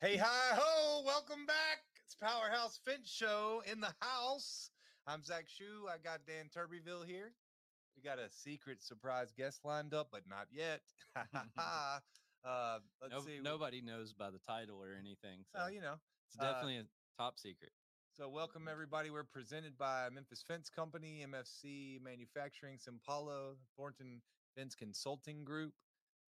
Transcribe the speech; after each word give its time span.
Hey, 0.00 0.16
hi, 0.16 0.54
ho, 0.54 1.02
welcome 1.04 1.44
back. 1.46 1.78
It's 2.04 2.14
Powerhouse 2.14 2.78
Finch 2.84 3.08
Show 3.08 3.62
in 3.70 3.80
the 3.80 3.92
house. 4.00 4.70
I'm 5.06 5.24
Zach 5.24 5.46
Shu. 5.48 5.86
I 5.88 5.96
got 5.98 6.20
Dan 6.26 6.48
Turbyville 6.54 7.04
here. 7.04 7.32
We 7.96 8.02
got 8.02 8.18
a 8.20 8.30
secret 8.30 8.80
surprise 8.82 9.32
guest 9.36 9.64
lined 9.64 9.94
up, 9.94 10.08
but 10.12 10.22
not 10.28 10.46
yet. 10.52 10.82
uh, 11.58 12.78
let's 13.02 13.12
No- 13.12 13.20
see. 13.22 13.40
nobody 13.42 13.80
knows 13.80 14.12
by 14.12 14.30
the 14.30 14.38
title 14.38 14.80
or 14.80 14.94
anything. 14.98 15.44
So 15.52 15.58
Well, 15.58 15.70
you 15.70 15.80
know. 15.80 15.94
it's 16.28 16.38
uh, 16.38 16.44
definitely 16.44 16.76
a 16.76 16.84
top 17.20 17.38
secret. 17.38 17.72
So, 18.16 18.28
welcome 18.28 18.68
everybody. 18.70 19.10
We're 19.10 19.22
presented 19.24 19.76
by 19.78 20.08
Memphis 20.12 20.42
Fence 20.46 20.68
Company, 20.70 21.24
MFC 21.28 22.00
Manufacturing, 22.02 22.78
Simpalo, 22.78 23.54
Thornton 23.76 24.22
Fence 24.56 24.74
Consulting 24.74 25.44
Group. 25.44 25.72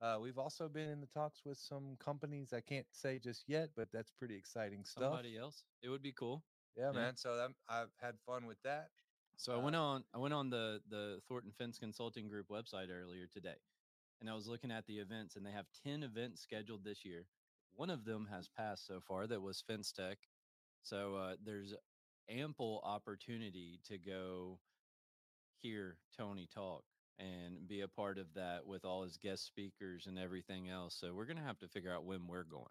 Uh, 0.00 0.18
we've 0.20 0.38
also 0.38 0.68
been 0.68 0.88
in 0.88 1.00
the 1.00 1.06
talks 1.06 1.44
with 1.44 1.58
some 1.58 1.96
companies 1.98 2.52
I 2.52 2.60
can't 2.62 2.86
say 2.94 3.18
just 3.18 3.48
yet, 3.48 3.74
but 3.74 3.92
that's 3.92 4.10
pretty 4.10 4.34
exciting 4.36 4.84
stuff. 4.84 5.04
Somebody 5.04 5.36
else. 5.36 5.64
It 5.82 5.90
would 5.90 6.02
be 6.02 6.12
cool. 6.12 6.42
Yeah, 6.76 6.86
Yeah. 6.86 6.92
man. 6.92 7.16
So 7.16 7.34
I'm, 7.34 7.56
I've 7.68 7.94
had 8.00 8.20
fun 8.20 8.46
with 8.46 8.62
that. 8.62 8.92
So 9.36 9.52
I 9.52 9.56
Uh, 9.56 9.60
went 9.62 9.76
on 9.76 10.04
I 10.14 10.18
went 10.18 10.34
on 10.34 10.50
the 10.50 10.82
the 10.88 11.20
Thornton 11.28 11.52
Fence 11.52 11.78
Consulting 11.78 12.28
Group 12.28 12.48
website 12.48 12.88
earlier 12.90 13.26
today. 13.26 13.58
And 14.20 14.28
I 14.30 14.34
was 14.34 14.46
looking 14.48 14.70
at 14.70 14.86
the 14.86 14.98
events 14.98 15.36
and 15.36 15.46
they 15.46 15.52
have 15.52 15.70
10 15.72 16.02
events 16.02 16.42
scheduled 16.42 16.84
this 16.84 17.04
year. 17.04 17.28
One 17.72 17.90
of 17.90 18.04
them 18.04 18.26
has 18.26 18.48
passed 18.48 18.84
so 18.86 19.00
far 19.00 19.26
that 19.26 19.40
was 19.40 19.62
Fence 19.62 19.92
Tech. 19.92 20.28
So 20.82 21.16
uh, 21.16 21.36
there's 21.42 21.74
ample 22.28 22.80
opportunity 22.84 23.80
to 23.84 23.98
go 23.98 24.60
hear 25.62 26.00
Tony 26.12 26.46
talk 26.46 26.89
and 27.20 27.68
be 27.68 27.82
a 27.82 27.88
part 27.88 28.18
of 28.18 28.26
that 28.34 28.66
with 28.66 28.84
all 28.84 29.02
his 29.02 29.16
guest 29.18 29.46
speakers 29.46 30.06
and 30.06 30.18
everything 30.18 30.68
else. 30.70 30.96
So 30.98 31.12
we're 31.14 31.26
going 31.26 31.36
to 31.36 31.42
have 31.44 31.58
to 31.58 31.68
figure 31.68 31.92
out 31.92 32.04
when 32.04 32.26
we're 32.26 32.44
going. 32.44 32.64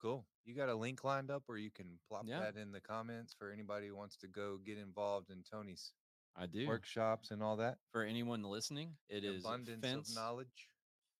Cool. 0.00 0.24
You 0.46 0.54
got 0.54 0.68
a 0.70 0.74
link 0.74 1.02
lined 1.04 1.30
up 1.30 1.42
where 1.46 1.58
you 1.58 1.70
can 1.70 1.98
plop 2.08 2.24
Yeah. 2.26 2.40
that 2.40 2.56
in 2.56 2.72
the 2.72 2.80
comments 2.80 3.34
for 3.38 3.50
anybody 3.50 3.88
who 3.88 3.96
wants 3.96 4.16
to 4.18 4.28
go 4.28 4.56
get 4.64 4.78
involved 4.78 5.30
in 5.30 5.42
Tony's 5.42 5.92
I 6.36 6.46
do. 6.46 6.66
workshops 6.68 7.32
and 7.32 7.42
all 7.42 7.56
that. 7.56 7.78
For 7.90 8.04
anyone 8.04 8.42
listening, 8.44 8.96
it 9.08 9.24
is 9.24 9.44
abundance 9.44 9.84
fence, 9.84 10.10
of 10.10 10.14
knowledge. 10.16 10.68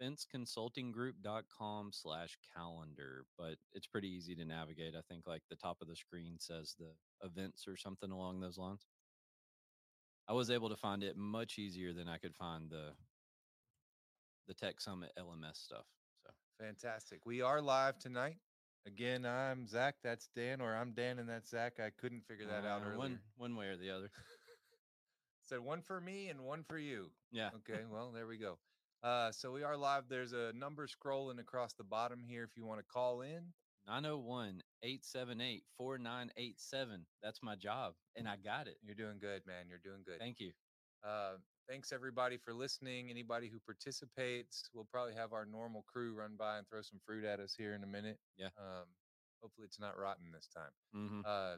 fenceconsultinggroup.com 0.01 1.91
slash 1.93 2.39
calendar, 2.57 3.25
but 3.37 3.57
it's 3.75 3.87
pretty 3.87 4.09
easy 4.09 4.35
to 4.37 4.45
navigate. 4.45 4.95
I 4.97 5.03
think 5.09 5.27
like 5.27 5.43
the 5.51 5.57
top 5.57 5.79
of 5.83 5.89
the 5.89 5.97
screen 5.97 6.37
says 6.39 6.75
the 6.79 6.93
events 7.27 7.67
or 7.69 7.77
something 7.77 8.11
along 8.11 8.41
those 8.41 8.57
lines. 8.59 8.87
I 10.31 10.33
was 10.33 10.49
able 10.49 10.69
to 10.69 10.77
find 10.77 11.03
it 11.03 11.17
much 11.17 11.59
easier 11.59 11.93
than 11.93 12.09
I 12.09 12.17
could 12.17 12.37
find 12.37 12.71
the 12.71 12.93
the 14.47 14.55
Tech 14.55 14.81
Summit 14.81 15.11
LMS 15.19 15.57
stuff. 15.57 15.87
So 16.23 16.31
Fantastic. 16.65 17.27
We 17.27 17.43
are 17.43 17.61
live 17.61 17.99
tonight. 17.99 18.37
Again, 18.87 19.27
I'm 19.27 19.67
Zach. 19.67 19.97
That's 20.05 20.29
Dan, 20.37 20.61
or 20.61 20.77
I'm 20.77 20.93
Dan 20.93 21.19
and 21.19 21.29
that's 21.29 21.51
Zach. 21.51 21.81
I 21.85 21.91
couldn't 22.01 22.23
figure 22.29 22.47
that 22.47 22.65
out 22.65 22.83
uh, 22.83 22.85
earlier. 22.85 22.99
one 22.99 23.19
one 23.39 23.57
way 23.57 23.67
or 23.67 23.77
the 23.77 23.91
other. 23.91 24.09
Said 25.49 25.59
one 25.59 25.83
for 25.83 26.01
me 26.01 26.29
and 26.29 26.43
one 26.43 26.63
for 26.63 26.79
you. 26.79 27.11
Yeah. 27.33 27.51
Okay, 27.69 27.81
well, 27.93 28.13
there 28.15 28.29
we 28.29 28.37
go. 28.39 28.57
Uh, 29.03 29.33
so 29.33 29.51
we 29.51 29.65
are 29.65 29.77
live. 29.77 30.05
There's 30.09 30.33
a 30.33 30.53
number 30.53 30.87
scrolling 30.87 31.41
across 31.41 31.73
the 31.73 31.83
bottom 31.83 32.23
here 32.25 32.45
if 32.45 32.57
you 32.57 32.65
want 32.65 32.79
to 32.79 32.87
call 32.87 33.23
in. 33.23 33.53
901 33.89 34.63
878 34.83 35.63
4987. 35.77 37.07
That's 37.23 37.43
my 37.43 37.55
job. 37.57 37.95
And 38.17 38.29
I 38.29 38.37
got 38.37 38.67
it. 38.67 38.77
You're 38.83 38.95
doing 38.95 39.19
good, 39.21 39.43
man. 39.47 39.67
You're 39.69 39.79
doing 39.83 40.03
good. 40.05 40.19
Thank 40.19 40.41
you. 40.41 40.53
Uh, 41.05 41.37
thanks 41.69 41.93
everybody 41.93 42.37
for 42.37 42.53
listening. 42.53 43.11
Anybody 43.11 43.49
who 43.49 43.59
participates, 43.61 44.69
we'll 44.75 44.89
probably 44.91 45.15
have 45.15 45.33
our 45.33 45.47
normal 45.47 45.85
crew 45.91 46.15
run 46.15 46.37
by 46.39 46.59
and 46.59 46.69
throw 46.69 46.83
some 46.83 47.01
fruit 47.05 47.25
at 47.25 47.41
us 47.41 47.55
here 47.57 47.75
in 47.75 47.83
a 47.83 47.87
minute. 47.87 48.19
Yeah. 48.37 48.49
Um, 48.59 48.87
hopefully 49.43 49.67
it's 49.67 49.81
not 49.81 49.99
rotten 49.99 50.27
this 50.33 50.49
time. 50.55 50.73
hmm 50.93 51.21
Uh, 51.25 51.57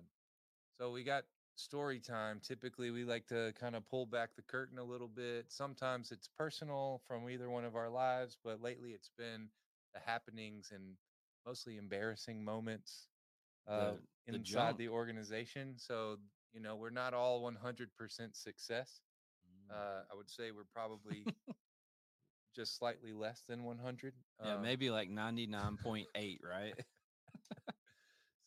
so 0.78 0.90
we 0.90 1.04
got 1.04 1.24
story 1.56 2.00
time. 2.00 2.40
Typically, 2.42 2.90
we 2.90 3.04
like 3.04 3.26
to 3.28 3.52
kind 3.58 3.76
of 3.76 3.86
pull 3.86 4.06
back 4.06 4.30
the 4.36 4.42
curtain 4.42 4.78
a 4.78 4.84
little 4.84 5.08
bit. 5.08 5.46
Sometimes 5.50 6.10
it's 6.10 6.28
personal 6.38 7.00
from 7.06 7.28
either 7.28 7.50
one 7.50 7.64
of 7.64 7.76
our 7.76 7.90
lives, 7.90 8.36
but 8.42 8.60
lately 8.62 8.90
it's 8.90 9.10
been 9.18 9.48
the 9.94 10.00
happenings 10.00 10.70
and 10.72 10.96
mostly 11.46 11.76
embarrassing 11.76 12.42
moments 12.44 13.08
uh, 13.66 13.92
The- 13.92 14.00
the 14.26 14.34
inside 14.36 14.44
jump. 14.68 14.78
the 14.78 14.88
organization. 14.88 15.78
So 15.78 16.18
you 16.52 16.60
know, 16.60 16.76
we're 16.76 16.90
not 16.90 17.14
all 17.14 17.40
100% 17.42 18.36
success. 18.36 19.00
Mm. 19.48 19.70
Uh, 19.74 20.04
I 20.10 20.14
would 20.14 20.28
say 20.30 20.50
we're 20.50 20.64
probably 20.72 21.24
just 22.54 22.76
slightly 22.76 23.12
less 23.12 23.42
than 23.48 23.64
100. 23.64 24.14
yeah, 24.44 24.54
Um, 24.54 24.62
maybe 24.62 24.90
like 24.90 25.08
99.8, 25.08 26.40
right? 26.44 26.74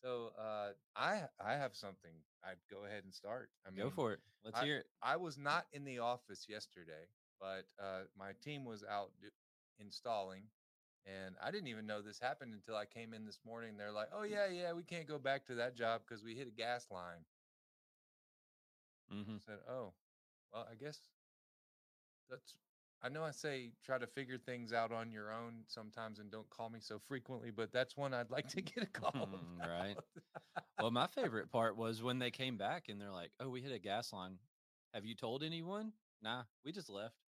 So 0.04 0.34
uh, 0.38 0.74
I 0.96 1.24
I 1.40 1.54
have 1.54 1.76
something. 1.76 2.14
I'd 2.44 2.62
go 2.70 2.86
ahead 2.86 3.04
and 3.06 3.14
start. 3.14 3.50
I 3.66 3.72
mean, 3.72 3.86
Go 3.86 3.90
for 3.90 4.14
it. 4.14 4.20
Let's 4.44 4.60
hear 4.62 4.78
it. 4.78 4.86
I 5.02 5.16
was 5.18 5.36
not 5.38 5.66
in 5.74 5.84
the 5.84 5.98
office 5.98 6.46
yesterday, 6.48 7.08
but 7.40 7.66
uh, 7.82 8.02
my 8.16 8.34
team 8.44 8.66
was 8.66 8.84
out 8.84 9.10
do- 9.20 9.30
installing, 9.80 10.44
and 11.06 11.36
I 11.42 11.52
didn't 11.52 11.68
even 11.68 11.86
know 11.88 12.02
this 12.02 12.20
happened 12.20 12.54
until 12.54 12.76
I 12.76 12.86
came 12.86 13.14
in 13.14 13.26
this 13.26 13.40
morning. 13.46 13.78
They're 13.78 13.92
like, 13.92 14.10
"Oh 14.12 14.24
yeah, 14.24 14.48
yeah, 14.48 14.74
we 14.74 14.84
can't 14.84 15.08
go 15.08 15.20
back 15.20 15.46
to 15.48 15.56
that 15.56 15.76
job 15.76 16.02
because 16.08 16.24
we 16.24 16.36
hit 16.36 16.48
a 16.48 16.52
gas 16.52 16.92
line." 16.92 17.26
hmm 19.10 19.38
I 19.38 19.40
said, 19.40 19.60
"Oh, 19.68 19.94
well, 20.52 20.68
I 20.70 20.76
guess 20.76 21.10
that's." 22.30 22.56
I 23.02 23.10
know 23.10 23.24
I 23.24 23.32
say 23.32 23.74
try 23.84 23.98
to 24.00 24.08
figure 24.08 24.38
things 24.38 24.74
out 24.74 24.92
on 24.92 25.12
your 25.12 25.32
own 25.32 25.66
sometimes 25.68 26.18
and 26.20 26.32
don't 26.32 26.50
call 26.50 26.70
me 26.70 26.80
so 26.80 26.98
frequently, 26.98 27.52
but 27.52 27.72
that's 27.72 27.96
one 27.96 28.14
I'd 28.14 28.32
like 28.32 28.48
to 28.50 28.62
get 28.62 28.84
a 28.84 28.88
call. 28.88 29.30
Mm, 29.30 29.64
right. 29.64 30.00
Well, 30.80 30.92
my 30.92 31.08
favorite 31.08 31.50
part 31.52 31.78
was 31.78 32.04
when 32.04 32.20
they 32.20 32.32
came 32.32 32.58
back 32.58 32.90
and 32.90 33.00
they're 33.02 33.12
like, 33.12 33.32
"Oh, 33.40 33.50
we 33.50 33.62
hit 33.62 33.72
a 33.72 33.80
gas 33.80 34.14
line. 34.14 34.40
Have 34.94 35.06
you 35.06 35.16
told 35.16 35.44
anyone?" 35.44 35.94
Nah, 36.22 36.46
we 36.64 36.72
just 36.72 36.90
left. 36.90 37.25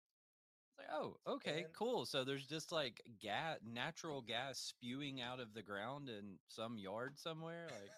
Like, 0.77 0.88
"Oh, 0.91 1.19
okay, 1.25 1.63
And- 1.63 1.73
cool." 1.73 2.05
So 2.05 2.23
there's 2.23 2.45
just 2.47 2.71
like 2.71 3.01
gas, 3.19 3.59
natural 3.63 4.21
gas 4.21 4.59
spewing 4.59 5.21
out 5.21 5.39
of 5.39 5.53
the 5.53 5.63
ground 5.63 6.09
in 6.09 6.39
some 6.47 6.77
yard 6.77 7.17
somewhere. 7.17 7.67
Like, 7.69 7.91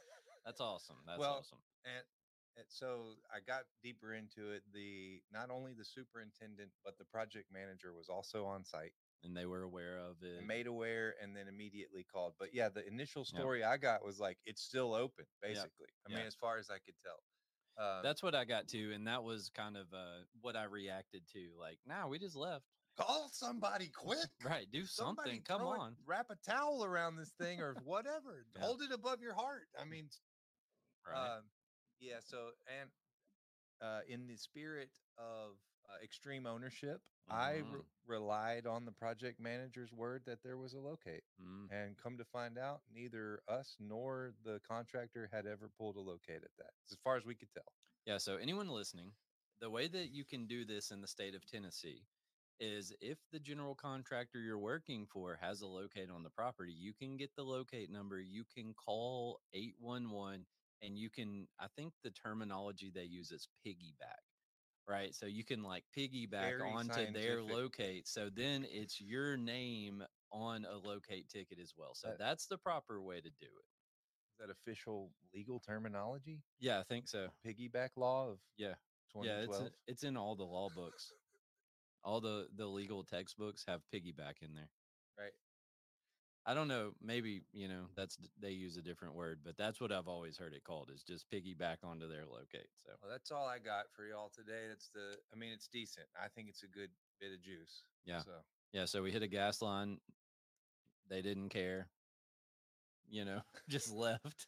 that's 0.45 0.61
awesome. 0.61 0.95
That's 1.05 1.19
Well, 1.19 1.35
awesome. 1.39 1.59
and, 1.83 2.05
and 2.55 2.65
so 2.69 3.15
I 3.33 3.39
got 3.41 3.63
deeper 3.83 4.13
into 4.13 4.51
it. 4.51 4.63
The 4.73 5.21
not 5.31 5.49
only 5.49 5.73
the 5.73 5.85
superintendent 5.85 6.71
but 6.83 6.97
the 6.97 7.05
project 7.05 7.51
manager 7.51 7.93
was 7.93 8.09
also 8.09 8.45
on 8.45 8.63
site 8.65 8.93
And 9.23 9.35
they 9.35 9.45
were 9.45 9.63
aware 9.63 9.97
of 9.97 10.23
it. 10.23 10.43
made 10.45 10.65
aware, 10.67 11.15
and 11.21 11.35
then 11.35 11.47
immediately 11.49 12.03
called. 12.05 12.35
But 12.39 12.53
yeah, 12.53 12.69
the 12.69 12.85
initial 12.87 13.21
Yep. 13.23 13.27
story 13.41 13.63
I 13.63 13.75
got 13.77 14.03
was 14.03 14.19
like 14.19 14.39
it's 14.45 14.61
still 14.61 14.93
open, 14.93 15.25
Yep. 15.43 15.53
basically. 15.53 15.89
I 16.05 16.09
mean, 16.09 16.25
as 16.25 16.35
far 16.35 16.57
as 16.57 16.69
I 16.69 16.79
could 16.79 16.95
tell. 17.03 17.21
Uh, 17.79 18.01
That's 18.01 18.21
what 18.21 18.35
I 18.35 18.43
got 18.43 18.67
to, 18.69 18.93
and 18.93 19.07
that 19.07 19.23
was 19.23 19.49
kind 19.49 19.77
of 19.77 19.93
uh, 19.93 20.25
what 20.41 20.57
I 20.57 20.65
reacted 20.65 21.27
to. 21.29 21.39
Like, 21.57 21.79
nah, 21.85 22.07
we 22.07 22.19
just 22.19 22.35
left. 22.35 22.65
call 22.97 23.29
somebody 23.29 23.87
quick. 23.95 24.19
Right, 24.43 24.69
do 24.69 24.85
Somebody 24.85 25.29
something. 25.29 25.43
Come 25.43 25.61
it- 25.61 25.65
on. 25.79 25.95
wrap 26.05 26.29
a 26.29 26.35
towel 26.35 26.83
around 26.83 27.15
this 27.15 27.31
thing 27.31 27.61
or 27.61 27.75
whatever. 27.85 28.45
Yeah. 28.53 28.61
Hold 28.61 28.81
it 28.81 28.91
above 28.91 29.21
your 29.21 29.33
heart. 29.33 29.69
I 29.79 29.85
mean, 29.89 30.09
Right. 31.07 31.37
Um, 31.37 31.51
yeah. 32.01 32.19
So, 32.19 32.51
and 32.67 32.89
uh, 33.81 34.01
in 34.07 34.27
the 34.27 34.35
spirit 34.37 34.91
of 35.17 35.55
extreme 36.03 36.45
ownership, 36.45 37.01
I 37.27 37.57
re- 37.57 37.63
Mhm. 37.63 37.85
relied 38.05 38.65
on 38.65 38.85
the 38.85 38.91
project 38.91 39.39
manager's 39.39 39.93
word 39.93 40.25
that 40.25 40.41
there 40.41 40.57
was 40.57 40.73
a 40.73 40.79
locate. 40.79 41.23
Mm. 41.39 41.71
And 41.71 41.97
come 41.97 42.17
to 42.17 42.25
find 42.25 42.57
out, 42.57 42.81
neither 42.89 43.43
us 43.47 43.75
nor 43.79 44.33
the 44.43 44.59
contractor 44.61 45.27
had 45.27 45.45
ever 45.45 45.69
pulled 45.69 45.95
a 45.95 46.01
locate 46.01 46.43
at 46.43 46.55
that, 46.57 46.73
as 46.89 46.97
far 46.97 47.17
as 47.17 47.25
we 47.25 47.35
could 47.35 47.51
tell. 47.51 47.73
Yeah. 48.05 48.17
So, 48.17 48.37
anyone 48.37 48.69
listening, 48.69 49.15
the 49.59 49.69
way 49.69 49.87
that 49.87 50.07
you 50.09 50.25
can 50.25 50.47
do 50.47 50.65
this 50.65 50.89
in 50.89 51.01
the 51.01 51.07
state 51.07 51.35
of 51.35 51.45
Tennessee 51.45 52.07
is 52.59 52.91
if 52.99 53.19
the 53.31 53.39
general 53.39 53.75
contractor 53.75 54.39
you're 54.39 54.57
working 54.57 55.05
for 55.07 55.35
has 55.35 55.61
a 55.61 55.67
locate 55.67 56.09
on 56.09 56.23
the 56.23 56.29
property, 56.29 56.73
you 56.73 56.93
can 56.93 57.15
get 57.15 57.35
the 57.35 57.43
locate 57.43 57.89
number, 57.89 58.19
you 58.19 58.43
can 58.43 58.73
call 58.73 59.39
811, 59.53 60.47
and 60.81 60.97
you 60.97 61.09
can, 61.09 61.47
I 61.59 61.67
think 61.67 61.93
the 62.03 62.11
terminology 62.11 62.89
they 62.89 63.03
use 63.05 63.31
is 63.31 63.47
piggyback. 63.65 64.28
Right. 64.89 65.13
So 65.13 65.27
you 65.27 65.45
can 65.45 65.61
like 65.61 65.85
piggyback 65.95 66.57
Very 66.57 66.61
onto 66.63 67.13
their 67.13 67.43
locate. 67.43 68.07
So 68.07 68.29
then 68.29 68.65
it's 68.67 68.99
your 68.99 69.37
name 69.37 70.03
on 70.31 70.65
a 70.65 70.77
locate 70.77 71.29
ticket 71.29 71.59
as 71.59 71.73
well. 71.77 71.93
So 71.93 72.09
That- 72.09 72.17
that's 72.17 72.47
the 72.47 72.57
proper 72.57 73.01
way 73.01 73.21
to 73.21 73.29
do 73.29 73.45
it. 73.45 73.65
Is 74.31 74.37
that 74.39 74.49
official 74.49 75.13
legal 75.33 75.59
terminology? 75.59 76.41
Yeah, 76.57 76.79
I 76.79 76.83
think 76.83 77.07
so. 77.07 77.29
Piggyback 77.45 77.97
law 77.97 78.29
of 78.29 78.39
Yeah. 78.57 78.75
Yeah, 79.15 79.41
it's 79.41 79.57
in, 79.59 79.71
it's 79.87 80.03
in 80.03 80.17
all 80.17 80.35
the 80.35 80.45
law 80.45 80.69
books. 80.69 81.11
all 82.03 82.21
the 82.21 82.49
the 82.53 82.65
legal 82.67 83.03
textbooks 83.03 83.65
have 83.65 83.81
piggyback 83.89 84.41
in 84.41 84.53
there. 84.53 84.71
right. 85.17 85.33
I 86.49 86.55
don't 86.55 86.67
know, 86.67 86.93
maybe, 87.01 87.43
you 87.53 87.67
know, 87.67 87.83
that's 87.95 88.17
they 88.41 88.51
use 88.51 88.75
a 88.75 88.81
different 88.81 89.13
word, 89.15 89.39
but 89.43 89.55
that's 89.55 89.79
what 89.79 89.91
I've 89.91 90.07
always 90.07 90.37
heard 90.37 90.53
it 90.53 90.63
called 90.63 90.89
is 90.93 91.03
just 91.03 91.29
piggyback 91.29 91.77
onto 91.83 92.07
their 92.07 92.25
locate. 92.25 92.69
So, 92.83 92.91
Well, 93.01 93.11
that's 93.11 93.31
all 93.31 93.47
I 93.47 93.59
got 93.59 93.85
for 93.91 94.05
y'all 94.05 94.29
today. 94.29 94.67
That's 94.67 94.89
the. 94.89 95.17
I 95.33 95.37
mean, 95.37 95.51
it's 95.53 95.67
decent. 95.67 96.07
I 96.21 96.27
think 96.27 96.49
it's 96.49 96.63
a 96.63 96.67
good 96.67 96.89
bit 97.21 97.33
of 97.33 97.41
juice. 97.41 97.83
Yeah. 98.05 98.21
So 98.21 98.31
yeah, 98.73 98.85
so 98.85 99.03
we 99.03 99.11
hit 99.11 99.21
a 99.21 99.27
gas 99.27 99.61
line. 99.61 99.99
They 101.07 101.21
didn't 101.21 101.49
care. 101.49 101.87
you 103.09 103.25
know, 103.25 103.41
just 103.69 103.91
left 103.93 104.47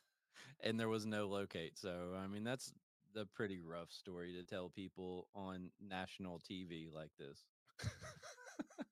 and 0.62 0.80
there 0.80 0.90
was 0.90 1.06
no 1.06 1.28
locate. 1.28 1.78
So, 1.78 2.16
I 2.18 2.28
mean, 2.28 2.44
that's 2.44 2.74
the 3.14 3.26
pretty 3.26 3.60
rough 3.60 3.92
story 3.92 4.34
to 4.34 4.44
tell 4.44 4.70
people 4.70 5.28
on 5.36 5.72
national 5.80 6.40
TV 6.40 6.92
like 6.94 7.12
this. 7.20 7.46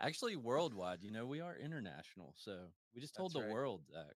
Actually, 0.00 0.36
worldwide, 0.36 1.02
you 1.02 1.10
know, 1.10 1.26
we 1.26 1.40
are 1.40 1.56
international. 1.56 2.34
So 2.36 2.72
we 2.94 3.00
just 3.00 3.14
told 3.14 3.32
That's 3.32 3.42
the 3.42 3.46
right. 3.46 3.52
world 3.54 3.82
that. 3.92 4.14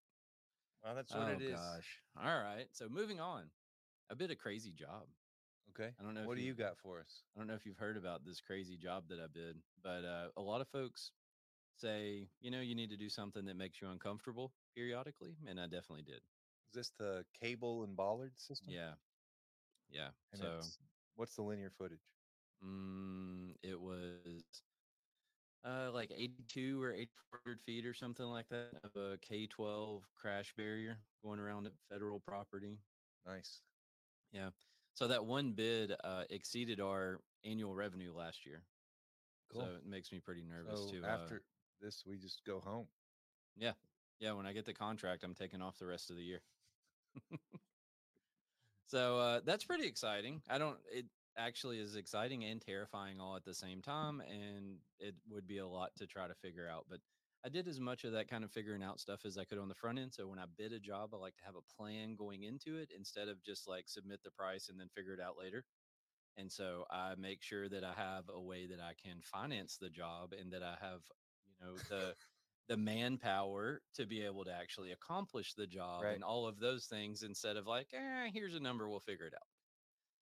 Well, 0.84 0.94
that's 0.94 1.14
what 1.14 1.28
oh, 1.28 1.32
it 1.32 1.42
is. 1.42 1.52
gosh. 1.52 2.02
All 2.16 2.38
right. 2.42 2.66
So 2.72 2.88
moving 2.88 3.20
on. 3.20 3.50
A 4.10 4.16
bit 4.16 4.30
of 4.30 4.38
crazy 4.38 4.72
job. 4.72 5.06
Okay. 5.70 5.94
I 5.98 6.02
don't 6.02 6.14
know 6.14 6.26
What 6.26 6.34
do 6.36 6.42
you- 6.42 6.48
you 6.48 6.54
got 6.54 6.76
for 6.78 7.00
us? 7.00 7.22
I 7.34 7.38
don't 7.38 7.46
know 7.46 7.54
if 7.54 7.64
you've 7.64 7.78
heard 7.78 7.96
about 7.96 8.24
this 8.24 8.40
crazy 8.40 8.76
job 8.76 9.08
that 9.08 9.20
I 9.20 9.28
did, 9.28 9.62
but 9.82 10.04
uh, 10.04 10.30
a 10.36 10.42
lot 10.42 10.60
of 10.60 10.68
folks 10.68 11.12
say, 11.76 12.28
you 12.40 12.50
know, 12.50 12.60
you 12.60 12.74
need 12.74 12.90
to 12.90 12.96
do 12.96 13.08
something 13.08 13.44
that 13.46 13.56
makes 13.56 13.80
you 13.80 13.88
uncomfortable 13.88 14.52
periodically. 14.74 15.36
And 15.46 15.60
I 15.60 15.66
definitely 15.66 16.02
did. 16.02 16.22
Is 16.70 16.74
this 16.74 16.90
the 16.98 17.24
cable 17.32 17.84
and 17.84 17.96
bollard 17.96 18.38
system? 18.38 18.72
Yeah. 18.72 18.94
Yeah. 19.88 20.10
And 20.32 20.40
so 20.40 20.60
what's 21.14 21.34
the 21.36 21.42
linear 21.42 21.70
footage? 21.70 22.10
mm, 22.64 23.54
it 23.62 23.80
was 23.80 24.62
uh, 25.64 25.90
like 25.92 26.10
82 26.14 26.82
or 26.82 26.92
800 26.92 27.60
feet 27.60 27.86
or 27.86 27.94
something 27.94 28.24
like 28.24 28.48
that 28.48 28.70
of 28.84 28.90
a 28.96 29.18
K 29.18 29.46
12 29.46 30.02
crash 30.14 30.52
barrier 30.56 30.98
going 31.22 31.38
around 31.38 31.66
at 31.66 31.72
federal 31.90 32.20
property. 32.20 32.78
Nice. 33.26 33.60
Yeah. 34.32 34.50
So 34.94 35.08
that 35.08 35.24
one 35.24 35.52
bid 35.52 35.92
uh, 36.04 36.24
exceeded 36.30 36.80
our 36.80 37.20
annual 37.44 37.74
revenue 37.74 38.12
last 38.14 38.46
year. 38.46 38.62
Cool. 39.52 39.62
So 39.62 39.68
it 39.76 39.86
makes 39.86 40.12
me 40.12 40.20
pretty 40.20 40.44
nervous 40.44 40.86
so 40.86 40.92
to. 40.92 41.04
uh, 41.04 41.08
after 41.08 41.42
this, 41.80 42.04
we 42.06 42.16
just 42.16 42.42
go 42.46 42.60
home. 42.60 42.86
Yeah. 43.56 43.72
Yeah. 44.18 44.32
When 44.32 44.46
I 44.46 44.52
get 44.52 44.64
the 44.64 44.74
contract, 44.74 45.24
I'm 45.24 45.34
taking 45.34 45.62
off 45.62 45.78
the 45.78 45.86
rest 45.86 46.10
of 46.10 46.16
the 46.16 46.22
year. 46.22 46.40
so 48.86 49.18
uh, 49.18 49.40
that's 49.44 49.64
pretty 49.64 49.86
exciting. 49.86 50.42
I 50.48 50.58
don't, 50.58 50.76
it 50.92 51.06
actually 51.36 51.78
is 51.78 51.96
exciting 51.96 52.44
and 52.44 52.60
terrifying 52.60 53.20
all 53.20 53.36
at 53.36 53.44
the 53.44 53.54
same 53.54 53.82
time. 53.82 54.20
And 54.20 54.80
it 54.98 55.16
would 55.28 55.46
be 55.46 55.58
a 55.58 55.66
lot 55.66 55.96
to 55.96 56.06
try 56.06 56.28
to 56.28 56.34
figure 56.34 56.68
out. 56.68 56.86
But 56.88 57.00
I 57.44 57.48
did 57.48 57.68
as 57.68 57.80
much 57.80 58.04
of 58.04 58.12
that 58.12 58.28
kind 58.28 58.44
of 58.44 58.52
figuring 58.52 58.82
out 58.82 59.00
stuff 59.00 59.24
as 59.24 59.38
I 59.38 59.44
could 59.44 59.58
on 59.58 59.68
the 59.68 59.74
front 59.74 59.98
end. 59.98 60.12
So 60.14 60.28
when 60.28 60.38
I 60.38 60.46
bid 60.46 60.72
a 60.72 60.80
job, 60.80 61.14
I 61.14 61.18
like 61.18 61.36
to 61.38 61.44
have 61.44 61.56
a 61.56 61.62
plan 61.62 62.14
going 62.16 62.42
into 62.44 62.76
it 62.76 62.90
instead 62.94 63.28
of 63.28 63.42
just 63.42 63.66
like 63.66 63.88
submit 63.88 64.22
the 64.22 64.30
price 64.32 64.68
and 64.68 64.78
then 64.78 64.90
figure 64.90 65.14
it 65.14 65.20
out 65.20 65.38
later. 65.38 65.64
And 66.36 66.50
so 66.52 66.86
I 66.90 67.14
make 67.16 67.42
sure 67.42 67.68
that 67.68 67.84
I 67.84 67.92
have 67.94 68.28
a 68.28 68.40
way 68.40 68.66
that 68.68 68.80
I 68.80 68.94
can 68.94 69.22
finance 69.22 69.76
the 69.78 69.90
job 69.90 70.32
and 70.32 70.52
that 70.52 70.62
I 70.62 70.76
have, 70.80 71.04
you 71.46 71.54
know, 71.60 71.80
the 71.80 72.16
the 72.68 72.76
manpower 72.76 73.82
to 73.94 74.06
be 74.06 74.22
able 74.22 74.44
to 74.44 74.52
actually 74.52 74.92
accomplish 74.92 75.54
the 75.54 75.66
job 75.66 76.08
Right. 76.08 76.12
and 76.12 76.24
all 76.24 76.46
of 76.46 76.60
those 76.60 76.86
things 76.86 77.22
instead 77.24 77.56
of 77.56 77.66
like, 77.66 77.92
eh, 77.92 78.30
here's 78.32 78.54
a 78.54 78.60
number, 78.60 78.88
we'll 78.88 79.00
figure 79.00 79.26
it 79.26 79.34
out. 79.34 79.49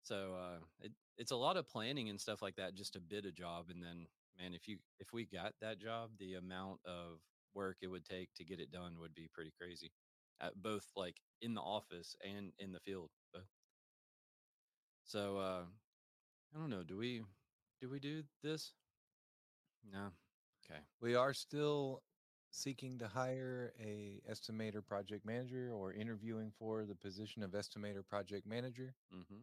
So 0.03 0.35
uh, 0.39 0.59
it, 0.81 0.93
it's 1.17 1.31
a 1.31 1.37
lot 1.37 1.57
of 1.57 1.69
planning 1.69 2.09
and 2.09 2.21
stuff 2.21 2.43
like 2.43 2.57
that 2.57 2.75
just 2.75 2.95
to 2.95 3.01
bid 3.01 3.25
a 3.27 3.33
job. 3.33 3.67
And 3.71 3.83
then, 3.83 4.07
man, 4.39 4.55
if 4.55 4.69
you 4.69 4.79
if 4.99 5.13
we 5.13 5.25
got 5.25 5.55
that 5.61 5.81
job, 5.81 6.11
the 6.19 6.35
amount 6.35 6.81
of 6.85 7.21
work 7.55 7.79
it 7.83 7.89
would 7.89 8.05
take 8.05 8.33
to 8.35 8.45
get 8.45 8.61
it 8.61 8.73
done 8.73 8.99
would 8.99 9.15
be 9.15 9.29
pretty 9.33 9.53
crazy, 9.61 9.93
At 10.41 10.61
both 10.61 10.87
like 10.97 11.17
in 11.41 11.55
the 11.55 11.61
office 11.61 12.17
and 12.25 12.53
in 12.59 12.73
the 12.73 12.81
field. 12.81 13.11
Both. 13.33 13.43
So 15.05 15.39
uh, 15.39 15.65
I 16.55 16.59
don't 16.59 16.71
know. 16.71 16.83
Do 16.83 16.97
we 16.97 17.23
do 17.81 17.89
we 17.89 18.01
do 18.01 18.23
this? 18.43 18.73
No. 19.91 20.11
Okay. 20.65 20.81
We 21.01 21.15
are 21.15 21.35
still 21.35 22.03
seeking 22.51 22.99
to 22.99 23.09
hire 23.09 23.73
a 23.81 24.21
estimator 24.31 24.85
project 24.85 25.25
manager 25.25 25.73
or 25.75 25.93
interviewing 25.93 26.53
for 26.59 26.85
the 26.85 26.95
position 26.95 27.43
of 27.43 27.53
estimator 27.53 28.07
project 28.07 28.47
manager. 28.47 28.95
Mm-hmm. 29.13 29.41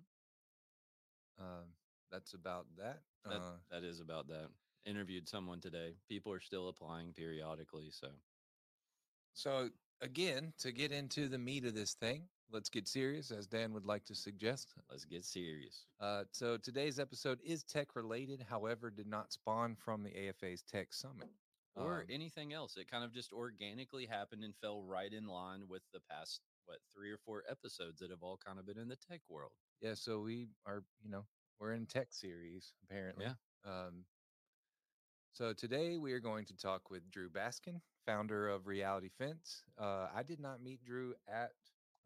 Um, 1.39 1.65
that's 2.11 2.33
about 2.33 2.65
that. 2.77 3.01
That, 3.25 3.35
uh, 3.35 3.51
that 3.71 3.83
is 3.83 3.99
about 3.99 4.27
that. 4.29 4.49
Interviewed 4.85 5.27
someone 5.27 5.59
today. 5.59 5.95
People 6.07 6.31
are 6.31 6.39
still 6.39 6.69
applying 6.69 7.13
periodically. 7.13 7.89
So 7.91 8.07
so 9.33 9.69
again, 10.01 10.53
to 10.59 10.71
get 10.71 10.91
into 10.91 11.27
the 11.27 11.37
meat 11.37 11.65
of 11.65 11.75
this 11.75 11.93
thing, 11.93 12.23
let's 12.51 12.69
get 12.69 12.87
serious, 12.87 13.31
as 13.31 13.47
Dan 13.47 13.73
would 13.73 13.85
like 13.85 14.05
to 14.05 14.15
suggest. 14.15 14.73
let's 14.89 15.05
get 15.05 15.23
serious. 15.25 15.85
Uh, 15.99 16.23
so 16.31 16.57
today's 16.57 16.99
episode 16.99 17.39
is 17.43 17.63
tech 17.63 17.95
related, 17.95 18.45
however, 18.49 18.89
did 18.89 19.07
not 19.07 19.31
spawn 19.31 19.75
from 19.75 20.03
the 20.03 20.11
AFA's 20.29 20.63
Tech 20.63 20.93
Summit. 20.93 21.29
Or 21.75 22.01
Um, 22.01 22.07
anything 22.09 22.51
else. 22.51 22.75
It 22.77 22.89
kind 22.89 23.03
of 23.03 23.13
just 23.13 23.31
organically 23.31 24.05
happened 24.05 24.43
and 24.43 24.55
fell 24.55 24.81
right 24.83 25.13
in 25.13 25.27
line 25.27 25.67
with 25.67 25.83
the 25.93 25.99
past, 26.01 26.41
what, 26.65 26.79
three 26.93 27.11
or 27.11 27.17
four 27.19 27.43
episodes 27.47 27.99
that 27.99 28.09
have 28.09 28.23
all 28.23 28.37
kind 28.37 28.57
of 28.59 28.65
been 28.65 28.77
in 28.79 28.89
the 28.89 28.97
tech 28.97 29.21
world. 29.29 29.51
Yeah, 29.81 29.93
so 29.93 30.19
we 30.19 30.47
are, 30.65 30.83
you 31.01 31.09
know, 31.09 31.25
we're 31.59 31.73
in 31.73 31.85
tech 31.85 32.07
series 32.11 32.73
apparently. 32.83 33.25
Yeah. 33.25 33.33
Um, 33.65 34.05
so 35.33 35.53
today 35.53 35.97
we 35.97 36.13
are 36.13 36.19
going 36.19 36.45
to 36.45 36.55
talk 36.55 36.89
with 36.89 37.09
Drew 37.11 37.29
Baskin, 37.29 37.79
founder 38.05 38.49
of 38.49 38.67
Reality 38.67 39.09
Fence. 39.17 39.63
Uh, 39.77 40.07
I 40.13 40.23
did 40.23 40.39
not 40.39 40.61
meet 40.61 40.83
Drew 40.83 41.13
at 41.27 41.51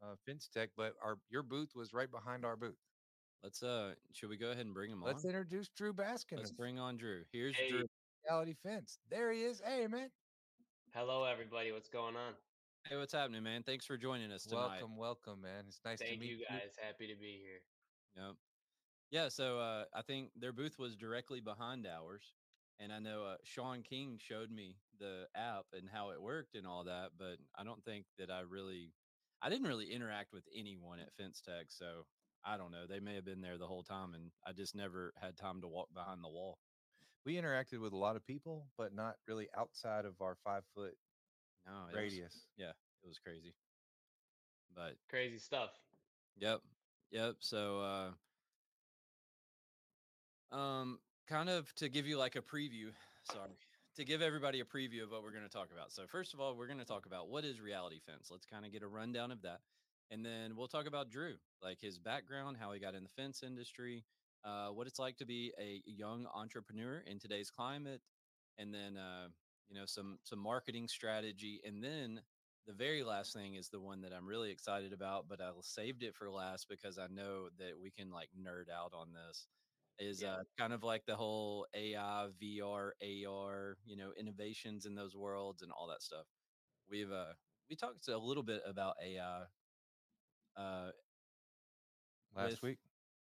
uh, 0.01 0.15
Fence 0.25 0.49
Tech, 0.53 0.69
but 0.75 0.93
our 1.01 1.17
your 1.29 1.43
booth 1.43 1.75
was 1.75 1.93
right 1.93 2.11
behind 2.11 2.45
our 2.45 2.55
booth. 2.55 2.77
Let's 3.43 3.61
uh 3.63 3.95
should 4.13 4.29
we 4.29 4.37
go 4.37 4.51
ahead 4.51 4.65
and 4.65 4.73
bring 4.73 4.91
him 4.91 5.03
on? 5.03 5.07
Let's 5.07 5.25
introduce 5.25 5.69
Drew 5.69 5.93
Baskin. 5.93 6.37
Let's 6.37 6.51
bring 6.51 6.79
on 6.79 6.97
Drew. 6.97 7.23
Here's 7.31 7.55
Hey. 7.55 7.69
Drew. 7.69 7.83
Reality 8.29 8.55
Fence. 8.63 8.99
There 9.09 9.33
he 9.33 9.43
is. 9.43 9.61
Hey, 9.65 9.85
man. 9.87 10.09
Hello, 10.93 11.25
everybody. 11.25 11.71
What's 11.73 11.89
going 11.89 12.15
on? 12.15 12.33
Hey, 12.89 12.97
what's 12.97 13.13
happening, 13.13 13.43
man? 13.43 13.63
Thanks 13.63 13.85
for 13.85 13.97
joining 13.97 14.31
us 14.31 14.43
tonight. 14.43 14.79
Welcome, 14.81 14.97
welcome, 14.97 15.41
man. 15.41 15.63
It's 15.69 15.79
nice 15.85 15.99
to 15.99 16.17
meet 16.17 16.29
you 16.29 16.39
guys. 16.49 16.75
Happy 16.81 17.07
to 17.07 17.15
be 17.15 17.39
here. 17.41 17.61
Yep. 18.17 18.35
Yeah, 19.09 19.29
so 19.29 19.59
uh, 19.59 19.85
I 19.93 20.01
think 20.01 20.31
their 20.35 20.51
booth 20.51 20.77
was 20.77 20.97
directly 20.97 21.39
behind 21.39 21.87
ours. 21.87 22.33
And 22.79 22.91
I 22.91 22.99
know 22.99 23.23
uh, 23.23 23.35
Sean 23.43 23.83
King 23.83 24.19
showed 24.21 24.51
me 24.51 24.75
the 24.99 25.27
app 25.33 25.65
and 25.71 25.87
how 25.89 26.09
it 26.09 26.21
worked 26.21 26.55
and 26.55 26.67
all 26.67 26.83
that, 26.83 27.11
but 27.17 27.37
I 27.55 27.63
don't 27.63 27.83
think 27.85 28.05
that 28.17 28.29
I 28.29 28.41
really, 28.41 28.91
I 29.41 29.49
didn't 29.49 29.67
really 29.67 29.93
interact 29.93 30.33
with 30.33 30.43
anyone 30.53 30.99
at 30.99 31.13
Fence 31.13 31.39
Tech. 31.39 31.67
So 31.69 32.05
I 32.43 32.57
don't 32.57 32.71
know. 32.71 32.85
They 32.89 32.99
may 32.99 33.15
have 33.15 33.25
been 33.25 33.41
there 33.41 33.57
the 33.57 33.67
whole 33.67 33.83
time 33.83 34.13
and 34.13 34.31
I 34.45 34.51
just 34.51 34.75
never 34.75 35.13
had 35.21 35.37
time 35.37 35.61
to 35.61 35.69
walk 35.69 35.87
behind 35.93 36.21
the 36.21 36.29
wall. 36.29 36.57
We 37.25 37.35
interacted 37.35 37.79
with 37.79 37.93
a 37.93 37.97
lot 37.97 38.17
of 38.17 38.25
people, 38.25 38.67
but 38.77 38.93
not 38.93 39.15
really 39.25 39.47
outside 39.57 40.03
of 40.03 40.19
our 40.19 40.35
five 40.43 40.63
foot 40.75 40.95
No, 41.65 41.71
it 41.83 41.85
was- 41.87 41.95
radius. 41.95 42.45
yeah, 42.57 42.71
it 43.03 43.07
was 43.07 43.19
crazy. 43.19 43.53
But 44.75 44.95
Crazy 45.09 45.37
stuff. 45.37 45.69
Yep. 46.37 46.61
Yep. 47.11 47.35
So 47.39 48.13
uh 50.51 50.55
um 50.55 50.99
kind 51.27 51.49
of 51.49 51.73
to 51.75 51.89
give 51.89 52.07
you 52.07 52.17
like 52.17 52.35
a 52.35 52.41
preview, 52.41 52.91
sorry. 53.31 53.51
To 53.95 54.03
give 54.03 54.21
everybody 54.23 54.59
a 54.59 54.65
preview 54.65 55.03
of 55.03 55.11
what 55.11 55.21
we're 55.21 55.31
going 55.31 55.43
to 55.43 55.49
talk 55.49 55.67
about. 55.71 55.91
So 55.91 56.07
first 56.07 56.33
of 56.33 56.39
all, 56.39 56.55
we're 56.55 56.65
going 56.65 56.79
to 56.79 56.85
talk 56.85 57.05
about 57.05 57.29
what 57.29 57.45
is 57.45 57.61
reality 57.61 57.99
fence. 57.99 58.29
Let's 58.31 58.45
kind 58.47 58.65
of 58.65 58.71
get 58.71 58.81
a 58.81 58.87
rundown 58.87 59.31
of 59.31 59.43
that. 59.43 59.59
And 60.09 60.25
then 60.25 60.55
we'll 60.55 60.67
talk 60.67 60.87
about 60.87 61.11
Drew, 61.11 61.35
like 61.61 61.79
his 61.79 61.99
background, 61.99 62.57
how 62.59 62.71
he 62.71 62.79
got 62.79 62.95
in 62.95 63.03
the 63.03 63.09
fence 63.09 63.43
industry, 63.43 64.03
uh, 64.43 64.69
what 64.69 64.87
it's 64.87 64.97
like 64.97 65.17
to 65.17 65.25
be 65.25 65.53
a 65.59 65.81
young 65.85 66.25
entrepreneur 66.33 67.03
in 67.05 67.19
today's 67.19 67.51
climate, 67.51 68.01
and 68.57 68.73
then 68.73 68.97
uh, 68.97 69.27
you 69.73 69.79
know 69.79 69.85
some 69.85 70.19
some 70.23 70.39
marketing 70.39 70.87
strategy, 70.87 71.59
and 71.65 71.83
then 71.83 72.21
the 72.67 72.73
very 72.73 73.03
last 73.03 73.33
thing 73.33 73.55
is 73.55 73.69
the 73.69 73.79
one 73.79 74.01
that 74.01 74.13
I'm 74.13 74.27
really 74.27 74.51
excited 74.51 74.93
about, 74.93 75.27
but 75.27 75.41
I'll 75.41 75.61
saved 75.63 76.03
it 76.03 76.15
for 76.15 76.29
last 76.29 76.67
because 76.69 76.97
I 76.97 77.07
know 77.07 77.49
that 77.57 77.71
we 77.81 77.89
can 77.91 78.11
like 78.11 78.29
nerd 78.39 78.69
out 78.71 78.93
on 78.93 79.07
this. 79.13 79.47
Is 79.99 80.21
Yeah. 80.21 80.33
uh, 80.33 80.43
kind 80.57 80.73
of 80.73 80.81
like 80.83 81.05
the 81.05 81.15
whole 81.15 81.67
AI, 81.75 82.27
VR, 82.41 82.91
AR, 83.01 83.77
you 83.85 83.95
know, 83.97 84.11
innovations 84.17 84.85
in 84.85 84.95
those 84.95 85.15
worlds 85.15 85.61
and 85.61 85.71
all 85.71 85.87
that 85.87 86.01
stuff. 86.01 86.25
We've 86.89 87.11
uh, 87.11 87.33
we 87.69 87.75
talked 87.75 88.07
a 88.07 88.17
little 88.17 88.43
bit 88.43 88.61
about 88.65 88.95
AI. 89.03 89.43
Uh, 90.55 90.91
Last 92.35 92.51
with- 92.51 92.61
week. 92.63 92.77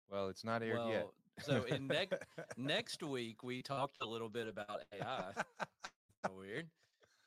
Well, 0.10 0.28
it's 0.30 0.44
not 0.44 0.62
aired 0.64 0.88
yet. 0.90 1.08
so 1.44 1.64
in 1.64 1.88
next 1.88 2.14
next 2.58 3.04
week 3.04 3.42
we 3.44 3.62
talked 3.62 3.98
a 4.02 4.06
little 4.06 4.30
bit 4.30 4.48
about 4.48 4.84
AI. 4.94 5.34
Weird. 6.34 6.68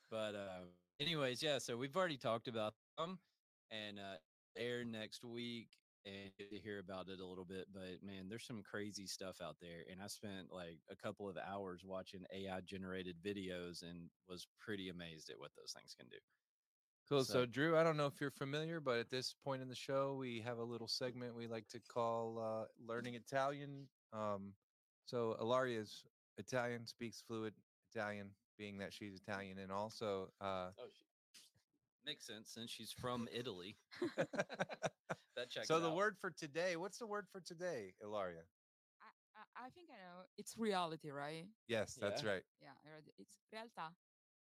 But 0.09 0.35
uh, 0.35 0.65
anyways, 0.99 1.43
yeah. 1.43 1.59
So 1.59 1.77
we've 1.77 1.95
already 1.95 2.17
talked 2.17 2.47
about 2.47 2.73
them, 2.97 3.19
and 3.71 3.99
uh, 3.99 4.17
air 4.57 4.83
next 4.83 5.23
week, 5.23 5.69
and 6.05 6.31
hear 6.63 6.79
about 6.79 7.09
it 7.09 7.19
a 7.19 7.25
little 7.25 7.45
bit. 7.45 7.67
But 7.73 8.03
man, 8.03 8.27
there's 8.27 8.45
some 8.45 8.63
crazy 8.63 9.05
stuff 9.05 9.41
out 9.41 9.57
there, 9.61 9.83
and 9.91 10.01
I 10.01 10.07
spent 10.07 10.51
like 10.51 10.79
a 10.89 10.95
couple 10.95 11.29
of 11.29 11.37
hours 11.37 11.81
watching 11.85 12.25
AI 12.33 12.61
generated 12.61 13.17
videos, 13.23 13.83
and 13.83 14.09
was 14.27 14.47
pretty 14.59 14.89
amazed 14.89 15.29
at 15.29 15.39
what 15.39 15.51
those 15.55 15.73
things 15.73 15.95
can 15.97 16.07
do. 16.09 16.17
Cool. 17.07 17.23
So, 17.23 17.33
So- 17.33 17.45
Drew, 17.45 17.77
I 17.77 17.83
don't 17.83 17.97
know 17.97 18.05
if 18.07 18.19
you're 18.21 18.29
familiar, 18.31 18.79
but 18.79 18.99
at 18.99 19.09
this 19.09 19.33
point 19.43 19.61
in 19.61 19.67
the 19.67 19.75
show, 19.75 20.15
we 20.15 20.41
have 20.41 20.57
a 20.59 20.63
little 20.63 20.87
segment 20.87 21.35
we 21.35 21.47
like 21.47 21.67
to 21.69 21.79
call 21.79 22.39
uh, 22.39 22.65
"Learning 22.83 23.15
Italian." 23.15 23.87
Um, 24.13 24.53
so, 25.05 25.35
Ilaria's 25.39 26.03
Italian, 26.37 26.85
speaks 26.87 27.21
fluid 27.27 27.53
Italian, 27.91 28.29
being 28.59 28.77
that 28.79 28.93
she's 28.93 29.15
Italian, 29.15 29.57
and 29.57 29.71
also 29.71 30.29
uh, 30.41 30.69
Oh, 30.77 30.89
Makes 32.05 32.27
sense 32.27 32.49
since 32.53 32.69
she's 32.71 32.91
from 32.91 33.27
Italy. 33.33 33.75
That 35.35 35.49
checks 35.49 35.67
so 35.69 35.79
the 35.79 35.87
out. 35.89 35.95
word 35.95 36.15
for 36.19 36.31
today, 36.31 36.75
what's 36.75 36.97
the 36.97 37.07
word 37.07 37.25
for 37.31 37.39
today, 37.39 37.93
Ilaria? 38.03 38.41
I, 39.01 39.39
I, 39.63 39.67
I 39.67 39.69
think 39.69 39.87
I 39.89 39.95
know. 39.95 40.25
It's 40.37 40.55
reality, 40.57 41.11
right? 41.11 41.45
Yes, 41.67 41.97
that's 41.99 42.23
Yeah. 42.23 42.29
right. 42.31 42.41
Yeah, 42.61 42.69
I 42.85 42.89
read 42.93 43.03
it. 43.07 43.13
it's 43.17 43.37
realtà. 43.55 43.87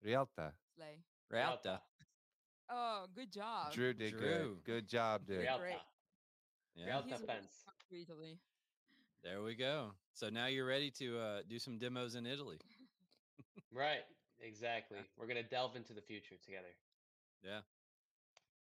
Realta. 0.04 0.54
Slay. 0.76 1.04
Realta. 1.32 1.80
Oh, 2.70 3.06
good 3.14 3.32
job. 3.32 3.72
Drew 3.74 3.94
did 3.94 4.12
Drew. 4.18 4.20
good. 4.20 4.64
Good 4.66 4.88
job, 4.88 5.22
dude. 5.28 5.42
Realta. 5.46 5.60
Great. 5.60 5.76
Yeah. 6.76 6.86
Realta 6.88 7.04
He's 7.04 7.14
really 7.14 7.26
fence. 7.28 7.66
Italy. 7.92 8.40
There 9.24 9.44
we 9.44 9.54
go. 9.54 9.92
So 10.14 10.30
now 10.30 10.48
you're 10.48 10.66
ready 10.66 10.90
to 10.98 11.20
uh, 11.20 11.42
do 11.48 11.60
some 11.60 11.78
demos 11.78 12.16
in 12.16 12.26
Italy. 12.26 12.58
Right. 13.74 14.04
Exactly. 14.42 14.98
We're 15.18 15.28
gonna 15.28 15.44
delve 15.44 15.76
into 15.76 15.94
the 15.94 16.02
future 16.02 16.36
together. 16.44 16.76
Yeah. 17.44 17.62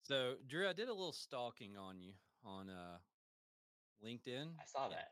So 0.04 0.36
Drew, 0.48 0.68
I 0.68 0.74
did 0.74 0.88
a 0.88 0.94
little 0.94 1.14
stalking 1.14 1.78
on 1.78 2.00
you 2.00 2.14
on 2.46 2.70
uh, 2.70 2.98
LinkedIn. 4.04 4.48
I 4.60 4.66
saw 4.66 4.88
that. 4.90 5.12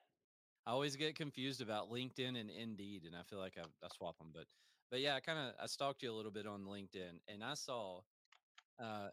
I 0.66 0.72
always 0.72 0.96
get 0.96 1.16
confused 1.16 1.62
about 1.62 1.92
LinkedIn 1.92 2.40
and 2.40 2.50
Indeed, 2.50 3.04
and 3.06 3.16
I 3.16 3.24
feel 3.30 3.40
like 3.40 3.58
I, 3.58 3.64
I 3.84 3.90
swap 3.96 4.18
them. 4.18 4.30
But 4.34 4.46
but 4.90 5.00
yeah, 5.00 5.16
I 5.16 5.20
kind 5.20 5.38
of 5.38 5.54
I 5.62 5.68
stalked 5.68 6.02
you 6.02 6.12
a 6.12 6.16
little 6.16 6.32
bit 6.32 6.48
on 6.48 6.66
LinkedIn, 6.66 7.20
and 7.28 7.44
I 7.44 7.54
saw 7.54 8.02
uh, 8.82 9.10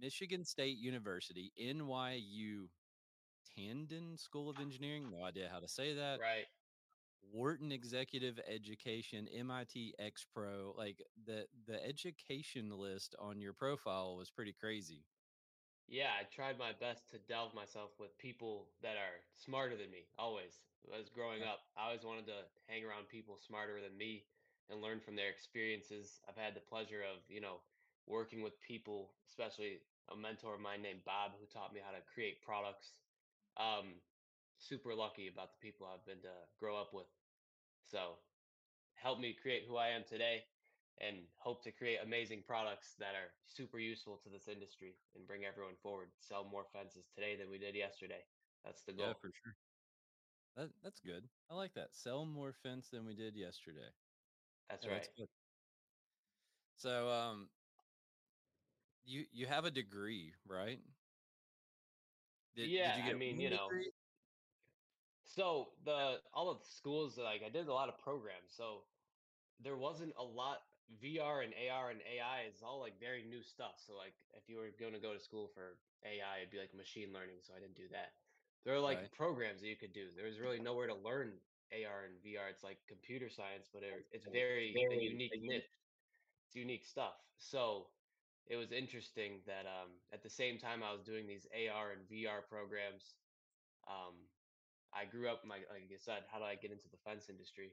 Michigan 0.00 0.44
State 0.44 0.78
University 0.78 1.52
NYU 1.60 2.68
Tandon 3.58 4.18
School 4.18 4.48
of 4.48 4.60
Engineering. 4.60 5.10
No 5.10 5.24
idea 5.24 5.48
how 5.52 5.60
to 5.60 5.68
say 5.68 5.94
that. 5.94 6.20
Right. 6.20 6.46
Wharton 7.30 7.72
Executive 7.72 8.40
Education, 8.48 9.28
MIT 9.34 9.94
X 9.98 10.26
Pro. 10.32 10.74
Like 10.76 11.02
the 11.26 11.46
the 11.66 11.84
education 11.86 12.70
list 12.70 13.14
on 13.18 13.40
your 13.40 13.52
profile 13.52 14.16
was 14.16 14.30
pretty 14.30 14.52
crazy. 14.52 15.04
Yeah, 15.88 16.16
I 16.16 16.24
tried 16.24 16.58
my 16.58 16.72
best 16.72 17.10
to 17.10 17.18
delve 17.28 17.54
myself 17.54 17.90
with 17.98 18.16
people 18.16 18.68
that 18.82 18.96
are 18.96 19.20
smarter 19.34 19.76
than 19.76 19.90
me. 19.90 20.08
Always. 20.18 20.64
As 20.88 21.10
growing 21.10 21.42
up, 21.42 21.68
I 21.76 21.86
always 21.86 22.02
wanted 22.02 22.26
to 22.26 22.48
hang 22.66 22.82
around 22.84 23.08
people 23.08 23.38
smarter 23.38 23.78
than 23.78 23.96
me 23.96 24.24
and 24.70 24.80
learn 24.80 25.00
from 25.00 25.16
their 25.16 25.28
experiences. 25.28 26.20
I've 26.28 26.40
had 26.40 26.54
the 26.56 26.64
pleasure 26.64 27.02
of, 27.04 27.20
you 27.28 27.40
know, 27.40 27.60
working 28.06 28.42
with 28.42 28.60
people, 28.62 29.12
especially 29.28 29.78
a 30.10 30.16
mentor 30.16 30.54
of 30.54 30.60
mine 30.60 30.82
named 30.82 31.04
Bob, 31.04 31.32
who 31.38 31.46
taught 31.46 31.74
me 31.74 31.80
how 31.84 31.92
to 31.92 32.02
create 32.08 32.42
products. 32.42 32.98
Um, 33.60 34.00
super 34.62 34.94
lucky 34.94 35.28
about 35.28 35.52
the 35.52 35.58
people 35.58 35.86
I've 35.86 36.06
been 36.06 36.22
to 36.22 36.48
grow 36.58 36.76
up 36.80 36.92
with. 36.94 37.08
So, 37.84 38.20
help 38.96 39.18
me 39.20 39.34
create 39.34 39.66
who 39.66 39.76
I 39.76 39.88
am 39.88 40.04
today 40.04 40.46
and 40.98 41.28
hope 41.38 41.62
to 41.64 41.72
create 41.72 41.98
amazing 41.98 42.44
products 42.44 42.96
that 42.96 43.14
are 43.16 43.32
super 43.46 43.78
useful 43.78 44.18
to 44.20 44.30
this 44.30 44.48
industry 44.48 45.00
and 45.14 45.26
bring 45.26 45.44
everyone 45.44 45.76
forward. 45.76 46.12
Sell 46.20 46.44
more 46.44 46.66
fences 46.66 47.10
today 47.10 47.36
than 47.36 47.50
we 47.50 47.58
did 47.58 47.74
yesterday. 47.76 48.26
That's 48.64 48.84
the 48.84 48.92
goal. 48.94 49.08
Yeah, 49.08 49.14
for 49.14 49.30
sure. 49.34 49.56
That 50.56 50.80
that's 50.82 51.00
good. 51.00 51.30
I 51.48 51.54
like 51.54 51.74
that. 51.74 51.94
Sell 51.94 52.24
more 52.26 52.52
fence 52.52 52.90
than 52.90 53.04
we 53.06 53.14
did 53.14 53.36
yesterday. 53.36 53.90
That's 54.68 54.86
Yeah, 54.86 54.88
right. 54.88 55.08
good. 55.16 55.28
So, 56.74 57.08
um, 57.10 57.50
you 59.04 59.26
you 59.30 59.46
have 59.46 59.64
a 59.64 59.70
degree, 59.70 60.34
right? 60.44 60.82
Did, 62.54 62.70
Yeah, 62.70 62.82
did 62.82 62.96
you 62.96 63.02
I 63.10 63.12
mean, 63.14 63.40
you 63.40 63.50
know, 63.50 63.68
degree? 63.68 63.92
So 65.32 65.78
the 65.82 66.22
all 66.34 66.50
of 66.50 66.60
the 66.60 66.66
schools 66.66 67.16
like 67.16 67.42
I 67.42 67.48
did 67.48 67.66
a 67.66 67.72
lot 67.72 67.88
of 67.88 67.98
programs. 67.98 68.52
So 68.52 68.88
there 69.58 69.78
wasn't 69.78 70.14
a 70.16 70.22
lot 70.22 70.68
VR 70.90 71.40
and 71.40 71.54
AR 71.54 71.90
and 71.90 72.02
AI 72.02 72.42
is 72.42 72.62
all 72.62 72.80
like 72.80 73.00
very 73.00 73.24
new 73.24 73.42
stuff. 73.42 73.80
So 73.80 73.96
like 73.96 74.14
if 74.34 74.50
you 74.50 74.58
were 74.58 74.72
going 74.72 74.92
to 74.92 75.00
go 75.00 75.14
to 75.14 75.20
school 75.20 75.48
for 75.48 75.84
AI, 76.04 76.40
it'd 76.40 76.50
be 76.50 76.58
like 76.58 76.74
machine 76.74 77.14
learning. 77.14 77.42
So 77.42 77.54
I 77.54 77.60
didn't 77.60 77.76
do 77.76 77.88
that. 77.88 78.18
There 78.64 78.74
are 78.74 78.80
like 78.80 78.98
Right. 78.98 79.12
programs 79.12 79.62
that 79.62 79.68
you 79.68 79.76
could 79.78 79.94
do. 79.94 80.12
There 80.12 80.26
was 80.26 80.38
really 80.38 80.60
nowhere 80.60 80.88
to 80.88 80.94
learn 80.94 81.46
AR 81.72 82.04
and 82.04 82.22
VR. 82.22 82.50
It's 82.50 82.62
like 82.62 82.86
computer 82.86 83.30
science, 83.30 83.70
but 83.72 83.82
it, 83.84 84.06
it's 84.10 84.26
very 84.26 84.84
a 84.90 84.96
unique 84.96 85.38
niche. 85.40 85.70
It's 86.46 86.56
unique 86.56 86.84
stuff. 86.84 87.32
So 87.38 87.94
it 88.46 88.56
was 88.56 88.72
interesting 88.72 89.44
that 89.46 89.66
um, 89.66 90.02
at 90.12 90.22
the 90.22 90.30
same 90.30 90.58
time 90.58 90.82
I 90.82 90.92
was 90.92 91.04
doing 91.04 91.26
these 91.26 91.46
AR 91.46 91.92
and 91.92 92.08
VR 92.08 92.42
programs, 92.42 93.16
um, 93.86 94.31
I 94.94 95.04
grew 95.04 95.28
up, 95.28 95.44
my 95.44 95.56
like 95.72 95.88
I 95.88 95.96
said, 95.98 96.24
how 96.30 96.38
did 96.38 96.46
I 96.46 96.54
get 96.56 96.70
into 96.70 96.88
the 96.90 96.98
fence 97.04 97.28
industry? 97.28 97.72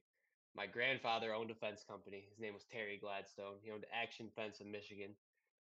My 0.55 0.65
grandfather 0.65 1.33
owned 1.33 1.51
a 1.51 1.55
fence 1.55 1.83
company. 1.87 2.25
His 2.29 2.39
name 2.39 2.53
was 2.53 2.65
Terry 2.65 2.97
Gladstone. 2.97 3.59
He 3.61 3.69
owned 3.71 3.85
Action 3.93 4.29
Fence 4.35 4.61
in 4.61 4.71
Michigan, 4.71 5.15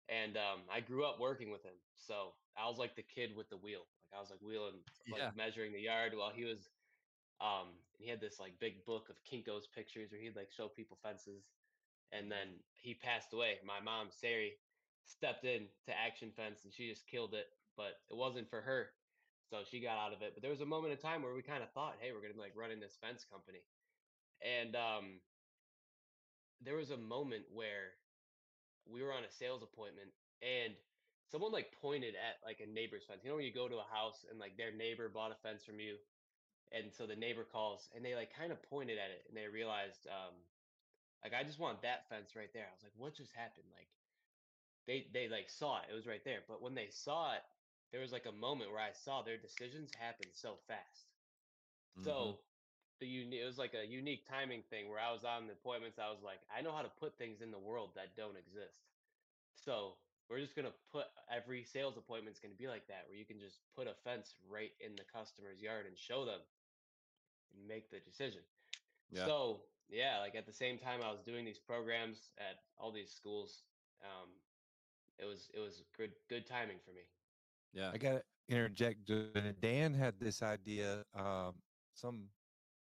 and 0.10 0.36
um, 0.38 0.62
I 0.72 0.80
grew 0.80 1.06
up 1.06 1.20
working 1.20 1.52
with 1.52 1.64
him. 1.64 1.78
So 1.96 2.34
I 2.58 2.68
was 2.68 2.80
like 2.80 2.96
the 2.96 3.04
kid 3.04 3.36
with 3.36 3.50
the 3.50 3.58
wheel. 3.58 3.86
Like 4.02 4.18
I 4.18 4.22
was 4.22 4.32
like 4.32 4.42
wheeling, 4.42 4.82
like 5.12 5.22
Yeah. 5.22 5.32
measuring 5.36 5.74
the 5.74 5.80
yard 5.82 6.14
while 6.16 6.32
he 6.32 6.46
was. 6.46 6.70
Um, 7.42 7.76
he 7.98 8.08
had 8.10 8.22
this 8.22 8.40
like 8.40 8.60
big 8.60 8.86
book 8.86 9.10
of 9.10 9.16
Kinko's 9.30 9.68
pictures 9.68 10.12
where 10.12 10.22
he'd 10.22 10.36
like 10.36 10.52
show 10.52 10.68
people 10.70 10.98
fences, 11.04 11.44
and 12.12 12.32
then 12.32 12.64
he 12.82 12.94
passed 12.94 13.34
away. 13.34 13.60
My 13.66 13.80
mom, 13.84 14.08
Sari, 14.12 14.54
stepped 15.06 15.44
in 15.46 15.68
to 15.86 15.92
Action 15.98 16.32
Fence 16.36 16.64
and 16.64 16.74
she 16.74 16.90
just 16.90 17.06
killed 17.08 17.34
it. 17.34 17.46
But 17.76 18.00
it 18.10 18.16
wasn't 18.16 18.50
for 18.50 18.62
her, 18.62 18.90
so 19.54 19.62
she 19.70 19.80
got 19.80 20.02
out 20.02 20.14
of 20.18 20.22
it. 20.26 20.34
But 20.34 20.42
there 20.42 20.50
was 20.50 20.62
a 20.62 20.66
moment 20.66 20.94
in 20.94 20.98
time 20.98 21.22
where 21.22 21.34
we 21.34 21.44
kind 21.46 21.62
of 21.62 21.70
thought, 21.78 22.02
hey, 22.02 22.10
we're 22.12 22.22
gonna 22.26 22.34
be 22.34 22.42
like 22.42 22.58
running 22.58 22.80
this 22.82 22.98
fence 22.98 23.22
company, 23.30 23.62
and 24.42 24.74
um, 24.76 25.22
there 26.62 26.76
was 26.76 26.90
a 26.90 26.98
moment 26.98 27.46
where 27.54 27.94
we 28.90 29.02
were 29.04 29.14
on 29.14 29.24
a 29.24 29.32
sales 29.32 29.62
appointment 29.62 30.10
and 30.42 30.74
someone 31.30 31.52
like 31.52 31.72
pointed 31.82 32.16
at 32.16 32.42
like 32.46 32.62
a 32.66 32.70
neighbor's 32.70 33.06
fence. 33.06 33.22
You 33.24 33.30
know 33.30 33.38
when 33.38 33.46
you 33.46 33.54
go 33.54 33.70
to 33.70 33.78
a 33.78 33.90
house 33.94 34.26
and 34.30 34.40
like 34.40 34.58
their 34.58 34.74
neighbor 34.74 35.10
bought 35.10 35.32
a 35.32 35.40
fence 35.46 35.64
from 35.64 35.80
you, 35.80 35.98
and 36.74 36.92
so 36.94 37.06
the 37.06 37.16
neighbor 37.16 37.46
calls 37.46 37.90
and 37.96 38.04
they 38.04 38.16
like 38.16 38.34
kind 38.34 38.52
of 38.52 38.62
pointed 38.70 38.98
at 38.98 39.12
it 39.12 39.24
and 39.30 39.38
they 39.38 39.48
realized 39.48 40.08
um 40.10 40.34
like 41.24 41.34
I 41.34 41.44
just 41.44 41.60
want 41.60 41.82
that 41.84 42.10
fence 42.10 42.36
right 42.36 42.52
there. 42.54 42.68
I 42.68 42.74
was 42.76 42.84
like, 42.84 42.98
what 42.98 43.16
just 43.16 43.32
happened? 43.32 43.68
Like 43.72 43.90
they 44.88 45.08
they 45.14 45.30
like 45.30 45.50
saw 45.50 45.80
it. 45.80 45.88
It 45.92 45.96
was 45.96 46.08
right 46.08 46.24
there. 46.26 46.44
But 46.48 46.62
when 46.62 46.76
they 46.76 46.90
saw 46.92 47.34
it, 47.34 47.44
there 47.94 48.02
was 48.02 48.14
like 48.14 48.28
a 48.28 48.34
moment 48.34 48.72
where 48.72 48.82
I 48.82 48.94
saw 48.94 49.24
their 49.24 49.38
decisions 49.40 49.94
happen 49.94 50.34
so 50.34 50.58
fast. 50.68 51.14
Mhm. 52.00 52.04
So 52.04 52.46
the 53.00 53.08
uni- 53.08 53.42
it 53.42 53.46
was 53.46 53.60
like 53.60 53.76
a 53.76 53.86
unique 53.86 54.26
timing 54.28 54.64
thing 54.64 54.90
where 54.90 55.00
I 55.00 55.14
was 55.14 55.26
on 55.26 55.48
the 55.48 55.54
appointments. 55.54 56.00
I 56.00 56.12
was 56.12 56.24
like, 56.24 56.42
I 56.50 56.62
know 56.62 56.74
how 56.74 56.84
to 56.84 56.90
put 56.90 57.18
things 57.18 57.42
in 57.42 57.52
the 57.52 57.60
world 57.60 57.96
that 57.96 58.16
don't 58.18 58.38
exist. 58.38 58.90
So 59.56 60.00
we're 60.30 60.42
just 60.42 60.56
gonna 60.56 60.74
put 60.92 61.08
every 61.30 61.64
sales 61.64 61.98
appointment's 61.98 62.40
gonna 62.42 62.56
be 62.56 62.68
like 62.68 62.88
that, 62.88 63.08
where 63.08 63.18
you 63.18 63.26
can 63.26 63.40
just 63.40 63.62
put 63.76 63.88
a 63.88 63.96
fence 63.96 64.36
right 64.50 64.76
in 64.80 64.98
the 64.98 65.06
customer's 65.06 65.62
yard 65.62 65.86
and 65.86 65.98
show 65.98 66.26
them 66.26 66.42
and 67.54 67.68
make 67.68 67.90
the 67.92 68.00
decision. 68.00 68.44
Yeah. 69.12 69.26
So 69.26 69.70
yeah, 69.90 70.20
like 70.20 70.36
at 70.36 70.46
the 70.46 70.54
same 70.54 70.80
time 70.80 71.02
I 71.04 71.12
was 71.12 71.22
doing 71.24 71.46
these 71.46 71.60
programs 71.60 72.32
at 72.38 72.66
all 72.78 72.92
these 72.92 73.14
schools, 73.14 73.66
um, 74.02 74.42
it 75.20 75.26
was 75.26 75.50
it 75.54 75.60
was 75.60 75.84
good 75.96 76.16
good 76.30 76.48
timing 76.48 76.80
for 76.80 76.92
me. 76.92 77.04
Yeah. 77.74 77.92
I 77.94 77.98
got 77.98 78.12
to 78.14 78.24
interject. 78.50 79.06
Dan 79.62 79.94
had 79.94 80.20
this 80.20 80.42
idea 80.42 81.06
um, 81.14 81.62
some 81.94 82.32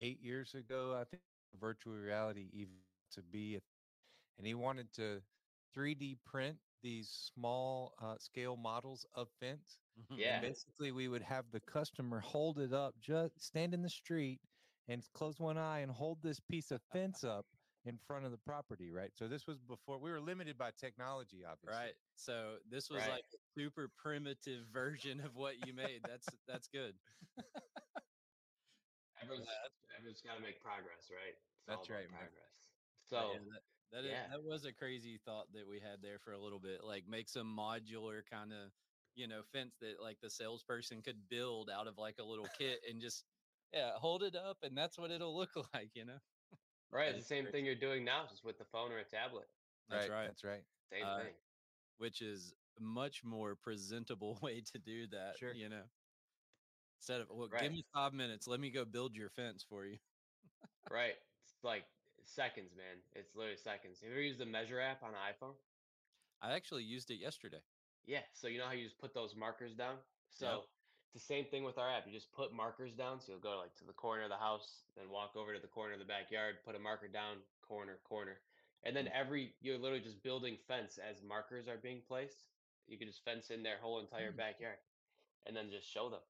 eight 0.01 0.21
years 0.21 0.55
ago, 0.55 0.95
I 0.95 1.05
think, 1.05 1.23
virtual 1.55 1.95
reality 1.95 2.51
even 2.53 2.83
to 3.13 3.23
be, 3.23 3.57
a, 3.57 3.61
and 4.39 4.47
he 4.47 4.55
wanted 4.55 4.93
to 4.95 5.23
3D 5.75 6.17
print 6.25 6.61
these 6.83 7.11
small 7.11 7.95
uh, 7.99 8.19
scale 8.19 8.57
models 8.57 9.07
of 9.15 9.31
fence. 9.41 9.81
Mhm. 9.99 10.19
Yeah. 10.19 10.35
And 10.35 10.43
basically, 10.43 10.93
we 10.93 11.09
would 11.09 11.23
have 11.23 11.51
the 11.51 11.61
customer 11.61 12.21
hold 12.21 12.59
it 12.59 12.73
up, 12.73 12.99
just 13.01 13.41
stand 13.41 13.75
in 13.75 13.83
the 13.83 13.91
street 13.91 14.41
and 14.89 15.03
close 15.15 15.41
one 15.41 15.57
eye 15.59 15.81
and 15.81 15.93
hold 15.93 16.23
this 16.23 16.41
piece 16.41 16.71
of 16.71 16.83
fence 16.93 17.25
up 17.25 17.47
in 17.85 17.99
front 17.99 18.25
of 18.25 18.31
the 18.33 18.39
property, 18.39 18.91
right? 18.91 19.11
So 19.15 19.29
this 19.29 19.47
was 19.47 19.59
before 19.61 19.99
we 19.99 20.11
were 20.11 20.21
limited 20.21 20.57
by 20.57 20.71
technology, 20.73 21.45
obviously. 21.45 21.79
Right. 21.85 21.95
So 22.17 22.59
this 22.71 22.89
was 22.91 23.03
Right. 23.03 23.11
like 23.11 23.25
a 23.35 23.39
super 23.61 23.89
primitive 23.89 24.67
version 24.73 25.21
of 25.21 25.37
what 25.37 25.67
you 25.67 25.75
made. 25.75 26.03
That's 26.03 26.27
that's 26.47 26.69
good. 26.69 26.95
Everyone's 29.23 29.49
everyone's 29.97 30.23
got 30.23 30.35
to 30.37 30.41
make 30.41 30.61
progress, 30.61 31.11
right? 31.11 31.35
It's 31.35 31.67
That's 31.67 31.91
right. 31.91 32.09
Progress. 32.09 32.53
But 33.11 33.21
So 33.21 33.33
yeah, 33.33 33.39
that 33.39 33.63
that, 33.93 34.05
is- 34.05 34.11
yeah. 34.11 34.29
that 34.29 34.43
was 34.43 34.65
a 34.65 34.73
crazy 34.73 35.19
thought 35.25 35.53
that 35.53 35.67
we 35.69 35.79
had 35.81 36.03
there 36.03 36.19
for 36.19 36.33
a 36.33 36.39
little 36.39 36.59
bit. 36.61 36.83
Like 36.85 37.07
make 37.07 37.29
some 37.29 37.55
modular 37.57 38.25
kind 38.31 38.53
of 38.53 38.73
you 39.15 39.29
know 39.29 39.43
fence 39.53 39.77
that 39.81 40.01
like 40.01 40.19
the 40.21 40.31
salesperson 40.31 41.03
could 41.03 41.29
build 41.29 41.71
out 41.71 41.87
of 41.87 41.99
like 41.99 42.19
a 42.19 42.25
little 42.25 42.49
kit 42.59 42.81
and 42.89 43.01
just 43.01 43.25
yeah 43.73 43.93
hold 43.97 44.23
it 44.23 44.35
up 44.35 44.59
and 44.63 44.77
that's 44.77 44.99
what 44.99 45.11
it'll 45.11 45.37
look 45.37 45.51
like. 45.75 45.91
You 45.95 46.05
know. 46.07 46.19
Right, 46.95 47.09
it's 47.09 47.19
the 47.19 47.25
same 47.25 47.47
thing 47.47 47.65
you're 47.65 47.75
doing 47.75 48.05
now, 48.05 48.27
just 48.29 48.45
with 48.45 48.59
the 48.59 48.65
phone 48.65 48.93
or 48.93 48.99
a 48.99 49.05
tablet. 49.05 49.47
That's 49.89 50.09
right. 50.09 50.27
That's 50.27 50.45
right. 50.45 50.63
Same 50.93 51.05
Uh, 51.05 51.19
thing. 51.25 51.35
Which 51.99 52.23
is 52.23 52.55
a 52.79 52.83
much 52.83 53.25
more 53.25 53.55
presentable 53.55 54.39
way 54.43 54.63
to 54.73 54.79
do 54.79 55.07
that. 55.09 55.39
Sure. 55.39 55.53
You 55.53 55.69
know. 55.69 55.83
Instead 56.99 57.21
of 57.21 57.29
well, 57.31 57.49
Right. 57.49 57.63
give 57.63 57.73
me 57.73 57.85
five 57.93 58.13
minutes. 58.15 58.47
Let 58.47 58.61
me 58.61 58.71
go 58.71 58.85
build 58.85 59.17
your 59.17 59.29
fence 59.29 59.63
for 59.63 59.85
you. 59.85 59.99
Right. 60.91 61.15
It's 61.43 61.65
like 61.65 61.85
seconds, 62.25 62.75
man. 62.77 62.97
It's 63.13 63.35
literally 63.35 63.57
seconds. 63.57 64.01
Have 64.01 64.09
you 64.09 64.15
ever 64.15 64.23
used 64.23 64.39
the 64.39 64.47
Measure 64.47 64.81
app 64.81 65.03
on 65.03 65.13
iPhone? 65.13 65.55
I 66.41 66.53
actually 66.53 66.85
used 66.85 67.11
it 67.11 67.17
yesterday. 67.17 67.61
Yeah. 68.07 68.21
So 68.33 68.49
you 68.49 68.59
know 68.59 68.67
how 68.67 68.73
you 68.73 68.85
just 68.85 68.99
put 68.99 69.15
those 69.15 69.35
markers 69.35 69.75
down? 69.75 69.97
So 70.31 70.65
it's 70.65 70.84
the 71.15 71.21
same 71.21 71.47
thing 71.47 71.65
with 71.65 71.79
our 71.79 71.91
app. 71.91 72.07
You 72.07 72.13
just 72.13 72.33
put 72.33 72.53
markers 72.53 72.95
down. 72.95 73.21
So 73.21 73.33
you'll 73.33 73.41
go 73.41 73.59
like 73.59 73.75
to 73.77 73.85
the 73.87 73.95
corner 73.95 74.25
of 74.25 74.31
the 74.31 74.39
house, 74.39 74.89
then 74.97 75.11
walk 75.11 75.37
over 75.37 75.55
to 75.55 75.61
the 75.61 75.69
corner 75.69 75.95
of 75.95 76.01
the 76.01 76.07
backyard, 76.07 76.65
put 76.65 76.77
a 76.77 76.81
marker 76.81 77.09
down, 77.09 77.45
corner, 77.63 77.99
corner. 78.05 78.43
And 78.83 78.97
then 78.97 79.07
Mm. 79.07 79.13
every 79.13 79.57
you're 79.61 79.79
literally 79.79 80.05
just 80.05 80.23
building 80.23 80.59
fence 80.59 80.99
as 80.99 81.23
markers 81.23 81.69
are 81.69 81.79
being 81.79 82.03
placed. 82.03 82.51
You 82.87 82.99
can 82.99 83.09
just 83.09 83.25
fence 83.25 83.51
in 83.51 83.63
their 83.63 83.79
whole 83.81 84.01
entire 84.01 84.33
Mm. 84.33 84.37
backyard 84.37 84.81
and 85.47 85.57
then 85.57 85.71
just 85.71 85.89
show 85.89 86.11
them. 86.11 86.23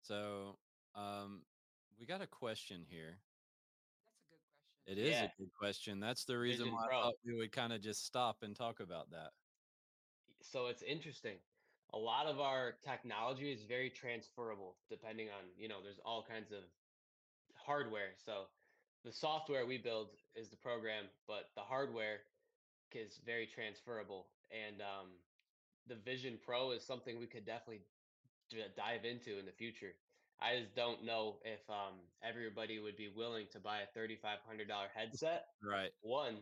So, 0.00 0.60
um, 0.94 1.46
we 1.98 2.06
got 2.06 2.22
a 2.22 2.26
question 2.26 2.84
here. 2.84 3.24
That's 4.04 4.22
a 4.22 4.28
good 4.30 4.42
question. 4.46 4.64
It 4.86 4.98
is 4.98 5.20
Yeah. 5.20 5.24
a 5.24 5.28
good 5.28 5.52
question. 5.54 6.00
That's 6.00 6.24
the 6.24 6.38
reason 6.38 6.66
Vision 6.66 6.72
why 6.72 6.86
I 6.88 6.92
thought 7.00 7.14
we 7.24 7.34
would 7.34 7.52
kind 7.52 7.72
of 7.72 7.80
just 7.82 8.04
stop 8.04 8.42
and 8.42 8.56
talk 8.56 8.80
about 8.80 9.10
that. 9.10 9.34
so 10.42 10.66
it's 10.66 10.82
interesting. 10.82 11.40
A 11.94 11.98
lot 11.98 12.26
of 12.26 12.38
our 12.38 12.74
technology 12.84 13.50
is 13.50 13.62
very 13.62 13.90
transferable 13.90 14.76
depending 14.90 15.28
on, 15.28 15.44
you 15.56 15.68
know, 15.68 15.76
there's 15.82 16.00
all 16.04 16.24
kinds 16.28 16.52
of 16.52 16.64
hardware. 17.56 18.12
So 18.24 18.44
the 19.04 19.12
software 19.12 19.64
we 19.66 19.78
build 19.78 20.08
is 20.34 20.48
the 20.48 20.56
program, 20.56 21.04
but 21.26 21.48
the 21.54 21.62
hardware 21.62 22.20
is 22.92 23.20
very 23.24 23.46
transferable. 23.46 24.26
And 24.50 24.80
um, 24.82 25.08
the 25.86 25.96
Vision 25.96 26.38
Pro 26.44 26.72
is 26.72 26.84
something 26.84 27.18
we 27.18 27.26
could 27.26 27.46
definitely 27.46 27.82
dive 28.76 29.04
into 29.04 29.38
in 29.38 29.46
the 29.46 29.52
future. 29.52 29.92
I 30.40 30.60
just 30.60 30.76
don't 30.76 31.04
know 31.04 31.36
if 31.44 31.60
um, 31.68 31.98
everybody 32.22 32.78
would 32.78 32.96
be 32.96 33.08
willing 33.14 33.46
to 33.52 33.58
buy 33.60 33.78
a 33.80 33.98
$3,500 33.98 34.18
headset 34.94 35.46
Right. 35.62 35.90
one 36.02 36.36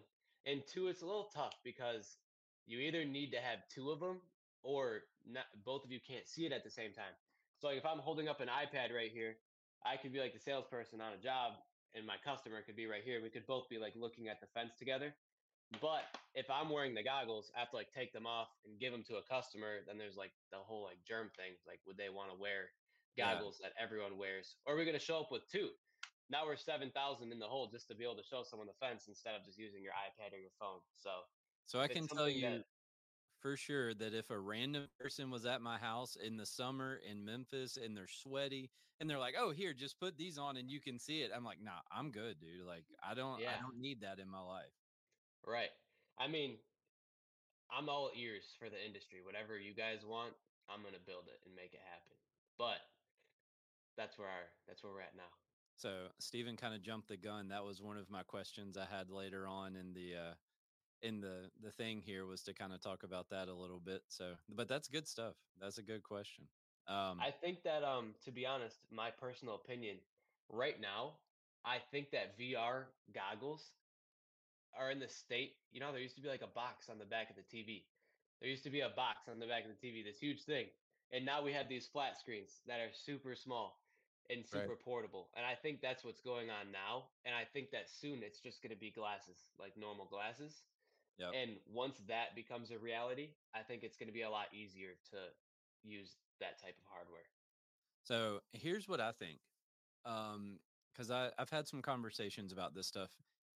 and 0.45 0.63
two 0.73 0.89
it's 0.89 1.03
a 1.03 1.07
little 1.07 1.31
tough 1.35 1.55
because 1.65 2.19
you 2.67 2.79
either 2.81 3.05
need 3.05 3.31
to 3.31 3.39
have 3.39 3.61
two 3.75 3.91
of 3.91 4.01
them 4.01 4.21
or 4.63 5.01
not 5.27 5.45
both 5.65 5.85
of 5.85 5.91
you 5.93 6.01
can't 6.01 6.27
see 6.29 6.47
it 6.47 6.53
at 6.53 6.65
the 6.65 6.71
same 6.71 6.93
time. 6.93 7.13
So 7.59 7.69
like 7.69 7.79
if 7.79 7.87
i'm 7.87 7.99
holding 7.99 8.29
up 8.29 8.41
an 8.41 8.49
ipad 8.49 8.93
right 8.95 9.11
here 9.11 9.37
i 9.85 9.97
could 9.97 10.13
be 10.13 10.21
like 10.21 10.33
the 10.35 10.39
salesperson 10.41 11.01
on 11.01 11.13
a 11.15 11.17
job 11.23 11.55
and 11.95 12.05
my 12.07 12.17
customer 12.25 12.61
could 12.61 12.77
be 12.77 12.85
right 12.87 13.03
here. 13.03 13.23
We 13.23 13.31
could 13.31 13.47
both 13.47 13.69
be 13.71 13.79
like 13.79 13.95
looking 13.97 14.29
at 14.29 14.39
the 14.41 14.47
fence 14.53 14.73
together. 14.79 15.15
But 15.81 16.05
if 16.35 16.47
i'm 16.51 16.71
wearing 16.71 16.95
the 16.95 17.03
goggles 17.03 17.51
i 17.57 17.61
have 17.61 17.71
to 17.71 17.77
like 17.77 17.91
take 17.93 18.13
them 18.13 18.27
off 18.27 18.49
and 18.65 18.79
give 18.79 18.93
them 18.93 19.03
to 19.09 19.17
a 19.17 19.23
customer 19.25 19.81
then 19.87 19.97
there's 19.99 20.17
like 20.17 20.33
the 20.53 20.59
whole 20.59 20.85
like 20.85 20.99
germ 21.09 21.31
thing 21.37 21.57
like 21.67 21.81
would 21.87 21.97
they 21.97 22.09
want 22.11 22.31
to 22.31 22.37
wear 22.39 22.71
Yeah. 23.17 23.35
goggles 23.35 23.59
that 23.63 23.73
everyone 23.81 24.19
wears? 24.19 24.57
Or 24.67 24.75
are 24.75 24.77
we 24.77 24.85
going 24.85 24.99
to 24.99 25.03
show 25.03 25.19
up 25.21 25.33
with 25.33 25.49
two? 25.51 25.71
Now 26.29 26.45
we're 26.45 26.57
7000 26.61 26.93
in 27.33 27.39
the 27.39 27.47
hole 27.47 27.67
just 27.73 27.89
to 27.89 27.95
be 27.95 28.05
able 28.05 28.17
to 28.21 28.27
show 28.29 28.43
someone 28.45 28.69
the 28.69 28.77
fence 28.85 29.09
instead 29.09 29.35
of 29.35 29.45
just 29.47 29.57
using 29.59 29.81
your 29.83 29.95
ipad 29.95 30.35
or 30.37 30.39
your 30.39 30.53
phone. 30.61 30.81
So 30.95 31.11
So 31.67 31.81
I 31.81 31.89
can 31.89 32.07
tell 32.07 32.29
you 32.29 32.43
that- 32.43 32.65
for 33.41 33.57
sure 33.57 33.95
that 33.95 34.15
if 34.15 34.31
a 34.31 34.39
random 34.39 34.89
person 35.01 35.31
was 35.31 35.47
at 35.47 35.61
my 35.61 35.79
house 35.79 36.17
in 36.17 36.37
the 36.37 36.47
summer 36.47 37.01
in 37.09 37.25
Memphis 37.25 37.77
and 37.77 37.97
they're 37.97 38.09
sweaty 38.09 38.71
and 39.01 39.09
they're 39.11 39.19
like, 39.19 39.35
"Oh, 39.39 39.51
here, 39.51 39.73
just 39.75 40.01
put 40.01 40.17
these 40.17 40.39
on 40.39 40.57
and 40.57 40.71
you 40.71 40.81
can 40.81 40.99
see 40.99 41.21
it." 41.23 41.31
I'm 41.35 41.45
like, 41.45 41.61
"Nah, 41.63 41.83
I'm 41.91 42.11
good, 42.11 42.41
dude. 42.41 42.67
Like, 42.67 42.85
I 43.03 43.15
don't, 43.15 43.41
I 43.59 43.61
don't 43.61 43.79
need 43.81 44.01
that 44.03 44.19
in 44.19 44.29
my 44.31 44.41
life." 44.41 44.73
right 45.47 45.71
i 46.19 46.27
mean 46.27 46.57
i'm 47.71 47.89
all 47.89 48.11
ears 48.17 48.45
for 48.59 48.69
the 48.69 48.85
industry 48.85 49.21
whatever 49.23 49.59
you 49.59 49.75
guys 49.75 50.03
want 50.05 50.33
i'm 50.69 50.83
going 50.83 50.95
to 50.95 51.07
build 51.07 51.25
it 51.29 51.39
and 51.47 51.55
make 51.55 51.73
it 51.73 51.81
happen 51.87 52.17
but 52.59 52.83
that's 53.97 54.19
where 54.19 54.29
our 54.29 54.51
that's 54.67 54.83
where 54.83 54.93
we're 54.93 55.01
at 55.01 55.15
now 55.17 55.31
So 55.77 56.09
Stephen 56.19 56.57
kind 56.57 56.75
of 56.75 56.81
jumped 56.83 57.09
the 57.09 57.19
gun. 57.19 57.49
That 57.49 57.65
was 57.65 57.83
one 57.83 57.99
of 57.99 58.09
my 58.11 58.23
questions 58.23 58.79
I 58.79 58.87
had 58.87 59.11
later 59.11 59.47
on 59.47 59.77
in 59.77 59.93
the 59.93 60.15
uh, 60.17 60.35
in 61.03 61.21
the 61.21 61.51
the 61.63 61.71
thing 61.73 62.01
here 62.01 62.27
was 62.27 62.43
to 62.45 62.55
kind 62.55 62.73
of 62.73 62.81
talk 62.81 63.03
about 63.03 63.29
that 63.31 63.49
a 63.49 63.55
little 63.55 63.81
bit. 63.81 64.03
So, 64.09 64.35
but 64.49 64.69
that's 64.69 64.89
good 64.89 65.07
stuff. 65.07 65.35
That's 65.61 65.79
a 65.79 65.83
good 65.83 66.03
question. 66.03 66.45
Um, 66.89 67.19
I 67.21 67.31
think 67.31 67.63
that 67.65 67.83
um 67.85 68.15
to 68.25 68.31
be 68.31 68.47
honest, 68.47 68.77
my 68.91 69.11
personal 69.11 69.55
opinion 69.55 69.97
right 70.49 70.81
now, 70.81 71.19
I 71.65 71.79
think 71.91 72.11
that 72.11 72.39
VR 72.39 72.87
goggles 73.13 73.73
are 74.79 74.91
in 74.91 75.01
the 75.01 75.09
state, 75.09 75.57
you 75.73 75.81
know, 75.81 75.93
there 75.93 76.01
used 76.01 76.17
to 76.17 76.23
be 76.23 76.29
like 76.29 76.43
a 76.43 76.47
box 76.55 76.89
on 76.91 76.99
the 76.99 77.05
back 77.07 77.31
of 77.31 77.37
the 77.37 77.43
TV. 77.43 77.83
There 78.41 78.51
used 78.51 78.65
to 78.65 78.71
be 78.71 78.81
a 78.81 78.91
box 78.91 79.29
on 79.29 79.39
the 79.39 79.47
back 79.47 79.65
of 79.65 79.71
the 79.71 79.87
TV, 79.87 80.05
this 80.05 80.19
huge 80.21 80.43
thing. 80.45 80.67
And 81.13 81.25
now 81.25 81.43
we 81.43 81.53
have 81.53 81.69
these 81.69 81.87
flat 81.87 82.19
screens 82.19 82.61
that 82.67 82.81
are 82.81 82.93
super 82.93 83.35
small 83.35 83.81
and 84.29 84.45
Right. 84.53 84.69
super 84.69 84.77
portable. 84.77 85.29
And 85.37 85.47
I 85.47 85.55
think 85.55 85.81
that's 85.81 86.05
what's 86.05 86.21
going 86.21 86.51
on 86.51 86.71
now. 86.73 87.05
And 87.25 87.35
I 87.35 87.45
think 87.45 87.71
that 87.71 87.89
soon 87.89 88.23
it's 88.23 88.41
just 88.41 88.63
going 88.63 88.75
to 88.75 88.79
be 88.79 88.91
glasses, 88.91 89.39
like 89.59 89.77
normal 89.77 90.07
glasses. 90.07 90.63
Yep. 91.19 91.33
And 91.41 91.51
once 91.73 92.01
that 92.09 92.35
becomes 92.35 92.71
a 92.71 92.79
reality, 92.79 93.31
I 93.55 93.61
think 93.61 93.83
it's 93.83 93.97
going 93.97 94.09
to 94.09 94.13
be 94.13 94.23
a 94.23 94.31
lot 94.31 94.47
easier 94.53 94.91
to 95.11 95.17
use 95.83 96.17
that 96.41 96.61
type 96.61 96.77
of 96.79 96.85
hardware. 96.91 97.27
So 98.05 98.41
here's 98.53 98.89
what 98.89 99.01
I 99.01 99.13
think. 99.13 99.39
Um, 100.05 100.59
because 100.93 101.11
I 101.11 101.31
I've 101.39 101.51
had 101.51 101.69
some 101.69 101.83
conversations 101.83 102.53
about 102.53 102.75
this 102.75 102.87
stuff, 102.87 103.11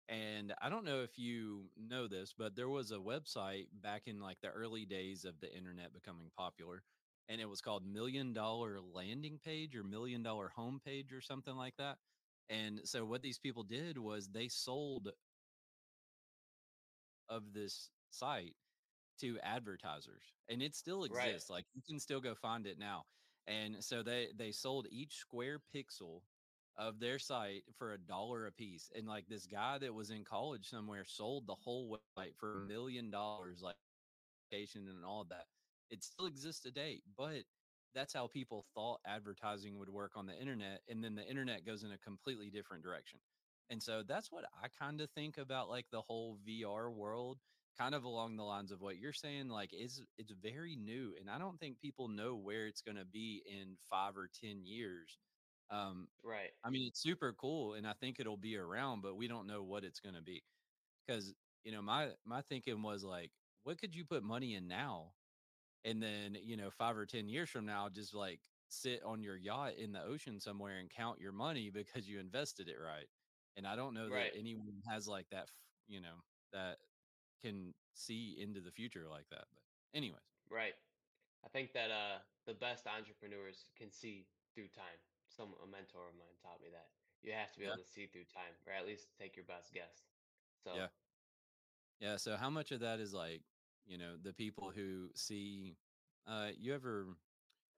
and 0.08 0.52
I 0.60 0.68
don't 0.68 0.84
know 0.84 1.02
if 1.02 1.18
you 1.18 1.70
know 1.78 2.06
this, 2.08 2.34
but 2.36 2.54
there 2.54 2.68
was 2.68 2.90
a 2.90 2.96
website 2.96 3.68
back 3.82 4.02
in 4.06 4.20
like 4.20 4.38
the 4.42 4.48
early 4.48 4.84
days 4.84 5.24
of 5.24 5.40
the 5.40 5.54
internet 5.54 5.94
becoming 5.94 6.30
popular, 6.36 6.82
and 7.28 7.40
it 7.40 7.48
was 7.48 7.60
called 7.60 7.86
Million 7.86 8.32
Dollar 8.32 8.78
Landing 8.92 9.38
Page 9.42 9.76
or 9.76 9.84
Million 9.84 10.22
Dollar 10.22 10.50
Homepage 10.58 11.16
or 11.16 11.20
something 11.20 11.56
like 11.56 11.76
that. 11.78 11.96
And 12.50 12.80
so 12.84 13.04
what 13.04 13.22
these 13.22 13.38
people 13.38 13.62
did 13.62 13.96
was 13.96 14.28
they 14.28 14.48
sold 14.48 15.10
of 17.30 17.54
this 17.54 17.90
site 18.10 18.56
to 19.20 19.38
advertisers 19.42 20.32
and 20.48 20.62
it 20.62 20.74
still 20.74 21.06
Right. 21.10 21.28
exists 21.28 21.50
like 21.50 21.66
you 21.74 21.82
can 21.82 22.00
still 22.00 22.20
go 22.20 22.34
find 22.34 22.66
it 22.66 22.78
now 22.78 23.04
and 23.46 23.82
so 23.84 24.02
they 24.02 24.28
they 24.36 24.52
sold 24.52 24.86
each 24.90 25.14
square 25.16 25.60
pixel 25.74 26.22
of 26.76 26.98
their 27.00 27.18
site 27.18 27.64
for 27.76 27.92
a 27.92 27.98
dollar 27.98 28.46
a 28.46 28.52
piece 28.52 28.90
and 28.94 29.06
like 29.06 29.26
this 29.28 29.46
guy 29.46 29.78
that 29.78 29.94
was 29.94 30.10
in 30.10 30.24
college 30.24 30.66
somewhere 30.68 31.04
sold 31.04 31.46
the 31.46 31.54
whole 31.54 31.88
website 32.18 32.36
for 32.38 32.52
a 32.52 32.56
mm-hmm. 32.56 32.68
million 32.68 33.10
dollars 33.10 33.60
like 33.62 33.76
location 34.52 34.88
and 34.88 35.04
all 35.04 35.20
of 35.22 35.28
that. 35.28 35.46
It 35.90 36.02
still 36.02 36.26
exists 36.26 36.62
today 36.62 37.02
but 37.16 37.42
that's 37.94 38.14
how 38.14 38.28
people 38.28 38.64
thought 38.74 39.00
advertising 39.06 39.78
would 39.78 39.90
work 39.90 40.12
on 40.16 40.26
the 40.26 40.38
internet 40.38 40.80
and 40.88 41.02
then 41.04 41.14
the 41.14 41.28
internet 41.28 41.66
goes 41.66 41.82
in 41.82 41.92
a 41.92 41.98
completely 41.98 42.50
different 42.50 42.82
direction 42.82 43.18
and 43.70 43.82
so 43.82 44.02
that's 44.02 44.32
what 44.32 44.46
i 44.54 44.68
kind 44.68 45.00
of 45.00 45.10
think 45.12 45.38
about 45.38 45.68
like 45.70 45.90
the 45.90 46.02
whole 46.02 46.38
vr 46.38 46.92
world 46.94 47.40
kind 47.76 47.94
of 47.94 48.04
along 48.04 48.36
the 48.36 48.44
lines 48.44 48.72
of 48.72 48.80
what 48.82 48.98
you're 48.98 49.12
saying 49.12 49.48
like 49.48 49.72
is 49.72 50.04
it's 50.18 50.32
very 50.32 50.76
new 50.76 51.16
and 51.18 51.30
i 51.30 51.38
don't 51.38 51.58
think 51.58 51.80
people 51.80 52.08
know 52.08 52.36
where 52.36 52.66
it's 52.66 52.82
going 52.82 52.96
to 52.96 53.06
be 53.06 53.42
in 53.46 53.76
five 53.78 54.16
or 54.16 54.28
ten 54.28 54.64
years. 54.64 55.18
Um 55.70 56.10
Right. 56.22 56.52
i 56.64 56.70
mean 56.70 56.86
it's 56.88 57.00
super 57.00 57.32
cool 57.34 57.74
and 57.74 57.86
i 57.86 57.94
think 57.94 58.20
it'll 58.20 58.36
be 58.36 58.56
around 58.56 59.02
but 59.02 59.16
we 59.16 59.28
don't 59.28 59.46
know 59.46 59.62
what 59.64 59.84
it's 59.84 60.00
going 60.00 60.16
to 60.16 60.22
be. 60.22 60.44
Because 61.06 61.34
you 61.64 61.72
know 61.72 61.82
my 61.82 62.16
my 62.24 62.42
thinking 62.42 62.82
was 62.82 63.04
like 63.04 63.32
what 63.64 63.78
could 63.78 63.94
you 63.96 64.04
put 64.06 64.22
money 64.24 64.54
in 64.54 64.68
now 64.68 65.14
and 65.84 66.02
then 66.02 66.34
you 66.34 66.56
know 66.56 66.70
five 66.70 66.96
or 66.96 67.06
ten 67.06 67.28
years 67.28 67.50
from 67.50 67.66
now 67.66 67.88
just 67.88 68.14
like 68.14 68.50
sit 68.68 69.02
on 69.02 69.22
your 69.22 69.36
yacht 69.36 69.74
in 69.74 69.92
the 69.92 70.02
ocean 70.02 70.40
somewhere 70.40 70.78
and 70.78 70.90
count 70.90 71.20
your 71.20 71.32
money 71.32 71.70
because 71.80 72.08
you 72.08 72.20
invested 72.20 72.68
it 72.68 72.78
right 72.78 73.08
and 73.60 73.68
i 73.68 73.76
don't 73.76 73.92
know 73.94 74.08
Right. 74.08 74.32
that 74.32 74.38
anyone 74.38 74.80
has 74.88 75.06
like 75.06 75.28
that 75.30 75.50
you 75.86 76.00
know 76.00 76.16
that 76.52 76.78
can 77.42 77.74
see 77.94 78.40
into 78.40 78.60
the 78.60 78.70
future 78.72 79.06
like 79.06 79.28
that 79.28 79.44
but 79.52 79.62
anyways 79.94 80.20
Right. 80.50 80.74
I 81.44 81.48
think 81.48 81.72
that 81.72 81.90
uh 81.90 82.18
the 82.46 82.54
best 82.54 82.86
entrepreneurs 82.86 83.70
can 83.76 83.90
see 83.90 84.26
through 84.54 84.68
time. 84.68 84.98
Some 85.28 85.54
a 85.62 85.66
mentor 85.66 86.08
of 86.08 86.14
mine 86.14 86.36
taught 86.42 86.60
me 86.62 86.70
that. 86.70 86.88
You 87.22 87.32
have 87.32 87.52
to 87.52 87.58
be 87.58 87.64
Yeah. 87.66 87.74
able 87.74 87.84
to 87.84 87.88
see 87.88 88.06
through 88.06 88.24
time, 88.24 88.54
or 88.66 88.72
at 88.72 88.86
least 88.86 89.16
take 89.18 89.36
your 89.36 89.44
best 89.44 89.72
guess. 89.72 90.08
So 90.64 90.70
Yeah. 90.74 90.88
yeah 92.00 92.16
so 92.16 92.36
how 92.36 92.50
much 92.50 92.72
of 92.72 92.80
that 92.80 93.00
is 93.00 93.12
like 93.12 93.42
you 93.86 93.98
know 93.98 94.16
the 94.16 94.32
people 94.32 94.70
who 94.70 95.10
see 95.14 95.76
uh 96.26 96.50
you 96.56 96.74
ever 96.74 97.16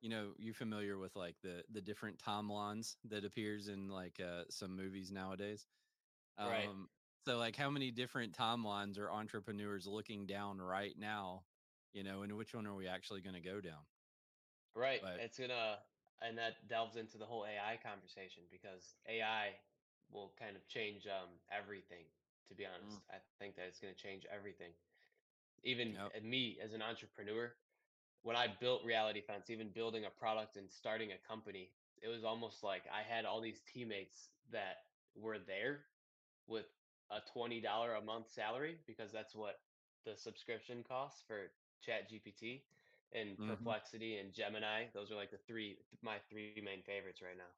you 0.03 0.11
know 0.11 0.35
you're 0.38 0.55
familiar 0.55 0.99
with 0.99 1.17
like 1.17 1.37
the 1.43 1.65
the 1.71 1.83
different 1.83 2.19
timelines 2.19 2.97
that 3.05 3.25
appears 3.25 3.69
in 3.69 3.88
like 3.88 4.21
uh 4.21 4.45
some 4.51 4.77
movies 4.77 5.12
nowadays 5.12 5.67
Right. 6.43 6.73
um 6.73 6.88
so 7.27 7.38
like 7.38 7.57
how 7.57 7.71
many 7.71 7.91
different 7.91 8.35
timelines 8.37 8.99
are 8.99 9.11
entrepreneurs 9.11 9.87
looking 9.87 10.27
down 10.27 10.61
right 10.61 10.97
now 10.99 11.45
you 11.95 12.05
know 12.05 12.23
and 12.23 12.37
which 12.37 12.55
one 12.55 12.67
are 12.67 12.75
we 12.77 12.88
actually 12.88 13.23
going 13.23 13.35
to 13.35 13.41
go 13.41 13.61
down 13.61 13.85
right, 14.75 15.03
but- 15.03 15.17
it's 15.17 15.38
gonna 15.38 15.79
and 16.21 16.38
that 16.38 16.69
delves 16.69 16.97
into 16.97 17.19
the 17.19 17.27
whole 17.27 17.45
AI 17.47 17.77
conversation 17.83 18.45
because 18.51 18.97
AI 19.09 19.57
will 20.11 20.33
kind 20.38 20.57
of 20.57 20.67
change 20.69 21.07
um 21.07 21.41
everything. 21.51 22.07
To 22.49 22.55
be 22.55 22.67
honest, 22.67 23.03
I 23.11 23.19
think 23.38 23.57
that 23.57 23.67
it's 23.67 23.81
gonna 23.81 23.95
change 23.95 24.27
everything. 24.31 24.73
Even 25.65 25.97
Yep. 25.97 26.12
me 26.23 26.59
as 26.62 26.73
an 26.73 26.83
entrepreneur, 26.83 27.53
when 28.23 28.37
I 28.37 28.47
built 28.49 28.85
Reality 28.85 29.21
Fence, 29.21 29.51
even 29.51 29.69
building 29.71 30.05
a 30.05 30.11
product 30.11 30.57
and 30.57 30.71
starting 30.71 31.13
a 31.13 31.19
company, 31.29 31.71
it 32.03 32.09
was 32.09 32.25
almost 32.25 32.63
like 32.63 32.85
I 32.93 33.03
had 33.03 33.25
all 33.25 33.41
these 33.41 33.61
teammates 33.73 34.31
that 34.51 34.79
were 35.15 35.39
there 35.39 35.81
with 36.47 36.67
a 37.11 37.21
$20 37.37 37.63
a 37.97 38.01
month 38.01 38.29
salary 38.31 38.77
because 38.87 39.13
that's 39.13 39.35
what 39.35 39.61
the 40.05 40.17
subscription 40.17 40.83
costs 40.83 41.23
for 41.27 41.51
Chat 41.81 42.09
GPT 42.11 42.63
and 43.13 43.37
Mhm. 43.39 43.47
Perplexity 43.47 44.19
and 44.19 44.33
Gemini. 44.33 44.87
Those 44.95 45.11
are 45.11 45.17
like 45.17 45.31
the 45.31 45.39
three 45.47 45.79
my 46.03 46.19
three 46.31 46.61
main 46.65 46.83
favorites 46.83 47.09
right 47.23 47.37
now. 47.37 47.51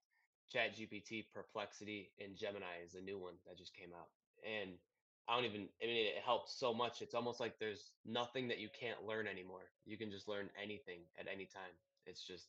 Chat 0.50 0.74
GPT, 0.76 1.22
Perplexity, 1.22 2.10
and 2.18 2.36
Gemini 2.36 2.78
is 2.84 2.92
the 2.92 3.00
new 3.00 3.18
one 3.18 3.34
that 3.46 3.56
just 3.56 3.74
came 3.74 3.92
out. 3.92 4.08
And 4.44 4.78
I 5.28 5.36
don't 5.36 5.44
even 5.44 5.68
I 5.82 5.86
mean 5.86 6.06
it 6.06 6.22
helps 6.24 6.58
so 6.58 6.74
much. 6.74 7.02
It's 7.02 7.14
almost 7.14 7.40
like 7.40 7.58
there's 7.58 7.92
nothing 8.04 8.48
that 8.48 8.58
you 8.58 8.68
can't 8.78 9.04
learn 9.04 9.26
anymore. 9.26 9.70
You 9.84 9.96
can 9.96 10.10
just 10.10 10.28
learn 10.28 10.50
anything 10.62 11.00
at 11.18 11.26
any 11.32 11.46
time. 11.46 11.74
It's 12.06 12.24
just 12.26 12.48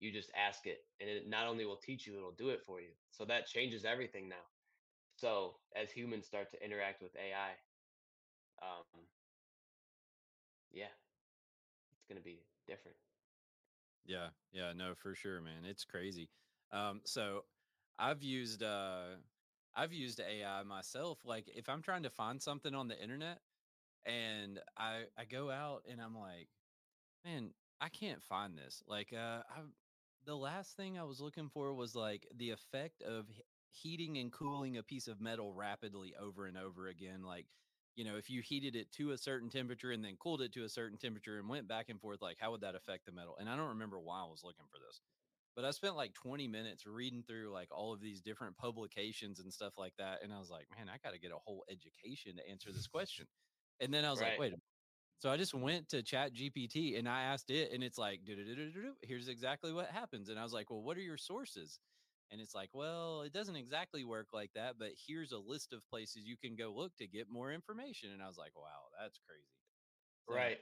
you 0.00 0.12
just 0.12 0.30
ask 0.36 0.66
it 0.66 0.78
and 1.00 1.08
it 1.08 1.28
not 1.28 1.46
only 1.46 1.64
will 1.64 1.76
teach 1.76 2.06
you, 2.06 2.16
it'll 2.16 2.32
do 2.32 2.50
it 2.50 2.62
for 2.66 2.80
you. 2.80 2.90
So 3.10 3.24
that 3.26 3.46
changes 3.46 3.84
everything 3.84 4.28
now. 4.28 4.44
So 5.16 5.56
as 5.74 5.90
humans 5.90 6.26
start 6.26 6.50
to 6.50 6.64
interact 6.64 7.02
with 7.02 7.14
AI, 7.16 7.52
um, 8.62 9.06
yeah, 10.72 10.92
it's 11.96 12.04
gonna 12.06 12.20
be 12.20 12.44
different. 12.66 12.96
Yeah, 14.04 14.28
yeah, 14.52 14.72
no, 14.74 14.94
for 14.94 15.14
sure, 15.14 15.40
man. 15.40 15.64
It's 15.64 15.84
crazy. 15.84 16.28
Um, 16.72 17.00
so 17.04 17.44
I've 17.98 18.22
used 18.22 18.62
uh 18.62 19.16
I've 19.76 19.92
used 19.92 20.20
AI 20.20 20.62
myself. 20.62 21.24
Like 21.24 21.48
if 21.54 21.68
I'm 21.68 21.82
trying 21.82 22.04
to 22.04 22.10
find 22.10 22.40
something 22.42 22.74
on 22.74 22.88
the 22.88 23.00
internet 23.00 23.40
and 24.06 24.60
I 24.76 25.04
I 25.18 25.24
go 25.26 25.50
out 25.50 25.84
and 25.88 26.00
I'm 26.00 26.18
like, 26.18 26.48
man, 27.24 27.54
I 27.80 27.88
can't 27.88 28.22
find 28.22 28.56
this. 28.58 28.82
Like 28.86 29.12
uh 29.12 29.42
I 29.48 29.62
the 30.24 30.36
last 30.36 30.76
thing 30.76 30.98
I 30.98 31.04
was 31.04 31.20
looking 31.20 31.48
for 31.50 31.74
was 31.74 31.94
like 31.94 32.26
the 32.34 32.50
effect 32.50 33.02
of 33.02 33.28
heating 33.70 34.18
and 34.18 34.32
cooling 34.32 34.78
a 34.78 34.82
piece 34.82 35.08
of 35.08 35.20
metal 35.20 35.52
rapidly 35.52 36.14
over 36.18 36.46
and 36.46 36.56
over 36.56 36.88
again. 36.88 37.22
Like, 37.24 37.46
you 37.96 38.04
know, 38.04 38.16
if 38.16 38.30
you 38.30 38.42
heated 38.42 38.76
it 38.76 38.90
to 38.92 39.12
a 39.12 39.18
certain 39.18 39.50
temperature 39.50 39.92
and 39.92 40.04
then 40.04 40.16
cooled 40.18 40.42
it 40.42 40.52
to 40.54 40.64
a 40.64 40.68
certain 40.68 40.98
temperature 40.98 41.38
and 41.38 41.48
went 41.48 41.68
back 41.68 41.88
and 41.90 42.00
forth, 42.00 42.22
like 42.22 42.38
how 42.40 42.52
would 42.52 42.62
that 42.62 42.74
affect 42.76 43.06
the 43.06 43.12
metal? 43.12 43.36
And 43.38 43.48
I 43.50 43.56
don't 43.56 43.70
remember 43.70 44.00
why 44.00 44.22
I 44.22 44.26
was 44.30 44.42
looking 44.44 44.66
for 44.70 44.78
this. 44.78 45.00
But 45.56 45.64
I 45.64 45.70
spent 45.70 45.96
like 45.96 46.14
20 46.14 46.48
minutes 46.48 46.86
reading 46.86 47.22
through 47.22 47.50
like 47.52 47.68
all 47.72 47.92
of 47.92 48.00
these 48.00 48.20
different 48.22 48.56
publications 48.56 49.40
and 49.40 49.52
stuff 49.52 49.78
like 49.78 49.94
that. 49.98 50.22
And 50.22 50.32
I 50.32 50.38
was 50.38 50.50
like, 50.50 50.66
man, 50.76 50.88
I 50.88 50.98
got 50.98 51.12
to 51.12 51.18
get 51.20 51.32
a 51.32 51.38
whole 51.38 51.64
education 51.68 52.36
to 52.36 52.48
answer 52.48 52.72
this 52.72 52.88
question. 52.88 53.26
And 53.80 53.92
then 53.94 54.04
I 54.04 54.10
was 54.10 54.20
like, 54.20 54.36
wait 54.36 54.52
a 54.54 54.56
so 55.18 55.30
I 55.30 55.36
just 55.36 55.54
went 55.54 55.88
to 55.90 56.02
Chat 56.02 56.34
GPT 56.34 56.98
and 56.98 57.08
I 57.08 57.22
asked 57.22 57.50
it, 57.50 57.72
and 57.72 57.82
it's 57.82 57.96
like, 57.98 58.20
here's 59.02 59.28
exactly 59.28 59.72
what 59.72 59.88
happens. 59.90 60.28
And 60.28 60.38
I 60.38 60.42
was 60.42 60.52
like, 60.52 60.70
well, 60.70 60.82
what 60.82 60.98
are 60.98 61.02
your 61.02 61.16
sources? 61.16 61.80
And 62.30 62.40
it's 62.40 62.54
like, 62.54 62.70
well, 62.74 63.22
it 63.22 63.32
doesn't 63.32 63.56
exactly 63.56 64.04
work 64.04 64.28
like 64.32 64.52
that, 64.54 64.78
but 64.78 64.92
here's 65.06 65.32
a 65.32 65.38
list 65.38 65.72
of 65.72 65.86
places 65.86 66.24
you 66.26 66.36
can 66.36 66.56
go 66.56 66.74
look 66.74 66.96
to 66.96 67.06
get 67.06 67.28
more 67.28 67.52
information. 67.52 68.10
And 68.10 68.22
I 68.22 68.26
was 68.26 68.36
like, 68.38 68.56
wow, 68.56 68.88
that's 69.00 69.18
crazy. 69.18 69.46
So, 70.28 70.34
Right. 70.34 70.58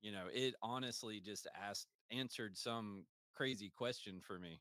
You 0.00 0.12
know, 0.12 0.28
it 0.32 0.54
honestly 0.62 1.20
just 1.20 1.46
asked, 1.54 1.88
answered 2.10 2.56
some 2.56 3.06
crazy 3.38 3.70
question 3.70 4.20
for 4.20 4.38
me. 4.38 4.60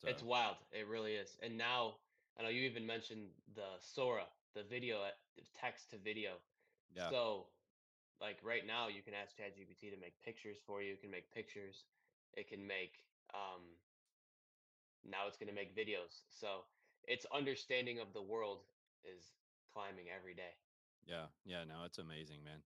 So, 0.00 0.08
It's 0.08 0.22
wild. 0.22 0.56
It 0.72 0.86
really 0.88 1.14
is. 1.14 1.36
And 1.42 1.58
now 1.58 1.96
I 2.38 2.42
know 2.44 2.48
you 2.48 2.62
even 2.62 2.86
mentioned 2.86 3.26
the 3.54 3.66
Sora, 3.80 4.24
the 4.54 4.62
video 4.62 5.02
at 5.04 5.18
the 5.36 5.42
text 5.52 5.90
to 5.90 5.96
video. 5.98 6.38
yeah, 6.94 7.10
So 7.10 7.46
like 8.20 8.38
right 8.42 8.66
now 8.66 8.88
you 8.88 9.02
can 9.02 9.14
ask 9.14 9.36
ChatGPT 9.36 9.90
to 9.90 10.00
make 10.00 10.14
pictures 10.24 10.58
for 10.66 10.80
you. 10.82 10.92
It 10.92 11.00
can 11.00 11.10
make 11.10 11.30
pictures. 11.32 11.84
It 12.34 12.48
can 12.48 12.66
make 12.66 13.04
um 13.34 13.62
now 15.04 15.26
it's 15.26 15.36
gonna 15.36 15.52
make 15.52 15.74
videos. 15.76 16.22
So 16.30 16.64
its 17.08 17.26
understanding 17.34 17.98
of 17.98 18.12
the 18.12 18.22
world 18.22 18.60
is 19.04 19.32
climbing 19.72 20.06
every 20.16 20.34
day. 20.34 20.54
yeah, 21.06 21.26
yeah. 21.44 21.64
No, 21.64 21.84
it's 21.84 21.98
amazing, 21.98 22.44
man. 22.44 22.62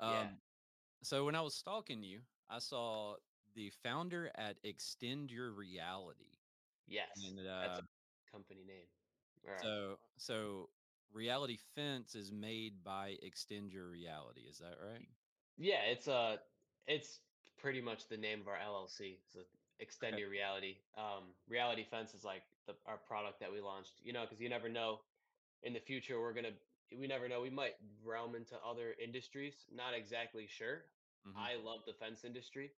Yeah. 0.00 0.20
Um, 0.20 0.28
so 1.02 1.24
when 1.24 1.34
I 1.34 1.40
was 1.42 1.54
stalking 1.54 2.02
you, 2.02 2.20
I 2.48 2.58
saw 2.58 3.16
the 3.58 3.70
founder 3.70 4.30
at 4.36 4.56
Extend 4.62 5.32
Your 5.32 5.50
Reality. 5.50 6.38
Yes. 6.86 7.08
And 7.26 7.38
that's 7.60 7.78
uh, 7.78 7.80
a 7.80 8.32
company 8.32 8.62
name. 8.64 8.86
Right. 9.44 9.58
so 9.62 9.98
so 10.16 10.70
Reality 11.12 11.56
Fence 11.56 12.14
is 12.14 12.30
made 12.32 12.84
by 12.84 13.18
Extend 13.22 13.72
Your 13.72 13.88
Reality. 13.88 14.42
Is 14.42 14.58
that 14.58 14.78
right? 14.80 15.08
Yeah, 15.56 15.82
it's 15.82 16.08
uh 16.08 16.38
it's 16.86 17.20
pretty 17.58 17.80
much 17.80 18.08
the 18.08 18.16
name 18.16 18.40
of 18.40 18.48
our 18.48 18.58
LLC. 18.58 19.18
So 19.26 19.40
extend 19.80 20.14
Okay. 20.14 20.22
your 20.22 20.30
reality. 20.30 20.76
Um, 20.96 21.34
reality 21.48 21.84
fence 21.84 22.14
is 22.14 22.24
like 22.24 22.42
the 22.66 22.74
our 22.86 22.98
product 22.98 23.40
that 23.40 23.52
we 23.52 23.60
launched. 23.60 24.00
You 24.02 24.12
know, 24.12 24.22
because 24.22 24.40
you 24.40 24.48
never 24.48 24.68
know 24.68 25.00
in 25.62 25.72
the 25.72 25.80
future 25.80 26.20
we're 26.20 26.32
gonna 26.34 26.52
we 26.96 27.06
never 27.06 27.28
know 27.28 27.40
we 27.40 27.50
might 27.50 27.76
realm 28.04 28.34
into 28.34 28.56
other 28.64 28.94
industries. 29.02 29.66
Not 29.70 29.94
exactly 29.94 30.46
sure. 30.46 30.84
Mhm. 31.26 31.36
I 31.36 31.56
love 31.56 31.84
the 31.86 31.94
fence 31.94 32.24
industry. 32.24 32.72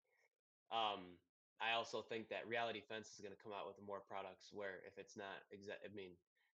Um, 0.71 1.19
I 1.61 1.73
also 1.73 2.03
think 2.03 2.29
that 2.29 2.47
Reality 2.47 2.81
Fence 2.81 3.15
is 3.15 3.21
going 3.21 3.35
to 3.35 3.43
come 3.43 3.53
out 3.53 3.67
with 3.67 3.81
more 3.85 4.01
products 4.01 4.53
where 4.53 4.79
if 4.87 4.99
it's 4.99 5.17
not 5.17 5.43
exact, 5.51 5.81
I 5.85 5.95
mean, 5.95 6.17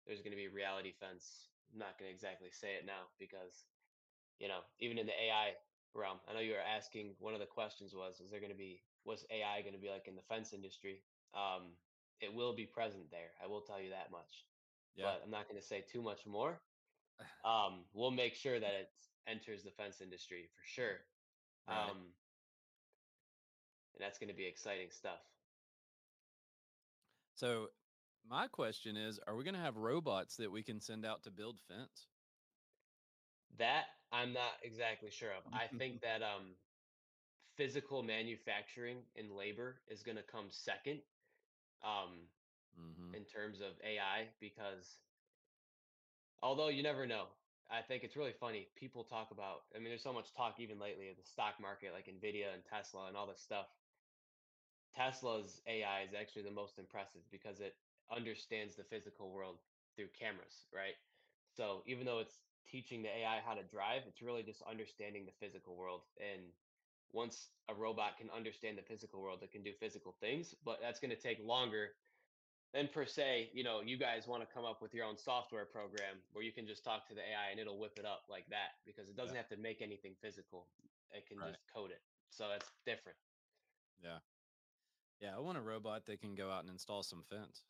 there's 0.07 0.23
going 0.23 0.33
to 0.33 0.37
be 0.37 0.49
Reality 0.49 0.93
Fence. 0.93 1.49
I'm 1.73 1.79
not 1.79 1.99
going 1.99 2.09
to 2.09 2.15
exactly 2.15 2.51
say 2.51 2.75
it 2.75 2.87
now 2.87 3.09
because, 3.19 3.67
you 4.41 4.49
know, 4.49 4.61
even 4.81 4.99
in 4.99 5.07
the 5.07 5.13
AI 5.13 5.55
realm, 5.95 6.19
I 6.29 6.33
know 6.33 6.41
you 6.41 6.53
were 6.53 6.59
asking. 6.61 7.17
One 7.19 7.35
of 7.35 7.41
the 7.41 7.47
questions 7.47 7.95
was, 7.95 8.21
is 8.21 8.31
there 8.31 8.41
going 8.41 8.53
to 8.53 8.59
be 8.59 8.83
was 9.05 9.25
AI 9.31 9.63
going 9.63 9.75
to 9.75 9.81
be 9.81 9.89
like 9.91 10.09
in 10.09 10.17
the 10.17 10.23
fence 10.23 10.53
industry? 10.53 11.05
Um, 11.35 11.79
it 12.21 12.33
will 12.35 12.55
be 12.55 12.67
present 12.67 13.11
there. 13.11 13.31
I 13.43 13.47
will 13.47 13.63
tell 13.63 13.81
you 13.81 13.91
that 13.91 14.11
much, 14.11 14.47
Yeah. 14.97 15.05
but 15.05 15.23
I'm 15.25 15.31
not 15.31 15.49
going 15.49 15.61
to 15.61 15.67
say 15.67 15.83
too 15.83 16.03
much 16.03 16.27
more. 16.27 16.61
Um, 17.45 17.89
we'll 17.95 18.13
make 18.13 18.35
sure 18.35 18.61
that 18.61 18.75
it 18.75 18.91
enters 19.27 19.65
the 19.65 19.71
fence 19.73 20.01
industry 20.01 20.49
for 20.55 20.63
sure. 20.65 20.99
Right. 21.69 21.91
Um, 21.91 22.15
and 23.95 24.03
that's 24.03 24.19
going 24.19 24.29
to 24.29 24.35
be 24.35 24.47
exciting 24.47 24.91
stuff. 24.91 25.21
So 27.35 27.69
my 28.25 28.49
question 28.49 28.97
is, 28.97 29.19
are 29.21 29.35
we 29.37 29.45
going 29.45 29.55
to 29.55 29.61
have 29.61 29.77
robots 29.77 30.37
that 30.37 30.51
we 30.51 30.63
can 30.63 30.81
send 30.81 31.05
out 31.05 31.23
to 31.25 31.31
build 31.31 31.61
fence? 31.61 32.09
That 33.57 33.87
I'm 34.13 34.33
not 34.33 34.53
exactly 34.63 35.11
sure 35.11 35.33
of. 35.33 35.45
I 35.53 35.67
think 35.67 36.01
that 36.03 36.23
um 36.23 36.57
physical 37.57 38.03
manufacturing 38.03 39.05
and 39.17 39.33
labor 39.33 39.83
is 39.89 40.03
going 40.03 40.17
to 40.17 40.23
come 40.23 40.51
second 40.51 41.03
um 41.83 42.29
hmm 42.77 43.15
in 43.15 43.25
terms 43.25 43.61
of 43.61 43.81
AI 43.85 44.29
because 44.41 45.01
although 46.43 46.69
you 46.69 46.83
never 46.83 47.07
know. 47.07 47.29
I 47.71 47.83
think 47.83 48.03
it's 48.03 48.17
really 48.17 48.33
funny. 48.33 48.69
People 48.77 49.05
talk 49.05 49.31
about 49.31 49.65
I 49.75 49.79
mean 49.79 49.89
there's 49.89 50.03
so 50.03 50.13
much 50.13 50.33
talk 50.33 50.59
even 50.59 50.79
lately 50.79 51.09
of 51.09 51.17
the 51.17 51.23
stock 51.25 51.61
market 51.61 51.93
like 51.93 52.07
Nvidia 52.07 52.55
and 52.55 52.65
Tesla 52.65 53.07
and 53.09 53.17
all 53.17 53.27
this 53.27 53.41
stuff. 53.41 53.67
Tesla's 54.95 55.61
AI 55.67 56.03
is 56.03 56.15
actually 56.15 56.43
the 56.43 56.51
most 56.51 56.79
impressive 56.79 57.23
because 57.31 57.61
it 57.61 57.77
understands 58.11 58.75
the 58.77 58.85
physical 58.85 59.31
world 59.33 59.59
through 59.97 60.09
cameras, 60.19 60.67
right? 60.75 60.95
So 61.51 61.83
even 61.87 62.07
though 62.07 62.21
it's 62.21 62.41
teaching 62.67 63.03
the 63.03 63.09
AI 63.09 63.41
how 63.41 63.55
to 63.55 63.63
drive, 63.63 64.03
it's 64.07 64.23
really 64.23 64.43
just 64.43 64.63
understanding 64.63 65.27
the 65.27 65.33
physical 65.33 65.77
world. 65.77 66.03
And 66.19 66.43
once 67.13 67.51
a 67.69 67.75
robot 67.75 68.19
can 68.19 68.31
understand 68.31 68.79
the 68.79 68.83
physical 68.83 69.21
world, 69.23 69.43
it 69.43 69.53
can 69.53 69.63
do 69.63 69.73
physical 69.79 70.17
things, 70.21 70.55
but 70.65 70.81
that's 70.81 71.01
going 71.01 71.15
to 71.15 71.21
take 71.21 71.39
longer 71.41 71.91
than 72.73 72.89
per 72.89 73.07
se, 73.07 73.51
you 73.53 73.65
know, 73.65 73.81
you 73.81 73.97
guys 73.97 74.27
want 74.27 74.43
to 74.43 74.47
come 74.55 74.65
up 74.65 74.83
with 74.83 74.93
your 74.95 75.05
own 75.07 75.17
software 75.17 75.65
program 75.65 76.17
where 76.33 76.45
you 76.45 76.53
can 76.53 76.67
just 76.67 76.85
talk 76.85 77.09
to 77.09 77.15
the 77.15 77.23
AI 77.23 77.51
and 77.51 77.59
it'll 77.59 77.79
whip 77.79 77.99
it 77.99 78.05
up 78.05 78.25
like 78.29 78.47
that 78.51 78.77
because 78.85 79.09
it 79.09 79.17
doesn't 79.17 79.35
Yeah. 79.35 79.41
have 79.41 79.49
to 79.51 79.57
make 79.57 79.81
anything 79.81 80.15
physical. 80.17 80.69
It 81.11 81.27
can 81.27 81.39
Right. 81.39 81.53
just 81.55 81.67
code 81.69 81.91
it. 81.91 82.03
So 82.31 82.49
that's 82.49 82.71
different. 82.85 83.19
Yeah. 84.03 84.21
Yeah. 85.21 85.35
I 85.35 85.39
want 85.39 85.57
a 85.59 85.63
robot 85.63 86.05
that 86.07 86.21
can 86.21 86.35
go 86.35 86.51
out 86.51 86.61
and 86.61 86.71
install 86.71 87.03
some 87.03 87.25
fence. 87.25 87.65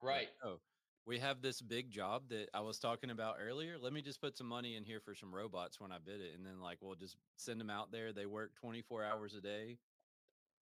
Like, 0.00 0.08
Right. 0.08 0.28
oh, 0.42 0.60
we 1.04 1.18
have 1.20 1.40
this 1.40 1.60
big 1.62 1.90
job 1.90 2.28
that 2.28 2.50
I 2.52 2.60
was 2.60 2.78
talking 2.80 3.10
about 3.10 3.36
earlier. 3.40 3.78
Let 3.78 3.92
me 3.92 4.02
just 4.02 4.20
put 4.20 4.36
some 4.36 4.48
money 4.48 4.74
in 4.74 4.84
here 4.84 5.00
for 5.00 5.14
some 5.14 5.32
robots 5.34 5.78
when 5.80 5.92
I 5.92 5.98
bid 5.98 6.20
it. 6.20 6.34
And 6.34 6.44
then, 6.44 6.60
like, 6.60 6.82
we'll 6.82 6.96
just 6.96 7.16
send 7.36 7.60
them 7.60 7.70
out 7.70 7.92
there. 7.92 8.12
They 8.12 8.26
work 8.26 8.54
24 8.56 9.04
hours 9.04 9.34
a 9.34 9.40
day, 9.40 9.78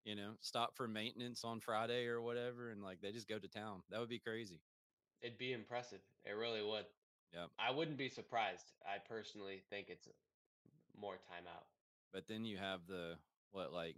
you 0.05 0.15
know, 0.15 0.31
stop 0.41 0.75
for 0.75 0.87
maintenance 0.87 1.43
on 1.43 1.59
Friday 1.59 2.07
or 2.07 2.21
whatever. 2.21 2.71
And, 2.71 2.83
like, 2.83 3.01
they 3.01 3.11
just 3.11 3.27
go 3.27 3.39
to 3.39 3.47
town. 3.47 3.81
That 3.89 3.99
would 3.99 4.09
be 4.09 4.19
crazy. 4.19 4.59
It'd 5.21 5.37
be 5.37 5.53
impressive. 5.53 6.01
It 6.25 6.31
really 6.31 6.63
would. 6.63 6.85
Yep. 7.33 7.49
I 7.59 7.71
wouldn't 7.71 7.97
be 7.97 8.09
surprised. 8.09 8.71
I 8.85 8.97
personally 8.97 9.61
think 9.69 9.89
it's 9.89 10.07
more 10.99 11.15
time 11.15 11.45
out. 11.53 11.65
But 12.11 12.27
then 12.27 12.45
you 12.45 12.57
have 12.57 12.87
the, 12.87 13.15
what, 13.51 13.71
like, 13.73 13.95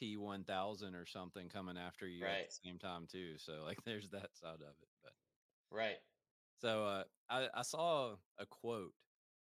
T1000 0.00 0.94
or 0.94 1.06
something 1.06 1.48
coming 1.48 1.76
after 1.76 2.06
you 2.06 2.24
at 2.24 2.48
the 2.48 2.68
same 2.68 2.78
time, 2.78 3.06
too. 3.10 3.38
So, 3.38 3.64
like, 3.64 3.82
there's 3.84 4.08
that 4.10 4.36
side 4.36 4.60
of 4.60 4.74
it. 4.82 4.88
But, 5.02 5.12
Right. 5.70 5.98
So 6.60 6.84
uh, 6.84 7.04
I, 7.28 7.48
I 7.54 7.62
saw 7.62 8.16
a 8.38 8.46
quote 8.46 8.92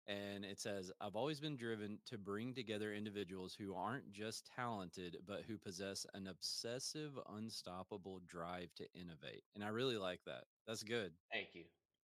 and 0.06 0.44
it 0.44 0.58
says, 0.60 0.92
I've 1.00 1.16
always 1.16 1.40
been 1.40 1.56
driven 1.56 2.00
to 2.06 2.18
bring 2.18 2.54
together 2.54 2.92
individuals 2.94 3.54
who 3.54 3.74
aren't 3.74 4.10
just 4.12 4.46
talented, 4.46 5.18
but 5.24 5.44
who 5.44 5.58
possess 5.58 6.06
an 6.14 6.26
obsessive, 6.26 7.18
unstoppable 7.26 8.20
drive 8.20 8.74
to 8.74 8.92
innovate. 8.94 9.44
And 9.54 9.64
I 9.64 9.68
really 9.68 9.96
like 9.98 10.24
that. 10.24 10.44
That's 10.66 10.82
good. 10.82 11.16
Thank 11.32 11.54
you. 11.54 11.66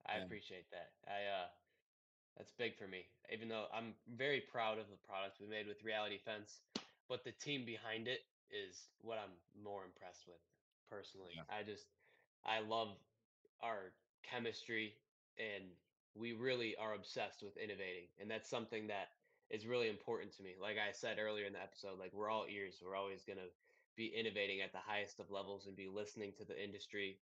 I 0.05 0.15
Yeah. 0.15 0.25
appreciate 0.25 0.71
that. 0.71 0.93
I 1.07 1.25
uh 1.25 1.49
That's 2.37 2.51
big 2.51 2.75
for 2.77 2.87
me. 2.87 3.07
Even 3.31 3.49
though 3.49 3.67
I'm 3.73 3.95
very 4.07 4.41
proud 4.41 4.79
of 4.79 4.89
the 4.89 4.97
product 4.97 5.39
we 5.39 5.47
made 5.47 5.67
with 5.67 5.83
Reality 5.83 6.19
Fence, 6.19 6.61
but 7.07 7.23
the 7.23 7.31
team 7.33 7.65
behind 7.65 8.07
it 8.07 8.21
is 8.49 8.89
what 9.01 9.17
I'm 9.19 9.41
more 9.53 9.85
impressed 9.85 10.27
with 10.27 10.41
personally. 10.89 11.33
Yeah. 11.35 11.43
I 11.49 11.63
just 11.63 11.87
I 12.43 12.59
love 12.61 12.97
our 13.61 13.93
chemistry 14.23 14.95
and 15.37 15.77
we 16.15 16.33
really 16.33 16.75
are 16.75 16.93
obsessed 16.93 17.43
with 17.43 17.57
innovating 17.57 18.07
and 18.19 18.29
that's 18.29 18.49
something 18.49 18.87
that 18.87 19.09
is 19.49 19.65
really 19.65 19.89
important 19.89 20.35
to 20.37 20.43
me. 20.43 20.53
Like 20.61 20.77
I 20.77 20.91
said 20.91 21.17
earlier 21.19 21.45
in 21.45 21.53
the 21.53 21.61
episode, 21.61 21.97
like 21.99 22.13
we're 22.13 22.29
all 22.29 22.45
ears. 22.49 22.81
We're 22.85 22.95
always 22.95 23.23
going 23.23 23.39
to 23.39 23.49
be 23.97 24.13
innovating 24.15 24.61
at 24.61 24.71
the 24.71 24.85
highest 24.85 25.19
of 25.19 25.31
levels 25.31 25.65
and 25.65 25.75
be 25.75 25.87
listening 25.87 26.33
to 26.37 26.45
the 26.45 26.61
industry 26.61 27.17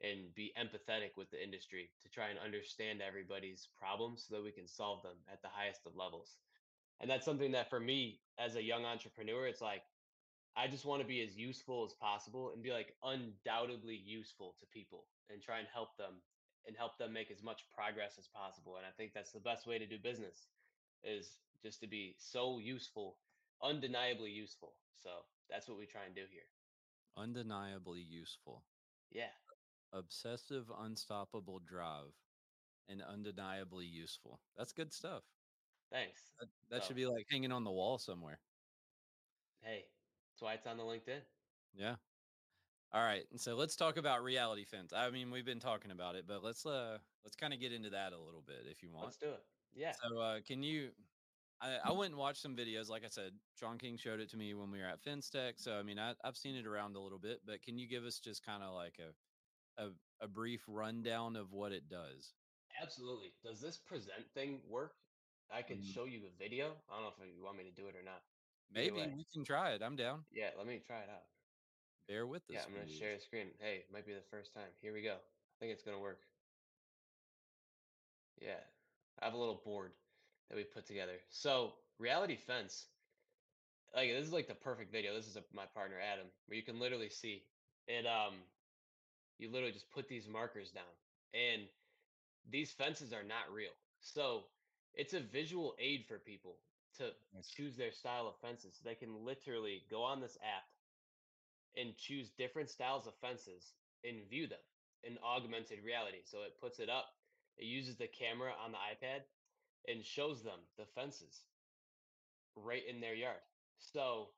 and 0.00 0.34
be 0.34 0.52
empathetic 0.58 1.16
with 1.16 1.30
the 1.30 1.42
industry 1.42 1.90
to 2.02 2.08
try 2.08 2.28
and 2.28 2.38
understand 2.38 3.02
everybody's 3.02 3.68
problems 3.78 4.26
so 4.26 4.34
that 4.34 4.44
we 4.44 4.50
can 4.50 4.66
solve 4.66 5.02
them 5.02 5.16
at 5.30 5.42
the 5.42 5.48
highest 5.52 5.86
of 5.86 5.96
levels. 5.96 6.36
And 7.00 7.10
that's 7.10 7.24
something 7.24 7.52
that 7.52 7.70
for 7.70 7.80
me 7.80 8.20
as 8.38 8.54
a 8.56 8.62
young 8.62 8.84
entrepreneur, 8.84 9.46
it's 9.46 9.60
like 9.60 9.82
I 10.56 10.68
just 10.68 10.84
want 10.84 11.02
to 11.02 11.08
be 11.08 11.22
as 11.22 11.36
useful 11.36 11.84
as 11.84 11.94
possible 11.94 12.52
and 12.54 12.62
be 12.62 12.72
like 12.72 12.94
undoubtedly 13.02 14.00
useful 14.04 14.54
to 14.60 14.66
people 14.66 15.04
and 15.30 15.42
try 15.42 15.58
and 15.58 15.68
help 15.72 15.96
them 15.96 16.14
and 16.66 16.76
help 16.76 16.98
them 16.98 17.12
make 17.12 17.30
as 17.30 17.42
much 17.42 17.62
progress 17.74 18.16
as 18.18 18.28
possible. 18.28 18.76
And 18.76 18.86
I 18.86 18.90
think 18.96 19.12
that's 19.14 19.32
the 19.32 19.40
best 19.40 19.66
way 19.66 19.78
to 19.78 19.86
do 19.86 19.98
business 19.98 20.46
is 21.02 21.38
just 21.62 21.80
to 21.80 21.86
be 21.86 22.14
so 22.18 22.58
useful, 22.58 23.16
undeniably 23.62 24.30
useful. 24.30 24.74
So 25.02 25.10
that's 25.50 25.68
what 25.68 25.78
we 25.78 25.86
try 25.86 26.02
and 26.06 26.14
do 26.14 26.22
here. 26.30 26.46
Undeniably 27.16 28.00
useful. 28.00 28.64
Yeah. 29.10 29.34
Obsessive, 29.92 30.70
unstoppable 30.80 31.60
drive, 31.68 32.14
and 32.88 33.02
undeniably 33.02 33.84
useful. 33.86 34.40
That's 34.56 34.72
good 34.72 34.92
stuff. 34.92 35.22
Thanks. 35.90 36.20
That, 36.40 36.48
that 36.70 36.82
So- 36.82 36.88
should 36.88 36.96
be 36.96 37.06
like 37.06 37.26
hanging 37.30 37.52
on 37.52 37.64
the 37.64 37.70
wall 37.70 37.98
somewhere. 37.98 38.40
Hey, 39.60 39.84
that's 40.32 40.42
why 40.42 40.54
it's 40.54 40.66
on 40.66 40.76
the 40.78 40.82
LinkedIn. 40.84 41.20
Yeah. 41.74 41.96
All 42.94 43.02
right. 43.02 43.24
And 43.30 43.40
so 43.40 43.54
let's 43.56 43.74
talk 43.74 43.96
about 43.96 44.22
reality 44.22 44.64
fence. 44.64 44.92
I 44.94 45.08
mean, 45.10 45.30
we've 45.30 45.46
been 45.46 45.60
talking 45.60 45.90
about 45.90 46.14
it, 46.14 46.24
but 46.26 46.44
let's 46.44 46.66
uh 46.66 46.98
let's 47.24 47.36
kind 47.36 47.54
of 47.54 47.60
get 47.60 47.72
into 47.72 47.90
that 47.90 48.12
a 48.12 48.18
little 48.18 48.42
bit 48.46 48.66
if 48.70 48.82
you 48.82 48.90
want. 48.90 49.06
Let's 49.06 49.16
do 49.16 49.30
it. 49.30 49.42
Yeah. 49.74 49.92
So 50.02 50.18
uh 50.18 50.40
can 50.46 50.62
you 50.62 50.90
I, 51.60 51.78
I 51.84 51.92
went 51.92 52.10
and 52.10 52.18
watched 52.18 52.42
some 52.42 52.56
videos. 52.56 52.88
Like 52.90 53.04
I 53.04 53.08
said, 53.08 53.32
John 53.58 53.78
King 53.78 53.96
showed 53.96 54.18
it 54.20 54.28
to 54.30 54.36
me 54.36 54.52
when 54.52 54.70
we 54.70 54.80
were 54.80 54.86
at 54.86 55.00
Fence 55.00 55.30
Tech. 55.30 55.54
So 55.56 55.78
I 55.78 55.82
mean 55.82 55.98
I, 55.98 56.14
I've 56.24 56.36
seen 56.36 56.54
it 56.54 56.66
around 56.66 56.96
a 56.96 57.00
little 57.00 57.18
bit, 57.18 57.40
but 57.46 57.62
can 57.62 57.78
you 57.78 57.88
give 57.88 58.04
us 58.04 58.18
just 58.18 58.44
kind 58.44 58.62
of 58.62 58.74
like 58.74 58.98
a, 58.98 59.82
a 59.82 59.88
a 60.20 60.28
brief 60.28 60.62
rundown 60.68 61.36
of 61.36 61.52
what 61.52 61.72
it 61.72 61.88
does? 61.88 62.34
Absolutely. 62.82 63.32
Does 63.42 63.60
this 63.60 63.78
present 63.78 64.24
thing 64.34 64.60
work? 64.68 64.92
I 65.50 65.62
could 65.62 65.82
Mm. 65.82 65.94
show 65.94 66.04
you 66.04 66.26
a 66.26 66.38
video. 66.38 66.76
I 66.88 66.94
don't 66.94 67.02
know 67.02 67.12
if 67.18 67.36
you 67.36 67.42
want 67.44 67.58
me 67.58 67.64
to 67.64 67.70
do 67.70 67.86
it 67.88 67.94
or 67.96 68.02
not. 68.02 68.22
Maybe 68.70 68.96
way. 69.00 69.12
we 69.14 69.24
can 69.32 69.44
try 69.44 69.72
it. 69.72 69.82
I'm 69.82 69.96
down. 69.96 70.24
Yeah, 70.30 70.50
let 70.56 70.66
me 70.66 70.80
try 70.86 71.00
it 71.00 71.10
out. 71.10 71.24
Bear 72.12 72.26
with 72.26 72.42
us. 72.50 72.52
Yeah, 72.52 72.60
I'm 72.68 72.74
gonna 72.74 72.92
share 72.92 73.14
the 73.16 73.22
screen. 73.22 73.46
Hey, 73.58 73.76
it 73.76 73.86
might 73.90 74.04
be 74.04 74.12
the 74.12 74.28
first 74.30 74.52
time. 74.52 74.68
Here 74.82 74.92
we 74.92 75.00
go. 75.00 75.16
I 75.16 75.56
think 75.58 75.72
it's 75.72 75.82
gonna 75.82 75.98
work. 75.98 76.20
Yeah, 78.38 78.60
I 79.22 79.24
have 79.24 79.32
a 79.32 79.38
little 79.38 79.62
board 79.64 79.92
that 80.50 80.56
we 80.56 80.64
put 80.64 80.86
together. 80.86 81.16
So 81.30 81.72
Reality 81.98 82.36
Fence, 82.36 82.84
like 83.96 84.10
this 84.10 84.26
is 84.26 84.32
like 84.32 84.46
the 84.46 84.54
perfect 84.54 84.92
video. 84.92 85.14
This 85.14 85.26
is 85.26 85.36
a, 85.36 85.42
my 85.54 85.64
partner 85.74 85.96
Adam, 85.98 86.26
where 86.48 86.56
you 86.56 86.62
can 86.62 86.78
literally 86.78 87.08
see 87.08 87.44
it. 87.88 88.04
Um, 88.04 88.34
you 89.38 89.50
literally 89.50 89.72
just 89.72 89.90
put 89.90 90.06
these 90.06 90.28
markers 90.28 90.70
down, 90.70 90.92
and 91.32 91.62
these 92.50 92.72
fences 92.72 93.14
are 93.14 93.24
not 93.24 93.50
real. 93.50 93.72
So 94.02 94.42
it's 94.92 95.14
a 95.14 95.20
visual 95.20 95.74
aid 95.78 96.04
for 96.06 96.18
people 96.18 96.56
to 96.98 97.12
choose 97.56 97.74
their 97.74 97.90
style 97.90 98.28
of 98.28 98.34
fences. 98.46 98.80
They 98.84 98.96
can 98.96 99.24
literally 99.24 99.84
go 99.90 100.02
on 100.02 100.20
this 100.20 100.36
app 100.42 100.64
and 101.76 101.96
choose 101.96 102.30
different 102.30 102.70
styles 102.70 103.06
of 103.06 103.14
fences 103.20 103.74
and 104.04 104.28
view 104.28 104.46
them 104.46 104.60
in 105.02 105.18
augmented 105.18 105.82
reality. 105.84 106.22
So 106.24 106.42
it 106.42 106.58
puts 106.60 106.78
it 106.80 106.88
up, 106.88 107.06
it 107.56 107.64
uses 107.64 107.96
the 107.96 108.08
camera 108.08 108.52
on 108.52 108.72
the 108.72 108.78
iPad 108.78 109.22
and 109.88 110.04
shows 110.04 110.42
them 110.42 110.60
the 110.76 110.86
fences 110.86 111.46
right 112.56 112.84
in 112.86 113.00
their 113.00 113.14
yard. 113.14 113.42
So 113.78 114.34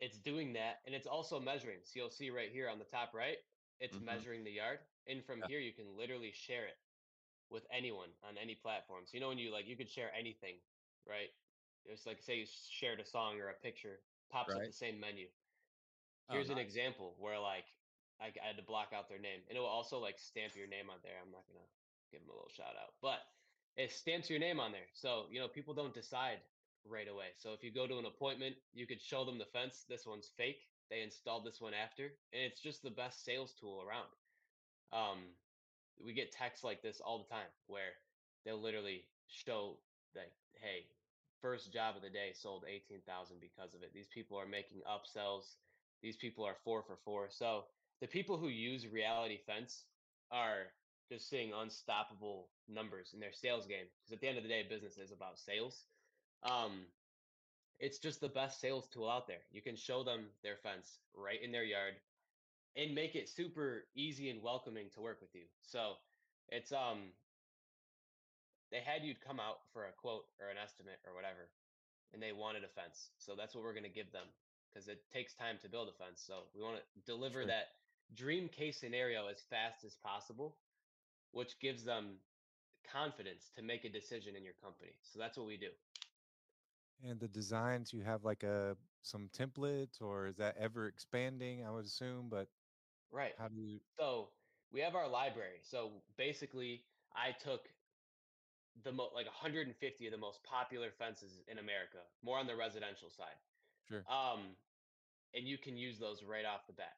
it's 0.00 0.18
doing 0.20 0.52
that 0.54 0.76
and 0.86 0.94
it's 0.94 1.06
also 1.06 1.40
measuring. 1.40 1.80
So 1.84 2.00
you'll 2.00 2.10
see 2.10 2.30
right 2.30 2.50
here 2.50 2.68
on 2.68 2.78
the 2.78 2.84
top 2.84 3.14
right, 3.14 3.38
it's 3.80 4.00
Mhm. 4.00 4.00
measuring 4.00 4.44
the 4.44 4.52
yard. 4.52 4.80
And 5.06 5.24
from 5.24 5.42
Yeah. 5.42 5.48
here 5.48 5.60
you 5.60 5.72
can 5.72 5.96
literally 5.96 6.32
share 6.32 6.66
it 6.66 6.76
with 7.50 7.66
anyone 7.70 8.10
on 8.22 8.38
any 8.38 8.54
platform. 8.54 9.06
So 9.06 9.16
you 9.16 9.20
know 9.20 9.28
when 9.28 9.38
you 9.38 9.50
like 9.52 9.66
you 9.66 9.76
could 9.76 9.88
share 9.90 10.12
anything, 10.14 10.56
right? 11.06 11.30
It's 11.84 12.06
like 12.06 12.22
say 12.22 12.38
you 12.40 12.46
shared 12.46 13.00
a 13.00 13.04
song 13.04 13.40
or 13.40 13.48
a 13.48 13.54
picture, 13.54 14.00
pops 14.30 14.54
up 14.54 14.64
the 14.64 14.72
same 14.72 15.00
menu. 15.00 15.26
Oh, 16.28 16.34
Here's 16.34 16.50
an 16.50 16.58
example 16.58 17.14
where 17.18 17.38
like 17.38 17.64
I, 18.20 18.26
I 18.26 18.46
had 18.46 18.56
to 18.56 18.64
block 18.64 18.92
out 18.94 19.08
their 19.08 19.18
name, 19.18 19.40
and 19.48 19.56
it 19.56 19.60
will 19.60 19.68
also 19.68 19.98
like 19.98 20.18
stamp 20.18 20.56
your 20.56 20.66
name 20.66 20.90
on 20.90 20.98
there. 21.02 21.16
I'm 21.22 21.32
not 21.32 21.46
gonna 21.48 21.66
give 22.12 22.20
them 22.20 22.30
a 22.30 22.34
little 22.34 22.52
shout 22.52 22.76
out, 22.76 22.94
but 23.00 23.20
it 23.76 23.92
stamps 23.92 24.28
your 24.28 24.38
name 24.38 24.60
on 24.60 24.72
there. 24.72 24.88
So 24.92 25.26
you 25.30 25.40
know 25.40 25.48
people 25.48 25.74
don't 25.74 25.94
decide 25.94 26.38
right 26.84 27.08
away. 27.08 27.36
So 27.36 27.52
if 27.52 27.62
you 27.62 27.72
go 27.72 27.86
to 27.86 27.98
an 27.98 28.06
appointment, 28.06 28.56
you 28.74 28.86
could 28.86 29.00
show 29.00 29.24
them 29.24 29.38
the 29.38 29.48
fence. 29.52 29.84
This 29.88 30.06
one's 30.06 30.30
fake. 30.36 30.68
They 30.90 31.02
installed 31.02 31.44
this 31.44 31.60
one 31.60 31.74
after, 31.74 32.04
and 32.32 32.42
it's 32.42 32.60
just 32.60 32.82
the 32.82 32.90
best 32.90 33.24
sales 33.24 33.52
tool 33.60 33.84
around. 33.84 34.08
Um, 34.92 35.18
we 36.02 36.14
get 36.14 36.32
texts 36.32 36.64
like 36.64 36.82
this 36.82 37.00
all 37.04 37.18
the 37.18 37.28
time 37.28 37.52
where 37.66 37.92
they'll 38.44 38.60
literally 38.60 39.04
show 39.28 39.76
like, 40.16 40.32
hey, 40.54 40.86
first 41.40 41.72
job 41.72 41.96
of 41.96 42.02
the 42.02 42.10
day 42.10 42.32
sold 42.34 42.64
18,000 42.68 43.40
because 43.40 43.74
of 43.74 43.82
it. 43.82 43.92
These 43.94 44.08
people 44.08 44.38
are 44.38 44.46
making 44.46 44.82
upsells. 44.88 45.56
These 46.02 46.16
people 46.16 46.44
are 46.44 46.56
four 46.64 46.82
for 46.82 46.96
four. 47.04 47.28
So 47.30 47.64
the 48.00 48.06
people 48.06 48.38
who 48.38 48.48
use 48.48 48.86
Reality 48.86 49.38
Fence 49.46 49.84
are 50.30 50.72
just 51.10 51.28
seeing 51.28 51.52
unstoppable 51.52 52.50
numbers 52.68 53.10
in 53.14 53.20
their 53.20 53.32
sales 53.32 53.66
game. 53.66 53.86
Because 54.00 54.14
at 54.14 54.20
the 54.20 54.28
end 54.28 54.38
of 54.38 54.44
the 54.44 54.48
day, 54.48 54.64
business 54.68 54.98
is 54.98 55.12
about 55.12 55.38
sales. 55.38 55.84
Um, 56.42 56.86
it's 57.80 57.98
just 57.98 58.20
the 58.20 58.28
best 58.28 58.60
sales 58.60 58.88
tool 58.88 59.08
out 59.08 59.26
there. 59.26 59.42
You 59.50 59.62
can 59.62 59.76
show 59.76 60.02
them 60.02 60.26
their 60.42 60.56
fence 60.56 60.98
right 61.14 61.42
in 61.42 61.52
their 61.52 61.64
yard 61.64 61.94
and 62.76 62.94
make 62.94 63.14
it 63.14 63.28
super 63.28 63.84
easy 63.94 64.30
and 64.30 64.42
welcoming 64.42 64.90
to 64.94 65.00
work 65.00 65.20
with 65.20 65.34
you. 65.34 65.44
So 65.62 65.94
it's 66.48 66.72
um 66.72 67.12
they 68.70 68.80
had 68.80 69.04
you 69.04 69.14
come 69.14 69.40
out 69.40 69.58
for 69.72 69.86
a 69.86 69.92
quote 69.92 70.26
or 70.40 70.48
an 70.48 70.58
estimate 70.58 71.00
or 71.06 71.14
whatever, 71.14 71.50
and 72.12 72.22
they 72.22 72.32
wanted 72.32 72.64
a 72.64 72.68
fence. 72.68 73.10
So 73.18 73.34
that's 73.36 73.54
what 73.54 73.64
we're 73.64 73.74
gonna 73.74 73.88
give 73.88 74.12
them 74.12 74.26
because 74.72 74.88
it 74.88 75.08
takes 75.10 75.34
time 75.34 75.58
to 75.62 75.68
build 75.68 75.88
a 75.88 75.92
fence. 75.92 76.22
So 76.22 76.44
we 76.54 76.62
want 76.62 76.78
to 76.78 76.82
deliver 77.04 77.44
Sure. 77.44 77.46
that 77.46 77.66
dream 78.14 78.48
case 78.48 78.78
scenario 78.78 79.26
as 79.28 79.42
fast 79.42 79.84
as 79.84 79.96
possible, 79.96 80.56
which 81.32 81.58
gives 81.60 81.84
them 81.84 82.18
confidence 82.84 83.50
to 83.56 83.62
make 83.62 83.84
a 83.84 83.88
decision 83.90 84.36
in 84.36 84.44
your 84.44 84.54
company. 84.54 84.92
So 85.02 85.18
that's 85.18 85.36
what 85.36 85.46
we 85.46 85.56
do. 85.56 85.70
And 87.02 87.20
the 87.20 87.28
designs, 87.28 87.92
you 87.92 88.02
have 88.02 88.24
like 88.24 88.42
a 88.42 88.76
some 89.02 89.28
templates, 89.28 90.00
or 90.00 90.26
is 90.26 90.36
that 90.36 90.56
ever 90.56 90.86
expanding? 90.88 91.64
I 91.64 91.70
would 91.70 91.84
assume, 91.86 92.28
but 92.28 92.48
Right. 93.10 93.34
how 93.36 93.48
do 93.48 93.56
you? 93.60 93.80
So 93.98 94.30
we 94.70 94.80
have 94.80 94.94
our 94.94 95.08
library. 95.08 95.58
So 95.62 96.02
basically, 96.16 96.84
I 97.14 97.32
took 97.32 97.68
the 98.84 98.92
mo- 98.92 99.10
like 99.14 99.26
150 99.26 99.72
of 100.06 100.12
the 100.12 100.18
most 100.18 100.42
popular 100.44 100.90
fences 100.98 101.40
in 101.48 101.58
America, 101.58 101.98
more 102.22 102.38
on 102.38 102.46
the 102.46 102.56
residential 102.56 103.10
side. 103.10 103.38
Sure. 103.88 104.04
Um, 104.08 104.56
and 105.34 105.46
you 105.46 105.58
can 105.58 105.76
use 105.76 105.98
those 105.98 106.22
right 106.22 106.44
off 106.44 106.66
the 106.66 106.72
bat. 106.72 106.96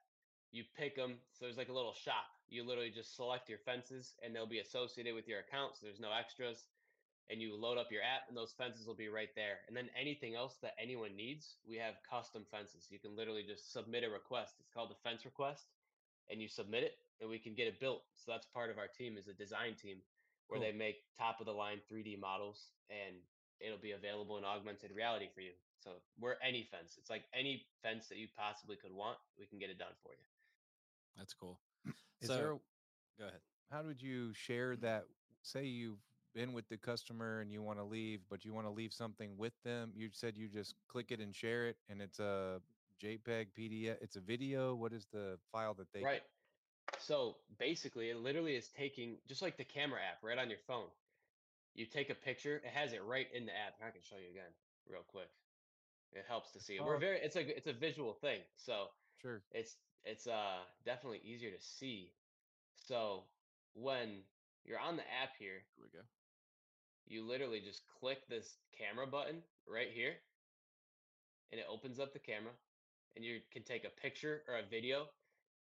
You 0.53 0.65
pick 0.77 0.97
them. 0.97 1.19
So 1.33 1.45
there's 1.45 1.57
like 1.57 1.69
a 1.69 1.77
little 1.77 1.95
shop. 1.95 2.27
You 2.49 2.65
literally 2.67 2.91
just 2.91 3.15
select 3.15 3.49
your 3.49 3.59
fences, 3.59 4.15
and 4.23 4.35
they'll 4.35 4.51
be 4.51 4.59
associated 4.59 5.15
with 5.15 5.29
your 5.29 5.41
account. 5.41 5.77
So 5.77 5.87
there's 5.87 6.01
no 6.01 6.11
extras. 6.13 6.65
And 7.31 7.41
you 7.41 7.55
load 7.55 7.79
up 7.79 7.93
your 7.93 8.03
app, 8.03 8.27
and 8.27 8.37
those 8.37 8.51
fences 8.59 8.89
will 8.89 8.99
be 8.99 9.07
right 9.07 9.31
there. 9.37 9.63
And 9.69 9.77
then 9.77 9.87
anything 9.95 10.35
else 10.35 10.59
that 10.63 10.75
anyone 10.83 11.15
needs, 11.15 11.55
we 11.63 11.77
have 11.77 11.95
custom 12.03 12.43
fences. 12.51 12.89
You 12.91 12.99
can 12.99 13.15
literally 13.15 13.45
just 13.47 13.73
submit 13.73 14.03
a 14.03 14.11
request. 14.11 14.55
It's 14.59 14.75
called 14.75 14.91
a 14.91 14.99
fence 15.09 15.25
request 15.25 15.63
and 16.31 16.41
you 16.41 16.49
submit 16.49 16.85
it 16.85 16.95
and 17.21 17.29
we 17.29 17.39
can 17.39 17.55
get 17.55 17.67
it 17.67 17.81
built. 17.81 18.03
So 18.17 18.33
that's 18.33 18.47
part 18.47 18.71
of 18.71 18.79
our 18.79 18.87
team 18.87 19.19
is 19.19 19.29
a 19.29 19.35
design 19.35 19.75
team 19.81 19.99
where 20.51 20.61
Cool. 20.61 20.69
they 20.71 20.77
make 20.77 20.97
top 21.17 21.41
of 21.41 21.47
the 21.47 21.53
line 21.53 21.81
3D 21.91 22.19
models 22.19 22.73
and 22.91 23.17
it'll 23.61 23.79
be 23.79 23.93
available 23.93 24.37
in 24.37 24.45
augmented 24.45 24.91
reality 24.91 25.29
for 25.33 25.41
you. 25.41 25.53
So 25.79 25.91
we're 26.19 26.35
any 26.47 26.69
fence. 26.71 26.97
It's 26.99 27.09
like 27.09 27.23
any 27.33 27.65
fence 27.83 28.09
that 28.09 28.19
you 28.19 28.27
possibly 28.37 28.77
could 28.77 28.93
want, 28.93 29.17
we 29.39 29.47
can 29.47 29.59
get 29.59 29.71
it 29.71 29.79
done 29.79 29.95
for 30.03 30.13
you. 30.13 30.25
That's 31.17 31.33
cool. 31.33 31.61
Is 32.21 32.29
so 32.29 32.35
there? 32.35 32.53
a- 32.53 32.61
go 33.19 33.29
ahead. 33.29 33.41
How 33.71 33.83
would 33.85 34.03
you 34.03 34.35
share 34.35 34.77
that? 34.77 35.05
Say 35.43 35.65
you've 35.65 36.01
been 36.35 36.53
with 36.53 36.69
the 36.69 36.77
customer 36.77 37.41
and 37.41 37.53
you 37.53 37.63
want 37.63 37.79
to 37.79 37.85
leave, 37.85 38.21
but 38.29 38.45
you 38.45 38.53
want 38.53 38.67
to 38.67 38.71
leave 38.73 38.93
something 38.93 39.31
with 39.39 39.53
them. 39.65 39.93
You 39.95 40.09
said 40.13 40.37
you 40.37 40.49
just 40.49 40.75
click 40.89 41.13
it 41.13 41.21
and 41.21 41.35
share 41.35 41.69
it, 41.69 41.77
and 41.89 42.03
it's 42.03 42.19
a 42.19 42.61
JPEG, 43.03 43.47
PDF. 43.57 43.97
It's 44.03 44.17
a 44.17 44.21
video. 44.21 44.75
What 44.75 44.93
is 44.93 45.07
the 45.13 45.39
file 45.53 45.75
that 45.75 45.87
they? 45.95 46.03
Right. 46.03 46.23
So 47.01 47.37
basically, 47.59 48.11
it 48.11 48.17
literally 48.19 48.57
is 48.57 48.69
taking 48.69 49.17
just 49.27 49.43
like 49.43 49.57
the 49.57 49.65
camera 49.65 50.01
app 50.01 50.23
right 50.23 50.39
on 50.39 50.49
your 50.51 50.59
phone. 50.67 50.89
you 51.75 51.87
take 51.87 52.11
a 52.11 52.15
picture. 52.15 52.57
It 52.57 52.73
has 52.75 52.93
it 52.93 53.03
right 53.05 53.29
in 53.33 53.47
the 53.47 53.53
app. 53.53 53.75
I 53.81 53.91
can 53.91 54.03
show 54.03 54.17
you 54.17 54.29
again 54.29 54.51
real 54.89 55.03
quick. 55.07 55.29
It 56.13 56.25
helps 56.27 56.51
to 56.53 56.61
see 56.61 56.75
it. 56.75 56.83
We're 56.85 56.97
Oh. 56.97 56.99
very. 56.99 57.19
It's 57.21 57.37
a 57.37 57.57
it's 57.57 57.69
a 57.69 57.73
visual 57.73 58.13
thing, 58.15 58.41
so 58.57 58.89
Sure. 59.23 59.41
it's 59.53 59.77
it's 60.05 60.27
uh 60.27 60.59
definitely 60.85 61.21
easier 61.25 61.51
to 61.53 61.61
see. 61.61 62.13
So 62.75 63.25
when 63.75 64.25
you're 64.65 64.81
on 64.81 64.97
the 64.97 65.05
app 65.23 65.37
here, 65.39 65.63
Here 65.77 65.85
we 65.85 65.89
go. 65.91 66.05
you 67.07 67.23
literally 67.23 67.61
just 67.61 67.87
click 68.01 68.27
this 68.29 68.59
camera 68.77 69.07
button 69.07 69.43
right 69.67 69.91
here 69.93 70.17
and 71.53 71.61
it 71.61 71.67
opens 71.69 72.01
up 72.01 72.13
the 72.13 72.19
camera 72.19 72.53
and 73.15 73.25
you 73.25 73.41
can 73.53 73.63
take 73.63 73.85
a 73.85 73.91
picture 73.91 74.43
or 74.49 74.57
a 74.59 74.63
video 74.63 75.07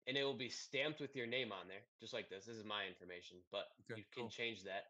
and 0.08 0.18
it 0.18 0.24
will 0.24 0.38
be 0.38 0.50
stamped 0.50 1.00
with 1.00 1.16
your 1.16 1.28
name 1.28 1.52
on 1.52 1.68
there 1.68 1.84
just 2.00 2.14
like 2.14 2.30
this 2.30 2.46
this 2.46 2.56
is 2.56 2.66
my 2.66 2.86
information 2.88 3.38
but 3.52 3.68
Okay, 3.90 4.00
you 4.00 4.06
can 4.14 4.24
cool. 4.24 4.30
change 4.30 4.64
that 4.64 4.86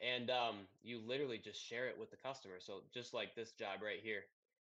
and 0.00 0.30
um, 0.30 0.56
you 0.82 0.98
literally 1.06 1.38
just 1.38 1.60
share 1.60 1.86
it 1.88 1.98
with 1.98 2.10
the 2.10 2.16
customer 2.16 2.56
so 2.58 2.82
just 2.92 3.14
like 3.14 3.34
this 3.34 3.52
job 3.52 3.80
right 3.82 4.00
here 4.02 4.22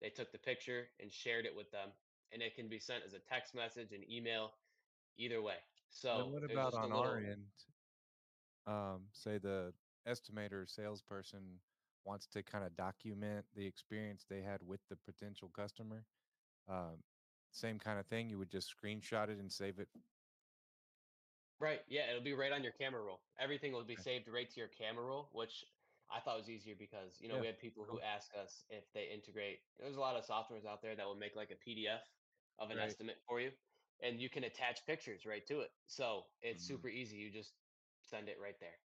they 0.01 0.09
took 0.11 0.31
the 0.33 0.39
picture 0.39 0.89
and 1.01 1.13
shared 1.13 1.47
it 1.47 1.55
with 1.57 1.71
them 1.71 1.89
and 2.33 2.43
it 2.43 2.55
can 2.55 2.69
be 2.69 2.79
sent 2.79 3.03
as 3.05 3.15
a 3.15 3.19
text 3.19 3.55
message 3.55 3.93
an 3.93 4.03
email 4.11 4.53
either 5.19 5.41
way 5.43 5.57
so 5.91 6.19
then 6.19 6.33
what 6.33 6.51
about 6.51 6.75
on 6.75 6.93
our 6.93 7.17
end? 7.17 7.47
Um, 8.67 9.03
say 9.13 9.39
the 9.39 9.73
estimator 10.09 10.63
or 10.63 10.67
salesperson 10.67 11.61
wants 12.05 12.27
to 12.29 12.43
kind 12.43 12.65
of 12.65 12.77
document 12.77 13.45
the 13.55 13.67
experience 13.67 14.25
they 14.29 14.43
had 14.43 14.61
with 14.63 14.81
the 14.91 14.97
potential 14.97 15.51
customer. 15.57 16.05
Um, 16.69 17.03
same 17.57 17.79
kind 17.79 17.99
of 17.99 18.07
thing. 18.07 18.31
You 18.31 18.39
would 18.39 18.51
just 18.51 18.75
screenshot 18.77 19.29
it 19.29 19.39
and 19.39 19.53
save 19.53 19.79
it. 19.79 19.91
Right. 21.59 21.83
Yeah, 21.89 22.11
it'll 22.11 22.23
be 22.23 22.35
right 22.35 22.53
on 22.53 22.63
your 22.63 22.73
camera 22.73 23.03
roll. 23.03 23.23
Everything 23.39 23.73
will 23.73 23.85
be 23.85 23.97
Okay. 23.97 24.05
saved 24.05 24.29
right 24.29 24.49
to 24.51 24.61
your 24.61 24.69
camera 24.69 25.05
roll, 25.05 25.31
which 25.33 25.65
I 26.11 26.21
thought 26.21 26.37
was 26.37 26.51
easier 26.51 26.77
because 26.77 27.21
you 27.21 27.29
know 27.29 27.39
Yeah, 27.39 27.39
we 27.39 27.47
had 27.47 27.59
people 27.59 27.85
who 27.87 28.01
ask 28.01 28.35
us 28.35 28.65
if 28.69 28.93
they 28.93 29.09
integrate. 29.11 29.61
There's 29.79 29.97
a 29.97 30.01
lot 30.01 30.17
of 30.17 30.25
softwares 30.27 30.67
out 30.67 30.83
there 30.83 30.95
that 30.97 31.07
will 31.07 31.15
make 31.17 31.35
like 31.35 31.51
a 31.51 31.57
PDF 31.57 32.03
of 32.59 32.71
an 32.71 32.79
Right. 32.79 32.79
estimate 32.79 33.23
for 33.27 33.41
you, 33.41 33.53
and 34.01 34.21
you 34.21 34.29
can 34.31 34.45
attach 34.45 34.85
pictures 34.87 35.25
right 35.27 35.47
to 35.47 35.61
it. 35.61 35.73
So 35.87 36.33
it's 36.43 36.63
Mhm. 36.63 36.67
super 36.67 36.89
easy. 36.89 37.17
You 37.17 37.31
just 37.31 37.55
send 38.03 38.29
it 38.29 38.39
right 38.41 38.59
there. 38.61 38.79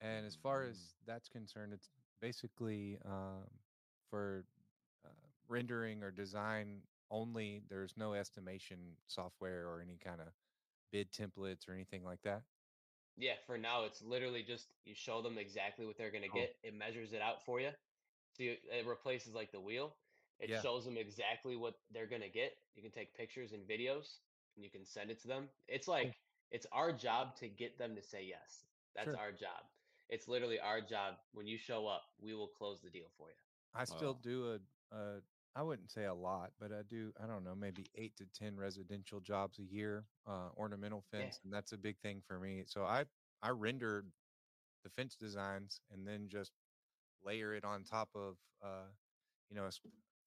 And 0.00 0.24
as 0.26 0.34
far 0.36 0.62
as 0.62 0.96
that's 1.04 1.28
concerned, 1.28 1.72
it's 1.72 1.90
basically 2.20 2.98
um, 3.02 3.60
for 4.08 4.46
uh, 5.04 5.10
rendering 5.48 6.02
or 6.02 6.10
design 6.10 6.88
only. 7.10 7.62
There's 7.68 7.96
no 7.96 8.14
estimation 8.14 8.96
software 9.06 9.68
or 9.68 9.80
any 9.80 9.98
kind 9.98 10.20
of 10.20 10.28
bid 10.92 11.12
templates 11.12 11.68
or 11.68 11.72
anything 11.72 12.04
like 12.04 12.22
that. 12.22 12.44
Yeah, 13.16 13.36
for 13.46 13.58
now 13.58 13.84
it's 13.84 14.02
literally 14.02 14.42
just 14.42 14.72
you 14.84 14.94
show 14.94 15.22
them 15.22 15.38
exactly 15.38 15.86
what 15.86 15.96
they're 15.96 16.10
gonna 16.10 16.28
Cool. 16.28 16.40
get. 16.40 16.56
It 16.62 16.74
measures 16.74 17.12
it 17.12 17.20
out 17.22 17.42
for 17.44 17.60
you. 17.60 17.72
So 18.32 18.44
you, 18.44 18.56
it 18.70 18.86
replaces 18.86 19.34
like 19.34 19.52
the 19.52 19.60
wheel. 19.60 19.96
It 20.38 20.50
Yeah. 20.50 20.62
shows 20.62 20.84
them 20.84 20.96
exactly 20.96 21.56
what 21.56 21.74
they're 21.90 22.06
gonna 22.06 22.28
get. 22.28 22.52
You 22.74 22.82
can 22.82 22.90
take 22.90 23.14
pictures 23.14 23.52
and 23.52 23.66
videos, 23.66 24.20
and 24.56 24.64
you 24.64 24.70
can 24.70 24.84
send 24.84 25.10
it 25.10 25.18
to 25.20 25.28
them. 25.28 25.50
It's 25.68 25.88
like 25.88 26.18
it's 26.50 26.66
our 26.72 26.92
job 26.92 27.36
to 27.36 27.48
get 27.48 27.78
them 27.78 27.94
to 27.96 28.02
say 28.02 28.24
yes. 28.24 28.66
That's 28.94 29.12
Sure. 29.12 29.14
our 29.14 29.32
job. 29.32 29.64
It's 30.08 30.28
literally 30.28 30.58
our 30.60 30.80
job. 30.80 31.16
When 31.32 31.46
you 31.46 31.58
show 31.58 31.86
up, 31.86 32.02
we 32.18 32.34
will 32.34 32.48
close 32.48 32.80
the 32.80 32.90
deal 32.90 33.08
for 33.16 33.28
you. 33.30 33.36
I 33.74 33.84
still 33.84 34.14
Wow. 34.14 34.14
do 34.14 34.58
a, 34.92 34.94
a, 34.94 35.22
I 35.54 35.62
wouldn't 35.62 35.90
say 35.90 36.04
a 36.04 36.14
lot, 36.14 36.52
but 36.58 36.72
I 36.72 36.82
do, 36.82 37.12
I 37.16 37.26
don't 37.26 37.42
know, 37.44 37.54
maybe 37.56 37.86
eight 37.94 38.16
to 38.16 38.26
10 38.26 38.56
residential 38.56 39.20
jobs 39.20 39.58
a 39.58 39.64
year, 39.64 40.08
uh, 40.26 40.50
ornamental 40.56 41.02
Yeah. 41.16 41.34
fence. 41.34 41.40
And 41.42 41.52
that's 41.52 41.72
a 41.72 41.78
big 41.78 42.00
thing 42.00 42.22
for 42.22 42.38
me. 42.38 42.64
So 42.66 42.84
I, 42.84 43.06
I 43.42 43.50
render 43.50 44.12
the 44.84 44.90
fence 44.90 45.16
designs 45.16 45.82
and 45.90 46.06
then 46.06 46.28
just 46.28 46.52
layer 47.22 47.54
it 47.54 47.64
on 47.64 47.84
top 47.84 48.10
of, 48.16 48.38
uh, 48.62 48.88
you 49.50 49.56
know, 49.56 49.66
a 49.66 49.72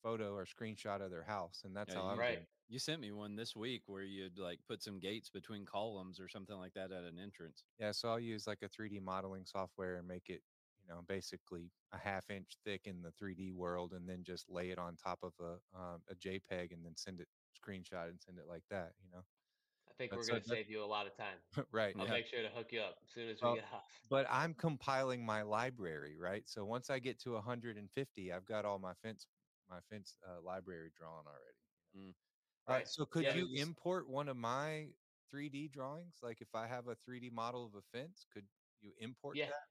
photo 0.03 0.33
or 0.36 0.45
screenshot 0.45 1.01
of 1.01 1.12
their 1.12 1.23
house. 1.25 1.63
And 1.65 1.75
that's 1.75 1.93
Yeah, 1.93 1.95
how 1.95 2.07
I 2.07 2.17
Right. 2.17 2.39
did- 2.39 2.47
You 2.67 2.79
sent 2.79 3.01
me 3.01 3.12
one 3.12 3.36
this 3.36 3.55
week 3.55 3.88
where 3.88 4.03
you'd 4.03 4.39
like 4.39 4.65
put 4.65 4.81
some 4.81 4.99
gates 4.99 5.29
between 5.29 5.65
columns 5.65 6.19
or 6.19 6.27
something 6.29 6.57
like 6.57 6.73
that 6.73 6.91
at 6.91 7.03
an 7.03 7.19
entrance. 7.19 7.65
Yeah, 7.79 7.91
so 7.91 8.09
I'll 8.09 8.19
use 8.19 8.47
like 8.47 8.62
a 8.62 8.69
3D 8.69 8.99
modeling 8.99 9.45
software 9.45 9.95
and 9.97 10.07
make 10.07 10.29
it, 10.29 10.43
you 10.84 10.89
know, 10.89 11.02
basically 11.02 11.72
a 11.91 11.98
half 11.98 12.30
inch 12.30 12.58
thick 12.65 12.88
in 12.88 13.02
the 13.02 13.12
3D 13.13 13.52
world, 13.52 13.93
and 13.93 14.10
then 14.10 14.24
just 14.24 14.50
lay 14.50 14.72
it 14.72 14.80
on 14.80 14.98
top 14.98 15.24
of 15.24 15.34
a 15.39 15.62
um, 15.78 16.04
a 16.10 16.15
JPEG, 16.15 16.74
and 16.74 16.86
then 16.86 16.96
send 16.98 17.22
it 17.22 17.30
screenshot 17.58 18.10
and 18.10 18.22
send 18.22 18.39
it 18.39 18.48
like 18.48 18.65
that. 18.69 18.93
You 19.04 19.10
know, 19.12 19.24
I 19.89 19.93
think 19.93 20.15
we're 20.15 20.24
so 20.24 20.34
gonna 20.34 20.43
save 20.43 20.69
you 20.69 20.84
a 20.84 20.86
lot 20.86 21.08
of 21.08 21.15
time. 21.15 21.39
right? 21.72 21.96
I'll 21.98 22.06
Yeah. 22.06 22.12
make 22.13 22.26
sure 22.28 22.41
to 22.41 22.50
hook 22.50 22.72
you 22.72 22.82
up 22.82 23.00
as 23.04 23.10
soon 23.12 23.30
as 23.30 23.41
we 23.41 23.50
Well, 23.50 23.56
get 23.56 23.65
off. 23.74 23.91
But 24.10 24.28
I'm 24.30 24.54
compiling 24.54 25.26
my 25.26 25.41
library, 25.43 26.15
right? 26.17 26.48
So 26.48 26.65
once 26.65 26.89
I 26.89 27.00
get 27.00 27.19
to 27.19 27.34
150, 27.34 28.32
I've 28.32 28.46
got 28.46 28.65
all 28.65 28.80
my 28.80 28.93
fence 28.93 29.28
my 29.69 29.80
fence 29.82 30.17
uh, 30.28 30.41
library 30.41 30.91
drawn 30.93 31.26
already. 31.28 31.63
Mm. 31.96 32.15
Uh, 32.67 32.80
Right. 32.80 32.86
so 32.86 33.06
could 33.06 33.26
Yeah, 33.26 33.34
you 33.34 33.50
import 33.54 34.08
one 34.10 34.28
of 34.30 34.38
my 34.38 34.93
3D 35.30 35.67
drawings? 35.69 36.19
Like 36.22 36.41
if 36.41 36.54
I 36.56 36.67
have 36.67 36.88
a 36.88 36.96
3D 36.96 37.30
model 37.30 37.65
of 37.65 37.76
a 37.76 37.82
fence, 37.82 38.26
could 38.32 38.48
you 38.82 38.93
import 39.00 39.39
Yeah, 39.39 39.46
that? 39.46 39.67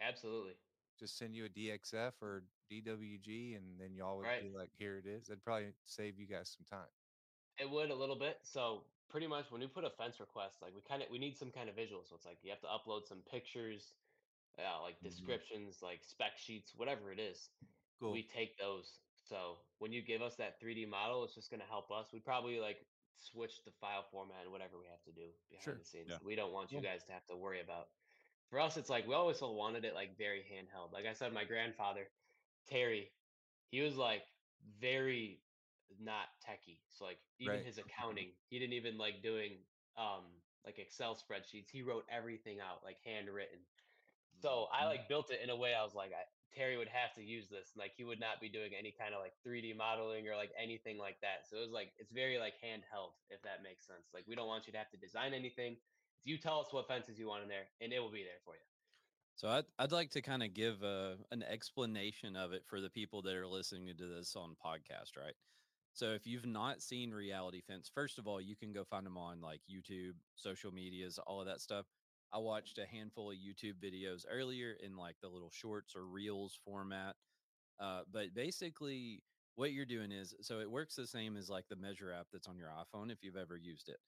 Absolutely. 0.00 0.54
just 0.96 1.18
send 1.18 1.34
you 1.34 1.44
a 1.44 1.48
DXF 1.48 2.12
or 2.22 2.44
DWG, 2.70 3.56
and 3.56 3.78
then 3.80 3.94
y'all 3.96 4.16
would 4.18 4.26
Right. 4.26 4.42
be 4.42 4.50
like, 4.56 4.70
"Here 4.78 4.96
it 4.96 5.06
is." 5.06 5.26
That'd 5.26 5.42
probably 5.42 5.74
save 5.84 6.18
you 6.20 6.26
guys 6.26 6.48
some 6.50 6.64
time. 6.64 6.88
It 7.58 7.68
would 7.68 7.90
a 7.90 7.94
little 7.94 8.14
bit. 8.16 8.38
So 8.46 8.84
pretty 9.08 9.26
much 9.26 9.50
when 9.50 9.60
we 9.60 9.66
put 9.66 9.84
a 9.84 9.90
fence 9.90 10.20
request, 10.20 10.62
like 10.62 10.72
we 10.74 10.80
kind 10.82 11.02
of 11.02 11.10
we 11.10 11.18
need 11.18 11.36
some 11.36 11.50
kind 11.50 11.68
of 11.68 11.74
visual. 11.74 12.04
So 12.04 12.14
it's 12.14 12.24
like 12.24 12.38
you 12.44 12.50
have 12.50 12.60
to 12.60 12.68
upload 12.68 13.06
some 13.08 13.22
pictures, 13.22 13.94
uh, 14.58 14.80
like 14.82 14.98
Mhm. 15.00 15.02
descriptions, 15.02 15.82
like 15.82 16.04
spec 16.04 16.38
sheets, 16.38 16.74
whatever 16.76 17.10
it 17.12 17.18
is. 17.18 17.50
Cool. 17.98 18.12
We 18.12 18.22
take 18.22 18.56
those. 18.56 19.00
So 19.16 19.58
when 19.78 19.92
you 19.92 20.00
give 20.02 20.22
us 20.22 20.36
that 20.36 20.60
3D 20.60 20.86
model, 20.86 21.24
it's 21.24 21.34
just 21.34 21.50
going 21.50 21.60
to 21.60 21.66
help 21.66 21.90
us. 21.90 22.12
We 22.12 22.20
probably 22.20 22.60
like 22.60 22.86
switch 23.16 23.62
the 23.64 23.72
file 23.72 24.04
format 24.10 24.42
and 24.42 24.52
whatever 24.52 24.78
we 24.78 24.86
have 24.86 25.02
to 25.04 25.12
do 25.12 25.32
behind 25.48 25.64
Sure. 25.64 25.74
the 25.74 25.84
scenes. 25.84 26.08
Yeah. 26.10 26.18
We 26.22 26.34
don't 26.34 26.52
want 26.52 26.70
you 26.70 26.76
Cool. 26.78 26.82
guys 26.84 27.04
to 27.04 27.12
have 27.12 27.26
to 27.26 27.36
worry 27.36 27.60
about. 27.60 27.90
For 28.50 28.60
us, 28.60 28.76
it's 28.76 28.90
like 28.90 29.06
we 29.06 29.14
always 29.14 29.40
wanted 29.40 29.84
it 29.84 29.94
like 29.94 30.16
very 30.18 30.40
handheld. 30.40 30.92
Like 30.92 31.06
I 31.06 31.12
said, 31.14 31.32
my 31.32 31.44
grandfather, 31.44 32.06
Terry, 32.68 33.10
he 33.70 33.80
was 33.80 33.96
like 33.96 34.22
very 34.80 35.42
not 35.98 36.26
techie. 36.46 36.80
So 36.90 37.04
like 37.04 37.18
even 37.38 37.60
Right. 37.60 37.66
his 37.66 37.78
accounting, 37.78 38.32
he 38.48 38.58
didn't 38.58 38.74
even 38.74 38.98
like 38.98 39.22
doing 39.22 39.66
um 39.96 40.42
like 40.64 40.78
Excel 40.78 41.14
spreadsheets. 41.16 41.70
He 41.70 41.82
wrote 41.82 42.04
everything 42.10 42.60
out 42.60 42.84
like 42.84 42.98
handwritten. 43.04 43.58
So 44.40 44.66
I 44.72 44.86
like 44.86 45.08
built 45.08 45.30
it 45.30 45.40
in 45.42 45.50
a 45.50 45.56
way 45.56 45.74
I 45.74 45.82
was 45.84 45.94
like 45.94 46.12
I, 46.12 46.24
Terry 46.54 46.76
would 46.76 46.88
have 46.88 47.14
to 47.14 47.22
use 47.22 47.48
this. 47.48 47.72
and, 47.74 47.80
Like 47.80 47.92
he 47.96 48.04
would 48.04 48.20
not 48.20 48.40
be 48.40 48.48
doing 48.48 48.72
any 48.78 48.92
kind 48.92 49.14
of 49.14 49.20
like 49.20 49.34
3D 49.46 49.74
modeling 49.76 50.28
or 50.28 50.36
like 50.36 50.52
anything 50.60 50.98
like 50.98 51.20
that. 51.22 51.46
So 51.48 51.56
it 51.56 51.62
was 51.62 51.72
like 51.72 51.92
it's 51.98 52.12
very 52.12 52.38
like 52.38 52.54
handheld 52.62 53.14
if 53.30 53.42
that 53.42 53.62
makes 53.62 53.86
sense. 53.86 54.10
Like 54.14 54.24
we 54.28 54.34
don't 54.36 54.48
want 54.48 54.66
you 54.66 54.72
to 54.72 54.78
have 54.78 54.90
to 54.90 54.96
design 54.96 55.34
anything. 55.34 55.76
You 56.24 56.38
tell 56.38 56.60
us 56.60 56.72
what 56.72 56.88
fences 56.88 57.18
you 57.18 57.28
want 57.28 57.42
in 57.42 57.48
there 57.48 57.66
and 57.80 57.92
it 57.92 58.00
will 58.00 58.10
be 58.10 58.22
there 58.22 58.40
for 58.44 58.54
you. 58.54 58.60
So 59.36 59.48
I'd, 59.48 59.64
I'd 59.78 59.92
like 59.92 60.10
to 60.10 60.22
kind 60.22 60.42
of 60.42 60.54
give 60.54 60.82
a, 60.82 61.16
an 61.32 61.42
explanation 61.42 62.36
of 62.36 62.52
it 62.52 62.62
for 62.66 62.80
the 62.80 62.90
people 62.90 63.20
that 63.22 63.34
are 63.34 63.46
listening 63.46 63.94
to 63.96 64.06
this 64.06 64.36
on 64.36 64.56
podcast, 64.64 65.16
right? 65.18 65.34
So 65.92 66.10
if 66.10 66.26
you've 66.26 66.46
not 66.46 66.82
seen 66.82 67.12
Reality 67.12 67.60
Fence, 67.60 67.90
first 67.92 68.18
of 68.18 68.26
all, 68.26 68.40
you 68.40 68.56
can 68.56 68.72
go 68.72 68.84
find 68.84 69.06
them 69.06 69.16
on 69.16 69.40
like 69.40 69.60
YouTube, 69.70 70.14
social 70.34 70.72
medias, 70.72 71.18
all 71.26 71.40
of 71.40 71.46
that 71.46 71.60
stuff. 71.60 71.86
I 72.32 72.38
watched 72.38 72.78
a 72.78 72.86
handful 72.86 73.30
of 73.30 73.36
YouTube 73.36 73.74
videos 73.82 74.24
earlier 74.28 74.74
in 74.82 74.96
like 74.96 75.16
the 75.22 75.28
little 75.28 75.52
shorts 75.52 75.94
or 75.94 76.04
reels 76.04 76.58
format. 76.64 77.14
Uh, 77.78 78.00
but 78.12 78.34
basically, 78.34 79.22
what 79.56 79.72
you're 79.72 79.84
doing 79.84 80.10
is 80.10 80.34
so 80.40 80.58
it 80.58 80.70
works 80.70 80.96
the 80.96 81.06
same 81.06 81.36
as 81.36 81.48
like 81.48 81.68
the 81.68 81.76
measure 81.76 82.12
app 82.12 82.26
that's 82.32 82.48
on 82.48 82.58
your 82.58 82.70
iPhone 82.70 83.12
if 83.12 83.18
you've 83.22 83.36
ever 83.36 83.56
used 83.56 83.88
it. 83.88 83.98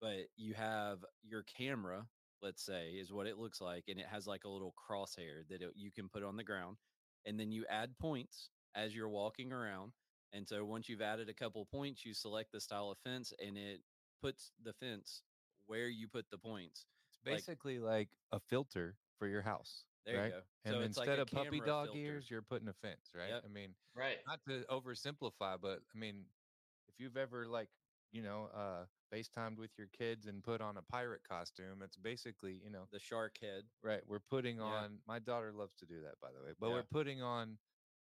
But 0.00 0.26
you 0.36 0.54
have 0.54 1.04
your 1.22 1.44
camera, 1.44 2.06
let's 2.42 2.64
say, 2.64 2.90
is 2.90 3.12
what 3.12 3.26
it 3.26 3.38
looks 3.38 3.60
like, 3.60 3.84
and 3.88 3.98
it 3.98 4.06
has 4.06 4.26
like 4.26 4.44
a 4.44 4.48
little 4.48 4.74
crosshair 4.74 5.48
that 5.48 5.62
it, 5.62 5.70
you 5.74 5.90
can 5.90 6.08
put 6.08 6.22
on 6.22 6.36
the 6.36 6.44
ground, 6.44 6.76
and 7.24 7.38
then 7.38 7.50
you 7.50 7.64
add 7.70 7.96
points 7.98 8.50
as 8.74 8.94
you're 8.94 9.08
walking 9.08 9.52
around. 9.52 9.92
And 10.32 10.46
so 10.46 10.64
once 10.64 10.88
you've 10.88 11.00
added 11.00 11.28
a 11.28 11.34
couple 11.34 11.64
points, 11.64 12.04
you 12.04 12.12
select 12.12 12.50
the 12.52 12.60
style 12.60 12.90
of 12.90 12.98
fence, 12.98 13.32
and 13.44 13.56
it 13.56 13.80
puts 14.20 14.52
the 14.62 14.72
fence 14.72 15.22
where 15.66 15.88
you 15.88 16.08
put 16.08 16.26
the 16.30 16.38
points. 16.38 16.86
It's 17.08 17.18
basically 17.24 17.78
like 17.78 18.08
a 18.32 18.40
filter 18.40 18.96
for 19.18 19.26
your 19.28 19.42
house. 19.42 19.84
There 20.04 20.18
right? 20.18 20.26
you 20.26 20.30
go. 20.32 20.40
And 20.64 20.74
so 20.74 20.80
it's 20.80 20.96
like 20.96 21.08
instead 21.08 21.18
of 21.20 21.30
puppy 21.30 21.60
dog 21.60 21.86
filter. 21.86 22.00
ears, 22.00 22.30
you're 22.30 22.42
putting 22.42 22.68
a 22.68 22.72
fence, 22.72 23.12
right? 23.14 23.30
Yep. 23.30 23.42
I 23.44 23.48
mean, 23.48 23.74
Right. 23.94 24.18
not 24.26 24.40
to 24.48 24.64
oversimplify, 24.70 25.60
but 25.60 25.80
I 25.94 25.98
mean, 25.98 26.24
if 26.88 26.98
you've 26.98 27.16
ever 27.16 27.46
like, 27.46 27.68
you 28.12 28.22
know, 28.22 28.48
uh 28.54 28.84
FaceTimed 29.14 29.58
with 29.58 29.70
your 29.78 29.88
kids 29.96 30.26
and 30.26 30.42
put 30.42 30.60
on 30.60 30.76
a 30.76 30.82
pirate 30.82 31.22
costume, 31.28 31.82
it's 31.82 31.96
basically, 31.96 32.60
you 32.62 32.70
know, 32.70 32.86
the 32.90 32.98
shark 32.98 33.36
head. 33.40 33.64
right. 33.82 34.02
We're 34.06 34.20
putting 34.20 34.56
Yeah. 34.56 34.64
on 34.64 34.98
my 35.06 35.18
daughter 35.18 35.52
loves 35.52 35.74
to 35.76 35.86
do 35.86 36.00
that 36.02 36.18
by 36.20 36.32
the 36.32 36.42
way, 36.42 36.52
but 36.58 36.68
Yeah. 36.68 36.74
we're 36.74 36.82
putting 36.84 37.22
on 37.22 37.58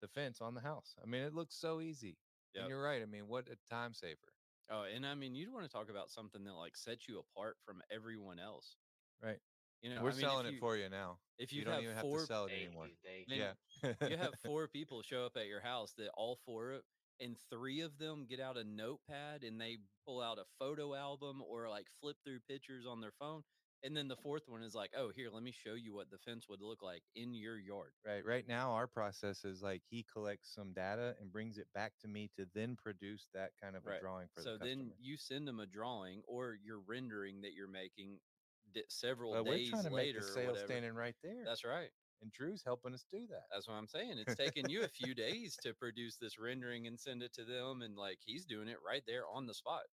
the 0.02 0.08
fence 0.08 0.42
on 0.42 0.54
the 0.54 0.62
house. 0.62 0.96
I 1.02 1.06
mean, 1.06 1.24
it 1.24 1.34
looks 1.34 1.56
so 1.56 1.82
easy. 1.82 2.18
Yep. 2.54 2.62
And 2.64 2.70
you're 2.70 2.82
right. 2.82 3.02
I 3.02 3.06
mean, 3.06 3.28
what 3.28 3.48
a 3.50 3.56
time 3.70 3.94
saver. 3.94 4.34
Oh, 4.70 4.84
and 4.84 5.06
I 5.06 5.16
mean, 5.16 5.36
you 5.36 5.52
want 5.52 5.66
to 5.66 5.72
talk 5.72 5.90
about 5.90 6.10
something 6.12 6.44
that 6.44 6.54
like 6.54 6.76
sets 6.78 7.08
you 7.08 7.20
apart 7.20 7.58
from 7.66 7.82
everyone 7.92 8.40
else. 8.40 8.78
Right. 9.22 9.40
You 9.82 9.90
know, 9.94 10.04
We're 10.04 10.10
I 10.10 10.14
mean, 10.14 10.22
selling 10.22 10.46
if 10.48 10.54
it 10.56 10.60
for 10.60 10.76
you 10.76 10.90
now. 10.90 11.20
If 11.38 11.54
You 11.54 11.60
you 11.60 11.66
don't 11.66 11.76
have 11.76 11.84
even 11.84 11.96
have 11.96 12.02
four 12.04 12.20
to 12.20 12.26
sell 12.26 12.46
it 12.46 12.52
anymore. 12.54 12.88
you. 12.88 12.96
You. 13.28 13.36
Yeah. 13.84 13.94
you 14.10 14.18
have 14.18 14.34
four 14.46 14.68
people 14.68 15.02
show 15.02 15.26
up 15.26 15.38
at 15.38 15.48
your 15.48 15.62
house 15.62 15.94
that 15.94 16.10
all 16.16 16.36
four 16.46 16.82
and 17.20 17.38
three 17.40 17.82
of 17.82 17.98
them 17.98 18.26
get 18.26 18.40
out 18.40 18.58
a 18.58 18.64
notepad 18.64 19.44
and 19.44 19.60
they 19.60 19.78
pull 20.06 20.22
out 20.22 20.40
a 20.40 20.46
photo 20.46 20.94
album 20.96 21.42
or 21.42 21.70
like 21.70 21.90
flip 21.90 22.18
through 22.24 22.40
pictures 22.42 22.86
on 22.86 23.02
their 23.02 23.12
phone 23.12 23.44
and 23.84 23.96
then 23.96 24.08
the 24.08 24.18
fourth 24.18 24.48
one 24.48 24.64
is 24.64 24.76
like 24.76 24.92
oh 24.96 25.10
here 25.12 25.30
let 25.30 25.44
me 25.44 25.52
show 25.52 25.74
you 25.76 25.94
what 25.94 26.10
the 26.10 26.20
fence 26.20 26.48
would 26.50 26.62
look 26.62 26.82
like 26.82 27.04
in 27.16 27.34
your 27.34 27.58
yard 27.58 27.96
Right. 28.04 28.24
Right 28.26 28.48
now, 28.48 28.72
our 28.74 28.88
process 28.88 29.44
is 29.46 29.62
like 29.62 29.84
he 29.84 30.04
collects 30.04 30.50
some 30.54 30.74
data 30.74 31.16
and 31.20 31.32
brings 31.32 31.58
it 31.58 31.72
back 31.74 31.98
to 32.00 32.08
me 32.08 32.28
to 32.30 32.46
then 32.46 32.76
produce 32.78 33.28
that 33.34 33.56
kind 33.58 33.76
of 33.76 33.86
a 33.88 33.94
drawing 33.94 34.30
for 34.30 34.42
so 34.42 34.52
the 34.52 34.52
customer. 34.52 34.68
So 34.68 34.68
then 34.68 34.96
you 34.98 35.18
send 35.18 35.48
them 35.48 35.60
a 35.60 35.66
drawing 35.66 36.24
or 36.24 36.54
your 36.54 36.80
rendering 36.80 37.42
that 37.42 37.54
you're 37.54 37.68
making 37.68 38.22
di- 38.70 38.86
several 38.90 39.34
Well, 39.34 39.44
days 39.44 39.72
we're 39.72 39.78
trying 39.78 39.84
to 39.86 39.92
later 39.92 39.96
make 39.96 40.14
the 40.14 40.22
sale 40.22 40.56
standing 40.56 40.94
right 40.94 41.16
there. 41.22 41.44
that's 41.46 41.64
right 41.64 41.92
and 42.22 42.32
Drew's 42.32 42.64
helping 42.64 42.94
us 42.94 43.06
do 43.10 43.28
that. 43.28 43.48
That's 43.52 43.68
what 43.68 43.76
I'm 43.76 43.88
saying. 43.88 44.18
It's 44.18 44.36
taken 44.36 44.70
you 44.70 44.84
a 44.84 44.88
few 44.90 45.14
days 45.16 45.58
to 45.60 45.74
produce 45.74 46.18
this 46.18 46.38
rendering 46.38 46.88
and 46.88 47.00
send 47.00 47.24
it 47.24 47.34
to 47.34 47.46
them. 47.46 47.82
And 47.82 47.96
like 47.98 48.20
he's 48.22 48.46
doing 48.46 48.68
it 48.68 48.82
right 48.82 49.04
there 49.06 49.28
on 49.28 49.46
the 49.48 49.54
spot. 49.54 49.86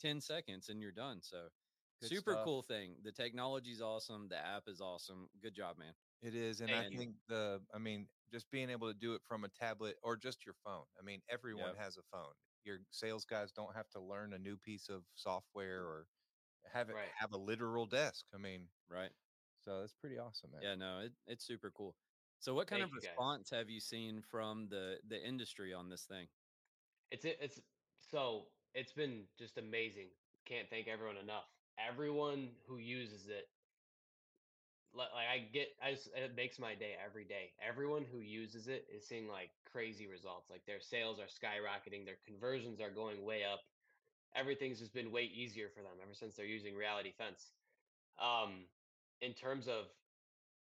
10 0.00 0.20
seconds 0.20 0.68
and 0.68 0.80
you're 0.82 0.92
done. 0.92 1.22
So 1.22 1.50
Good 2.00 2.08
super 2.08 2.16
stuff. 2.16 2.38
cool 2.38 2.62
thing. 2.62 3.02
The 3.02 3.12
technology's 3.12 3.80
awesome. 3.82 4.28
The 4.28 4.38
app 4.38 4.68
is 4.68 4.80
awesome. 4.80 5.28
Good 5.40 5.54
job, 5.54 5.78
man. 5.78 5.94
It 6.22 6.34
is, 6.34 6.60
and 6.60 6.74
I 6.74 6.84
think 6.84 7.16
the, 7.28 7.64
I 7.72 7.78
mean, 7.78 8.08
just 8.30 8.50
being 8.50 8.68
able 8.70 8.88
to 8.92 8.98
do 8.98 9.14
it 9.14 9.22
from 9.24 9.44
a 9.44 9.48
tablet 9.48 9.96
or 10.02 10.16
just 10.16 10.44
your 10.44 10.54
phone. 10.54 10.84
I 10.98 11.02
mean, 11.02 11.22
everyone 11.28 11.72
Yep. 11.72 11.76
has 11.76 11.96
a 11.96 12.02
phone. 12.02 12.34
Your 12.64 12.80
sales 12.90 13.24
guys 13.24 13.52
don't 13.52 13.74
have 13.74 13.88
to 13.90 14.00
learn 14.00 14.34
a 14.34 14.38
new 14.38 14.58
piece 14.58 14.88
of 14.90 15.04
software 15.14 15.82
or 15.82 16.08
have 16.66 16.90
it 16.90 16.98
Right. 16.98 17.14
have 17.18 17.32
a 17.32 17.38
literal 17.38 17.86
desk. 17.86 18.26
I 18.34 18.38
mean, 18.38 18.70
Right. 18.88 19.12
So 19.64 19.80
that's 19.80 19.94
pretty 19.94 20.18
awesome, 20.18 20.50
man. 20.52 20.62
Yeah, 20.62 20.74
no, 20.74 21.00
it, 21.04 21.12
it's 21.26 21.46
super 21.46 21.70
cool. 21.76 21.94
So 22.40 22.54
what 22.54 22.66
kind 22.66 22.80
Thank 22.80 22.92
of 22.92 22.96
you, 22.96 23.00
guys. 23.02 23.10
response 23.16 23.50
have 23.50 23.68
you 23.68 23.80
seen 23.80 24.22
from 24.30 24.68
the 24.70 24.96
the 25.08 25.22
industry 25.22 25.74
on 25.74 25.90
this 25.90 26.04
thing? 26.04 26.26
It's 27.10 27.24
it's 27.24 27.60
so 28.10 28.46
it's 28.74 28.92
been 28.92 29.24
just 29.38 29.58
amazing. 29.58 30.08
Can't 30.46 30.68
thank 30.70 30.88
everyone 30.88 31.16
enough. 31.16 31.44
Everyone 31.78 32.48
who 32.66 32.78
uses 32.78 33.28
it, 33.28 33.48
like 34.96 35.08
I 35.14 35.46
get, 35.52 35.68
I 35.82 35.92
just, 35.92 36.08
it 36.16 36.34
makes 36.36 36.58
my 36.58 36.74
day 36.74 36.92
every 37.04 37.24
day. 37.24 37.52
Everyone 37.66 38.04
who 38.10 38.18
uses 38.18 38.68
it 38.68 38.86
is 38.94 39.06
seeing 39.06 39.28
like 39.28 39.50
crazy 39.70 40.06
results. 40.06 40.50
Like 40.50 40.64
their 40.66 40.80
sales 40.80 41.18
are 41.18 41.28
skyrocketing, 41.30 42.04
their 42.04 42.18
conversions 42.26 42.80
are 42.80 42.90
going 42.90 43.24
way 43.24 43.42
up. 43.44 43.60
Everything's 44.36 44.78
just 44.78 44.94
been 44.94 45.10
way 45.10 45.30
easier 45.34 45.68
for 45.74 45.82
them 45.82 45.98
ever 46.02 46.14
since 46.14 46.36
they're 46.36 46.46
using 46.46 46.74
Reality 46.76 47.12
Fence. 47.16 47.50
Um, 48.20 48.66
in 49.20 49.34
terms 49.34 49.68
of 49.68 49.92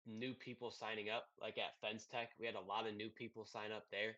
new 0.07 0.35
people 0.35 0.71
signing 0.71 1.11
up, 1.11 1.25
like 1.41 1.59
at 1.59 1.81
Fence 1.81 2.07
Tech, 2.07 2.31
we 2.39 2.47
had 2.47 2.55
a 2.55 2.61
lot 2.61 2.87
of 2.87 2.95
new 2.95 3.11
people 3.11 3.45
sign 3.45 3.73
up 3.73 3.91
there. 3.91 4.17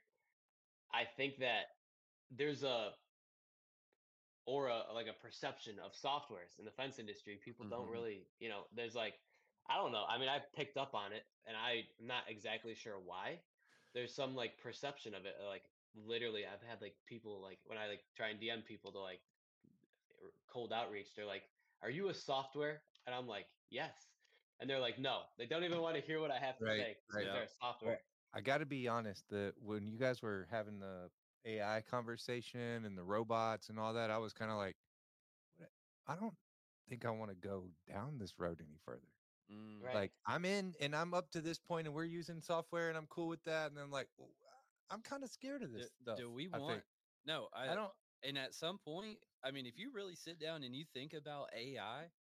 I 0.92 1.04
think 1.04 1.38
that 1.38 1.64
there's 2.30 2.62
a 2.62 2.98
aura, 4.46 4.92
like 4.92 5.06
a 5.06 5.12
perception 5.12 5.78
of 5.78 5.92
softwares 5.92 6.58
in 6.58 6.64
the 6.64 6.70
fence 6.70 6.98
industry. 6.98 7.36
People 7.44 7.66
don't 7.68 7.88
Mhm. 7.88 7.92
really, 7.92 8.30
you 8.38 8.48
know, 8.48 8.68
there's 8.72 8.94
like 8.94 9.14
I 9.66 9.76
don't 9.76 9.92
know. 9.92 10.04
I 10.04 10.18
mean, 10.18 10.28
I 10.28 10.40
picked 10.40 10.76
up 10.76 10.94
on 10.94 11.12
it 11.14 11.24
and 11.46 11.56
I'm 11.56 11.84
not 11.98 12.28
exactly 12.28 12.74
sure 12.74 13.00
why. 13.00 13.40
There's 13.94 14.14
some 14.14 14.34
like 14.34 14.58
perception 14.58 15.14
of 15.14 15.24
it. 15.24 15.40
Like 15.40 15.64
literally 15.94 16.46
I've 16.46 16.60
had 16.62 16.82
like 16.82 16.96
people 17.06 17.40
like 17.40 17.60
when 17.64 17.78
I 17.78 17.88
like 17.88 18.04
try 18.14 18.28
and 18.28 18.40
DM 18.40 18.62
people 18.62 18.92
to 18.92 18.98
like 19.00 19.20
cold 20.46 20.72
outreach, 20.72 21.14
they're 21.14 21.24
like, 21.26 21.44
Are 21.82 21.90
you 21.90 22.08
a 22.08 22.14
software? 22.14 22.82
And 23.06 23.14
I'm 23.14 23.26
like, 23.26 23.46
Yes. 23.70 24.13
And 24.60 24.68
they're 24.70 24.80
like, 24.80 24.98
No, 24.98 25.26
they 25.36 25.46
don't 25.46 25.64
even 25.64 25.80
want 25.80 25.96
to 25.96 26.02
hear 26.02 26.20
what 26.20 26.30
I 26.30 26.38
have 26.38 26.58
to 26.58 26.64
Right, 26.64 26.80
say. 26.80 26.94
'cause 26.94 27.16
right. 27.16 27.24
They're 27.24 27.48
software. 27.48 28.02
I 28.32 28.40
got 28.40 28.58
to 28.58 28.66
be 28.66 28.88
honest 28.88 29.28
that 29.28 29.60
when 29.60 29.86
you 29.86 29.98
guys 29.98 30.22
were 30.22 30.46
having 30.46 30.80
the 30.80 31.10
AI 31.44 31.82
conversation 31.82 32.84
and 32.84 32.96
the 32.98 33.04
robots 33.04 33.68
and 33.68 33.78
all 33.78 33.94
that, 33.94 34.10
I 34.10 34.18
was 34.18 34.32
kind 34.32 34.50
of 34.50 34.56
like, 34.56 34.76
I 36.06 36.16
don't 36.16 36.36
think 36.88 37.04
I 37.04 37.10
want 37.10 37.30
to 37.30 37.34
go 37.34 37.70
down 37.86 38.18
this 38.18 38.38
road 38.38 38.60
any 38.60 38.76
further. 38.76 39.08
Mm, 39.50 39.82
Right. 39.82 39.94
Like 39.94 40.12
I'm 40.26 40.44
in 40.44 40.74
and 40.80 40.94
I'm 40.96 41.14
up 41.14 41.30
to 41.30 41.40
this 41.40 41.58
point 41.58 41.86
and 41.86 41.94
we're 41.94 42.04
using 42.04 42.40
software 42.40 42.88
and 42.88 42.96
I'm 42.98 43.06
cool 43.06 43.28
with 43.28 43.44
that. 43.44 43.70
And 43.70 43.78
I'm 43.80 43.90
like, 43.90 44.08
well, 44.16 44.30
I'm 44.90 45.02
kind 45.02 45.22
of 45.22 45.30
scared 45.30 45.62
of 45.62 45.70
Do, 45.70 45.78
this 45.78 45.92
stuff. 46.02 46.18
do 46.18 46.30
we 46.30 46.48
want? 46.48 46.82
think. 46.82 46.84
No, 47.24 47.48
I, 47.52 47.72
I 47.72 47.74
don't. 47.74 47.94
And 48.22 48.38
at 48.38 48.54
some 48.54 48.78
point, 48.78 49.24
I 49.42 49.50
mean, 49.50 49.66
if 49.66 49.78
you 49.78 49.92
really 49.92 50.14
sit 50.14 50.38
down 50.38 50.62
and 50.62 50.74
you 50.74 50.84
think 50.84 51.12
about 51.14 51.52
AI 51.52 52.12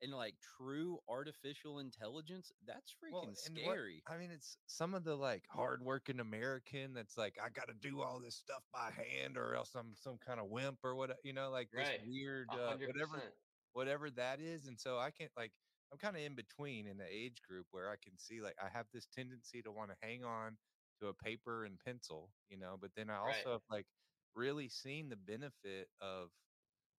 and 0.00 0.12
like 0.12 0.40
true 0.40 1.00
artificial 1.08 1.78
intelligence, 1.80 2.52
that's 2.64 2.94
well, 3.10 3.22
freaking 3.22 3.28
what- 3.28 3.38
scary. 3.38 4.02
I 4.06 4.18
mean, 4.18 4.30
it's 4.30 4.58
some 4.66 4.94
of 4.94 5.04
the 5.04 5.16
like 5.16 5.46
hardworking 5.48 6.20
American 6.20 6.92
that's 6.94 7.16
like, 7.16 7.38
I 7.38 7.48
got 7.50 7.68
to 7.68 7.74
do 7.74 8.00
all 8.02 8.20
this 8.20 8.36
stuff 8.36 8.64
by 8.72 8.90
hand 8.90 9.36
or 9.36 9.54
else 9.54 9.74
I'm 9.74 9.94
some 9.96 10.18
kind 10.18 10.40
of 10.40 10.48
wimp 10.48 10.84
or 10.84 10.94
what, 10.94 11.18
you 11.24 11.32
know, 11.32 11.50
like 11.50 11.70
this 11.70 11.88
Right. 11.88 12.06
weird, 12.06 12.48
uh, 12.54 12.76
whatever 12.78 13.32
whatever 13.72 14.10
that 14.10 14.40
is. 14.40 14.66
And 14.66 14.78
so 14.80 14.98
I 14.98 15.10
can't 15.10 15.32
like 15.36 15.52
I'm 15.92 15.98
kind 15.98 16.16
of 16.16 16.22
in 16.22 16.34
between 16.34 16.86
in 16.86 16.98
the 16.98 17.06
age 17.06 17.42
group 17.42 17.68
where 17.70 17.90
I 17.90 17.96
can 17.96 18.18
see 18.18 18.40
like 18.40 18.56
I 18.60 18.68
have 18.68 18.90
this 18.92 19.06
tendency 19.06 19.62
to 19.62 19.72
want 19.72 19.90
to 19.90 19.96
hang 20.00 20.24
on 20.24 20.58
to 21.00 21.08
a 21.08 21.14
paper 21.14 21.64
and 21.64 21.78
pencil, 21.78 22.34
you 22.48 22.56
know, 22.58 22.76
but 22.76 22.94
then 22.94 23.10
I 23.10 23.18
Right. 23.20 23.36
also 23.38 23.52
have 23.52 23.62
like 23.70 23.86
really 24.34 24.68
seen 24.68 25.08
the 25.08 25.16
benefit 25.16 25.88
of 26.00 26.30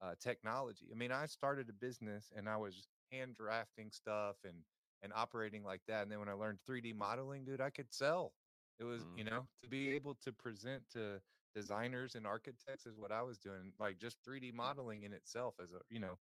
uh, 0.01 0.15
technology. 0.19 0.89
I 0.93 0.97
mean, 0.97 1.13
I 1.13 1.27
started 1.27 1.69
a 1.69 1.73
business 1.73 2.33
and 2.35 2.49
I 2.49 2.57
was 2.57 2.89
hand 3.11 3.35
drafting 3.35 3.91
stuff 3.91 4.37
and 4.45 4.65
and 5.03 5.13
operating 5.15 5.63
like 5.65 5.83
that. 5.87 6.03
And 6.03 6.11
then 6.13 6.19
when 6.21 6.29
I 6.29 6.33
learned 6.33 6.61
3D 6.65 6.93
modeling, 6.93 7.45
dude, 7.45 7.61
I 7.61 7.71
could 7.71 7.93
sell. 7.93 8.35
It 8.79 8.85
was, 8.85 9.07
Mm. 9.07 9.15
you 9.15 9.25
know, 9.25 9.49
to 9.63 9.69
be 9.69 9.91
able 9.91 10.15
to 10.17 10.33
present 10.33 10.89
to 10.91 11.23
designers 11.55 12.15
and 12.15 12.27
architects 12.27 12.87
is 12.87 12.99
what 12.99 13.13
I 13.13 13.23
was 13.23 13.39
doing. 13.39 13.73
Like 13.79 13.99
just 13.99 14.23
3D 14.25 14.51
modeling 14.53 15.03
in 15.03 15.13
itself 15.13 15.57
as 15.61 15.73
a, 15.73 15.81
you 15.89 16.01
know, 16.01 16.19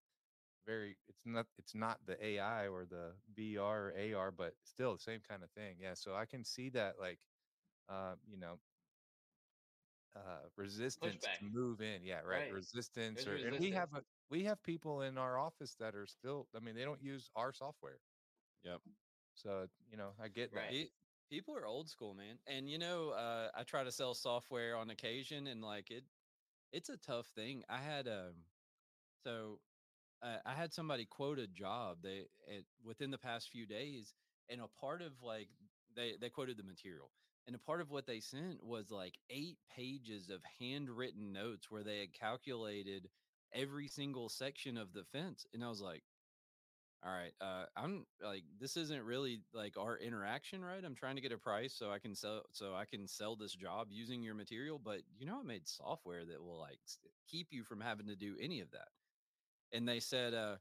very 0.66 0.98
it's 1.08 1.26
not 1.26 1.48
it's 1.58 1.76
not 1.76 2.06
the 2.06 2.24
AI 2.24 2.68
or 2.68 2.86
the 2.86 3.16
VR 3.34 3.88
or 3.88 3.92
AR, 3.98 4.32
but 4.32 4.56
still 4.64 4.94
the 4.94 5.00
same 5.00 5.22
kind 5.22 5.44
of 5.44 5.52
thing. 5.52 5.78
Yeah. 5.80 5.94
So 5.94 6.16
I 6.16 6.26
can 6.26 6.44
see 6.44 6.70
that 6.72 7.00
like 7.00 7.20
uh, 7.90 8.16
you 8.28 8.38
know, 8.38 8.60
uh 10.18 10.50
resistance 10.56 11.24
to 11.24 11.46
move 11.46 11.82
in. 11.82 12.04
Yeah, 12.04 12.22
right. 12.22 12.42
Right. 12.46 12.54
Resistance 12.54 13.24
There's 13.24 13.44
or 13.44 13.48
and 13.48 13.60
we 13.60 13.72
have 13.72 13.94
a 13.94 14.02
we 14.30 14.44
have 14.44 14.62
people 14.64 15.02
in 15.02 15.18
our 15.18 15.38
office 15.38 15.76
that 15.76 15.96
are 15.96 16.06
still 16.08 16.48
I 16.56 16.60
mean, 16.60 16.76
they 16.76 16.84
don't 16.84 17.02
use 17.02 17.30
our 17.36 17.54
software. 17.54 18.00
Yep. 18.64 18.82
So, 19.36 19.68
you 19.90 19.98
know, 19.98 20.12
I 20.20 20.28
get 20.28 20.52
that. 20.54 20.58
Right. 20.58 20.70
Pe- 20.72 20.90
people 21.30 21.56
are 21.56 21.66
old 21.66 21.90
school, 21.90 22.14
man. 22.14 22.40
And 22.48 22.70
you 22.70 22.78
know, 22.78 23.10
uh, 23.10 23.50
I 23.56 23.64
try 23.64 23.84
to 23.84 23.92
sell 23.92 24.14
software 24.14 24.76
on 24.76 24.90
occasion, 24.90 25.48
and 25.48 25.62
like 25.62 25.92
it, 25.92 26.04
it's 26.72 26.90
a 26.90 26.98
tough 26.98 27.28
thing. 27.28 27.64
I 27.70 27.78
had 27.78 28.08
um, 28.08 28.46
so 29.24 29.60
uh, 30.22 30.38
I 30.46 30.54
had 30.54 30.74
somebody 30.74 31.06
quote 31.06 31.40
a 31.40 31.48
job 31.48 32.00
they 32.02 32.26
it, 32.48 32.66
within 32.84 33.12
the 33.12 33.18
past 33.18 33.50
few 33.50 33.66
days, 33.66 34.16
and 34.50 34.62
a 34.62 34.68
part 34.68 35.02
of 35.02 35.22
like 35.22 35.50
they 35.96 36.16
they 36.20 36.30
quoted 36.30 36.58
the 36.58 36.64
material, 36.64 37.12
and 37.48 37.56
a 37.56 37.60
part 37.60 37.82
of 37.82 37.90
what 37.90 38.06
they 38.06 38.20
sent 38.20 38.64
was 38.64 38.92
like 38.92 39.16
eight 39.30 39.58
pages 39.76 40.30
of 40.30 40.42
handwritten 40.60 41.32
notes 41.34 41.72
where 41.72 41.84
they 41.84 42.00
had 42.02 42.14
calculated 42.14 43.10
every 43.54 43.88
single 43.88 44.30
section 44.30 44.78
of 44.78 44.94
the 44.94 45.04
fence, 45.06 45.46
and 45.54 45.64
I 45.64 45.70
was 45.70 45.82
like. 45.82 46.04
All 47.06 47.12
right. 47.12 47.34
Uh, 47.40 47.66
I'm 47.76 48.08
like, 48.24 48.44
this 48.60 48.76
isn't 48.76 49.04
really 49.04 49.42
like 49.54 49.78
our 49.78 49.98
interaction, 49.98 50.66
right? 50.66 50.84
I'm 50.84 50.96
trying 50.96 51.16
to 51.16 51.22
get 51.22 51.32
a 51.32 51.38
price 51.38 51.74
so 51.74 51.92
I 51.92 52.00
can 52.00 52.16
sell, 52.16 52.42
so 52.52 52.74
I 52.74 52.86
can 52.86 53.08
sell 53.08 53.36
this 53.36 53.54
job 53.54 53.90
using 53.92 54.24
your 54.24 54.34
material. 54.34 54.82
But 54.84 55.02
you 55.20 55.28
know, 55.28 55.40
I 55.40 55.44
made 55.44 55.68
software 55.68 56.26
that 56.26 56.44
will 56.44 56.60
like 56.60 56.80
keep 57.30 57.50
you 57.52 57.64
from 57.64 57.82
having 57.82 58.08
to 58.08 58.16
do 58.16 58.36
any 58.42 58.62
of 58.62 58.72
that. 58.72 58.88
And 59.72 59.88
they 59.88 60.00
said, 60.00 60.34
uh, 60.34 60.56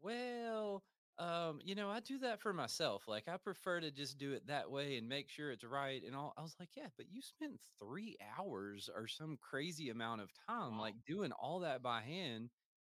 well, 0.00 0.84
um, 1.18 1.60
you 1.64 1.74
know, 1.74 1.90
I 1.90 2.00
do 2.00 2.18
that 2.18 2.40
for 2.40 2.52
myself. 2.52 3.08
Like, 3.08 3.28
I 3.28 3.36
prefer 3.36 3.80
to 3.80 3.90
just 3.90 4.18
do 4.18 4.32
it 4.32 4.46
that 4.46 4.70
way 4.70 4.96
and 4.98 5.08
make 5.08 5.28
sure 5.28 5.50
it's 5.50 5.64
right. 5.64 6.02
And 6.06 6.14
all. 6.14 6.32
I 6.36 6.42
was 6.42 6.54
like, 6.60 6.70
yeah, 6.76 6.86
but 6.96 7.06
you 7.10 7.20
spent 7.22 7.60
three 7.78 8.16
hours 8.38 8.88
or 8.94 9.06
some 9.08 9.36
crazy 9.40 9.90
amount 9.90 10.20
of 10.20 10.30
time, 10.48 10.76
Wow. 10.76 10.80
like 10.82 10.94
doing 11.06 11.32
all 11.32 11.60
that 11.60 11.82
by 11.82 12.02
hand. 12.02 12.50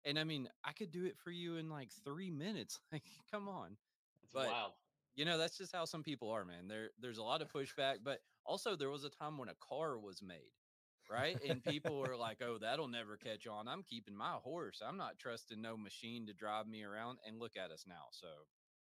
And 0.06 0.18
I 0.20 0.24
mean, 0.24 0.50
I 0.64 0.72
could 0.74 0.92
do 0.92 1.06
it 1.06 1.18
for 1.18 1.32
you 1.32 1.58
in 1.58 1.70
like 1.70 1.90
three 2.04 2.32
minutes. 2.32 2.80
Like, 2.92 3.04
come 3.32 3.48
on. 3.48 3.78
It's 4.24 4.34
But- 4.34 4.48
wild. 4.48 4.74
You 5.16 5.26
know, 5.26 5.38
that's 5.38 5.58
just 5.58 5.76
how 5.76 5.84
some 5.84 6.04
people 6.04 6.30
are, 6.32 6.46
man. 6.46 6.70
There, 6.70 6.92
there's 6.98 7.18
a 7.18 7.24
lot 7.24 7.42
of 7.42 7.50
pushback, 7.52 7.98
but 8.02 8.20
also 8.46 8.78
there 8.78 8.90
was 8.90 9.04
a 9.04 9.10
time 9.10 9.38
when 9.38 9.50
a 9.50 9.56
car 9.56 10.00
was 10.00 10.22
made, 10.22 10.54
right? 11.12 11.40
And 11.42 11.64
people 11.64 12.00
were 12.00 12.18
like, 12.18 12.42
"Oh, 12.42 12.60
that'll 12.60 12.90
never 12.90 13.18
catch 13.18 13.48
on. 13.48 13.68
I'm 13.70 13.84
keeping 13.84 14.16
my 14.16 14.38
horse. 14.38 14.82
I'm 14.82 14.98
not 14.98 15.20
trusting 15.20 15.62
no 15.62 15.78
machine 15.78 16.28
to 16.28 16.34
drive 16.34 16.68
me 16.68 16.84
around." 16.84 17.20
And 17.26 17.40
look 17.40 17.58
at 17.58 17.72
us 17.72 17.88
now. 17.88 18.10
So, 18.12 18.48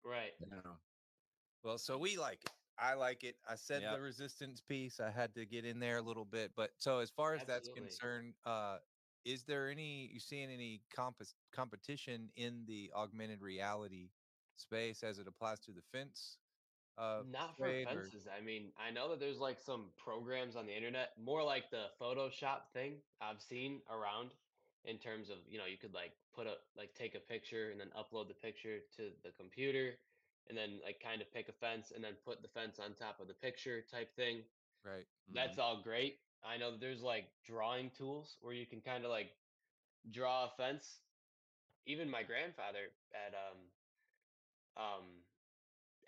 Right. 0.04 0.40
you 0.40 0.48
know, 0.48 0.80
Well, 1.64 1.78
so 1.78 1.98
we 1.98 2.18
like 2.18 2.46
it. 2.46 2.54
I 2.78 2.94
like 2.96 3.24
it. 3.24 3.38
I 3.48 3.56
said 3.56 3.84
Yep. 3.84 3.90
the 3.90 4.02
resistance 4.02 4.62
piece. 4.62 5.00
I 5.00 5.12
had 5.12 5.36
to 5.36 5.46
get 5.46 5.66
in 5.66 5.80
there 5.80 5.98
a 5.98 6.02
little 6.02 6.26
bit, 6.26 6.56
but 6.56 6.82
so 6.82 7.00
as 7.00 7.12
far 7.12 7.34
as 7.36 7.46
that's 7.46 7.70
concerned, 7.70 8.38
uh, 8.46 8.80
is 9.26 9.46
there 9.46 9.70
any 9.70 10.08
you 10.08 10.20
seeing 10.20 10.50
any 10.52 10.86
compos- 10.90 11.36
competition 11.52 12.32
in 12.36 12.66
the 12.66 12.94
augmented 12.94 13.42
reality 13.42 14.14
space 14.56 15.04
as 15.04 15.20
it 15.20 15.28
applies 15.28 15.60
to 15.62 15.74
the 15.74 15.84
fence? 15.84 16.40
Uh, 16.98 17.22
Not 17.32 17.56
for 17.58 17.66
trade 17.68 17.88
or 17.88 18.04
fences. 18.04 18.28
I 18.28 18.42
mean, 18.42 18.74
I 18.78 18.92
know 18.92 19.10
that 19.10 19.20
there's 19.20 19.38
like 19.40 19.60
some 19.60 19.92
programs 19.98 20.56
on 20.56 20.66
the 20.66 20.76
internet, 20.76 21.10
more 21.18 21.44
like 21.44 21.70
the 21.70 21.92
Photoshop 22.02 22.70
thing 22.74 23.04
I've 23.22 23.42
seen 23.42 23.82
around 23.90 24.32
in 24.84 24.98
terms 24.98 25.30
of, 25.30 25.38
you 25.48 25.58
know, 25.58 25.66
you 25.66 25.78
could 25.78 25.94
like 25.94 26.12
put 26.34 26.48
a 26.48 26.56
like 26.76 26.94
take 26.96 27.16
a 27.16 27.20
picture 27.20 27.70
and 27.70 27.80
then 27.80 27.90
upload 27.96 28.28
the 28.28 28.34
picture 28.34 28.80
to 28.98 29.12
the 29.24 29.32
computer 29.32 29.94
and 30.48 30.58
then 30.58 30.80
like 30.84 31.00
kind 31.00 31.22
of 31.22 31.32
pick 31.32 31.50
a 31.50 31.54
fence 31.54 31.92
and 31.92 32.04
then 32.04 32.16
put 32.26 32.42
the 32.42 32.48
fence 32.48 32.80
on 32.80 32.96
top 32.96 33.20
of 33.20 33.28
the 33.28 33.34
picture 33.34 33.82
type 33.82 34.16
thing. 34.16 34.44
right? 34.84 35.06
That's 35.34 35.58
all 35.60 35.82
great. 35.84 36.20
I 36.44 36.58
know 36.58 36.72
that 36.72 36.80
there's 36.80 37.02
like 37.04 37.26
drawing 37.44 37.92
tools 37.92 38.38
where 38.42 38.54
you 38.54 38.66
can 38.66 38.82
kind 38.82 39.04
of 39.04 39.12
like 39.12 39.30
draw 40.10 40.46
a 40.46 40.50
fence. 40.50 41.02
Even 41.86 42.10
my 42.10 42.24
grandfather 42.24 42.92
at 43.14 43.34
um 43.34 43.58
um 44.76 45.27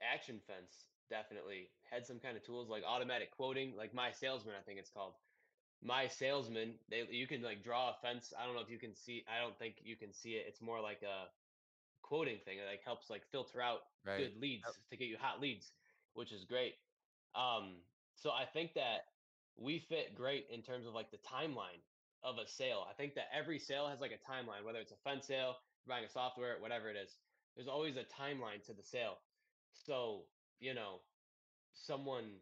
action 0.01 0.39
fence 0.47 0.85
definitely 1.09 1.69
had 1.89 2.05
some 2.05 2.19
kind 2.19 2.37
of 2.37 2.43
tools 2.43 2.69
like 2.69 2.83
automatic 2.85 3.31
quoting 3.31 3.75
like 3.75 3.93
my 3.93 4.11
salesman 4.11 4.55
i 4.59 4.61
think 4.61 4.79
it's 4.79 4.91
called. 4.91 5.13
My 5.81 6.07
salesman 6.07 6.79
they 6.89 7.07
you 7.09 7.25
can 7.25 7.41
like 7.41 7.63
draw 7.63 7.89
a 7.89 7.93
fence 8.01 8.33
i 8.37 8.45
don't 8.45 8.53
know 8.55 8.61
if 8.61 8.69
you 8.69 8.79
can 8.79 8.93
see 8.95 9.23
i 9.27 9.39
don't 9.39 9.57
think 9.57 9.75
you 9.83 9.95
can 9.95 10.11
see 10.13 10.31
it 10.33 10.45
it's 10.47 10.61
more 10.61 10.81
like 10.81 11.01
a 11.03 11.29
quoting 12.01 12.39
thing 12.45 12.57
it 12.57 12.67
like 12.69 12.83
helps 12.83 13.09
like 13.09 13.23
filter 13.31 13.61
out 13.61 13.79
Right. 14.05 14.17
good 14.31 14.41
leads 14.41 14.65
to 14.89 14.97
get 14.97 15.07
you 15.07 15.17
hot 15.17 15.39
leads 15.41 15.71
which 16.13 16.31
is 16.31 16.43
great. 16.43 16.75
Um 17.35 17.83
so 18.15 18.31
i 18.31 18.45
think 18.45 18.73
that 18.73 19.01
we 19.57 19.79
fit 19.79 20.15
great 20.15 20.47
in 20.49 20.61
terms 20.61 20.85
of 20.85 20.93
like 20.93 21.11
the 21.11 21.17
timeline 21.19 21.79
of 22.23 22.37
a 22.37 22.47
sale 22.47 22.85
i 22.89 22.93
think 22.93 23.15
that 23.15 23.27
every 23.33 23.59
sale 23.59 23.87
has 23.87 24.01
like 24.01 24.11
a 24.11 24.31
timeline 24.31 24.65
whether 24.65 24.79
it's 24.79 24.91
a 24.91 24.97
fence 24.97 25.27
sale 25.27 25.55
buying 25.87 26.03
a 26.03 26.09
software 26.09 26.59
whatever 26.59 26.89
it 26.89 26.97
is 26.97 27.15
there's 27.55 27.67
always 27.67 27.95
a 27.95 28.03
timeline 28.03 28.63
to 28.65 28.73
the 28.73 28.83
sale 28.83 29.15
so, 29.73 30.27
you 30.59 30.73
know, 30.73 31.01
someone 31.73 32.41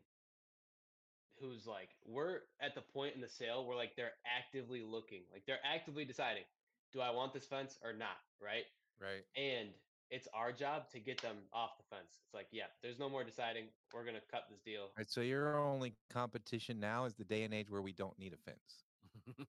who's 1.40 1.68
like, 1.68 1.90
we're 2.06 2.40
at 2.62 2.76
the 2.76 2.82
point 2.82 3.16
in 3.16 3.22
the 3.22 3.30
sale 3.30 3.66
where 3.66 3.78
like 3.78 3.96
they're 3.96 4.14
actively 4.26 4.82
looking, 4.82 5.24
like 5.32 5.44
they're 5.46 5.60
actively 5.64 6.06
deciding, 6.06 6.44
do 6.94 7.02
I 7.02 7.12
want 7.12 7.34
this 7.34 7.46
fence 7.46 7.78
or 7.84 7.94
not? 7.94 8.18
Right. 8.42 8.66
Right. 9.00 9.24
And 9.36 9.70
it's 10.10 10.28
our 10.34 10.52
job 10.52 10.90
to 10.92 11.00
get 11.00 11.22
them 11.22 11.36
off 11.54 11.78
the 11.78 11.84
fence. 11.96 12.22
It's 12.26 12.34
like, 12.34 12.48
yeah, 12.52 12.68
there's 12.82 12.98
no 12.98 13.10
more 13.10 13.24
deciding. 13.24 13.66
We're 13.94 14.04
going 14.04 14.16
to 14.16 14.22
cut 14.32 14.44
this 14.50 14.62
deal. 14.62 14.88
Right. 14.98 15.10
So 15.10 15.22
your 15.22 15.58
only 15.58 15.94
competition 16.10 16.80
now 16.80 17.06
is 17.06 17.14
the 17.16 17.26
day 17.26 17.44
and 17.44 17.54
age 17.54 17.70
where 17.70 17.82
we 17.82 17.92
don't 17.94 18.18
need 18.18 18.34
a 18.34 18.38
fence. 18.38 18.84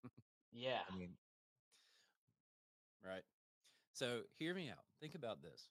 Yeah. 0.52 0.80
I 0.90 0.96
mean, 0.96 1.10
Right. 3.04 3.22
So 3.92 4.22
hear 4.38 4.54
me 4.54 4.70
out. 4.70 4.84
Think 5.00 5.14
about 5.14 5.42
this. 5.42 5.68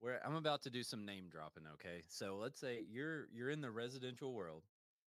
Where 0.00 0.24
I'm 0.24 0.36
about 0.36 0.62
to 0.62 0.70
do 0.70 0.82
some 0.84 1.04
name 1.04 1.28
dropping, 1.28 1.66
okay? 1.66 2.04
So 2.08 2.36
let's 2.36 2.60
say 2.60 2.80
you're 2.82 3.28
you're 3.30 3.50
in 3.50 3.60
the 3.60 3.70
residential 3.70 4.32
world. 4.34 4.68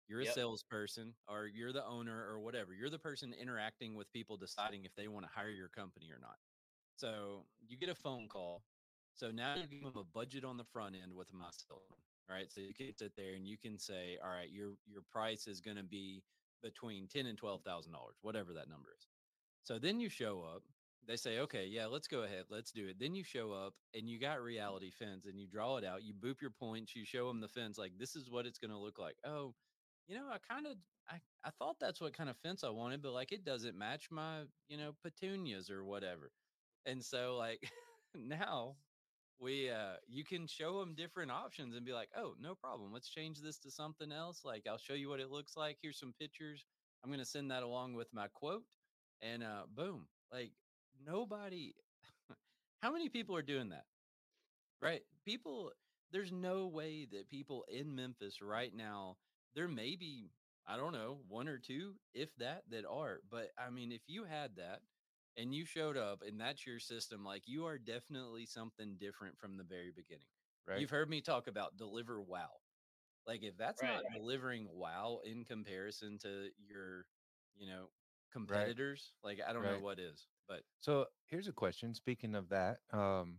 You're 0.07 0.21
a 0.21 0.25
Yep. 0.25 0.33
salesperson 0.33 1.15
or 1.27 1.47
you're 1.47 1.71
the 1.71 1.85
owner 1.85 2.27
or 2.27 2.41
whatever. 2.41 2.73
You're 2.73 2.89
the 2.89 2.99
person 2.99 3.33
interacting 3.33 3.95
with 3.95 4.11
people 4.11 4.37
deciding 4.37 4.83
if 4.85 4.95
they 4.95 5.07
want 5.07 5.25
to 5.25 5.31
hire 5.31 5.49
your 5.49 5.69
company 5.69 6.11
or 6.11 6.19
not. 6.19 6.39
So 6.95 7.47
you 7.59 7.77
get 7.77 7.89
a 7.89 7.95
phone 7.95 8.27
call. 8.27 8.65
So 9.13 9.31
now 9.31 9.55
you 9.55 9.67
give 9.67 9.83
them 9.83 9.97
a 9.97 10.03
budget 10.03 10.43
on 10.43 10.57
the 10.57 10.65
front 10.65 10.95
end 10.95 11.13
with 11.13 11.33
my 11.33 11.51
salesman, 11.51 12.01
right? 12.29 12.51
So 12.51 12.61
you 12.61 12.73
can 12.73 12.93
sit 12.97 13.15
there 13.15 13.35
and 13.35 13.47
you 13.47 13.57
can 13.57 13.77
say, 13.79 14.17
all 14.17 14.29
right, 14.29 14.49
your 14.51 14.77
your 14.85 15.03
price 15.03 15.47
is 15.47 15.61
going 15.61 15.77
to 15.77 15.83
be 15.83 16.25
between 16.61 17.07
ten 17.07 17.25
and 17.27 17.37
twelve 17.37 17.63
thousand 17.63 17.93
dollars, 17.93 18.17
whatever 18.21 18.53
that 18.55 18.67
number 18.69 18.93
is. 18.97 19.07
So 19.63 19.79
then 19.79 19.99
you 20.01 20.09
show 20.09 20.43
up. 20.43 20.72
They 21.05 21.17
say, 21.17 21.39
okay, 21.39 21.65
yeah, 21.65 21.87
let's 21.87 22.07
go 22.07 22.21
ahead, 22.23 22.45
let's 22.49 22.71
do 22.71 22.87
it. 22.87 22.97
Then 22.99 23.13
you 23.13 23.23
show 23.23 23.51
up 23.51 23.73
and 23.93 24.09
you 24.09 24.19
got 24.19 24.41
reality 24.41 24.89
fence 24.89 25.25
and 25.25 25.39
you 25.39 25.47
draw 25.47 25.77
it 25.77 25.83
out. 25.83 26.03
You 26.03 26.13
boop 26.13 26.41
your 26.41 26.51
points. 26.51 26.95
You 26.95 27.05
show 27.05 27.27
them 27.27 27.41
the 27.41 27.47
fence, 27.49 27.77
like 27.77 27.93
this 27.97 28.15
is 28.15 28.29
what 28.29 28.45
it's 28.45 28.59
going 28.59 28.71
to 28.71 28.77
look 28.77 28.99
like. 28.99 29.15
Oh, 29.25 29.53
you 30.07 30.15
know, 30.15 30.27
I 30.31 30.37
kind 30.49 30.65
of 30.67 30.73
I, 31.09 31.15
I 31.43 31.49
thought 31.59 31.75
that's 31.79 31.99
what 31.99 32.15
kind 32.15 32.29
of 32.29 32.37
fence 32.37 32.63
I 32.63 32.69
wanted, 32.69 33.01
but 33.01 33.11
like 33.11 33.33
it 33.33 33.43
doesn't 33.43 33.77
match 33.77 34.07
my, 34.11 34.43
you 34.69 34.77
know, 34.77 34.93
petunias 35.03 35.69
or 35.69 35.83
whatever. 35.83 36.31
And 36.85 37.03
so 37.03 37.35
like 37.37 37.69
now 38.15 38.77
we 39.39 39.69
uh 39.69 39.95
you 40.07 40.23
can 40.23 40.47
show 40.47 40.79
them 40.79 40.95
different 40.95 41.31
options 41.31 41.75
and 41.75 41.85
be 41.85 41.93
like, 41.93 42.09
"Oh, 42.15 42.35
no 42.39 42.55
problem. 42.55 42.93
Let's 42.93 43.09
change 43.09 43.39
this 43.41 43.59
to 43.59 43.71
something 43.71 44.11
else. 44.11 44.41
Like 44.45 44.67
I'll 44.69 44.77
show 44.77 44.93
you 44.93 45.09
what 45.09 45.19
it 45.19 45.31
looks 45.31 45.57
like. 45.57 45.77
Here's 45.81 45.99
some 45.99 46.13
pictures. 46.19 46.65
I'm 47.03 47.09
going 47.09 47.19
to 47.19 47.25
send 47.25 47.51
that 47.51 47.63
along 47.63 47.93
with 47.95 48.07
my 48.13 48.27
quote." 48.33 48.63
And 49.21 49.43
uh 49.43 49.63
boom. 49.73 50.07
Like 50.31 50.51
nobody 50.99 51.73
How 52.81 52.91
many 52.91 53.09
people 53.09 53.35
are 53.35 53.41
doing 53.43 53.69
that? 53.69 53.85
Right? 54.81 55.03
People 55.25 55.73
there's 56.11 56.31
no 56.31 56.67
way 56.67 57.05
that 57.05 57.29
people 57.29 57.63
in 57.67 57.95
Memphis 57.95 58.41
right 58.41 58.73
now 58.73 59.17
there 59.53 59.67
may 59.67 59.95
be 59.95 60.31
I 60.65 60.77
don't 60.77 60.93
know, 60.93 61.23
one 61.27 61.47
or 61.47 61.59
two 61.59 61.99
if 62.13 62.35
that 62.37 62.69
that 62.69 62.85
are, 62.85 63.21
but 63.29 63.51
I 63.57 63.69
mean 63.69 63.91
if 63.91 64.03
you 64.07 64.25
had 64.25 64.55
that 64.57 64.81
and 65.37 65.53
you 65.53 65.65
showed 65.65 65.97
up 65.97 66.21
and 66.21 66.39
that's 66.39 66.65
your 66.65 66.79
system 66.79 67.23
like 67.23 67.47
you 67.47 67.65
are 67.65 67.77
definitely 67.77 68.45
something 68.45 68.97
different 68.97 69.37
from 69.39 69.57
the 69.57 69.63
very 69.63 69.91
beginning. 69.91 70.27
right. 70.67 70.79
You've 70.79 70.89
heard 70.91 71.09
me 71.09 71.21
talk 71.21 71.47
about 71.47 71.77
deliver 71.77 72.21
wow. 72.21 72.61
Like 73.25 73.43
if 73.43 73.57
that's 73.57 73.81
Right. 73.81 73.89
not 73.89 74.11
delivering 74.11 74.67
wow 74.71 75.21
in 75.23 75.45
comparison 75.45 76.17
to 76.19 76.49
your, 76.57 77.05
you 77.55 77.67
know, 77.67 77.89
competitors, 78.33 79.13
like 79.23 79.39
I 79.47 79.53
don't 79.53 79.63
know 79.63 79.79
what 79.79 79.99
is. 79.99 80.27
But 80.47 80.61
So 80.81 81.05
here's 81.27 81.47
a 81.47 81.53
question. 81.53 81.93
Speaking 81.93 82.35
of 82.35 82.49
that, 82.49 82.79
um, 82.91 83.37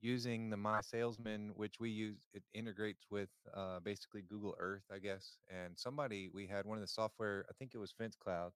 using 0.00 0.50
the 0.50 0.56
My 0.56 0.80
Salesman, 0.80 1.52
which 1.54 1.74
we 1.80 1.90
use, 1.90 2.18
it 2.32 2.42
integrates 2.54 3.04
with 3.10 3.30
uh, 3.54 3.80
basically 3.80 4.22
Google 4.22 4.54
Earth, 4.58 4.84
I 4.92 4.98
guess. 4.98 5.38
And 5.48 5.78
somebody, 5.78 6.28
we 6.32 6.46
had 6.46 6.66
one 6.66 6.78
of 6.78 6.82
the 6.82 6.88
software, 6.88 7.44
I 7.50 7.52
think 7.58 7.72
it 7.74 7.78
was 7.78 7.92
Fence 7.92 8.16
Cloud, 8.16 8.52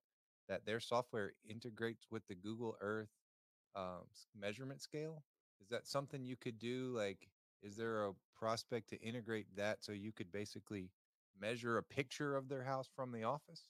that 0.49 0.65
their 0.65 0.79
software 0.79 1.33
integrates 1.47 2.07
with 2.11 2.23
the 2.27 2.35
Google 2.35 2.75
Earth 2.81 3.09
um, 3.75 4.07
measurement 4.37 4.81
scale. 4.81 5.23
Is 5.61 5.69
that 5.69 5.87
something 5.87 6.25
you 6.25 6.35
could 6.35 6.59
do? 6.59 6.93
Like, 6.95 7.27
is 7.61 7.75
there 7.77 8.05
a 8.05 8.11
prospect 8.35 8.89
to 8.89 9.01
integrate 9.01 9.47
that 9.55 9.83
so 9.83 9.91
you 9.91 10.11
could 10.11 10.31
basically 10.31 10.89
measure 11.39 11.77
a 11.77 11.83
picture 11.83 12.35
of 12.35 12.49
their 12.49 12.63
house 12.63 12.89
from 12.95 13.11
the 13.11 13.23
office? 13.23 13.63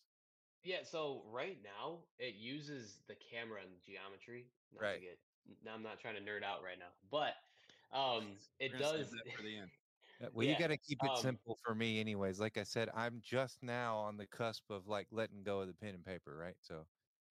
Yeah, 0.64 0.84
so 0.84 1.24
right 1.26 1.62
now 1.62 2.08
it 2.18 2.36
uses 2.36 3.04
the 3.06 3.16
camera 3.16 3.62
and 3.64 3.82
geometry. 3.84 4.54
Not 4.72 4.92
to 4.94 5.00
Right. 5.00 5.02
get, 5.02 5.20
now 5.62 5.74
I'm 5.74 5.84
not 5.84 6.00
trying 6.00 6.16
to 6.16 6.22
nerd 6.22 6.44
out 6.44 6.64
right 6.64 6.80
now, 6.80 6.94
but 7.10 7.36
um, 7.92 8.38
it 8.60 8.70
we're 8.72 8.84
gonna 8.94 9.04
does. 9.04 9.12
that 9.12 9.26
for 9.36 9.42
the 9.44 9.58
end. 9.58 9.72
Uh, 10.22 10.30
Well, 10.32 10.46
you 10.46 10.56
Yeah, 10.56 10.58
got 10.58 10.68
to 10.68 10.78
keep 10.78 11.04
it 11.04 11.16
um, 11.16 11.18
simple 11.18 11.58
for 11.64 11.76
me, 11.76 12.00
anyways. 12.00 12.40
Like 12.40 12.58
I 12.58 12.64
said, 12.64 12.90
I'm 12.94 13.20
just 13.22 13.64
now 13.64 13.98
on 13.98 14.18
the 14.18 14.28
cusp 14.28 14.70
of 14.70 14.88
like 14.88 15.12
letting 15.12 15.44
go 15.44 15.62
of 15.62 15.68
the 15.68 15.74
pen 15.76 15.96
and 15.96 16.06
paper, 16.06 16.36
right? 16.36 16.58
So 16.62 16.88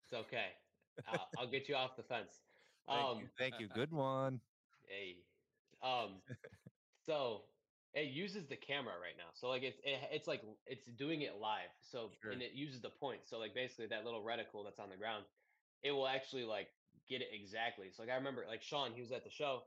It's 0.05 0.13
okay. 0.13 0.57
I'll, 1.05 1.31
I'll 1.37 1.51
get 1.51 1.69
you 1.69 1.75
off 1.77 1.97
the 1.97 2.03
fence. 2.03 2.43
thank 2.91 3.11
Um, 3.11 3.19
you, 3.19 3.29
thank 3.39 3.59
you. 3.59 3.69
Good 3.69 3.93
one. 3.93 4.43
Hey. 4.83 5.29
Um 5.83 6.23
so 6.99 7.51
it 7.95 8.09
uses 8.13 8.47
the 8.47 8.57
camera 8.57 8.95
right 9.01 9.17
now. 9.17 9.31
So 9.35 9.49
like 9.49 9.63
it's 9.63 9.79
it, 9.85 10.01
it's 10.13 10.29
like 10.29 10.43
it's 10.67 10.87
doing 10.87 11.23
it 11.23 11.37
live. 11.41 11.71
So 11.81 12.11
Sure. 12.23 12.33
and 12.33 12.43
it 12.43 12.53
uses 12.53 12.81
the 12.81 12.91
point. 12.91 13.21
So 13.27 13.39
like 13.39 13.55
basically 13.55 13.87
that 13.89 14.05
little 14.05 14.23
reticle 14.23 14.65
that's 14.65 14.79
on 14.79 14.91
the 14.91 14.97
ground, 14.97 15.25
it 15.83 15.93
will 15.93 16.09
actually 16.09 16.45
like 16.45 16.69
get 17.09 17.23
it 17.23 17.29
exactly. 17.33 17.91
So 17.91 18.03
like 18.03 18.11
I 18.13 18.17
remember 18.17 18.45
like 18.49 18.63
Sean, 18.63 18.93
he 18.93 19.01
was 19.01 19.13
at 19.13 19.25
the 19.25 19.31
show. 19.31 19.63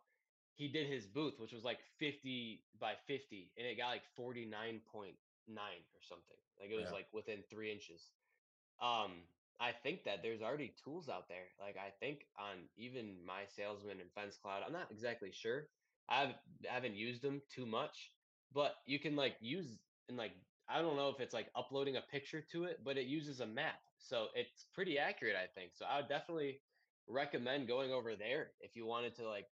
He 0.56 0.68
did 0.68 0.88
his 0.88 1.08
booth, 1.08 1.40
which 1.40 1.54
was 1.54 1.64
like 1.64 1.80
50 1.98 2.64
by 2.80 2.94
50, 3.08 3.52
and 3.58 3.66
it 3.66 3.78
got 3.78 3.88
like 3.90 4.04
49.9 4.18 5.16
or 5.58 6.02
something. 6.02 6.38
Like 6.60 6.70
it 6.70 6.76
was 6.76 6.92
Yeah. 6.92 6.92
like 6.92 7.08
within 7.14 7.44
three 7.50 7.72
inches. 7.72 8.12
Um, 8.80 9.24
I 9.60 9.72
think 9.72 10.04
that 10.06 10.22
there's 10.24 10.42
already 10.42 10.74
tools 10.84 11.10
out 11.10 11.28
there. 11.30 11.48
Like 11.60 11.78
I 11.78 11.90
think 12.00 12.28
on 12.38 12.70
even 12.78 13.24
my 13.26 13.46
salesman 13.48 14.00
and 14.02 14.12
fence 14.14 14.38
cloud, 14.38 14.64
I'm 14.66 14.74
not 14.74 14.92
exactly 14.92 15.32
sure. 15.32 15.68
I've 16.12 16.36
I 16.70 16.74
haven't 16.74 16.96
used 16.96 17.24
them 17.24 17.42
too 17.50 17.66
much, 17.66 18.14
but 18.52 18.78
you 18.86 19.00
can 19.00 19.16
like 19.16 19.38
use 19.42 19.80
and 20.10 20.18
like 20.18 20.34
I 20.70 20.82
don't 20.82 20.98
know 20.98 21.10
if 21.10 21.20
it's 21.22 21.34
like 21.34 21.52
uploading 21.56 21.98
a 21.98 22.02
picture 22.04 22.42
to 22.42 22.66
it, 22.66 22.84
but 22.84 22.98
it 22.98 23.08
uses 23.08 23.42
a 23.42 23.48
map. 23.48 23.82
So 24.00 24.30
it's 24.36 24.66
pretty 24.66 25.00
accurate, 25.00 25.36
I 25.38 25.48
think. 25.48 25.76
So 25.76 25.86
I 25.86 25.98
would 26.00 26.10
definitely 26.10 26.64
recommend 27.08 27.68
going 27.68 27.92
over 27.92 28.16
there 28.16 28.56
if 28.62 28.76
you 28.76 28.86
wanted 28.86 29.16
to 29.16 29.30
like 29.30 29.50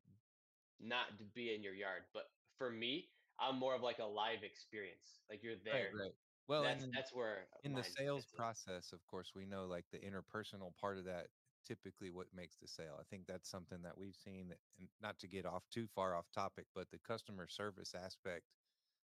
not 0.80 1.34
be 1.34 1.54
in 1.54 1.64
your 1.64 1.74
yard. 1.74 2.06
But 2.14 2.26
for 2.58 2.72
me, 2.72 3.12
I'm 3.40 3.58
more 3.58 3.76
of 3.76 3.82
like 3.82 4.00
a 4.00 4.06
live 4.06 4.44
experience. 4.44 5.24
Like 5.30 5.44
you're 5.44 5.58
there. 5.58 5.92
Right, 5.94 6.04
right. 6.06 6.12
Well, 6.48 6.64
that's 6.64 6.84
and 6.84 6.94
that's 6.94 7.14
where 7.14 7.48
in 7.64 7.74
the 7.74 7.84
sales 7.84 8.26
in. 8.26 8.38
process, 8.38 8.94
of 8.94 9.06
course, 9.08 9.34
we 9.36 9.46
know 9.46 9.66
like 9.68 9.90
the 9.92 10.00
interpersonal 10.00 10.76
part 10.78 10.98
of 11.00 11.06
that 11.06 11.30
typically 11.66 12.10
what 12.10 12.28
makes 12.34 12.58
the 12.58 12.68
sale. 12.68 12.98
I 13.00 13.04
think 13.10 13.26
that's 13.28 13.50
something 13.50 13.82
that 13.84 13.98
we've 13.98 14.16
seen, 14.16 14.50
that- 14.50 14.60
and 14.80 14.88
not 15.02 15.20
to 15.20 15.28
get 15.28 15.46
off 15.46 15.64
too 15.70 15.88
far 15.88 16.16
off 16.16 16.32
topic, 16.32 16.68
but 16.74 16.90
the 16.92 17.00
customer 17.00 17.48
service 17.48 17.94
aspect 17.94 18.44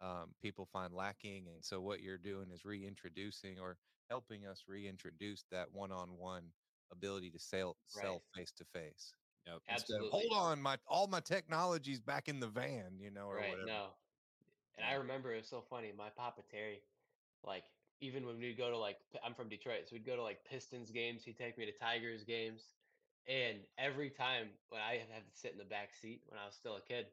um, 0.01 0.35
people 0.41 0.67
find 0.67 0.95
lacking. 0.95 1.47
And 1.49 1.63
so 1.65 1.81
what 1.81 2.01
you're 2.01 2.19
doing 2.19 2.51
is 2.51 2.65
reintroducing 2.65 3.59
or 3.61 3.79
helping 4.09 4.47
us 4.47 4.65
reintroduce 4.67 5.45
that 5.51 5.71
one-on-one 5.73 6.53
ability 6.91 7.31
to 7.31 7.39
sell 7.39 7.77
sell 7.87 8.23
face 8.35 8.53
to 8.53 8.65
face. 8.65 9.15
Yep. 9.47 9.63
Instead 9.69 9.95
Absolutely. 9.97 10.11
Hold 10.29 10.33
on, 10.33 10.63
my 10.63 10.79
all 10.87 11.07
my 11.07 11.21
technology's 11.21 12.01
back 12.01 12.29
in 12.29 12.41
the 12.41 12.49
van, 12.49 12.99
you 12.99 13.11
know, 13.11 13.27
or 13.27 13.37
right 13.37 13.51
whatever. 13.51 13.67
no 13.67 13.87
and 14.77 14.87
i 14.87 14.95
remember 14.95 15.33
it 15.33 15.39
was 15.39 15.49
so 15.49 15.61
funny 15.61 15.93
my 15.93 16.09
papa 16.11 16.43
terry 16.51 16.81
like 17.45 17.65
even 18.01 18.27
when 18.27 18.39
we'd 18.39 18.57
go 18.57 18.71
to 18.71 18.79
like 18.79 18.99
I'm 19.23 19.35
from 19.35 19.49
detroit 19.49 19.89
so 19.89 19.97
we'd 19.97 20.05
go 20.05 20.17
to 20.17 20.23
like 20.23 20.45
pistons 20.45 20.91
games 20.91 21.25
he'd 21.25 21.37
take 21.39 21.59
me 21.59 21.67
to 21.67 21.73
tigers 21.73 22.25
games 22.25 22.77
and 23.27 23.67
every 23.79 24.11
time 24.11 24.59
when 24.71 24.81
i 24.81 24.99
had 24.99 25.27
to 25.27 25.33
sit 25.37 25.53
in 25.53 25.59
the 25.59 25.65
back 25.65 25.95
seat 25.95 26.25
when 26.29 26.39
i 26.39 26.47
was 26.47 26.57
still 26.57 26.77
a 26.77 26.83
kid 26.83 27.13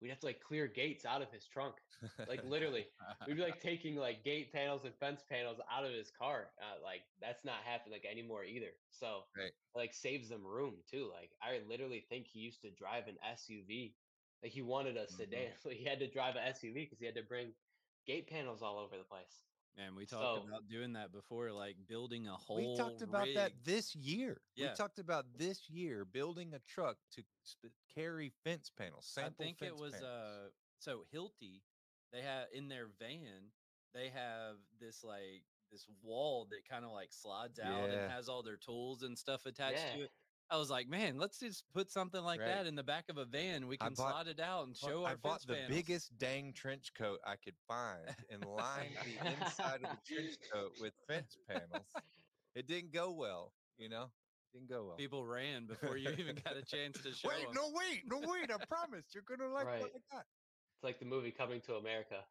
we'd 0.00 0.08
have 0.10 0.20
to 0.20 0.26
like 0.26 0.40
clear 0.40 0.68
gates 0.68 1.04
out 1.04 1.22
of 1.22 1.30
his 1.30 1.46
trunk 1.46 1.82
like 2.26 2.42
literally 2.44 2.88
we'd 3.26 3.36
be 3.36 3.42
like 3.42 3.58
taking 3.58 3.96
like 3.96 4.22
gate 4.24 4.52
panels 4.52 4.84
and 4.84 4.94
fence 4.94 5.22
panels 5.24 5.60
out 5.68 5.84
of 5.84 5.92
his 5.92 6.10
car 6.10 6.54
uh, 6.62 6.80
like 6.82 7.02
that's 7.20 7.44
not 7.44 7.62
happening 7.64 7.92
like 7.92 8.04
anymore 8.04 8.44
either 8.44 8.72
so 8.90 9.24
Right. 9.36 9.52
like 9.74 9.92
saves 9.92 10.28
them 10.28 10.46
room 10.46 10.82
too 10.86 11.10
like 11.10 11.34
i 11.42 11.58
literally 11.58 12.00
think 12.00 12.26
he 12.26 12.40
used 12.40 12.62
to 12.62 12.70
drive 12.70 13.08
an 13.08 13.18
suv 13.22 13.96
like 14.42 14.52
he 14.52 14.62
wanted 14.62 14.96
a 14.96 15.08
Mhm. 15.08 15.08
sedan 15.08 15.54
but 15.64 15.72
he 15.76 15.84
had 15.84 15.98
to 16.00 16.10
drive 16.10 16.36
an 16.36 16.52
suv 16.52 16.74
because 16.74 17.00
he 17.00 17.06
had 17.06 17.14
to 17.16 17.22
bring 17.22 17.54
gate 18.06 18.28
panels 18.28 18.62
all 18.62 18.78
over 18.78 18.96
the 18.96 19.04
place 19.04 19.48
Man, 19.78 19.94
we 19.94 20.06
talked 20.06 20.42
So- 20.42 20.48
about 20.48 20.66
doing 20.68 20.94
that 20.94 21.12
before, 21.12 21.52
like 21.52 21.76
building 21.86 22.26
a 22.26 22.36
whole. 22.36 22.56
we 22.72 22.76
talked 22.76 23.00
about 23.00 23.28
that 23.34 23.52
this 23.62 23.94
year. 23.94 24.42
Yeah. 24.56 24.70
We 24.70 24.76
talked 24.76 24.98
about 24.98 25.24
this 25.38 25.70
year 25.70 26.04
building 26.04 26.52
a 26.52 26.58
truck 26.58 26.98
to 27.12 27.22
sp- 27.46 27.70
carry 27.94 28.30
fence 28.42 28.70
panels. 28.70 29.16
I 29.16 29.30
think 29.30 29.62
it 29.62 29.76
was 29.76 29.92
panels. 29.92 30.04
uh 30.10 30.50
so 30.80 31.04
Hilti, 31.14 31.62
they 32.12 32.22
have 32.22 32.48
in 32.52 32.68
their 32.68 32.88
van, 32.98 33.52
they 33.94 34.08
have 34.08 34.56
this 34.80 35.04
like 35.04 35.44
this 35.70 35.86
wall 36.02 36.46
that 36.46 36.64
kind 36.68 36.84
of 36.84 36.90
like 36.90 37.12
slides 37.12 37.60
out 37.60 37.88
Yeah. 37.88 37.94
and 38.02 38.10
has 38.12 38.28
all 38.28 38.42
their 38.42 38.56
tools 38.56 39.02
and 39.04 39.16
stuff 39.16 39.46
attached 39.46 39.78
Yeah. 39.78 39.96
to 39.96 40.02
it. 40.04 40.12
I 40.50 40.56
was 40.56 40.70
like, 40.70 40.88
man, 40.88 41.18
let's 41.18 41.38
just 41.38 41.64
put 41.74 41.90
something 41.90 42.22
like 42.22 42.40
Right. 42.40 42.46
that 42.48 42.66
in 42.66 42.74
the 42.74 42.82
back 42.82 43.08
of 43.10 43.18
a 43.18 43.24
van. 43.26 43.66
We 43.68 43.76
can 43.76 43.92
bought- 43.94 44.12
slide 44.12 44.28
it 44.28 44.40
out 44.40 44.66
and 44.66 44.76
Well, 44.82 44.90
show 44.90 45.04
our 45.04 45.12
I 45.12 45.14
bought 45.16 45.40
fence 45.42 45.44
the 45.44 45.54
panels. 45.54 45.70
biggest 45.70 46.18
dang 46.18 46.52
trench 46.54 46.94
coat 46.94 47.20
I 47.24 47.36
could 47.36 47.56
find 47.66 48.16
and 48.30 48.44
lined 48.44 48.96
the 49.04 49.26
inside 49.26 49.84
of 49.84 49.90
the 49.90 49.98
trench 50.06 50.36
coat 50.50 50.72
with 50.80 50.94
fence 51.06 51.36
panels. 51.48 51.86
It 52.54 52.66
didn't 52.66 52.92
go 52.92 53.10
well, 53.12 53.52
you 53.76 53.88
know. 53.88 54.10
Didn't 54.54 54.70
go 54.70 54.86
well. 54.86 54.96
People 54.96 55.26
ran 55.26 55.66
before 55.66 55.98
you 55.98 56.08
even 56.10 56.36
got 56.36 56.56
a 56.56 56.62
chance 56.62 56.98
to 57.02 57.12
show 57.12 57.28
wait, 57.28 57.46
'em. 57.46 57.52
no, 57.52 57.70
wait, 57.70 58.02
no, 58.06 58.18
wait! 58.20 58.50
I 58.50 58.56
promise 58.64 59.04
you're 59.12 59.22
gonna 59.24 59.46
like 59.52 59.66
what 59.66 59.74
Right. 59.82 59.92
I 60.10 60.16
got. 60.16 60.26
it's 60.74 60.82
like 60.82 60.98
the 60.98 61.04
movie 61.04 61.30
coming 61.30 61.60
to 61.62 61.76
america 61.76 62.24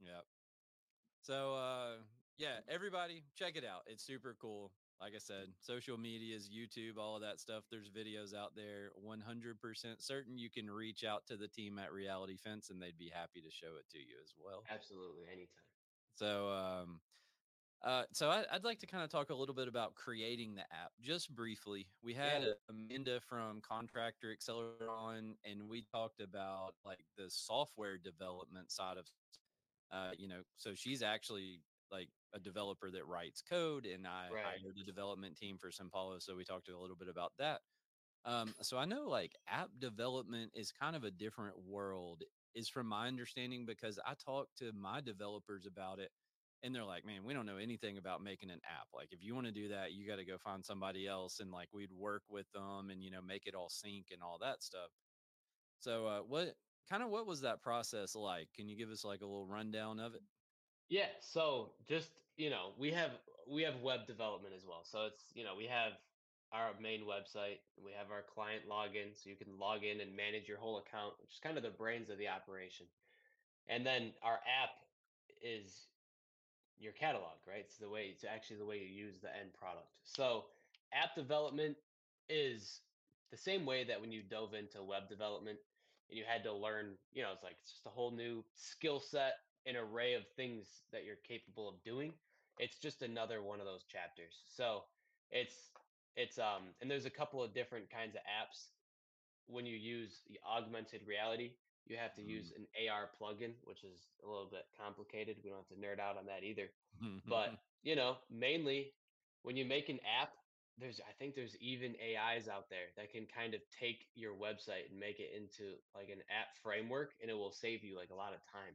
Yep. 0.00 0.24
So 1.22 1.56
uh 1.56 1.96
yeah, 2.36 2.60
everybody 2.68 3.24
check 3.36 3.56
it 3.56 3.64
out. 3.64 3.82
It's 3.86 4.04
super 4.04 4.36
cool. 4.40 4.72
Like 5.04 5.14
I 5.14 5.18
said, 5.18 5.52
social 5.60 5.98
medias, 5.98 6.48
YouTube, 6.48 6.96
all 6.96 7.14
of 7.14 7.20
that 7.20 7.38
stuff. 7.38 7.64
There's 7.70 7.90
videos 7.90 8.34
out 8.34 8.54
there. 8.54 8.90
100% 8.98 10.00
certain 10.00 10.38
you 10.38 10.48
can 10.48 10.70
reach 10.70 11.04
out 11.04 11.26
to 11.26 11.36
the 11.36 11.46
team 11.46 11.78
at 11.78 11.92
Reality 11.92 12.38
Fence 12.38 12.70
and 12.70 12.80
they'd 12.80 12.96
be 12.96 13.10
happy 13.10 13.42
to 13.42 13.50
show 13.50 13.76
it 13.76 13.86
to 13.90 13.98
you 13.98 14.16
as 14.22 14.32
well. 14.38 14.64
absolutely 14.70 15.24
anytime 15.30 15.64
So, 16.14 16.48
um, 16.48 17.02
uh, 17.82 18.06
so 18.12 18.30
I, 18.30 18.46
I'd 18.50 18.64
like 18.64 18.78
to 18.80 18.86
kind 18.86 19.04
of 19.04 19.10
talk 19.10 19.28
a 19.28 19.34
little 19.34 19.54
bit 19.54 19.68
about 19.68 19.94
creating 19.94 20.54
the 20.54 20.62
app, 20.72 20.92
just 21.00 21.34
briefly. 21.34 21.90
We 22.02 22.14
had 22.14 22.42
Yeah. 22.42 22.54
Amanda 22.70 23.20
from 23.20 23.60
Contractor 23.60 24.32
Accelerator 24.32 24.88
on, 24.90 25.36
and 25.44 25.68
we 25.68 25.82
talked 25.82 26.20
about 26.20 26.76
like 26.84 27.04
the 27.16 27.28
software 27.28 27.98
development 27.98 28.70
side 28.72 28.96
of, 28.96 29.06
uh, 29.90 30.12
you 30.16 30.28
know, 30.28 30.44
so 30.56 30.74
she's 30.74 31.02
actually 31.02 31.62
like 31.90 32.10
a 32.32 32.40
developer 32.40 32.90
that 32.90 33.06
writes 33.06 33.42
code, 33.42 33.86
and 33.86 34.06
I 34.06 34.28
Right. 34.28 34.60
hired 34.62 34.76
the 34.76 34.84
development 34.84 35.36
team 35.36 35.58
for 35.58 35.70
Simpalo, 35.70 36.20
so 36.22 36.36
we 36.36 36.44
talked 36.44 36.68
a 36.68 36.78
little 36.78 36.96
bit 36.96 37.08
about 37.08 37.32
that. 37.38 37.62
Um, 38.24 38.54
so 38.62 38.78
I 38.78 38.86
know 38.86 39.04
like 39.08 39.34
app 39.46 39.70
development 39.78 40.52
is 40.54 40.72
kind 40.72 40.96
of 40.96 41.04
a 41.04 41.10
different 41.10 41.58
world, 41.58 42.22
is 42.54 42.68
from 42.68 42.86
my 42.86 43.06
understanding 43.08 43.66
because 43.66 43.98
I 44.04 44.14
talked 44.14 44.56
to 44.58 44.72
my 44.72 45.00
developers 45.00 45.66
about 45.66 46.00
it 46.00 46.10
and 46.62 46.74
they're 46.74 46.84
like, 46.84 47.04
man, 47.04 47.24
we 47.24 47.34
don't 47.34 47.44
know 47.46 47.58
anything 47.58 47.98
about 47.98 48.22
making 48.22 48.50
an 48.50 48.60
app. 48.64 48.88
Like, 48.94 49.12
if 49.12 49.22
you 49.22 49.34
want 49.34 49.46
to 49.46 49.52
do 49.52 49.68
that, 49.68 49.92
you 49.92 50.06
got 50.06 50.16
to 50.16 50.24
go 50.24 50.38
find 50.38 50.64
somebody 50.64 51.06
else 51.06 51.40
and 51.40 51.50
like 51.50 51.68
we'd 51.72 51.92
work 51.92 52.22
with 52.28 52.50
them 52.52 52.88
and, 52.90 53.02
you 53.02 53.10
know, 53.10 53.20
make 53.20 53.46
it 53.46 53.54
all 53.54 53.68
sync 53.68 54.10
and 54.10 54.22
all 54.22 54.38
that 54.38 54.62
stuff. 54.62 54.90
So, 55.80 56.06
uh, 56.06 56.22
what 56.22 56.56
kind 56.88 57.02
of 57.02 57.10
what 57.10 57.26
was 57.26 57.42
that 57.42 57.62
process 57.62 58.14
like? 58.14 58.52
Can 58.52 58.68
you 58.68 58.76
give 58.76 58.90
us 58.90 59.04
like 59.04 59.22
a 59.22 59.26
little 59.26 59.46
rundown 59.46 60.00
of 60.00 60.14
it? 60.14 60.22
Yeah, 60.88 61.08
so 61.20 61.72
just 61.88 62.10
you 62.36 62.50
know, 62.50 62.72
we 62.78 62.92
have 62.92 63.12
we 63.50 63.62
have 63.62 63.80
web 63.82 64.06
development 64.06 64.54
as 64.56 64.64
well. 64.66 64.84
So 64.84 65.06
it's 65.06 65.22
you 65.34 65.44
know 65.44 65.54
we 65.56 65.66
have 65.66 65.92
our 66.52 66.70
main 66.80 67.02
website, 67.02 67.58
we 67.82 67.92
have 67.92 68.10
our 68.10 68.22
client 68.22 68.62
login, 68.68 69.14
so 69.14 69.28
you 69.28 69.36
can 69.36 69.58
log 69.58 69.82
in 69.82 70.00
and 70.00 70.14
manage 70.16 70.46
your 70.48 70.58
whole 70.58 70.78
account, 70.78 71.14
which 71.20 71.32
is 71.32 71.40
kind 71.42 71.56
of 71.56 71.64
the 71.64 71.70
brains 71.70 72.10
of 72.10 72.18
the 72.18 72.28
operation. 72.28 72.86
And 73.68 73.84
then 73.84 74.12
our 74.22 74.34
app 74.34 74.70
is 75.42 75.88
your 76.78 76.92
catalog, 76.92 77.38
right? 77.46 77.60
It's 77.60 77.78
the 77.78 77.88
way 77.88 78.06
it's 78.12 78.24
actually 78.24 78.58
the 78.58 78.66
way 78.66 78.78
you 78.78 78.86
use 78.86 79.20
the 79.20 79.34
end 79.34 79.52
product. 79.54 79.88
So 80.04 80.44
app 80.92 81.14
development 81.16 81.76
is 82.28 82.82
the 83.30 83.36
same 83.36 83.66
way 83.66 83.84
that 83.84 84.00
when 84.00 84.12
you 84.12 84.22
dove 84.22 84.54
into 84.54 84.82
web 84.82 85.08
development 85.08 85.58
and 86.08 86.18
you 86.18 86.24
had 86.26 86.44
to 86.44 86.52
learn, 86.52 86.98
you 87.12 87.22
know, 87.22 87.32
it's 87.32 87.42
like 87.42 87.56
it's 87.60 87.72
just 87.72 87.86
a 87.86 87.90
whole 87.90 88.10
new 88.10 88.44
skill 88.54 89.00
set, 89.00 89.34
an 89.66 89.76
array 89.76 90.14
of 90.14 90.24
things 90.36 90.66
that 90.92 91.04
you're 91.04 91.16
capable 91.26 91.68
of 91.68 91.82
doing. 91.84 92.12
It's 92.58 92.78
just 92.78 93.02
another 93.02 93.42
one 93.42 93.60
of 93.60 93.66
those 93.66 93.84
chapters. 93.84 94.42
So 94.46 94.84
it's 95.30 95.70
it's 96.16 96.38
um 96.38 96.74
and 96.80 96.90
there's 96.90 97.06
a 97.06 97.10
couple 97.10 97.42
of 97.42 97.54
different 97.54 97.90
kinds 97.90 98.14
of 98.14 98.20
apps 98.22 98.68
when 99.46 99.66
you 99.66 99.76
use 99.76 100.20
the 100.28 100.38
augmented 100.48 101.02
reality 101.06 101.52
you 101.86 101.96
have 101.96 102.14
to 102.14 102.22
use 102.22 102.52
an 102.56 102.66
AR 102.88 103.10
plugin 103.20 103.52
which 103.64 103.84
is 103.84 104.08
a 104.24 104.28
little 104.28 104.48
bit 104.50 104.64
complicated 104.80 105.36
we 105.42 105.50
don't 105.50 105.58
have 105.58 105.68
to 105.68 105.74
nerd 105.74 106.00
out 106.00 106.16
on 106.16 106.26
that 106.26 106.44
either 106.44 106.70
but 107.28 107.58
you 107.82 107.96
know 107.96 108.16
mainly 108.30 108.92
when 109.42 109.56
you 109.56 109.64
make 109.64 109.88
an 109.88 109.98
app 110.20 110.30
there's 110.78 111.00
i 111.08 111.12
think 111.18 111.34
there's 111.34 111.56
even 111.60 111.94
ais 112.00 112.48
out 112.48 112.70
there 112.70 112.88
that 112.96 113.10
can 113.10 113.26
kind 113.26 113.54
of 113.54 113.60
take 113.78 114.06
your 114.14 114.32
website 114.34 114.90
and 114.90 114.98
make 114.98 115.20
it 115.20 115.30
into 115.36 115.74
like 115.94 116.08
an 116.08 116.22
app 116.30 116.56
framework 116.62 117.12
and 117.20 117.30
it 117.30 117.34
will 117.34 117.52
save 117.52 117.84
you 117.84 117.96
like 117.96 118.10
a 118.10 118.14
lot 118.14 118.32
of 118.32 118.40
time 118.50 118.74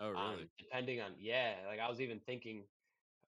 oh, 0.00 0.14
um, 0.14 0.32
really? 0.32 0.48
depending 0.58 1.00
on 1.00 1.12
yeah 1.20 1.54
like 1.68 1.80
i 1.80 1.88
was 1.88 2.00
even 2.00 2.20
thinking 2.20 2.64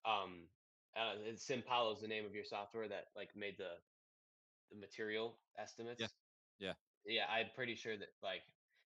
um 0.05 0.49
uh, 0.97 1.15
simpalo 1.35 1.95
is 1.95 2.01
the 2.01 2.09
name 2.09 2.25
of 2.27 2.35
your 2.35 2.45
software 2.45 2.89
that 2.89 3.07
like 3.17 3.29
made 3.37 3.57
the 3.59 3.71
the 4.71 4.77
material 4.77 5.35
estimates 5.59 6.01
Yeah. 6.01 6.09
Yeah. 6.59 6.73
yeah 7.07 7.25
i'm 7.31 7.47
pretty 7.55 7.75
sure 7.75 7.97
that 7.97 8.09
like 8.23 8.43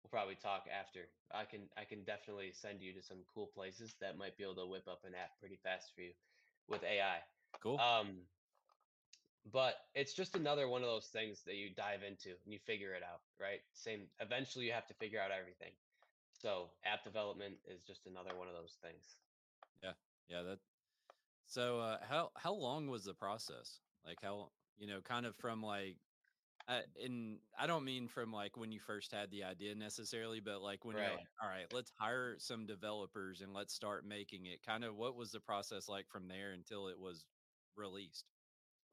we'll 0.03 0.09
probably 0.09 0.35
talk 0.35 0.65
after 0.67 1.01
i 1.33 1.43
can 1.43 1.61
i 1.77 1.83
can 1.83 2.03
definitely 2.03 2.51
send 2.53 2.81
you 2.81 2.93
to 2.93 3.01
some 3.01 3.17
cool 3.33 3.47
places 3.47 3.95
that 4.01 4.17
might 4.17 4.37
be 4.37 4.43
able 4.43 4.55
to 4.55 4.65
whip 4.67 4.87
up 4.87 5.01
an 5.05 5.13
app 5.13 5.39
pretty 5.39 5.59
fast 5.63 5.91
for 5.95 6.01
you 6.01 6.11
with 6.67 6.83
ai 6.83 7.17
cool. 7.61 7.79
um 7.79 8.07
but 9.51 9.75
it's 9.95 10.13
just 10.13 10.35
another 10.35 10.67
one 10.67 10.81
of 10.81 10.87
those 10.87 11.07
things 11.07 11.41
that 11.45 11.55
you 11.55 11.69
dive 11.73 12.03
into 12.03 12.29
and 12.43 12.53
you 12.53 12.59
figure 12.59 12.93
it 12.93 13.03
out 13.03 13.21
right 13.39 13.61
same 13.73 14.01
eventually 14.19 14.65
you 14.65 14.71
have 14.71 14.87
to 14.87 14.93
figure 14.95 15.19
out 15.19 15.31
everything 15.31 15.71
so 16.41 16.71
app 16.85 17.03
development 17.03 17.55
is 17.67 17.83
just 17.83 18.07
another 18.07 18.35
one 18.35 18.47
of 18.47 18.55
those 18.55 18.77
things 18.81 19.19
yeah. 19.83 19.91
Yeah. 20.27 20.43
That. 20.43 20.59
So, 21.45 21.79
uh, 21.79 21.97
how 22.07 22.31
how 22.35 22.53
long 22.53 22.87
was 22.87 23.05
the 23.05 23.13
process? 23.13 23.79
Like, 24.05 24.17
how 24.21 24.49
you 24.77 24.87
know, 24.87 25.01
kind 25.01 25.25
of 25.25 25.35
from 25.35 25.61
like. 25.63 25.97
Uh, 26.67 26.81
and 27.03 27.39
I 27.57 27.65
don't 27.65 27.83
mean 27.83 28.07
from 28.07 28.31
like 28.31 28.55
when 28.55 28.71
you 28.71 28.79
first 28.79 29.11
had 29.11 29.31
the 29.31 29.43
idea 29.43 29.73
necessarily, 29.73 30.39
but 30.39 30.61
like 30.61 30.85
when 30.85 30.97
you're 30.97 31.05
like, 31.05 31.25
all 31.41 31.49
right, 31.49 31.65
let's 31.73 31.91
hire 31.97 32.35
some 32.37 32.67
developers 32.67 33.41
and 33.41 33.55
let's 33.55 33.73
start 33.73 34.05
making 34.05 34.45
it. 34.45 34.61
Kind 34.63 34.83
of 34.83 34.95
what 34.95 35.15
was 35.15 35.31
the 35.31 35.39
process 35.39 35.89
like 35.89 36.05
from 36.11 36.27
there 36.27 36.51
until 36.51 36.87
it 36.87 36.99
was 36.99 37.25
released? 37.75 38.25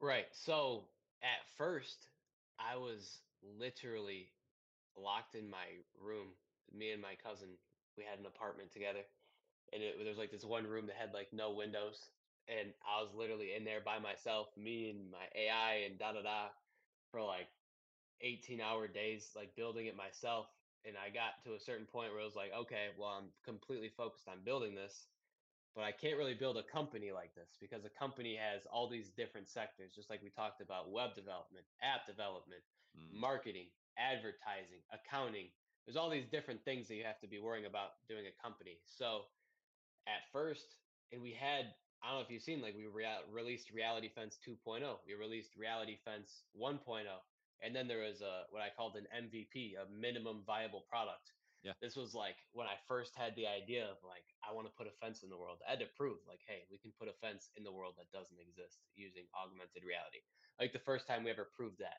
Right. 0.01 0.25
So 0.33 0.85
at 1.23 1.45
first, 1.59 2.09
I 2.59 2.77
was 2.77 3.19
literally 3.43 4.33
locked 4.97 5.35
in 5.35 5.51
my 5.51 5.67
room. 6.01 6.29
Me 6.73 6.93
and 6.93 7.03
my 7.03 7.17
cousin, 7.23 7.49
we 7.97 8.05
had 8.05 8.19
an 8.19 8.27
apartment 8.27 8.73
together, 8.73 9.03
and 9.73 9.83
it, 9.83 9.97
there 9.99 10.09
was 10.09 10.19
like 10.19 10.31
this 10.31 10.45
one 10.45 10.67
room 10.67 10.87
that 10.87 10.97
had 10.97 11.15
like 11.15 11.29
no 11.33 11.53
windows, 11.53 12.11
and 12.49 12.75
I 12.87 13.03
was 13.03 13.15
literally 13.15 13.55
in 13.57 13.65
there 13.65 13.81
by 13.85 13.99
myself, 13.99 14.49
me 14.57 14.91
and 14.91 15.11
my 15.11 15.27
AI 15.35 15.87
and 15.87 15.99
da 15.99 16.13
da 16.13 16.23
da, 16.23 16.49
for 17.11 17.23
like 17.23 17.49
18 18.23 18.61
hour 18.61 18.89
days, 18.89 19.31
like 19.37 19.57
building 19.57 19.87
it 19.87 19.97
myself. 19.97 20.49
And 20.87 20.97
I 20.97 21.11
got 21.11 21.43
to 21.45 21.55
a 21.55 21.61
certain 21.61 21.87
point 21.87 22.13
where 22.13 22.23
it 22.23 22.25
was 22.25 22.37
like, 22.37 22.53
okay, 22.57 22.89
well, 22.99 23.11
I'm 23.11 23.31
completely 23.45 23.91
focused 23.97 24.29
on 24.29 24.45
building 24.45 24.75
this 24.75 25.09
but 25.75 25.85
I 25.85 25.93
can't 25.93 26.17
really 26.19 26.35
build 26.35 26.57
a 26.57 26.63
company 26.65 27.13
like 27.13 27.35
this 27.35 27.57
because 27.61 27.85
a 27.85 27.91
company 27.91 28.37
has 28.37 28.67
all 28.73 28.89
these 28.89 29.11
different 29.11 29.49
sectors, 29.49 29.93
just 29.95 30.11
like 30.11 30.23
we 30.23 30.31
talked 30.31 30.61
about 30.63 30.91
web 30.91 31.15
development, 31.15 31.67
app 31.83 32.07
development, 32.07 32.63
Mm, 32.97 33.13
marketing, 33.13 33.69
advertising, 33.99 34.81
accounting. 34.91 35.49
There's 35.87 35.97
all 35.97 36.11
these 36.11 36.27
different 36.27 36.65
things 36.65 36.89
that 36.89 36.97
you 36.97 37.05
have 37.05 37.21
to 37.21 37.29
be 37.29 37.39
worrying 37.39 37.67
about 37.67 38.03
doing 38.09 38.25
a 38.27 38.43
company. 38.43 38.79
So 38.87 39.23
at 40.07 40.27
first, 40.33 40.77
and 41.13 41.23
we 41.23 41.33
had, 41.33 41.75
I 42.03 42.09
don't 42.11 42.19
know 42.19 42.25
if 42.25 42.31
you've 42.31 42.43
seen, 42.43 42.61
like 42.61 42.75
we 42.77 42.87
rea- 42.87 43.23
released 43.31 43.71
Reality 43.71 44.11
Fence 44.15 44.39
2.0, 44.47 44.83
we 45.07 45.15
released 45.15 45.57
Reality 45.57 45.97
Fence 46.05 46.43
1.0. 46.59 47.07
and 47.63 47.75
then 47.75 47.89
there 47.89 48.03
was 48.03 48.21
a 48.21 48.45
what 48.51 48.63
I 48.63 48.69
called 48.77 48.97
an 48.97 49.07
MVP, 49.15 49.75
a 49.79 49.87
minimum 49.91 50.43
viable 50.47 50.85
product. 50.91 51.33
Yeah. 51.63 51.73
This 51.81 51.97
was 51.97 52.15
like 52.15 52.37
when 52.53 52.67
I 52.67 52.77
first 52.87 53.17
had 53.17 53.35
the 53.35 53.47
idea 53.47 53.85
of 53.91 53.97
like 54.07 54.23
I 54.47 54.53
want 54.55 54.69
to 54.69 54.75
put 54.77 54.87
a 54.87 54.95
fence 55.03 55.23
in 55.23 55.31
the 55.31 55.39
world. 55.39 55.59
I 55.67 55.71
had 55.71 55.81
to 55.81 55.91
prove 55.97 56.19
like, 56.29 56.41
hey, 56.47 56.63
we 56.71 56.79
can 56.79 56.93
put 56.99 57.09
a 57.09 57.17
fence 57.19 57.51
in 57.57 57.65
the 57.65 57.73
world 57.73 57.95
that 57.99 58.13
doesn't 58.13 58.39
exist 58.39 58.79
using 58.95 59.25
augmented 59.35 59.83
reality. 59.83 60.23
Like 60.61 60.73
the 60.73 60.85
first 60.87 61.07
time 61.09 61.25
we 61.25 61.31
ever 61.31 61.49
proved 61.57 61.79
that. 61.81 61.99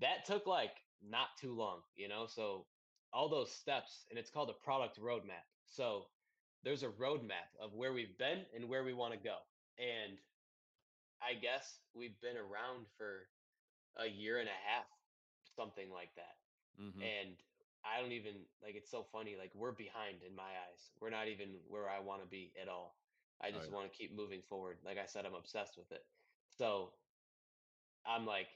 That 0.00 0.26
took 0.26 0.46
like 0.46 0.76
not 1.00 1.28
too 1.40 1.54
long, 1.54 1.80
you 1.96 2.08
know. 2.08 2.26
So 2.26 2.66
all 3.12 3.28
those 3.28 3.52
steps, 3.52 4.06
and 4.10 4.18
it's 4.18 4.30
called 4.30 4.50
a 4.50 4.64
product 4.64 4.98
roadmap. 5.00 5.46
So 5.66 6.06
there's 6.62 6.82
a 6.82 6.88
roadmap 6.88 7.50
of 7.60 7.74
where 7.74 7.92
we've 7.92 8.16
been 8.18 8.46
and 8.54 8.68
where 8.68 8.84
we 8.84 8.92
want 8.94 9.12
to 9.14 9.18
go. 9.18 9.36
And 9.78 10.18
I 11.22 11.34
guess 11.34 11.80
we've 11.94 12.20
been 12.20 12.36
around 12.36 12.86
for 12.96 13.28
a 13.96 14.06
year 14.06 14.38
and 14.38 14.48
a 14.48 14.52
half, 14.68 14.86
something 15.56 15.90
like 15.90 16.14
that. 16.16 16.36
hmm 16.76 17.10
And 17.20 17.36
I 17.84 18.00
don't 18.00 18.12
even 18.12 18.46
like 18.62 18.74
it's 18.76 18.90
so 18.90 19.04
funny. 19.04 19.36
Like 19.36 19.54
we're 19.54 19.72
behind 19.72 20.22
in 20.22 20.34
my 20.34 20.50
eyes. 20.68 20.90
We're 21.00 21.10
not 21.10 21.28
even 21.28 21.60
where 21.68 21.88
I 21.88 22.00
want 22.00 22.22
to 22.22 22.28
be 22.28 22.52
at 22.60 22.68
all. 22.68 22.96
I 23.40 23.50
Oh 23.52 23.58
just 23.58 23.70
yeah. 23.70 23.70
want 23.70 23.90
to 23.90 23.96
keep 23.96 24.12
moving 24.14 24.42
forward. 24.42 24.78
Like 24.84 24.98
I 24.98 25.06
said, 25.06 25.26
I'm 25.26 25.34
obsessed 25.34 25.76
with 25.76 25.90
it. 25.92 26.04
So 26.48 26.94
I'm 28.06 28.26
like, 28.26 28.48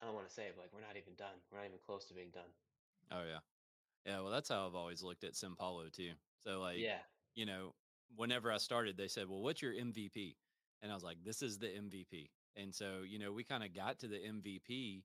I 0.00 0.06
don't 0.06 0.14
want 0.14 0.28
to 0.28 0.32
say 0.34 0.46
it, 0.46 0.54
but 0.56 0.62
like 0.62 0.72
we're 0.72 0.80
not 0.80 0.96
even 0.96 1.14
done. 1.16 1.36
We're 1.50 1.58
not 1.58 1.66
even 1.66 1.78
close 1.84 2.06
to 2.06 2.14
being 2.14 2.30
done. 2.30 2.50
Oh 3.10 3.22
yeah. 3.24 3.40
Yeah. 4.04 4.20
Well, 4.20 4.30
that's 4.30 4.48
how 4.48 4.66
I've 4.66 4.74
always 4.74 5.02
looked 5.02 5.24
at 5.24 5.34
Simpalo 5.34 5.92
too. 5.92 6.14
So 6.38 6.60
like, 6.60 6.78
Yeah. 6.78 7.04
you 7.34 7.46
know, 7.46 7.74
whenever 8.14 8.50
I 8.50 8.58
started, 8.58 8.96
they 8.96 9.08
said, 9.08 9.28
"Well, 9.28 9.42
what's 9.42 9.62
your 9.62 9.72
MVP?" 9.74 10.38
And 10.82 10.90
I 10.90 10.94
was 10.94 11.04
like, 11.04 11.22
"This 11.22 11.42
is 11.42 11.58
the 11.58 11.70
MVP." 11.74 12.30
And 12.56 12.74
so, 12.74 13.02
you 13.02 13.18
know, 13.18 13.32
we 13.32 13.44
kind 13.44 13.62
of 13.64 13.72
got 13.74 13.98
to 14.00 14.08
the 14.08 14.18
MVP, 14.24 15.04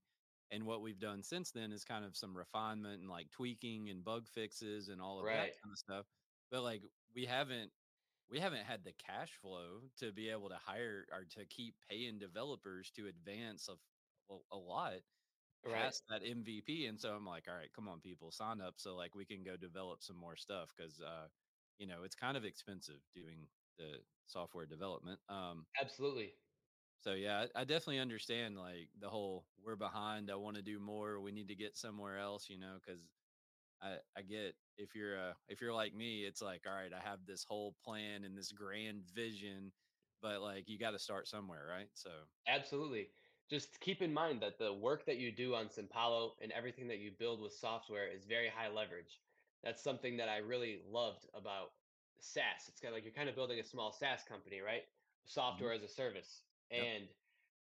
and 0.52 0.66
what 0.66 0.82
we've 0.82 1.00
done 1.00 1.22
since 1.24 1.52
then 1.52 1.72
is 1.72 1.84
kind 1.86 2.06
of 2.06 2.16
some 2.18 2.36
refinement 2.38 3.02
and 3.02 3.10
like 3.10 3.32
tweaking 3.32 3.90
and 3.90 4.04
bug 4.04 4.28
fixes 4.28 4.90
and 4.90 5.02
all 5.02 5.20
of 5.20 5.30
that 5.32 5.52
kind 5.62 5.72
of 5.74 5.78
stuff. 5.80 6.08
But 6.52 6.64
like, 6.64 6.84
we 7.14 7.26
haven't 7.26 7.74
we 8.30 8.40
haven't 8.40 8.66
had 8.66 8.84
the 8.84 8.94
cash 8.94 9.36
flow 9.38 9.90
to 9.98 10.12
be 10.14 10.30
able 10.30 10.50
to 10.50 10.58
hire 10.58 11.06
or 11.12 11.26
to 11.26 11.46
keep 11.46 11.76
paying 11.90 12.20
developers 12.20 12.92
to 12.92 13.08
advance 13.08 13.68
of 13.70 13.80
a 14.52 14.58
lot 14.58 15.02
Right. 15.66 15.92
past 15.92 16.04
that 16.10 16.24
MVP. 16.24 16.86
And 16.88 17.00
so 17.00 17.16
I'm 17.16 17.26
like, 17.26 17.48
all 17.48 17.56
right, 17.56 17.72
come 17.74 17.88
on, 17.90 18.02
people, 18.02 18.32
sign 18.32 18.62
up 18.62 18.80
so 18.80 18.96
like 18.96 19.16
we 19.16 19.26
can 19.26 19.44
go 19.44 19.58
develop 19.58 20.04
some 20.04 20.18
more 20.18 20.36
stuff 20.36 20.74
because 20.76 21.02
uh, 21.02 21.30
you 21.78 21.88
know, 21.88 22.04
it's 22.04 22.16
kind 22.16 22.38
of 22.38 22.46
expensive 22.46 23.02
doing 23.14 23.50
the 23.78 24.04
software 24.26 24.66
development. 24.68 25.22
Um, 25.30 25.68
Absolutely. 25.82 26.42
so 27.00 27.14
yeah, 27.14 27.48
I, 27.56 27.62
I 27.62 27.64
definitely 27.66 28.00
understand 28.00 28.58
like 28.58 28.90
the 28.98 29.10
whole 29.10 29.48
we're 29.58 29.76
behind, 29.76 30.32
I 30.32 30.36
want 30.36 30.56
to 30.58 30.64
do 30.64 30.80
more, 30.80 31.20
we 31.22 31.32
need 31.32 31.50
to 31.50 31.56
get 31.56 31.76
somewhere 31.76 32.18
else, 32.18 32.50
you 32.50 32.58
know, 32.58 32.80
because 32.84 33.08
I, 33.82 34.00
I 34.16 34.24
get 34.24 34.58
if 34.78 34.96
you're 34.96 35.20
uh 35.20 35.36
if 35.48 35.62
you're 35.62 35.74
like 35.74 35.94
me, 35.96 36.26
it's 36.26 36.42
like, 36.42 36.68
all 36.68 36.74
right, 36.74 36.94
I 36.94 37.02
have 37.02 37.26
this 37.26 37.44
whole 37.46 37.74
plan 37.74 38.24
and 38.26 38.38
this 38.38 38.52
grand 38.54 39.06
vision, 39.06 39.74
but 40.22 40.42
like 40.42 40.70
you 40.70 40.80
got 40.80 40.92
to 40.92 41.00
start 41.00 41.28
somewhere, 41.28 41.66
right? 41.68 41.90
So 41.96 42.26
Absolutely. 42.48 43.14
Just 43.50 43.80
keep 43.80 44.02
in 44.02 44.14
mind 44.14 44.42
that 44.42 44.58
the 44.58 44.74
work 44.74 45.06
that 45.06 45.18
you 45.18 45.32
do 45.32 45.56
on 45.56 45.68
Simpalo 45.68 46.34
and 46.42 46.52
everything 46.52 46.88
that 46.88 47.00
you 47.00 47.12
build 47.12 47.42
with 47.42 47.54
software 47.54 48.08
is 48.08 48.26
very 48.26 48.50
high 48.50 48.70
leverage. 48.70 49.22
That's 49.64 49.82
something 49.82 50.18
that 50.18 50.30
I 50.30 50.38
really 50.38 50.82
loved 50.88 51.28
about 51.34 51.74
SaaS. 52.20 52.70
It's 52.70 52.80
kind 52.80 52.92
of 52.92 52.98
like 52.98 53.04
you're 53.04 53.14
kind 53.14 53.30
of 53.30 53.36
building 53.36 53.60
a 53.60 53.64
small 53.64 53.92
SaaS 53.92 54.24
company, 54.24 54.62
right? 54.62 54.84
mhm, 55.48 55.66
Software 55.66 55.74
as 55.74 55.84
a 55.84 55.88
service. 55.88 56.44
yep, 56.76 56.88
And, 56.88 57.14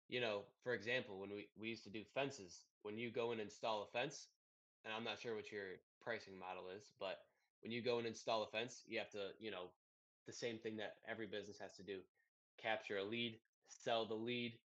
you 0.08 0.20
know, 0.20 0.46
for 0.62 0.74
example, 0.74 1.18
when 1.18 1.30
we, 1.30 1.50
we 1.56 1.68
used 1.68 1.84
to 1.84 1.90
do 1.90 2.04
fences, 2.04 2.66
when 2.82 2.98
you 2.98 3.10
go 3.10 3.32
and 3.32 3.40
install 3.40 3.82
a 3.82 3.86
fence, 3.86 4.28
and 4.84 4.92
I'm 4.92 5.04
not 5.04 5.18
sure 5.20 5.34
what 5.34 5.52
your 5.52 5.80
pricing 6.00 6.38
model 6.38 6.68
is, 6.68 6.92
but 6.98 7.26
when 7.62 7.72
you 7.72 7.82
go 7.82 7.98
and 7.98 8.06
install 8.06 8.42
a 8.42 8.46
fence, 8.46 8.84
you 8.86 8.98
have 8.98 9.10
to, 9.10 9.34
you 9.38 9.50
know, 9.50 9.72
the 10.26 10.32
same 10.32 10.58
thing 10.58 10.76
that 10.76 10.98
every 11.06 11.26
business 11.26 11.58
has 11.58 11.76
to 11.76 11.82
do 11.82 12.02
capture 12.58 12.98
a 12.98 13.04
lead, 13.04 13.40
sell 13.66 14.06
the 14.06 14.14
lead, 14.14 14.60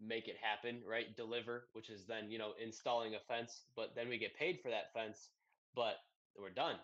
make 0.00 0.28
it 0.28 0.36
happen, 0.40 0.82
right? 0.88 1.16
Deliver, 1.16 1.68
which 1.72 1.90
is 1.90 2.06
then, 2.06 2.30
you 2.30 2.38
know, 2.38 2.52
installing 2.62 3.14
a 3.14 3.20
fence, 3.20 3.62
but 3.76 3.94
then 3.94 4.08
we 4.08 4.18
get 4.18 4.36
paid 4.36 4.60
for 4.62 4.70
that 4.70 4.92
fence, 4.92 5.30
but 5.74 5.96
we're 6.38 6.50
done, 6.50 6.76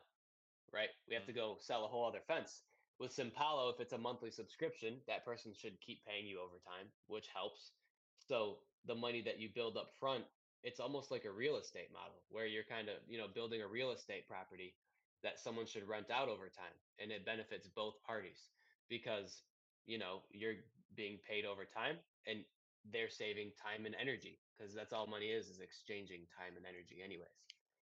right? 0.72 0.90
We 1.08 1.14
have 1.14 1.24
mm, 1.24 1.26
to 1.26 1.32
go 1.32 1.56
sell 1.61 1.84
a 1.84 1.88
whole 1.88 2.06
other 2.06 2.22
fence. 2.26 2.62
With 2.98 3.16
Simpalo, 3.16 3.72
if 3.72 3.80
it's 3.80 3.92
a 3.94 3.98
monthly 3.98 4.30
subscription, 4.30 4.96
that 5.06 5.24
person 5.24 5.52
should 5.54 5.80
keep 5.80 6.04
paying 6.04 6.26
you 6.26 6.40
over 6.40 6.58
time, 6.64 6.86
which 7.08 7.28
helps. 7.34 7.72
So 8.18 8.58
the 8.86 8.94
money 8.94 9.22
that 9.22 9.40
you 9.40 9.48
build 9.54 9.76
up 9.76 9.92
front, 9.98 10.24
it's 10.62 10.80
almost 10.80 11.11
like 11.11 11.24
a 11.24 11.30
real 11.30 11.56
estate 11.56 11.90
model 11.92 12.22
where 12.28 12.46
you're 12.46 12.64
kind 12.64 12.88
of, 12.88 12.96
you 13.08 13.18
know, 13.18 13.26
building 13.34 13.62
a 13.62 13.66
real 13.66 13.92
estate 13.92 14.28
property 14.28 14.74
that 15.22 15.40
someone 15.40 15.66
should 15.66 15.88
rent 15.88 16.11
out 16.11 16.28
over 16.28 16.48
time 16.48 16.76
and 16.98 17.11
it 17.11 17.24
benefits 17.24 17.66
both 17.68 18.02
parties 18.06 18.50
because, 18.88 19.42
you 19.86 19.98
know, 19.98 20.20
you're 20.30 20.56
being 20.94 21.18
paid 21.28 21.44
over 21.44 21.64
time 21.64 21.96
and 22.26 22.44
they're 22.85 23.11
saving 23.11 23.53
time 23.61 23.87
and 23.87 23.95
energy 24.01 24.39
because 24.59 24.74
that's 24.74 24.93
all 24.93 25.07
money 25.07 25.26
is 25.26 25.49
is 25.49 25.61
exchanging 25.61 26.26
time 26.37 26.57
and 26.57 26.66
energy 26.66 27.01
anyways. 27.05 27.28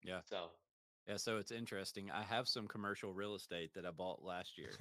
yeah. 0.03 0.21
So, 0.25 0.51
Yeah, 1.07 1.17
so 1.17 1.37
it's 1.37 1.51
interesting. 1.51 2.11
I 2.11 2.23
have 2.23 2.47
some 2.47 2.67
commercial 2.67 3.13
real 3.13 3.35
estate 3.35 3.73
that 3.75 3.85
I 3.85 3.91
bought 3.91 4.23
last 4.23 4.57
year. 4.57 4.71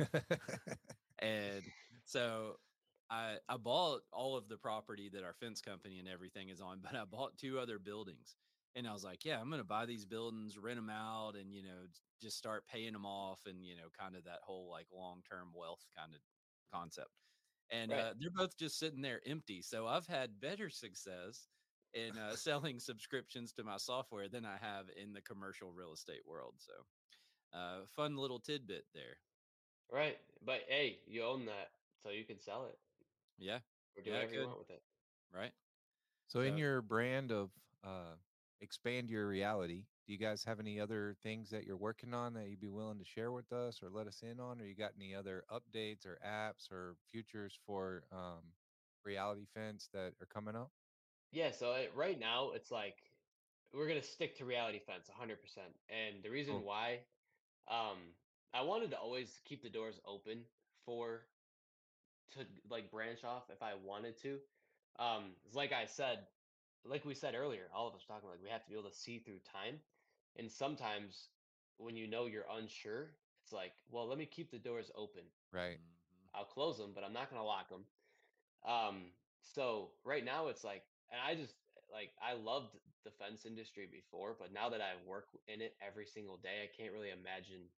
And 1.18 1.62
so 2.04 2.56
I 3.10 3.36
I 3.48 3.56
bought 3.56 4.02
all 4.12 4.36
of 4.36 4.48
the 4.48 4.58
property 4.58 5.08
that 5.10 5.24
our 5.24 5.34
fence 5.34 5.60
company 5.60 5.98
and 5.98 6.08
everything 6.08 6.48
is 6.50 6.60
on, 6.60 6.80
but 6.82 6.94
I 6.94 7.04
bought 7.04 7.38
two 7.38 7.58
other 7.58 7.78
buildings. 7.78 8.36
And 8.74 8.86
I 8.86 8.92
was 8.92 9.04
like, 9.04 9.24
yeah, 9.24 9.40
I'm 9.40 9.48
going 9.48 9.60
to 9.60 9.64
buy 9.64 9.86
these 9.86 10.04
buildings, 10.04 10.58
rent 10.58 10.76
them 10.76 10.90
out 10.90 11.34
and 11.34 11.54
you 11.54 11.62
know, 11.62 11.86
just 12.20 12.36
start 12.36 12.66
paying 12.66 12.92
them 12.92 13.06
off 13.06 13.40
and 13.46 13.64
you 13.64 13.74
know, 13.74 13.88
kind 13.98 14.16
of 14.16 14.24
that 14.24 14.40
whole 14.42 14.68
like 14.70 14.86
long-term 14.92 15.52
wealth 15.54 15.84
kind 15.96 16.12
of 16.14 16.20
concept. 16.72 17.08
And 17.70 17.92
right. 17.92 18.00
uh, 18.00 18.14
they're 18.18 18.30
both 18.30 18.56
just 18.56 18.78
sitting 18.78 19.02
there 19.02 19.20
empty. 19.26 19.62
So 19.62 19.86
I've 19.86 20.06
had 20.06 20.40
better 20.40 20.70
success 20.70 21.48
in 21.94 22.16
uh, 22.18 22.36
selling 22.36 22.78
subscriptions 22.78 23.52
to 23.54 23.64
my 23.64 23.76
software 23.78 24.28
than 24.28 24.44
I 24.44 24.56
have 24.60 24.86
in 24.96 25.12
the 25.12 25.22
commercial 25.22 25.72
real 25.72 25.92
estate 25.92 26.22
world. 26.26 26.54
So 26.58 26.72
uh, 27.58 27.86
fun 27.86 28.16
little 28.16 28.40
tidbit 28.40 28.86
there. 28.94 29.18
Right. 29.90 30.18
But 30.44 30.62
hey, 30.68 31.00
you 31.06 31.22
own 31.24 31.46
that, 31.46 31.70
so 32.02 32.10
you 32.10 32.24
can 32.24 32.38
sell 32.40 32.66
it 32.66 32.78
Yeah, 33.38 33.60
or 33.96 34.02
do 34.02 34.10
yeah, 34.10 34.16
whatever 34.16 34.34
you 34.34 34.42
want 34.42 34.58
with 34.58 34.70
it. 34.70 34.82
Right. 35.32 35.52
so, 36.28 36.40
in 36.40 36.56
your 36.56 36.82
brand 36.82 37.32
of 37.32 37.50
uh, 37.84 38.16
expand 38.60 39.10
your 39.10 39.28
reality, 39.28 39.86
do 40.06 40.12
you 40.12 40.18
guys 40.18 40.44
have 40.44 40.60
any 40.60 40.78
other 40.78 41.16
things 41.22 41.50
that 41.50 41.64
you're 41.64 41.76
working 41.76 42.14
on 42.14 42.34
that 42.34 42.48
you'd 42.48 42.60
be 42.60 42.68
willing 42.68 42.98
to 42.98 43.04
share 43.04 43.32
with 43.32 43.52
us 43.52 43.82
or 43.82 43.90
let 43.90 44.06
us 44.06 44.22
in 44.22 44.38
on? 44.38 44.60
Or 44.60 44.64
you 44.64 44.76
got 44.76 44.92
any 44.96 45.14
other 45.14 45.44
updates 45.50 46.06
or 46.06 46.18
apps 46.24 46.70
or 46.70 46.96
futures 47.10 47.58
for 47.66 48.04
um, 48.12 48.54
Reality 49.04 49.46
Fence 49.52 49.88
that 49.92 50.14
are 50.20 50.26
coming 50.26 50.54
up? 50.54 50.70
Yeah, 51.32 51.50
so 51.50 51.72
it, 51.72 51.92
right 51.94 52.18
now 52.18 52.52
it's 52.52 52.70
like 52.70 52.96
we're 53.72 53.88
gonna 53.88 54.02
stick 54.02 54.36
to 54.36 54.44
reality 54.44 54.78
fence 54.78 55.10
100%. 55.10 55.36
And 55.88 56.22
the 56.22 56.30
reason 56.30 56.54
Cool. 56.54 56.64
why, 56.64 57.00
um, 57.68 58.14
I 58.54 58.62
wanted 58.62 58.90
to 58.92 58.98
always 58.98 59.40
keep 59.44 59.62
the 59.62 59.68
doors 59.70 60.00
open 60.06 60.44
for 60.84 61.26
to 62.32 62.46
like 62.70 62.90
branch 62.90 63.24
off 63.24 63.50
if 63.50 63.62
I 63.62 63.74
wanted 63.74 64.16
to. 64.22 64.38
Um, 64.98 65.36
like 65.52 65.72
I 65.72 65.86
said, 65.86 66.26
like 66.84 67.04
we 67.04 67.14
said 67.14 67.34
earlier, 67.34 67.68
all 67.74 67.88
of 67.88 67.94
us 67.94 68.04
talking 68.06 68.28
like 68.28 68.42
we 68.42 68.50
have 68.50 68.62
to 68.64 68.70
be 68.70 68.78
able 68.78 68.88
to 68.88 68.96
see 68.96 69.18
through 69.18 69.40
time. 69.40 69.80
And 70.36 70.50
sometimes 70.50 71.30
when 71.78 71.96
you 71.96 72.06
know 72.06 72.26
you're 72.26 72.46
unsure, 72.50 73.18
it's 73.42 73.52
like, 73.52 73.72
well, 73.88 74.06
let 74.06 74.18
me 74.18 74.26
keep 74.26 74.50
the 74.50 74.58
doors 74.58 74.90
open. 74.94 75.24
Right. 75.52 75.80
mhm, 75.80 76.28
I'll 76.34 76.44
close 76.44 76.78
them, 76.78 76.92
but 76.94 77.04
I'm 77.04 77.12
not 77.12 77.30
gonna 77.30 77.44
lock 77.44 77.68
them. 77.68 77.86
Um, 78.64 79.12
so 79.40 79.92
right 80.04 80.24
now 80.24 80.48
it's 80.48 80.64
like, 80.64 80.84
and 81.10 81.20
I 81.20 81.34
just 81.34 81.56
like 81.92 82.12
I 82.20 82.34
loved 82.34 82.76
the 83.04 83.10
fence 83.10 83.46
industry 83.46 83.86
before, 83.86 84.34
but 84.38 84.52
now 84.52 84.70
that 84.70 84.80
I 84.80 84.94
work 85.06 85.36
in 85.46 85.60
it 85.62 85.76
every 85.80 86.06
single 86.06 86.36
day, 86.38 86.64
I 86.64 86.76
can't 86.76 86.92
really 86.92 87.10
imagine. 87.10 87.70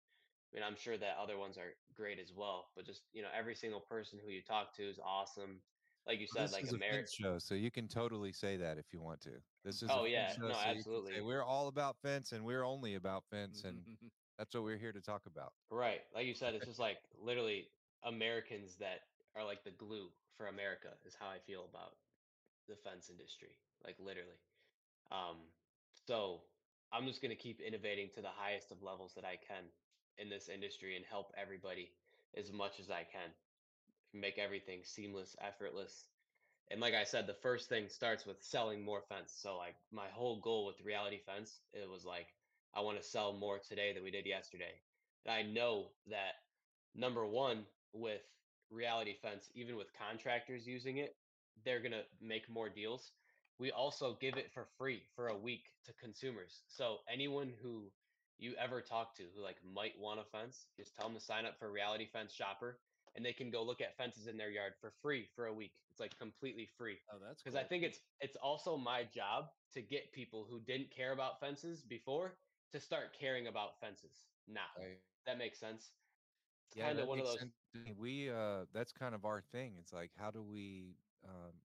I 0.53 0.57
mean, 0.57 0.65
I'm 0.65 0.77
sure 0.77 0.97
that 0.97 1.17
other 1.19 1.39
ones 1.39 1.59
are 1.59 1.75
great 1.95 2.19
as 2.19 2.33
well, 2.35 2.71
but 2.75 2.87
just 2.87 3.05
you 3.13 3.23
know, 3.23 3.31
every 3.35 3.55
single 3.55 3.81
person 3.81 4.19
who 4.19 4.31
you 4.31 4.43
talk 4.43 4.75
to 4.75 4.89
is 4.89 4.99
awesome. 4.99 5.63
Like 6.09 6.21
you 6.21 6.27
said, 6.27 6.45
this 6.45 6.53
like 6.53 6.65
is 6.65 6.73
a 6.73 6.79
Ameri 6.79 6.91
fence 6.91 7.13
show, 7.13 7.39
so 7.39 7.55
you 7.55 7.71
can 7.71 7.87
totally 7.87 8.33
say 8.33 8.57
that 8.57 8.79
if 8.79 8.87
you 8.95 9.01
want 9.01 9.21
to. 9.23 9.33
This 9.63 9.83
is 9.83 9.91
Oh 9.93 10.05
yeah, 10.05 10.33
show, 10.33 10.49
no, 10.49 10.55
so 10.55 10.55
can 10.55 10.65
say 10.65 10.79
absolutely. 10.79 11.21
we're 11.21 11.43
all 11.43 11.69
about 11.69 11.97
fence 12.03 12.33
and 12.33 12.43
we're 12.45 12.65
only 12.65 12.95
about 12.95 13.25
fence, 13.31 13.65
and 13.65 13.77
that's 14.39 14.55
what 14.55 14.65
we're 14.65 14.79
here 14.79 14.93
to 14.93 15.03
talk 15.03 15.27
about. 15.27 15.53
Right. 15.71 16.01
Like 16.15 16.27
you 16.27 16.33
said, 16.33 16.55
it's 16.55 16.65
just 16.65 16.79
like 16.79 16.97
literally 17.21 17.69
Americans 18.05 18.77
that 18.77 19.01
are 19.37 19.45
like 19.45 19.65
the 19.65 19.71
glue 19.71 20.09
for 20.39 20.47
America 20.47 20.89
is 21.05 21.15
how 21.15 21.29
I 21.29 21.39
feel 21.47 21.67
about 21.69 21.93
the 22.69 22.77
fence 22.77 23.11
industry. 23.11 23.51
Like 23.85 23.97
literally. 23.99 24.41
Um, 25.11 25.37
so 26.07 26.41
I'm 26.91 27.07
just 27.07 27.21
gonna 27.21 27.37
keep 27.37 27.61
innovating 27.61 28.09
to 28.15 28.23
the 28.23 28.31
highest 28.31 28.73
of 28.73 28.83
levels 28.83 29.13
that 29.15 29.27
I 29.27 29.37
can 29.37 29.65
in 30.17 30.31
this 30.31 30.49
industry 30.49 30.97
and 30.97 31.05
help 31.05 31.33
everybody 31.37 31.91
as 32.35 32.51
much 32.51 32.81
as 32.81 32.91
I 32.91 33.05
can. 33.05 33.31
Make 34.15 34.39
everything 34.39 34.81
seamless, 34.85 35.37
effortless, 35.41 36.07
And 36.71 36.81
like 36.81 36.95
I 36.95 37.05
said, 37.05 37.27
the 37.27 37.35
first 37.35 37.69
thing 37.69 37.89
starts 37.89 38.27
with 38.27 38.43
selling 38.43 38.85
more 38.85 39.03
fence. 39.09 39.33
So 39.37 39.57
like 39.57 39.77
my 39.93 40.09
whole 40.13 40.41
goal 40.41 40.67
with 40.67 40.81
reality 40.85 41.21
fence, 41.27 41.61
it 41.73 41.89
was 41.89 42.05
like 42.05 42.29
I 42.75 42.81
want 42.83 42.99
to 42.99 43.05
sell 43.05 43.33
more 43.35 43.59
today 43.59 43.93
than 43.93 44.05
we 44.05 44.11
did 44.11 44.27
yesterday. 44.27 44.75
And 45.27 45.35
I 45.35 45.43
know 45.43 45.93
that 46.09 46.35
number 46.95 47.27
one, 47.27 47.67
with 47.93 48.23
reality 48.71 49.15
fence, 49.23 49.51
even 49.55 49.77
with 49.77 49.89
contractors 49.99 50.67
using 50.67 50.99
it, 50.99 51.17
they're 51.65 51.81
gonna 51.83 52.05
make 52.21 52.49
more 52.51 52.69
deals. 52.69 53.13
We 53.59 53.73
also 53.73 54.17
give 54.21 54.37
it 54.37 54.53
for 54.53 54.67
free 54.79 55.03
for 55.17 55.29
a 55.29 55.37
week 55.39 55.65
to 55.87 55.93
consumers. 55.95 56.63
So 56.69 56.99
anyone 57.13 57.53
who 57.63 57.91
you 58.39 58.55
ever 58.59 58.81
talk 58.83 59.17
to 59.17 59.25
who 59.35 59.43
like 59.43 59.57
might 59.65 59.99
want 59.99 60.21
a 60.21 60.25
fence, 60.25 60.67
just 60.77 60.95
tell 60.95 61.09
them 61.09 61.17
to 61.19 61.25
sign 61.25 61.47
up 61.47 61.59
for 61.59 61.71
Reality 61.71 62.07
Fence 62.13 62.33
Shopper, 62.33 62.79
and 63.19 63.27
they 63.27 63.33
can 63.33 63.51
go 63.51 63.65
look 63.65 63.81
at 63.81 63.97
fences 63.97 64.29
in 64.29 64.37
their 64.37 64.49
yard 64.49 64.75
for 64.81 64.93
free 64.93 65.27
for 65.35 65.47
a 65.47 65.53
week. 65.53 65.73
It's 65.91 65.99
like 65.99 66.17
completely 66.17 66.67
free. 66.67 67.01
Oh, 67.11 67.19
that's 67.19 67.43
Because 67.43 67.57
I 67.57 67.65
think 67.65 67.83
it's 67.83 68.01
it's 68.21 68.37
also 68.37 68.77
my 68.77 69.03
job 69.05 69.51
to 69.73 69.83
get 69.83 70.13
people 70.13 70.45
who 70.47 70.61
didn't 70.61 70.93
care 70.93 71.11
about 71.11 71.41
fences 71.41 71.83
before 71.83 72.39
to 72.71 72.79
start 72.79 73.13
caring 73.13 73.49
about 73.49 73.81
fences 73.81 74.29
now. 74.47 74.71
Right. 74.79 75.03
That 75.27 75.37
makes 75.37 75.59
sense. 75.59 75.97
It's 76.69 76.77
Yeah, 76.77 76.87
kind 76.87 77.01
of 77.01 77.09
one 77.09 77.19
of 77.19 77.27
those. 77.27 77.41
sense. 77.41 77.53
We 77.97 78.31
uh 78.31 78.67
that's 78.73 78.93
kind 78.93 79.17
of 79.17 79.25
our 79.25 79.41
thing. 79.43 79.79
It's 79.79 79.93
like 79.93 80.15
how 80.15 80.31
do 80.31 80.41
we 80.45 81.01
um 81.25 81.61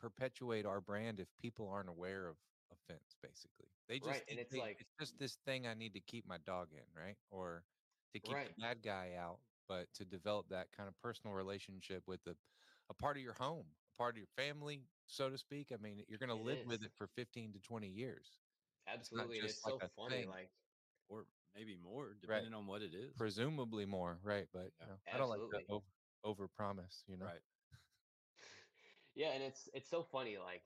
perpetuate 0.00 0.66
our 0.66 0.80
brand 0.80 1.20
if 1.20 1.28
people 1.38 1.68
aren't 1.68 1.88
aware 1.88 2.26
of 2.26 2.36
offense 2.72 3.14
basically. 3.22 3.68
They 3.86 4.00
just 4.00 4.08
Right, 4.10 4.24
and 4.28 4.40
it's 4.40 4.50
they- 4.50 4.58
like- 4.58 4.80
it's 4.80 4.90
just 4.98 5.18
this 5.20 5.36
thing 5.36 5.68
I 5.68 5.74
need 5.74 5.94
to 5.94 6.00
keep 6.00 6.26
my 6.26 6.38
dog 6.38 6.72
in, 6.72 6.92
right? 6.92 7.16
Or 7.30 7.64
to 8.12 8.18
keep 8.18 8.34
Right. 8.34 8.48
the 8.48 8.60
bad 8.60 8.82
guy 8.82 9.14
out, 9.14 9.40
but 9.70 9.94
to 9.94 10.06
develop 10.06 10.50
that 10.50 10.72
kind 10.72 10.88
of 10.90 10.98
personal 10.98 11.36
relationship 11.36 12.08
with 12.08 12.26
a 12.28 12.36
a 12.90 12.94
part 12.94 13.16
of 13.18 13.24
your 13.24 13.34
home, 13.34 13.76
a 13.94 13.96
part 13.98 14.16
of 14.16 14.18
your 14.18 14.28
family, 14.28 14.90
so 15.06 15.30
to 15.30 15.38
speak. 15.38 15.72
I 15.72 15.78
mean, 15.78 16.04
you're 16.08 16.18
going 16.18 16.30
to 16.30 16.34
It 16.34 16.44
live 16.50 16.64
with 16.66 16.82
it 16.84 16.92
for 16.96 17.08
15 17.08 17.54
to 17.54 17.60
20 17.60 17.88
years. 17.90 18.40
Absolutely, 18.86 19.38
and 19.38 19.46
just 19.46 19.56
it's 19.56 19.64
so 19.64 19.80
like 19.80 19.82
a 19.82 19.90
funny. 19.96 20.24
thing. 20.24 20.26
Like 20.26 20.52
or 21.08 21.28
maybe 21.54 21.76
more, 21.76 22.14
depending 22.14 22.54
on 22.54 22.66
what 22.66 22.82
it 22.82 22.94
is. 22.94 23.16
Presumably 23.16 23.86
more, 23.86 24.20
right? 24.22 24.48
But 24.52 24.74
Yeah. 24.80 24.86
you 24.86 24.92
know, 24.92 25.00
I 25.12 25.18
don't 25.18 25.28
like 25.30 25.42
to 25.52 25.62
over, 25.68 25.86
over 26.24 26.48
promise, 26.48 27.04
you 27.08 27.16
know. 27.16 27.26
Right. 27.26 27.42
Yeah, 29.14 29.30
and 29.30 29.42
it's 29.42 29.68
it's 29.74 29.88
so 29.88 30.02
funny. 30.02 30.38
Like, 30.38 30.64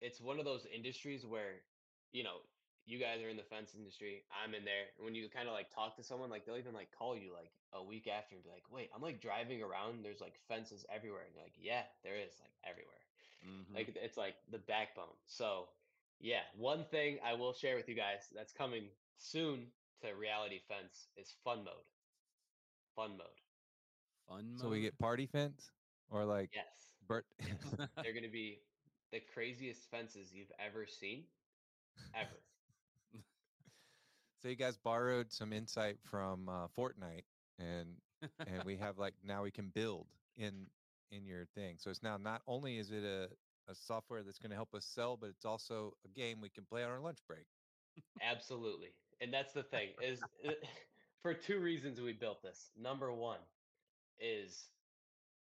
it's 0.00 0.20
one 0.20 0.38
of 0.40 0.46
those 0.46 0.66
industries 0.66 1.26
where, 1.26 1.66
you 2.12 2.24
know, 2.24 2.50
you 2.86 2.98
guys 2.98 3.22
are 3.22 3.28
in 3.28 3.36
the 3.36 3.42
fence 3.42 3.74
industry. 3.74 4.24
I'm 4.30 4.54
in 4.54 4.64
there. 4.64 4.86
And 4.96 5.04
when 5.04 5.14
you 5.14 5.28
kind 5.28 5.48
of 5.48 5.54
like 5.54 5.70
talk 5.74 5.96
to 5.96 6.02
someone, 6.04 6.30
like 6.30 6.44
they'll 6.44 6.56
even 6.56 6.74
like 6.74 6.92
call 6.92 7.16
you 7.16 7.32
like 7.32 7.52
a 7.72 7.82
week 7.82 8.06
after 8.06 8.34
and 8.34 8.44
be 8.44 8.50
like, 8.50 8.64
"Wait, 8.70 8.90
I'm 8.94 9.02
like 9.02 9.20
driving 9.20 9.62
around. 9.62 10.04
There's 10.04 10.20
like 10.20 10.38
fences 10.48 10.84
everywhere." 10.88 11.22
And 11.24 11.34
you're 11.34 11.44
like, 11.44 11.56
"Yeah, 11.58 11.82
there 12.02 12.16
is 12.16 12.32
like 12.40 12.52
everywhere. 12.64 13.00
Mhm. 13.44 13.74
Like 13.74 13.96
it's 13.96 14.16
like 14.16 14.36
the 14.50 14.58
backbone." 14.58 15.16
So, 15.26 15.68
yeah, 16.20 16.42
one 16.56 16.84
thing 16.84 17.18
I 17.24 17.34
will 17.34 17.52
share 17.52 17.76
with 17.76 17.88
you 17.88 17.94
guys 17.94 18.28
that's 18.34 18.52
coming 18.52 18.90
soon 19.16 19.72
to 20.02 20.12
Reality 20.12 20.60
Fence 20.68 21.08
is 21.16 21.32
fun 21.44 21.64
mode. 21.64 21.86
Fun 22.94 23.16
mode. 23.16 23.40
Fun 24.28 24.58
So 24.58 24.68
we 24.68 24.80
get 24.80 24.98
party 24.98 25.26
fence 25.26 25.70
or 26.10 26.24
like 26.24 26.50
Yes. 26.52 26.92
Bert. 27.06 27.26
They're 28.02 28.12
going 28.12 28.24
to 28.24 28.28
be 28.28 28.58
the 29.12 29.20
craziest 29.20 29.90
fences 29.90 30.32
you've 30.34 30.52
ever 30.58 30.86
seen, 30.86 31.24
ever. 32.14 32.40
So 34.44 34.50
you 34.50 34.56
guys 34.56 34.76
borrowed 34.76 35.32
some 35.32 35.54
insight 35.54 35.96
from 36.04 36.50
uh, 36.50 36.66
Fortnite, 36.76 37.24
and 37.58 37.96
and 38.46 38.62
we 38.64 38.76
have 38.80 38.98
like 38.98 39.14
now 39.24 39.42
we 39.42 39.50
can 39.50 39.70
build 39.70 40.06
in 40.36 40.66
in 41.10 41.24
your 41.24 41.46
thing. 41.54 41.76
So 41.78 41.90
it's 41.90 42.02
now 42.02 42.18
not 42.18 42.42
only 42.46 42.76
is 42.78 42.90
it 42.90 43.04
a 43.04 43.30
a 43.70 43.74
software 43.74 44.22
that's 44.22 44.38
going 44.38 44.50
to 44.50 44.56
help 44.56 44.74
us 44.74 44.84
sell, 44.84 45.16
but 45.16 45.30
it's 45.30 45.46
also 45.46 45.94
a 46.04 46.08
game 46.08 46.42
we 46.42 46.50
can 46.50 46.64
play 46.66 46.84
on 46.84 46.90
our 46.90 47.00
lunch 47.00 47.20
break. 47.26 47.46
Absolutely. 48.20 48.88
And 49.22 49.32
that's 49.32 49.54
the 49.54 49.62
thing 49.62 49.88
is 50.02 50.20
uh, 50.46 50.52
for 51.22 51.32
two 51.32 51.60
reasons 51.60 51.98
we 51.98 52.12
built 52.12 52.42
this. 52.42 52.70
Number 52.76 53.10
1 53.10 53.38
is 54.20 54.68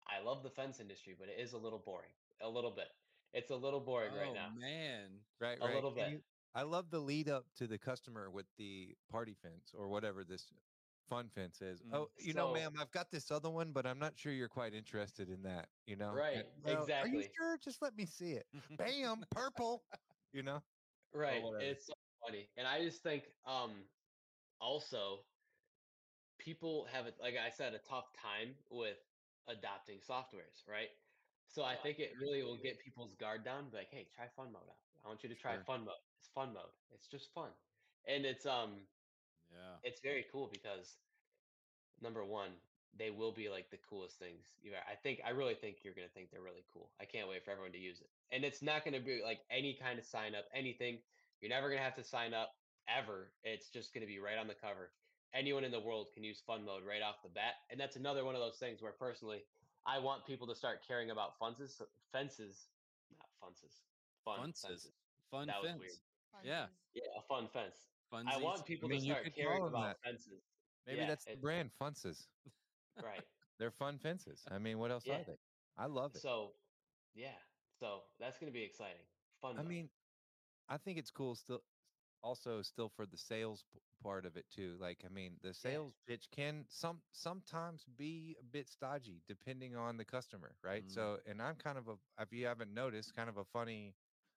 I 0.08 0.24
love 0.24 0.42
the 0.42 0.50
fence 0.50 0.80
industry, 0.80 1.16
but 1.20 1.30
it 1.30 1.40
is 1.40 1.54
a 1.54 1.58
little 1.60 1.78
boring. 1.86 2.10
A 2.42 2.50
little 2.50 2.72
bit. 2.72 2.88
It's 3.34 3.52
a 3.52 3.56
little 3.56 3.80
boring 3.80 4.16
right 4.16 4.30
oh 4.32 4.34
now. 4.34 4.50
man. 4.60 5.22
Right, 5.40 5.60
A 5.62 5.66
right. 5.66 5.76
little 5.76 5.92
bit. 5.92 6.10
you- 6.10 6.22
I 6.54 6.64
love 6.64 6.90
the 6.90 7.00
lead 7.00 7.30
up 7.30 7.54
to 7.56 7.68
the 7.68 7.78
customer 7.78 8.30
with 8.30 8.48
the 8.58 8.98
party 9.08 9.34
fence 9.34 9.74
or 9.74 9.88
whatever 9.88 10.24
this 10.24 10.52
fun 11.08 11.30
fence 11.30 11.62
is. 11.62 11.82
Mm. 11.82 11.94
Oh, 11.94 12.12
you 12.18 12.34
know, 12.34 12.54
ma'am, 12.54 12.74
I've 12.80 12.92
got 12.92 13.12
this 13.12 13.32
other 13.32 13.50
one, 13.50 13.74
but 13.74 13.86
I'm 13.86 14.00
not 14.00 14.18
sure 14.18 14.32
you're 14.32 14.50
quite 14.50 14.74
interested 14.74 15.30
in 15.30 15.44
that. 15.44 15.70
You 15.86 15.96
know, 15.96 16.14
Right, 16.14 16.46
"Well, 16.64 16.90
Are 16.92 17.08
you 17.08 17.24
sure? 17.36 17.58
Just 17.58 17.82
let 17.82 17.96
me 17.96 18.06
see 18.06 18.34
it. 18.34 18.48
Bam, 18.78 19.26
purple. 19.32 19.86
You 20.32 20.44
know, 20.44 20.64
Right. 21.12 21.44
It's 21.60 21.88
so 21.88 21.94
funny. 22.24 22.52
And 22.56 22.68
I 22.68 22.84
just 22.84 23.02
think 23.02 23.34
um 23.44 23.90
also 24.60 25.26
people 26.38 26.86
have 26.86 27.08
a, 27.08 27.16
like 27.20 27.36
I 27.36 27.50
said 27.50 27.74
a 27.74 27.80
tough 27.80 28.14
time 28.14 28.64
with 28.70 29.00
adopting 29.48 30.02
softwares, 30.02 30.68
right? 30.68 30.92
So 31.48 31.64
I 31.64 31.76
think 31.76 32.00
it 32.00 32.16
really 32.20 32.44
will 32.44 32.62
get 32.62 32.78
people's 32.80 33.16
guard 33.16 33.44
down. 33.44 33.72
Like, 33.72 33.90
hey, 33.90 34.06
try 34.06 34.30
fun 34.30 34.52
mode 34.52 34.70
out. 34.70 34.89
I 35.04 35.08
want 35.08 35.24
you 35.24 35.30
to 35.30 35.36
try 35.36 35.54
Sure. 35.56 35.64
fun 35.64 35.86
mode. 35.86 36.02
It's 36.20 36.30
fun 36.30 36.54
mode. 36.54 36.72
It's 36.92 37.08
just 37.08 37.34
fun, 37.34 37.50
and 38.06 38.26
it's 38.26 38.46
um, 38.46 38.88
Yeah. 39.52 39.78
it's 39.84 40.02
very 40.02 40.24
cool 40.32 40.48
because 40.48 40.98
number 42.02 42.24
one, 42.26 42.52
they 42.98 43.12
will 43.12 43.32
be 43.32 43.50
like 43.50 43.70
the 43.70 43.78
coolest 43.78 44.18
things 44.20 44.46
you. 44.62 44.72
I 44.76 44.96
think 44.96 45.22
I 45.26 45.30
really 45.30 45.56
think 45.56 45.84
you're 45.84 45.94
gonna 45.94 46.10
think 46.10 46.32
they're 46.32 46.42
really 46.42 46.66
cool. 46.74 46.92
I 47.00 47.06
can't 47.06 47.28
wait 47.30 47.44
for 47.46 47.52
everyone 47.52 47.72
to 47.74 47.80
use 47.80 48.02
it, 48.02 48.10
and 48.32 48.44
it's 48.44 48.62
not 48.62 48.84
gonna 48.84 49.00
be 49.00 49.22
like 49.24 49.42
any 49.50 49.74
kind 49.74 50.00
of 50.00 50.06
sign 50.06 50.36
up, 50.36 50.46
anything. 50.54 51.00
You're 51.42 51.50
never 51.50 51.70
gonna 51.70 51.82
have 51.82 51.96
to 51.96 52.04
sign 52.04 52.34
up 52.34 52.56
ever. 52.88 53.32
It's 53.44 53.70
just 53.70 53.94
gonna 53.94 54.06
be 54.08 54.20
right 54.20 54.38
on 54.38 54.48
the 54.48 54.56
cover. 54.56 54.92
Anyone 55.34 55.64
in 55.64 55.72
the 55.72 55.80
world 55.80 56.08
can 56.14 56.24
use 56.24 56.42
fun 56.42 56.66
mode 56.66 56.84
right 56.84 57.02
off 57.04 57.22
the 57.22 57.30
bat, 57.30 57.62
and 57.70 57.80
that's 57.80 57.96
another 57.96 58.26
one 58.26 58.34
of 58.36 58.42
those 58.42 58.58
things 58.58 58.82
where 58.82 58.92
personally, 58.92 59.46
I 59.86 60.00
want 60.00 60.26
people 60.26 60.48
to 60.48 60.56
start 60.56 60.80
caring 60.86 61.12
about 61.12 61.38
fences, 61.40 61.82
fences, 62.12 62.68
not 63.18 63.30
fences, 63.40 63.82
fun 64.26 64.42
Fences. 64.42 64.64
fences. 64.70 64.92
Fun 65.32 65.48
That 65.48 65.62
was 65.62 65.70
fence. 65.72 65.80
weird. 65.82 65.92
Yeah. 66.44 66.66
Funsies. 66.68 66.78
Yeah, 66.94 67.04
a 67.18 67.22
fun 67.22 67.48
fence. 67.48 67.88
I 68.26 68.38
want 68.38 68.66
people 68.66 68.90
mean, 68.90 69.00
to 69.00 69.06
you 69.06 69.12
start 69.12 69.24
could 69.24 69.36
call 69.36 69.44
caring 69.46 69.64
them 69.66 69.74
about 69.74 69.84
that. 69.84 69.98
fences. 70.04 70.42
maybe 70.86 71.00
Yeah, 71.00 71.06
that's 71.06 71.26
the 71.26 71.36
brand, 71.36 71.72
Funces. 71.80 72.28
Right. 73.02 73.22
They're 73.60 73.72
fun 73.72 73.98
fences. 73.98 74.46
I 74.50 74.58
mean, 74.58 74.80
what 74.80 74.92
else 74.92 75.06
Yeah. 75.06 75.20
are 75.22 75.24
they? 75.24 75.38
I 75.78 75.86
love 75.86 76.16
it. 76.16 76.22
So, 76.22 76.56
yeah. 77.14 77.36
So 77.74 78.04
that's 78.20 78.38
going 78.38 78.52
to 78.52 78.54
be 78.58 78.64
exciting. 78.64 79.06
Fun. 79.42 79.56
I 79.56 79.58
mode. 79.58 79.68
mean, 79.68 79.90
I 80.68 80.78
think 80.78 80.98
it's 80.98 81.12
cool 81.12 81.36
still 81.36 81.62
also 82.22 82.62
still 82.62 82.90
for 82.90 83.06
the 83.06 83.18
sales 83.18 83.64
p- 83.64 83.80
part 84.02 84.26
of 84.26 84.36
it 84.38 84.50
too. 84.50 84.78
Like 84.80 85.04
I 85.06 85.10
mean, 85.10 85.40
the 85.42 85.54
sales 85.54 86.00
pitch 86.06 86.30
can 86.32 86.66
some 86.70 87.02
sometimes 87.12 87.86
be 87.86 88.36
a 88.40 88.44
bit 88.44 88.68
stodgy 88.68 89.22
depending 89.28 89.76
on 89.76 89.98
the 89.98 90.06
customer, 90.06 90.58
right? 90.64 90.84
Mm. 90.86 90.92
So, 90.92 91.20
and 91.26 91.42
I'm 91.42 91.56
kind 91.56 91.78
of 91.78 91.88
a 91.88 91.98
if 92.20 92.34
you 92.34 92.46
haven't 92.46 92.74
noticed, 92.74 93.14
kind 93.14 93.30
of 93.30 93.38
a 93.38 93.46
funny 93.46 93.96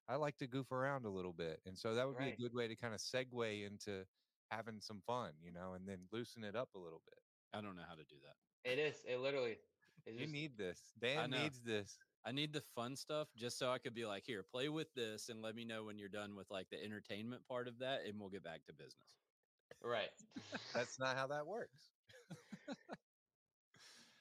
I 0.09 0.17
like 0.17 0.37
to 0.39 0.47
goof 0.47 0.73
around 0.73 1.05
a 1.05 1.11
little 1.11 1.33
bit. 1.33 1.61
And 1.67 1.79
so 1.79 1.95
that 1.95 2.07
would 2.07 2.19
be 2.19 2.31
a 2.31 2.37
good 2.37 2.55
way 2.55 2.69
to 2.69 2.77
kind 2.77 2.93
of 2.95 3.01
segue 3.01 3.67
into 3.67 4.05
having 4.51 4.81
some 4.81 5.01
fun, 5.07 5.31
you 5.43 5.53
know, 5.53 5.75
and 5.75 5.89
then 5.89 5.99
loosen 6.13 6.45
it 6.45 6.55
up 6.57 6.71
a 6.75 6.79
little 6.79 7.01
bit. 7.07 7.19
I 7.55 7.61
don't 7.61 7.77
know 7.77 7.83
how 7.89 7.95
to 7.95 8.05
do 8.05 8.17
that. 8.25 8.71
it 8.71 8.79
is. 8.79 8.97
It 9.07 9.19
literally. 9.21 9.59
It's 10.07 10.15
You 10.17 10.23
just, 10.25 10.33
need 10.33 10.59
this. 10.59 10.81
Dan 11.01 11.31
needs 11.31 11.61
this. 11.61 11.97
I 12.25 12.33
need 12.33 12.53
the 12.53 12.63
fun 12.75 12.97
stuff 12.97 13.29
just 13.37 13.59
so 13.59 13.71
I 13.71 13.79
could 13.79 13.95
be 13.95 14.05
like, 14.05 14.25
here, 14.27 14.43
play 14.43 14.69
with 14.69 14.93
this 14.95 15.29
and 15.29 15.43
let 15.43 15.55
me 15.55 15.65
know 15.65 15.85
when 15.85 15.99
you're 15.99 16.09
done 16.09 16.35
with 16.37 16.51
like 16.51 16.67
the 16.71 16.83
entertainment 16.83 17.43
part 17.49 17.69
of 17.69 17.79
that 17.81 18.01
and 18.07 18.19
we'll 18.19 18.29
get 18.31 18.43
back 18.45 18.65
to 18.67 18.73
business. 18.73 18.95
right. 19.85 20.11
That's 20.75 20.99
not 20.99 21.17
how 21.17 21.27
that 21.29 21.47
works. 21.47 21.91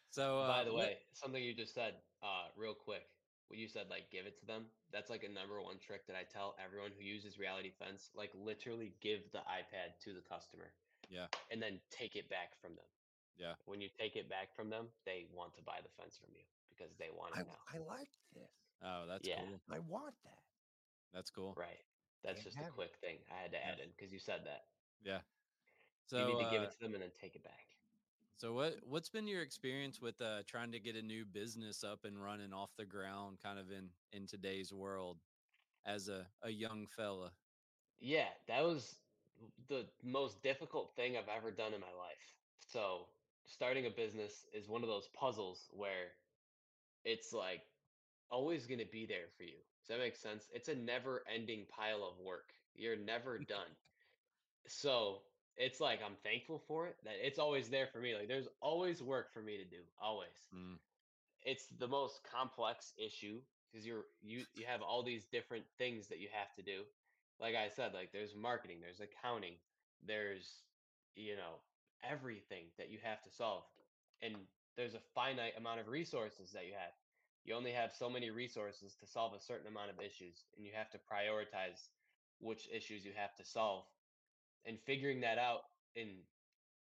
So, 0.10 0.40
uh, 0.40 0.48
By 0.58 0.64
the 0.66 0.74
what- 0.74 0.80
way, 0.80 0.98
something 1.14 1.42
you 1.42 1.54
just 1.54 1.74
said, 1.74 1.94
uh, 2.22 2.48
real 2.58 2.74
quick. 2.74 3.08
When 3.52 3.60
you 3.60 3.68
said 3.68 3.92
like 3.92 4.08
give 4.08 4.24
it 4.24 4.40
to 4.40 4.46
them, 4.48 4.72
that's 4.96 5.12
like 5.12 5.28
a 5.28 5.30
number 5.30 5.60
one 5.60 5.76
trick 5.76 6.08
that 6.08 6.16
I 6.16 6.24
tell 6.24 6.56
everyone 6.56 6.96
who 6.96 7.04
uses 7.04 7.36
Reality 7.36 7.76
Fence. 7.76 8.08
Like 8.16 8.32
literally 8.32 8.96
give 9.04 9.28
the 9.36 9.44
iPad 9.44 10.00
to 10.08 10.16
the 10.16 10.24
customer. 10.24 10.72
Yeah. 11.12 11.28
And 11.52 11.60
then 11.60 11.84
take 11.92 12.16
it 12.16 12.32
back 12.32 12.56
from 12.64 12.80
them. 12.80 12.88
Yeah. 13.36 13.60
When 13.68 13.84
you 13.84 13.92
take 13.92 14.16
it 14.16 14.32
back 14.32 14.56
from 14.56 14.72
them, 14.72 14.88
they 15.04 15.28
want 15.36 15.52
to 15.60 15.62
buy 15.68 15.84
the 15.84 15.92
fence 16.00 16.16
from 16.16 16.32
you 16.32 16.48
because 16.72 16.96
they 16.96 17.12
want 17.12 17.36
I, 17.36 17.44
it 17.44 17.52
now. 17.52 17.60
I 17.68 17.78
like 17.84 18.08
this. 18.32 18.56
oh, 18.88 19.04
that's 19.12 19.28
Yeah. 19.28 19.44
cool. 19.44 19.60
I 19.68 19.80
want 19.84 20.16
that. 20.24 20.40
That's 21.12 21.30
cool. 21.30 21.52
Right. 21.60 21.84
That's 22.24 22.40
Can't 22.40 22.56
just 22.56 22.56
a 22.56 22.64
have 22.64 22.72
it. 22.72 22.80
quick 22.80 22.96
thing 23.04 23.20
I 23.28 23.36
had 23.44 23.52
to 23.52 23.60
Yeah. 23.60 23.72
add 23.76 23.80
in 23.84 23.92
because 23.92 24.14
you 24.16 24.20
said 24.24 24.48
that. 24.48 24.64
Yeah. 25.04 25.20
So 26.08 26.20
you 26.20 26.26
need 26.26 26.40
to 26.40 26.52
give 26.52 26.62
uh, 26.64 26.72
it 26.72 26.72
to 26.72 26.80
them 26.80 26.94
and 26.96 27.04
then 27.04 27.12
take 27.20 27.36
it 27.36 27.44
back. 27.44 27.71
So 28.42 28.54
what 28.54 28.80
what's 28.88 29.10
been 29.10 29.28
your 29.28 29.44
experience 29.44 30.02
with 30.02 30.20
uh, 30.20 30.42
trying 30.48 30.72
to 30.72 30.80
get 30.80 30.96
a 30.96 31.02
new 31.04 31.26
business 31.26 31.84
up 31.84 32.06
and 32.06 32.20
running 32.20 32.54
off 32.54 32.72
the 32.76 32.86
ground, 32.86 33.38
kind 33.40 33.60
of 33.60 33.70
in 33.70 33.90
in 34.14 34.26
today's 34.26 34.74
world, 34.74 35.20
as 35.86 36.10
a 36.10 36.26
a 36.42 36.50
young 36.50 36.88
fella? 36.88 37.34
Yeah, 38.00 38.30
that 38.48 38.64
was 38.64 38.96
the 39.68 39.86
most 40.02 40.42
difficult 40.42 40.96
thing 40.96 41.18
I've 41.18 41.30
ever 41.30 41.52
done 41.52 41.76
in 41.76 41.82
my 41.82 41.94
life. 41.96 42.34
So, 42.66 43.10
starting 43.46 43.86
a 43.86 43.92
business 43.92 44.48
is 44.52 44.68
one 44.68 44.82
of 44.82 44.90
those 44.90 45.08
puzzles 45.10 45.70
where 45.72 46.10
it's 47.06 47.32
like 47.34 47.62
always 48.32 48.66
going 48.66 48.80
to 48.80 48.90
be 48.92 49.06
there 49.06 49.30
for 49.38 49.44
you. 49.44 49.60
Does 49.86 49.90
that 49.90 50.00
make 50.00 50.16
sense? 50.16 50.50
It's 50.52 50.68
a 50.68 50.76
never 50.76 51.22
ending 51.32 51.68
pile 51.70 52.04
of 52.04 52.18
work. 52.18 52.54
You're 52.74 52.98
never 52.98 53.38
done. 53.48 53.78
So 54.68 55.22
it's 55.62 55.80
like 55.80 56.00
I'm 56.04 56.18
thankful 56.24 56.60
for 56.68 56.88
it 56.88 56.96
that 57.06 57.14
it's 57.22 57.38
always 57.38 57.70
there 57.70 57.88
for 57.94 58.00
me. 58.00 58.16
Like 58.16 58.28
there's 58.28 58.48
always 58.62 59.02
work 59.02 59.32
for 59.32 59.42
me 59.42 59.58
to 59.58 59.64
do. 59.64 59.82
Always. 60.02 60.50
Mm. 60.54 60.78
It's 61.44 61.68
the 61.80 61.88
most 61.88 62.22
complex 62.24 62.94
issue 62.98 63.38
because 63.72 63.86
you're 63.86 64.06
you 64.24 64.44
you 64.56 64.66
have 64.66 64.82
all 64.82 65.04
these 65.04 65.26
different 65.32 65.64
things 65.78 66.08
that 66.08 66.20
you 66.20 66.28
have 66.34 66.54
to 66.56 66.64
do. 66.64 66.82
Like 67.40 67.56
I 67.56 67.70
said, 67.70 67.94
like 67.94 68.12
there's 68.12 68.36
marketing, 68.36 68.78
there's 68.82 69.02
accounting, 69.02 69.54
there's 70.06 70.66
you 71.16 71.36
know 71.36 71.62
everything 72.04 72.66
that 72.80 72.90
you 72.90 72.98
have 73.04 73.22
to 73.22 73.30
solve. 73.30 73.64
And 74.24 74.34
there's 74.78 74.96
a 74.96 75.06
finite 75.14 75.54
amount 75.58 75.80
of 75.80 75.88
resources 75.88 76.52
that 76.54 76.66
you 76.66 76.74
have. 76.74 76.94
You 77.46 77.56
only 77.56 77.72
have 77.72 77.94
so 77.94 78.10
many 78.10 78.30
resources 78.30 78.96
to 79.00 79.08
solve 79.08 79.34
a 79.34 79.40
certain 79.42 79.68
amount 79.68 79.90
of 79.90 80.02
issues, 80.02 80.46
and 80.58 80.66
you 80.66 80.72
have 80.76 80.90
to 80.92 80.98
prioritize 80.98 81.90
which 82.40 82.68
issues 82.74 83.06
you 83.06 83.12
have 83.16 83.36
to 83.36 83.46
solve. 83.46 83.86
And 84.66 84.80
figuring 84.80 85.22
that 85.22 85.38
out 85.38 85.62
and 85.96 86.10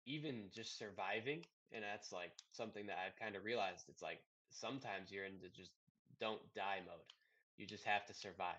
even 0.05 0.49
just 0.53 0.77
surviving, 0.77 1.45
and 1.71 1.83
that's 1.83 2.11
like 2.11 2.31
something 2.51 2.87
that 2.87 2.97
I've 3.05 3.15
kind 3.15 3.35
of 3.35 3.43
realized. 3.43 3.89
It's 3.89 4.01
like 4.01 4.19
sometimes 4.49 5.11
you're 5.11 5.25
in 5.25 5.39
the 5.41 5.49
just 5.49 5.71
don't 6.19 6.41
die 6.53 6.81
mode. 6.85 7.13
You 7.57 7.65
just 7.65 7.83
have 7.85 8.05
to 8.07 8.13
survive. 8.13 8.55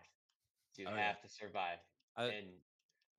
You 0.76 0.86
Oh, 0.86 0.94
yeah. 0.94 1.08
have 1.08 1.20
to 1.22 1.28
survive. 1.28 1.78
I, 2.16 2.24
and 2.26 2.46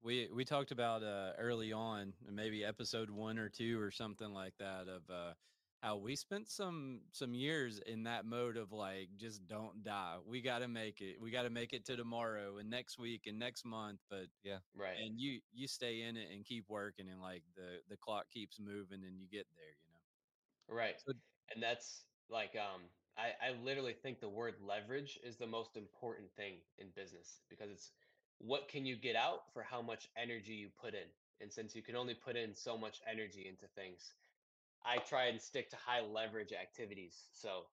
we 0.04 0.30
we 0.34 0.46
talked 0.46 0.72
about 0.72 1.04
uh, 1.04 1.34
early 1.38 1.74
on, 1.74 2.14
maybe 2.30 2.64
episode 2.64 3.10
one 3.10 3.38
or 3.38 3.50
two 3.50 3.80
or 3.80 3.92
something 3.92 4.32
like 4.34 4.58
that, 4.58 4.88
of 4.88 5.10
uh, 5.10 5.34
how 5.82 5.98
we 5.98 6.16
spent 6.16 6.50
some 6.50 7.02
some 7.12 7.34
years 7.34 7.80
in 7.86 8.04
that 8.04 8.26
mode 8.26 8.58
of 8.58 8.72
like 8.72 9.10
just 9.18 9.48
don't 9.48 9.84
die. 9.84 10.16
We 10.26 10.42
got 10.42 10.60
to 10.60 10.68
make 10.68 11.02
it. 11.02 11.18
We 11.22 11.32
got 11.32 11.44
to 11.44 11.50
make 11.50 11.74
it 11.74 11.86
to 11.86 11.96
tomorrow 11.96 12.58
and 12.58 12.70
next 12.70 12.98
week 12.98 13.28
and 13.28 13.38
next 13.38 13.66
month. 13.66 14.00
But 14.10 14.28
yeah. 14.44 14.58
right. 14.76 14.98
and 15.00 15.20
you 15.20 15.40
you 15.54 15.68
stay 15.68 16.02
in 16.04 16.18
it 16.18 16.28
and 16.34 16.46
keep 16.46 16.66
working, 16.70 17.08
and 17.10 17.22
like 17.22 17.44
the 17.56 17.80
the 17.90 17.98
clock 17.98 18.26
keeps 18.34 18.60
moving, 18.60 19.04
and 19.06 19.20
you 19.20 19.28
get 19.32 19.48
there. 19.56 19.76
You 19.86 19.94
know. 19.94 20.76
Right. 20.76 20.96
So 21.06 21.14
And 21.54 21.62
that's 21.62 22.04
like 22.30 22.56
um 22.56 22.82
I, 23.18 23.34
I 23.50 23.64
literally 23.64 23.94
think 23.94 24.20
the 24.20 24.30
word 24.30 24.56
leverage 24.62 25.20
is 25.24 25.38
the 25.38 25.48
most 25.48 25.76
important 25.76 26.30
thing 26.36 26.56
in 26.78 26.88
business 26.96 27.42
because 27.50 27.72
it's 27.72 27.92
what 28.40 28.70
can 28.70 28.86
you 28.86 28.96
get 28.96 29.16
out 29.16 29.52
for 29.54 29.64
how 29.64 29.82
much 29.82 30.10
energy 30.16 30.54
you 30.54 30.70
put 30.80 30.94
in. 30.94 31.10
And 31.42 31.52
since 31.52 31.76
you 31.76 31.82
can 31.82 31.96
only 31.96 32.14
put 32.14 32.36
in 32.36 32.54
so 32.54 32.78
much 32.78 33.02
energy 33.12 33.48
into 33.48 33.66
things, 33.76 34.14
I 34.86 34.98
try 35.00 35.26
and 35.28 35.42
stick 35.42 35.70
to 35.72 35.76
high 35.78 36.02
leverage 36.02 36.54
activities. 36.54 37.28
So 37.34 37.66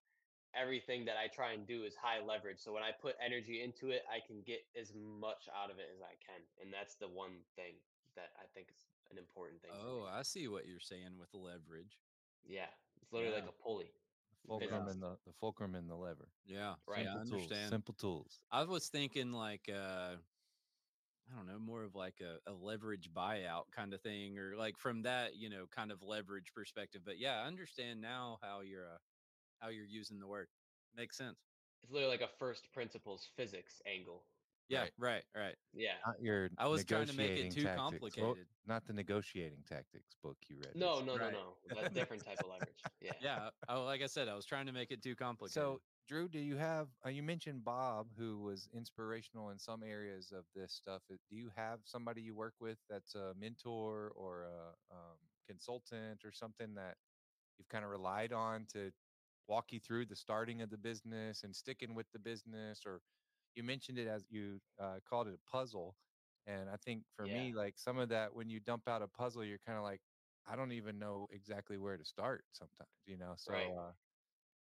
everything 0.55 1.05
that 1.05 1.17
I 1.17 1.27
try 1.29 1.53
and 1.53 1.67
do 1.67 1.83
is 1.85 1.95
high 1.95 2.25
leverage. 2.25 2.59
So 2.61 2.73
when 2.73 2.83
I 2.83 2.91
put 2.93 3.15
energy 3.25 3.63
into 3.63 3.91
it, 3.91 4.03
I 4.11 4.19
can 4.25 4.43
get 4.47 4.61
as 4.81 4.93
much 4.95 5.49
out 5.51 5.71
of 5.71 5.79
it 5.79 5.91
as 5.95 6.01
I 6.03 6.15
can. 6.25 6.41
And 6.63 6.73
that's 6.73 6.95
the 6.97 7.09
one 7.09 7.43
thing 7.57 7.75
that 8.17 8.31
I 8.39 8.47
think 8.55 8.69
is 8.71 8.87
an 9.11 9.19
important 9.19 9.61
thing. 9.63 9.73
oh. 9.75 10.07
I 10.11 10.23
see 10.23 10.49
what 10.49 10.67
you're 10.67 10.81
saying 10.81 11.19
with 11.19 11.31
the 11.31 11.39
leverage. 11.39 11.99
yeah. 12.47 12.71
It's 13.03 13.13
literally 13.13 13.35
like 13.35 13.49
a 13.49 13.63
pulley. 13.63 13.91
The 14.43 14.49
fulcrum 14.49 14.71
Business. 14.87 14.95
and 14.95 15.03
the, 15.03 15.17
the 15.27 15.33
fulcrum 15.41 15.75
and 15.75 15.89
the 15.91 15.95
lever. 15.95 16.29
Yeah, 16.47 16.75
Right. 16.87 17.05
yeah, 17.05 17.11
I 17.11 17.19
Simple 17.19 17.31
tools. 17.39 17.43
understand. 17.43 17.71
Simple 17.71 17.95
tools. 17.95 18.41
I 18.51 18.63
was 18.65 18.89
thinking 18.89 19.33
like 19.33 19.69
uh 19.69 20.17
I 21.33 21.37
don't 21.37 21.47
know, 21.47 21.59
more 21.59 21.85
of 21.85 21.95
like 21.95 22.21
a, 22.21 22.39
a 22.51 22.53
leverage 22.53 23.11
buyout 23.13 23.65
kind 23.75 23.95
of 23.95 24.01
thing, 24.03 24.39
or 24.39 24.57
like 24.57 24.77
from 24.79 25.03
that, 25.03 25.37
you 25.37 25.49
know, 25.49 25.67
kind 25.67 25.91
of 25.91 26.03
leverage 26.03 26.53
perspective. 26.55 27.03
But 27.05 27.19
yeah, 27.19 27.41
I 27.43 27.47
understand 27.47 28.01
now 28.01 28.39
how 28.43 28.61
you're 28.61 28.87
uh, 28.87 28.99
how 29.59 29.69
you're 29.69 29.87
using 29.87 30.19
the 30.19 30.27
word. 30.27 30.49
Makes 30.95 31.17
sense. 31.17 31.39
It's 31.83 31.91
literally 31.93 32.17
like 32.17 32.29
a 32.29 32.33
first 32.39 32.73
principles 32.73 33.29
physics 33.37 33.81
angle. 33.87 34.27
Yeah, 34.69 34.83
Right. 34.83 34.93
right, 34.99 35.25
right. 35.37 35.57
Yeah. 35.75 35.97
Not 36.07 36.23
your 36.23 36.49
I 36.57 36.67
was 36.67 36.85
trying 36.85 37.07
to 37.07 37.13
make 37.13 37.33
it 37.33 37.53
too 37.53 37.65
tactics. 37.65 38.01
Well, 38.01 38.11
complicated. 38.11 38.47
not 38.67 38.87
the 38.87 38.95
negotiating 38.95 39.63
tactics 39.69 40.17
book 40.23 40.39
you 40.49 40.57
read. 40.57 40.75
No, 40.75 41.01
recently. 41.01 41.07
no, 41.07 41.17
no, 41.19 41.25
Right. 41.25 41.33
no. 41.35 41.75
That's 41.83 41.95
different 41.95 42.25
type 42.25 42.41
of 42.41 42.49
leverage. 42.49 42.83
Yeah. 43.01 43.13
Yeah. 43.21 43.51
Oh, 43.69 43.85
like 43.85 44.01
I 44.01 44.07
said, 44.07 44.29
I 44.29 44.35
was 44.35 44.47
trying 44.47 44.67
to 44.67 44.73
make 44.73 44.91
it 44.91 45.03
too 45.03 45.15
complicated. 45.15 45.53
So, 45.53 45.81
Drew, 46.07 46.29
do 46.29 46.39
you 46.39 46.57
have? 46.57 46.97
Uh, 47.05 47.09
you 47.09 47.23
mentioned 47.23 47.65
Bob, 47.65 48.13
who 48.15 48.39
was 48.41 48.67
inspirational 48.69 49.49
in 49.51 49.59
some 49.59 49.83
areas 49.83 50.33
of 50.33 50.47
this 50.53 50.75
stuff. 50.75 51.03
Uh, 51.11 51.17
Do 51.29 51.37
you 51.37 51.49
have 51.51 51.87
somebody 51.87 52.21
you 52.23 52.35
work 52.35 52.61
with 52.61 52.79
that's 52.89 53.15
a 53.15 53.35
mentor 53.35 54.11
or 54.11 54.43
a 54.45 54.77
um, 54.91 55.31
consultant 55.47 56.25
or 56.25 56.31
something 56.33 56.75
that 56.75 56.99
you've 57.59 57.69
kind 57.69 57.85
of 57.85 57.91
relied 57.91 58.33
on 58.33 58.67
to 58.69 58.93
walk 59.47 59.73
you 59.73 59.81
through 59.81 60.07
the 60.07 60.17
starting 60.17 60.63
of 60.63 60.71
the 60.71 60.79
business 60.79 61.43
and 61.45 61.57
sticking 61.57 61.95
with 61.95 62.11
the 62.13 62.19
business? 62.19 62.85
Or 62.87 63.03
you 63.55 63.63
mentioned 63.65 63.99
it 63.99 64.07
as 64.09 64.31
you 64.31 64.61
uh, 64.79 65.01
called 65.05 65.29
it 65.29 65.35
a 65.35 65.39
puzzle, 65.51 65.99
and 66.47 66.69
I 66.71 66.77
think 66.77 67.07
for 67.15 67.27
Yeah. 67.27 67.29
me, 67.29 67.53
like 67.55 67.79
some 67.79 67.99
of 67.99 68.11
that, 68.11 68.35
when 68.35 68.51
you 68.51 68.61
dump 68.61 68.89
out 68.89 69.03
a 69.03 69.09
puzzle, 69.09 69.45
you're 69.45 69.59
kind 69.59 69.79
of 69.79 69.85
like, 69.85 70.03
I 70.47 70.57
don't 70.57 70.73
even 70.73 70.99
know 70.99 71.29
exactly 71.31 71.79
where 71.79 71.97
to 71.99 72.05
start. 72.05 72.47
Sometimes, 72.53 72.91
you 73.07 73.17
know. 73.19 73.37
So. 73.37 73.53
Right. 73.53 73.75
Uh, 73.79 73.95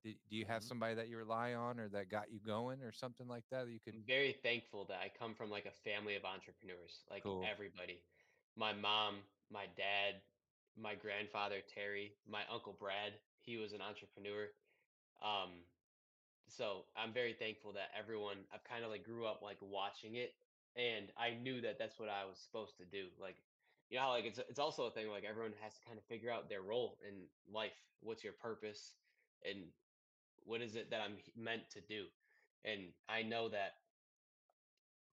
do, 0.04 0.14
do 0.30 0.36
you 0.36 0.46
have 0.46 0.62
Mhm. 0.62 0.68
somebody 0.68 0.96
that 0.96 1.08
you 1.10 1.18
rely 1.18 1.54
on 1.54 1.80
or 1.80 1.90
that 1.90 2.10
got 2.10 2.32
you 2.32 2.40
going 2.40 2.82
or 2.84 2.92
something 2.92 3.28
like 3.28 3.44
that 3.52 3.66
that 3.66 3.72
you 3.72 3.80
could 3.80 3.96
I'm 3.96 4.04
very 4.06 4.34
thankful 4.34 4.86
that 4.86 5.00
I 5.02 5.10
come 5.10 5.36
from 5.36 5.50
like 5.50 5.66
a 5.66 5.72
family 5.72 6.16
of 6.16 6.26
entrepreneurs, 6.26 7.06
like 7.10 7.24
Cool. 7.24 7.44
everybody. 7.44 8.04
My 8.56 8.74
mom, 8.74 9.24
my 9.50 9.68
dad, 9.68 10.24
my 10.76 10.96
grandfather 10.96 11.62
Terry, 11.62 12.20
my 12.26 12.46
uncle 12.48 12.74
Brad, 12.74 13.14
he 13.40 13.58
was 13.58 13.74
an 13.74 13.82
entrepreneur. 13.82 14.50
Um 15.22 15.66
so 16.48 16.86
I'm 16.96 17.14
very 17.14 17.34
thankful 17.34 17.74
that 17.74 17.92
everyone 17.94 18.48
I've 18.52 18.64
kind 18.64 18.84
of 18.84 18.90
like 18.92 19.04
grew 19.04 19.26
up 19.28 19.42
like 19.42 19.62
watching 19.62 20.16
it 20.16 20.36
and 20.76 21.12
I 21.18 21.32
knew 21.32 21.62
that 21.62 21.78
that's 21.78 22.00
what 22.00 22.10
I 22.10 22.26
was 22.26 22.40
supposed 22.40 22.78
to 22.78 22.86
do. 22.86 23.10
Like 23.18 23.38
you 23.90 23.98
know 23.98 24.04
how 24.04 24.10
like 24.12 24.26
it's 24.26 24.40
it's 24.40 24.60
also 24.60 24.86
a 24.86 24.92
thing 24.92 25.10
like 25.10 25.24
everyone 25.26 25.54
has 25.54 25.80
to 25.80 25.86
kind 25.86 25.98
of 26.00 26.06
figure 26.06 26.32
out 26.32 26.50
their 26.50 26.62
role 26.62 27.00
in 27.08 27.30
life. 27.48 27.74
What's 28.02 28.24
your 28.24 28.34
purpose 28.34 28.96
and 29.44 29.74
what 30.46 30.62
is 30.62 30.76
it 30.76 30.92
that 30.92 31.02
I'm 31.02 31.18
meant 31.36 31.70
to 31.72 31.82
do? 31.82 32.06
And 32.66 32.94
I 33.08 33.24
know 33.24 33.50
that 33.50 33.74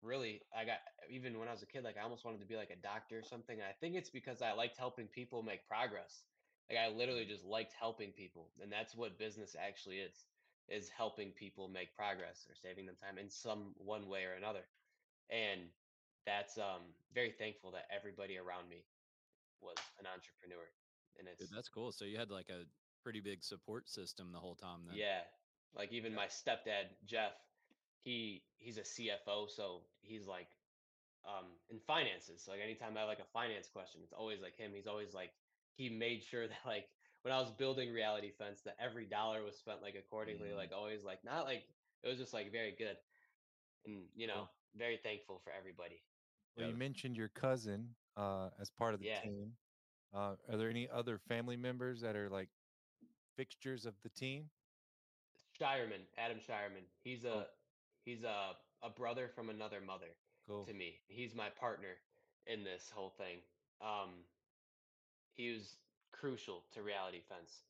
really 0.03 0.41
I 0.57 0.65
got 0.65 0.79
even 1.11 1.39
when 1.39 1.49
I 1.49 1.53
was 1.53 1.63
a 1.63 1.67
kid, 1.67 1.85
like 1.85 1.97
I 1.99 2.03
almost 2.03 2.25
wanted 2.25 2.41
to 2.41 2.47
be 2.47 2.57
like 2.57 2.71
a 2.71 2.83
doctor 2.83 3.19
or 3.19 3.23
something. 3.23 3.59
And 3.59 3.67
I 3.67 3.75
think 3.81 3.95
it's 3.95 4.11
because 4.11 4.43
I 4.43 4.53
liked 4.53 4.77
helping 4.79 5.07
people 5.07 5.43
make 5.43 5.67
progress. 5.67 6.23
Like 6.71 6.79
I 6.79 6.89
literally 6.89 7.25
just 7.25 7.45
liked 7.45 7.75
helping 7.79 8.13
people. 8.13 8.51
And 8.61 8.71
that's 8.71 8.95
what 8.97 9.19
business 9.19 9.55
actually 9.59 9.99
is, 9.99 10.27
is 10.69 10.89
helping 10.89 11.31
people 11.31 11.69
make 11.69 11.95
progress 11.97 12.47
or 12.49 12.55
saving 12.55 12.87
them 12.87 12.97
time 12.97 13.19
in 13.19 13.31
some 13.31 13.75
one 13.79 14.09
way 14.09 14.25
or 14.25 14.35
another. 14.35 14.67
And 15.31 15.71
that's 16.27 16.59
um 16.59 16.95
very 17.15 17.31
thankful 17.31 17.71
that 17.73 17.87
everybody 17.95 18.39
around 18.39 18.69
me 18.69 18.85
was 19.61 19.77
an 19.99 20.07
entrepreneur. 20.07 20.67
And 21.19 21.29
it's 21.29 21.41
Dude, 21.41 21.57
that's 21.57 21.69
cool. 21.69 21.93
So 21.93 22.05
you 22.05 22.19
had 22.19 22.31
like 22.31 22.51
a 22.51 22.67
pretty 23.07 23.21
big 23.21 23.45
support 23.45 23.89
system 23.89 24.33
the 24.33 24.41
whole 24.41 24.57
time 24.57 24.81
then. 24.89 24.97
Yeah. 24.97 25.21
Like 25.79 25.93
even 25.93 26.13
my 26.15 26.27
stepdad, 26.27 26.91
Jeff, 27.07 27.33
he 28.03 28.43
he's 28.57 28.79
a 28.79 28.85
CFO, 28.85 29.47
so 29.47 29.83
he's 30.03 30.27
like 30.27 30.49
um 31.25 31.47
in 31.71 31.79
finances. 31.87 32.43
So 32.45 32.51
like 32.51 32.61
anytime 32.61 32.97
I 32.97 33.01
have 33.01 33.09
like 33.09 33.21
a 33.21 33.31
finance 33.33 33.69
question, 33.69 34.01
it's 34.03 34.13
always 34.13 34.41
like 34.43 34.57
him. 34.57 34.73
He's 34.75 34.89
always 34.89 35.15
like 35.15 35.31
he 35.77 35.89
made 35.89 36.23
sure 36.23 36.49
that 36.53 36.65
like 36.67 36.89
when 37.23 37.33
I 37.33 37.39
was 37.39 37.51
building 37.53 37.93
reality 37.93 38.33
fence 38.39 38.63
that 38.65 38.77
every 38.81 39.07
dollar 39.07 39.45
was 39.45 39.57
spent 39.57 39.83
like 39.83 39.95
accordingly, 39.95 40.49
Mm. 40.49 40.57
like 40.57 40.73
always 40.75 41.05
like 41.05 41.23
not 41.25 41.45
like 41.45 41.63
it 42.03 42.09
was 42.09 42.19
just 42.19 42.35
like 42.35 42.51
very 42.51 42.75
good. 42.77 42.97
And 43.87 44.09
you 44.17 44.27
know, 44.27 44.49
very 44.77 44.99
thankful 45.03 45.41
for 45.45 45.53
everybody. 45.57 46.03
well 46.57 46.67
you 46.69 46.75
mentioned 46.75 47.17
your 47.17 47.29
cousin 47.29 47.95
uh 48.17 48.51
as 48.61 48.71
part 48.71 48.95
of 48.95 49.01
the 49.01 49.07
Yeah. 49.07 49.21
team 49.23 49.53
uh 50.15 50.35
are 50.51 50.57
there 50.57 50.71
any 50.71 50.89
other 50.89 51.19
family 51.19 51.57
members 51.57 52.01
that 52.01 52.17
are 52.17 52.29
like 52.31 52.49
fixtures 53.37 53.87
of 53.87 53.95
the 54.03 54.09
team 54.11 54.51
Shireman, 55.59 56.05
Adam 56.19 56.39
Shireman. 56.39 56.85
He's 57.03 57.25
a 57.25 57.29
Cool. 57.31 57.47
he's 58.05 58.25
a 58.25 58.57
a 58.83 58.91
brother 58.91 59.29
from 59.35 59.49
another 59.51 59.81
mother. 59.81 60.15
cool 60.47 60.65
to 60.65 60.73
me. 60.75 61.01
He's 61.09 61.35
my 61.35 61.49
partner 61.51 61.97
in 62.47 62.63
this 62.65 62.91
whole 62.95 63.11
thing. 63.11 63.39
Um, 63.81 64.11
he 65.35 65.53
was 65.53 65.77
crucial 66.13 66.65
to 66.75 66.83
Reality 66.83 67.21
Fence, 67.29 67.63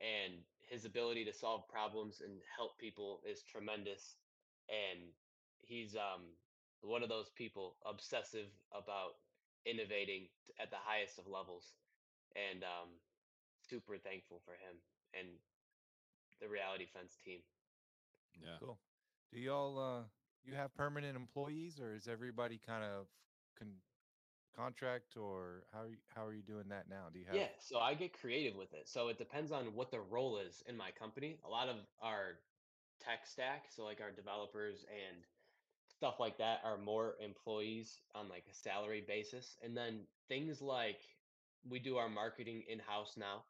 and 0.00 0.34
his 0.60 0.84
ability 0.84 1.24
to 1.24 1.32
solve 1.32 1.68
problems 1.68 2.20
and 2.20 2.40
help 2.56 2.78
people 2.78 3.20
is 3.24 3.42
tremendous. 3.42 4.16
And 4.68 5.00
he's 5.62 5.96
um, 5.96 6.22
one 6.82 7.02
of 7.02 7.08
those 7.08 7.30
people 7.30 7.76
obsessive 7.86 8.46
about 8.72 9.16
innovating 9.66 10.28
at 10.60 10.70
the 10.70 10.76
highest 10.78 11.18
of 11.18 11.26
levels, 11.26 11.72
and 12.36 12.62
um, 12.64 12.88
super 13.68 13.98
thankful 13.98 14.40
for 14.44 14.52
him 14.52 14.76
and 15.18 15.28
the 16.40 16.48
Reality 16.48 16.86
Fence 16.86 17.16
team. 17.24 17.40
Yeah. 18.40 18.56
cool 18.60 18.78
do 19.32 19.40
y'all 19.40 19.78
uh 19.78 20.02
you 20.44 20.54
have 20.54 20.74
permanent 20.74 21.16
employees 21.16 21.80
or 21.80 21.94
is 21.94 22.08
everybody 22.08 22.58
kind 22.64 22.84
of 22.84 23.06
con- 23.58 23.82
contract 24.56 25.16
or 25.16 25.64
how 25.72 25.82
are 25.82 25.88
you, 25.88 25.96
how 26.14 26.24
are 26.24 26.32
you 26.32 26.42
doing 26.42 26.68
that 26.68 26.88
now 26.88 27.06
do 27.12 27.18
you 27.18 27.26
have 27.26 27.36
Yeah, 27.36 27.48
so 27.58 27.78
I 27.78 27.94
get 27.94 28.18
creative 28.18 28.56
with 28.56 28.72
it. 28.72 28.88
So 28.88 29.08
it 29.08 29.18
depends 29.18 29.52
on 29.52 29.74
what 29.74 29.90
the 29.90 30.00
role 30.00 30.38
is 30.38 30.62
in 30.66 30.76
my 30.76 30.90
company. 30.90 31.38
A 31.44 31.48
lot 31.48 31.68
of 31.68 31.76
our 32.02 32.38
tech 33.00 33.26
stack. 33.26 33.66
So 33.74 33.84
like 33.84 34.00
our 34.00 34.10
developers 34.10 34.84
and 34.88 35.24
stuff 35.88 36.18
like 36.18 36.38
that 36.38 36.60
are 36.64 36.78
more 36.78 37.14
employees 37.24 38.00
on 38.14 38.28
like 38.28 38.44
a 38.50 38.54
salary 38.54 39.04
basis. 39.06 39.56
And 39.62 39.76
then 39.76 40.00
things 40.28 40.60
like 40.60 41.00
we 41.68 41.78
do 41.78 41.96
our 41.96 42.08
marketing 42.08 42.62
in 42.68 42.78
house 42.78 43.14
now, 43.16 43.44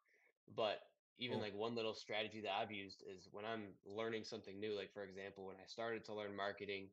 but 0.55 0.81
even 1.17 1.35
Cool. 1.35 1.41
like 1.41 1.53
one 1.55 1.75
little 1.75 1.93
strategy 1.93 2.41
that 2.41 2.53
I've 2.53 2.71
used 2.71 3.03
is 3.07 3.29
when 3.31 3.45
I'm 3.45 3.79
learning 3.85 4.23
something 4.25 4.59
new, 4.59 4.73
like 4.77 4.93
for 4.93 5.03
example, 5.03 5.45
when 5.45 5.57
I 5.57 5.65
started 5.67 6.05
to 6.05 6.13
learn 6.15 6.35
marketing 6.35 6.91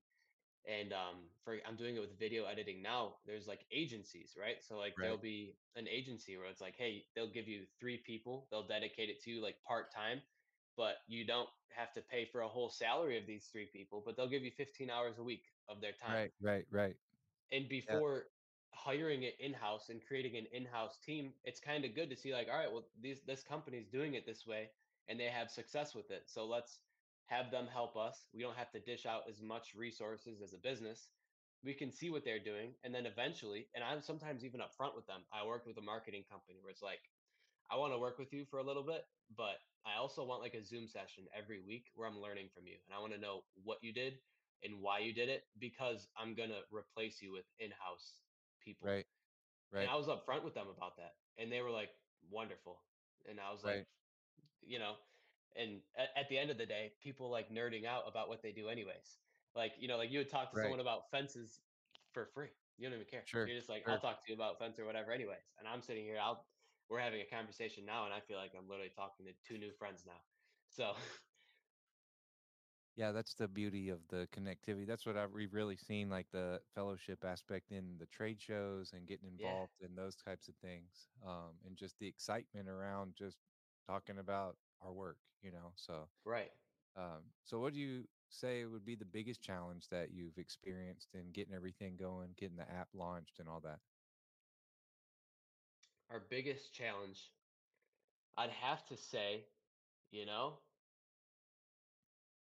and 0.66 0.92
um 0.92 1.30
for 1.44 1.58
I'm 1.66 1.76
doing 1.76 1.96
it 1.96 2.00
with 2.00 2.18
video 2.18 2.44
editing 2.46 2.82
now, 2.82 3.18
there's 3.26 3.46
like 3.46 3.66
agencies, 3.72 4.34
right? 4.38 4.62
So 4.62 4.78
like 4.78 4.94
there'll 5.00 5.18
be 5.18 5.58
an 5.76 5.88
agency 5.88 6.36
where 6.36 6.46
it's 6.48 6.60
like, 6.60 6.76
hey, 6.76 7.06
they'll 7.14 7.32
give 7.32 7.48
you 7.48 7.66
three 7.80 7.98
people, 8.06 8.48
they'll 8.50 8.66
dedicate 8.68 9.10
it 9.10 9.20
to 9.22 9.30
you 9.30 9.42
like 9.42 9.56
part 9.66 9.92
time, 9.94 10.22
but 10.76 10.96
you 11.08 11.26
don't 11.26 11.48
have 11.70 11.92
to 11.94 12.02
pay 12.02 12.26
for 12.26 12.42
a 12.42 12.48
whole 12.48 12.70
salary 12.70 13.18
of 13.18 13.26
these 13.26 13.48
three 13.48 13.68
people, 13.72 14.02
but 14.04 14.16
they'll 14.16 14.28
give 14.28 14.42
you 14.44 14.52
15 14.52 14.90
hours 14.90 15.18
a 15.18 15.24
week 15.24 15.44
of 15.68 15.80
their 15.80 15.92
time 15.94 16.14
Right. 16.14 16.32
Right. 16.40 16.66
Right. 16.70 16.96
and 17.50 17.68
before 17.68 18.26
hiring 18.72 19.22
it 19.22 19.36
in-house 19.40 19.88
and 19.88 20.00
creating 20.06 20.36
an 20.36 20.46
in-house 20.52 20.98
team 21.04 21.32
it's 21.44 21.60
kind 21.60 21.84
of 21.84 21.94
good 21.94 22.10
to 22.10 22.16
see 22.16 22.32
like 22.32 22.48
all 22.52 22.58
right 22.58 22.70
well 22.70 22.84
these 23.02 23.20
this 23.26 23.42
company's 23.42 23.86
doing 23.86 24.14
it 24.14 24.26
this 24.26 24.46
way 24.46 24.68
and 25.08 25.18
they 25.18 25.24
have 25.24 25.50
success 25.50 25.94
with 25.94 26.10
it 26.10 26.22
so 26.26 26.46
let's 26.46 26.80
have 27.26 27.50
them 27.50 27.66
help 27.72 27.96
us 27.96 28.26
we 28.34 28.42
don't 28.42 28.56
have 28.56 28.70
to 28.70 28.80
dish 28.80 29.06
out 29.06 29.22
as 29.28 29.40
much 29.42 29.74
resources 29.76 30.40
as 30.42 30.52
a 30.52 30.58
business 30.58 31.08
we 31.64 31.74
can 31.74 31.90
see 31.90 32.10
what 32.10 32.24
they're 32.24 32.38
doing 32.38 32.70
and 32.84 32.94
then 32.94 33.06
eventually 33.06 33.66
and 33.74 33.84
i'm 33.84 34.00
sometimes 34.02 34.44
even 34.44 34.60
upfront 34.60 34.94
with 34.94 35.06
them 35.06 35.20
i 35.32 35.46
worked 35.46 35.66
with 35.66 35.78
a 35.78 35.82
marketing 35.82 36.24
company 36.30 36.58
where 36.62 36.70
it's 36.70 36.82
like 36.82 37.00
I 37.70 37.76
want 37.76 37.92
to 37.92 37.98
work 37.98 38.18
with 38.18 38.32
you 38.32 38.46
for 38.50 38.58
a 38.58 38.64
little 38.64 38.82
bit, 38.82 39.04
but 39.36 39.60
I 39.84 39.98
also 40.00 40.24
want 40.24 40.40
like 40.40 40.54
a 40.54 40.64
Zoom 40.64 40.88
session 40.88 41.24
every 41.36 41.60
week 41.60 41.84
where 41.94 42.08
I'm 42.08 42.20
learning 42.20 42.48
from 42.54 42.66
you. 42.66 42.76
And 42.88 42.96
I 42.96 43.00
want 43.00 43.12
to 43.12 43.20
know 43.20 43.44
what 43.62 43.78
you 43.82 43.92
did 43.92 44.14
and 44.64 44.80
why 44.80 45.00
you 45.00 45.12
did 45.12 45.28
it 45.28 45.44
because 45.60 46.08
I'm 46.16 46.34
going 46.34 46.48
to 46.48 46.64
replace 46.72 47.20
you 47.20 47.32
with 47.32 47.44
in 47.60 47.70
house 47.72 48.14
people. 48.60 48.88
Right. 48.88 49.06
And 49.72 49.80
Right. 49.80 49.88
I 49.88 49.96
was 49.96 50.06
upfront 50.06 50.44
with 50.44 50.54
them 50.54 50.68
about 50.68 50.96
that. 50.96 51.12
And 51.36 51.52
they 51.52 51.60
were 51.62 51.70
like, 51.70 51.90
wonderful. 52.30 52.82
And 53.28 53.40
I 53.40 53.50
was 53.52 53.64
like, 53.64 53.76
Right. 53.76 53.86
you 54.62 54.78
know, 54.78 54.96
and 55.56 55.82
at, 55.96 56.10
at 56.16 56.28
the 56.28 56.38
end 56.38 56.50
of 56.50 56.58
the 56.58 56.66
day, 56.66 56.96
people 57.00 57.30
like 57.30 57.50
nerding 57.50 57.84
out 57.84 58.08
about 58.08 58.28
what 58.28 58.42
they 58.42 58.52
do 58.52 58.68
anyways. 58.68 59.20
Like, 59.54 59.74
you 59.78 59.88
know, 59.88 59.96
like 59.96 60.10
you 60.10 60.18
would 60.18 60.28
talk 60.28 60.50
to 60.50 60.56
Right. 60.56 60.62
someone 60.64 60.80
about 60.80 61.10
fences 61.10 61.62
for 62.12 62.26
free. 62.26 62.50
You 62.76 62.88
don't 62.88 62.94
even 62.94 63.06
care. 63.06 63.24
Sure. 63.26 63.46
You're 63.46 63.56
just 63.56 63.68
like, 63.68 63.86
I'll 63.88 64.00
talk 64.00 64.20
to 64.24 64.32
you 64.32 64.34
about 64.34 64.58
fence 64.58 64.78
or 64.78 64.84
whatever 64.86 65.12
anyways. 65.12 65.52
And 65.58 65.66
I'm 65.68 65.82
sitting 65.82 66.04
here, 66.04 66.18
I'll 66.18 66.48
we're 66.88 67.00
having 67.00 67.20
a 67.20 67.26
conversation 67.26 67.84
now 67.84 68.06
and 68.06 68.14
I 68.14 68.20
feel 68.20 68.38
like 68.38 68.54
I'm 68.54 68.66
literally 68.66 68.90
talking 68.90 69.26
to 69.26 69.34
two 69.34 69.58
new 69.58 69.72
friends 69.72 70.06
now. 70.06 70.20
So 70.68 70.96
Yeah, 72.98 73.12
that's 73.12 73.34
the 73.36 73.48
beauty 73.48 73.90
of 73.90 74.08
the 74.08 74.28
connectivity. 74.32 74.86
That's 74.86 75.06
what 75.06 75.16
I've 75.16 75.32
we've 75.32 75.54
really 75.54 75.76
seen, 75.76 76.10
like 76.10 76.30
the 76.30 76.62
fellowship 76.74 77.24
aspect 77.24 77.72
in 77.72 77.98
the 77.98 78.06
trade 78.06 78.42
shows 78.42 78.92
and 78.92 79.06
getting 79.08 79.28
yeah, 79.38 79.58
involved 79.58 79.80
in 79.80 79.96
those 79.96 80.16
types 80.16 80.48
of 80.48 80.56
things, 80.56 81.10
um, 81.22 81.60
and 81.64 81.76
just 81.76 81.98
the 81.98 82.08
excitement 82.08 82.68
around 82.68 83.14
just 83.16 83.40
talking 83.86 84.18
about 84.18 84.58
our 84.80 84.92
work, 84.92 85.18
you 85.42 85.52
know. 85.52 85.72
So, 85.76 86.10
right. 86.24 86.52
um, 86.96 87.32
so 87.44 87.60
what 87.60 87.74
do 87.74 87.80
you 87.80 88.08
say 88.30 88.64
would 88.66 88.84
be 88.84 88.96
the 88.96 89.06
biggest 89.06 89.42
challenge 89.42 89.88
that 89.90 90.12
you've 90.12 90.38
experienced 90.38 91.14
in 91.14 91.32
getting 91.32 91.54
everything 91.54 91.96
going, 91.96 92.34
getting 92.36 92.56
the 92.56 92.70
app 92.70 92.88
launched, 92.94 93.38
and 93.40 93.48
all 93.48 93.60
that? 93.62 93.80
Our 96.10 96.20
biggest 96.20 96.72
challenge, 96.74 97.32
I'd 98.36 98.50
have 98.50 98.86
to 98.86 98.96
say, 98.96 99.48
you 100.10 100.24
know, 100.26 100.62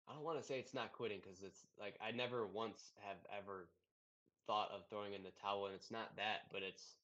I 0.08 0.14
don't 0.14 0.24
want 0.24 0.38
to 0.38 0.44
say 0.44 0.58
it's 0.58 0.74
not 0.74 0.92
quitting 0.92 1.20
because 1.22 1.42
it's 1.42 1.66
like 1.78 1.96
I 2.00 2.10
never 2.12 2.46
once 2.46 2.92
have 3.02 3.18
ever 3.36 3.68
thought 4.46 4.70
of 4.70 4.86
throwing 4.88 5.14
in 5.14 5.22
the 5.22 5.30
towel 5.30 5.66
and 5.66 5.74
it's 5.74 5.90
not 5.90 6.16
that, 6.16 6.50
but 6.52 6.62
it's 6.62 6.98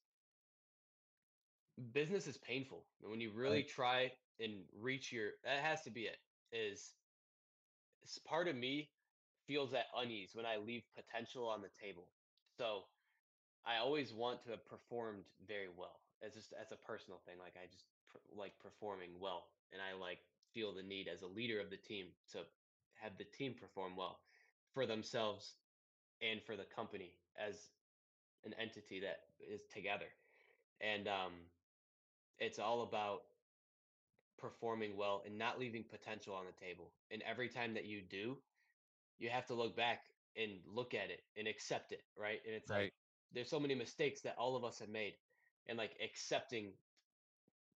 business 1.91 2.27
is 2.27 2.37
painful. 2.37 2.85
And 3.01 3.11
when 3.11 3.21
you 3.21 3.31
really 3.31 3.63
Right. 3.63 3.67
try 3.67 4.11
and 4.39 4.65
reach 4.73 5.11
your 5.11 5.31
that 5.43 5.59
has 5.59 5.81
to 5.83 5.91
be 5.91 6.05
it 6.05 6.17
is 6.51 6.95
s- 8.03 8.19
part 8.19 8.47
of 8.47 8.55
me 8.55 8.91
feels 9.45 9.73
at 9.73 9.87
unease 9.95 10.35
when 10.35 10.45
I 10.45 10.57
leave 10.57 10.83
potential 10.95 11.47
on 11.47 11.61
the 11.61 11.69
table. 11.69 12.09
So 12.57 12.83
I 13.65 13.77
always 13.77 14.13
want 14.13 14.41
to 14.43 14.51
have 14.51 14.65
performed 14.65 15.25
very 15.47 15.69
well. 15.69 16.01
As 16.21 16.33
just 16.33 16.53
as 16.53 16.71
a 16.71 16.77
personal 16.77 17.19
thing, 17.19 17.37
like 17.39 17.55
I 17.61 17.67
just 17.67 17.85
pr- 18.09 18.17
like 18.35 18.57
performing 18.59 19.19
well, 19.19 19.47
and 19.71 19.81
I 19.81 19.93
like 19.93 20.19
feel 20.53 20.73
the 20.73 20.83
need 20.83 21.07
as 21.07 21.21
a 21.21 21.27
leader 21.27 21.59
of 21.59 21.69
the 21.69 21.77
team 21.77 22.07
to 22.31 22.45
have 23.03 23.17
the 23.17 23.25
team 23.25 23.53
perform 23.59 23.95
well 23.95 24.19
for 24.73 24.85
themselves 24.85 25.55
and 26.21 26.41
for 26.41 26.55
the 26.55 26.65
company 26.75 27.13
as 27.37 27.55
an 28.45 28.53
entity 28.59 28.99
that 29.01 29.19
is 29.53 29.61
together. 29.73 30.07
And 30.81 31.07
um, 31.07 31.33
it's 32.39 32.59
all 32.59 32.83
about 32.83 33.21
performing 34.39 34.97
well 34.97 35.23
and 35.25 35.37
not 35.37 35.59
leaving 35.59 35.83
potential 35.83 36.33
on 36.33 36.45
the 36.45 36.65
table. 36.65 36.91
And 37.11 37.21
every 37.29 37.49
time 37.49 37.73
that 37.75 37.85
you 37.85 38.01
do, 38.01 38.37
you 39.19 39.29
have 39.29 39.45
to 39.47 39.53
look 39.53 39.75
back 39.75 40.01
and 40.35 40.51
look 40.65 40.93
at 40.93 41.09
it 41.09 41.21
and 41.37 41.47
accept 41.47 41.91
it, 41.91 42.01
right? 42.17 42.39
And 42.45 42.55
it's 42.55 42.69
like 42.69 42.93
there's 43.33 43.49
so 43.49 43.59
many 43.59 43.75
mistakes 43.75 44.21
that 44.21 44.35
all 44.37 44.55
of 44.55 44.63
us 44.63 44.79
have 44.79 44.89
made, 44.89 45.13
and 45.67 45.77
like 45.77 45.91
accepting 46.03 46.73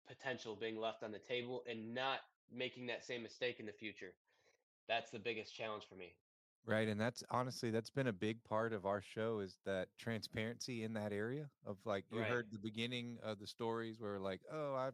potential 0.08 0.56
being 0.56 0.78
left 0.78 1.02
on 1.02 1.12
the 1.12 1.18
table 1.18 1.62
and 1.68 1.94
not 1.94 2.20
making 2.52 2.86
that 2.86 3.04
same 3.04 3.22
mistake 3.22 3.60
in 3.60 3.66
the 3.66 3.72
future. 3.72 4.12
That's 4.88 5.10
the 5.10 5.18
biggest 5.20 5.54
challenge 5.54 5.86
for 5.86 5.94
me. 5.96 6.18
Right. 6.64 6.88
And 6.88 7.00
that's 7.00 7.22
honestly, 7.30 7.70
that's 7.70 7.90
been 7.90 8.08
a 8.08 8.12
big 8.12 8.42
part 8.42 8.72
of 8.72 8.84
our 8.86 9.00
show 9.00 9.38
is 9.38 9.60
that 9.64 9.96
transparency 9.96 10.82
in 10.82 10.94
that 10.94 11.12
area 11.12 11.52
of 11.62 11.86
like, 11.86 12.10
you 12.10 12.24
Right. 12.24 12.26
heard 12.26 12.50
the 12.50 12.58
beginning 12.58 13.20
of 13.20 13.38
the 13.38 13.46
stories 13.46 14.00
where 14.00 14.18
like, 14.18 14.44
oh, 14.50 14.74
I 14.74 14.92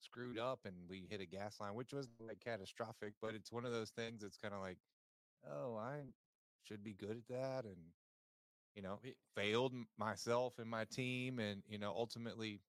screwed 0.00 0.38
up 0.38 0.64
and 0.64 0.88
we 0.88 1.06
hit 1.06 1.20
a 1.20 1.26
gas 1.26 1.60
line, 1.60 1.74
which 1.74 1.92
was 1.92 2.08
like 2.20 2.40
catastrophic, 2.40 3.14
but 3.20 3.34
it's 3.34 3.52
one 3.52 3.64
of 3.64 3.72
those 3.72 3.90
things 3.90 4.22
that's 4.22 4.38
kind 4.38 4.54
of 4.54 4.60
like, 4.60 4.78
oh, 5.42 5.76
I 5.76 6.06
should 6.62 6.82
be 6.82 6.94
good 6.94 7.16
at 7.18 7.28
that. 7.28 7.66
And, 7.66 7.94
you 8.74 8.82
know, 8.82 9.00
failed 9.34 9.74
myself 9.96 10.58
and 10.58 10.70
my 10.70 10.84
team 10.84 11.38
and, 11.40 11.64
you 11.66 11.78
know, 11.78 11.92
ultimately 11.92 12.62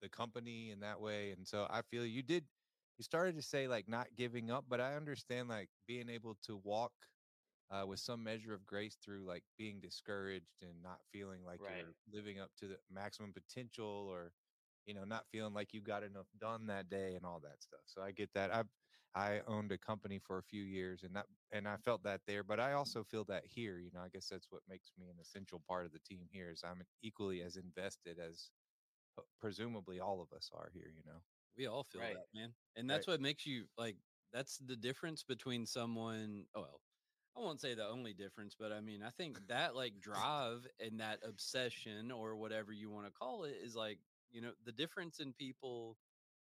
the 0.00 0.08
company 0.10 0.70
in 0.70 0.80
that 0.80 1.00
way. 1.00 1.32
And 1.32 1.46
so 1.48 1.66
I 1.70 1.82
feel 1.82 2.06
you 2.06 2.22
did, 2.22 2.48
you 2.98 3.04
started 3.04 3.36
to 3.36 3.42
say 3.42 3.68
like 3.68 3.88
not 3.88 4.14
giving 4.16 4.50
up, 4.50 4.66
but 4.68 4.80
I 4.80 4.94
understand 4.94 5.48
like 5.48 5.70
being 5.86 6.08
able 6.08 6.36
to 6.42 6.56
walk 6.56 6.92
uh, 7.70 7.84
with 7.86 8.00
some 8.00 8.22
measure 8.22 8.54
of 8.54 8.66
grace 8.66 8.96
through 8.96 9.24
like 9.24 9.44
being 9.56 9.80
discouraged 9.80 10.62
and 10.62 10.82
not 10.82 11.00
feeling 11.12 11.44
like 11.44 11.60
Right. 11.60 11.68
you're 11.68 11.94
living 12.10 12.38
up 12.40 12.50
to 12.56 12.68
the 12.68 12.78
maximum 12.90 13.32
potential 13.32 13.86
or 14.10 14.32
you 14.86 14.94
know 14.94 15.04
not 15.04 15.26
feeling 15.30 15.54
like 15.54 15.72
you 15.72 15.80
got 15.82 16.02
enough 16.02 16.28
done 16.38 16.66
that 16.66 16.88
day 16.88 17.14
and 17.14 17.24
all 17.24 17.40
that 17.40 17.62
stuff. 17.62 17.82
So 17.86 18.02
i 18.02 18.12
get 18.12 18.32
that. 18.34 18.52
I've 18.52 18.70
i 19.14 19.40
owned 19.46 19.72
a 19.72 19.78
company 19.78 20.18
for 20.18 20.38
a 20.38 20.42
few 20.42 20.62
years 20.64 21.02
and 21.04 21.16
that 21.16 21.26
and 21.52 21.68
i 21.68 21.76
felt 21.76 22.02
that 22.02 22.20
there 22.26 22.42
but 22.44 22.60
i 22.60 22.72
also 22.72 23.04
feel 23.04 23.24
that 23.24 23.46
here 23.46 23.78
you 23.78 23.90
know 23.92 24.00
i 24.00 24.08
guess 24.08 24.28
that's 24.28 24.50
what 24.50 24.62
makes 24.68 24.92
me 24.98 25.08
an 25.08 25.18
essential 25.20 25.60
part 25.60 25.86
of 25.86 25.92
the 25.92 26.00
team 26.00 26.28
here 26.30 26.50
is 26.50 26.62
i'm 26.64 26.82
equally 27.02 27.40
as 27.40 27.56
invested 27.56 28.18
as 28.18 28.50
presumably 29.40 30.00
all 30.00 30.20
of 30.20 30.32
us 30.32 30.50
are 30.52 30.70
here 30.72 30.90
you 30.94 31.02
know 31.04 31.20
we 31.56 31.66
all 31.66 31.84
feel 31.84 32.08
Right. 32.08 32.12
that, 32.12 32.26
man. 32.34 32.54
And 32.76 32.88
Right. 32.90 32.90
that's 32.90 33.06
what 33.06 33.20
makes 33.20 33.46
you 33.46 33.68
like 33.76 33.98
that's 34.32 34.58
the 34.58 34.76
difference 34.76 35.22
between 35.24 35.66
someone 35.66 36.46
oh 36.54 36.62
well, 36.62 36.82
I 37.36 37.40
won't 37.40 37.60
say 37.60 37.74
the 37.74 37.86
only 37.86 38.14
difference, 38.14 38.56
but 38.56 38.72
I 38.72 38.80
mean, 38.80 39.02
I 39.02 39.10
think 39.10 39.48
that 39.48 39.74
like 39.74 40.00
drive 40.00 40.66
and 40.78 41.00
that 41.00 41.24
obsession 41.24 42.10
or 42.12 42.36
whatever 42.36 42.72
you 42.72 42.90
want 42.90 43.06
to 43.06 43.12
call 43.12 43.44
it 43.44 43.56
is 43.56 43.76
like, 43.76 44.00
you 44.30 44.40
know, 44.40 44.54
the 44.62 44.72
difference 44.72 45.20
in 45.20 45.34
people 45.34 45.98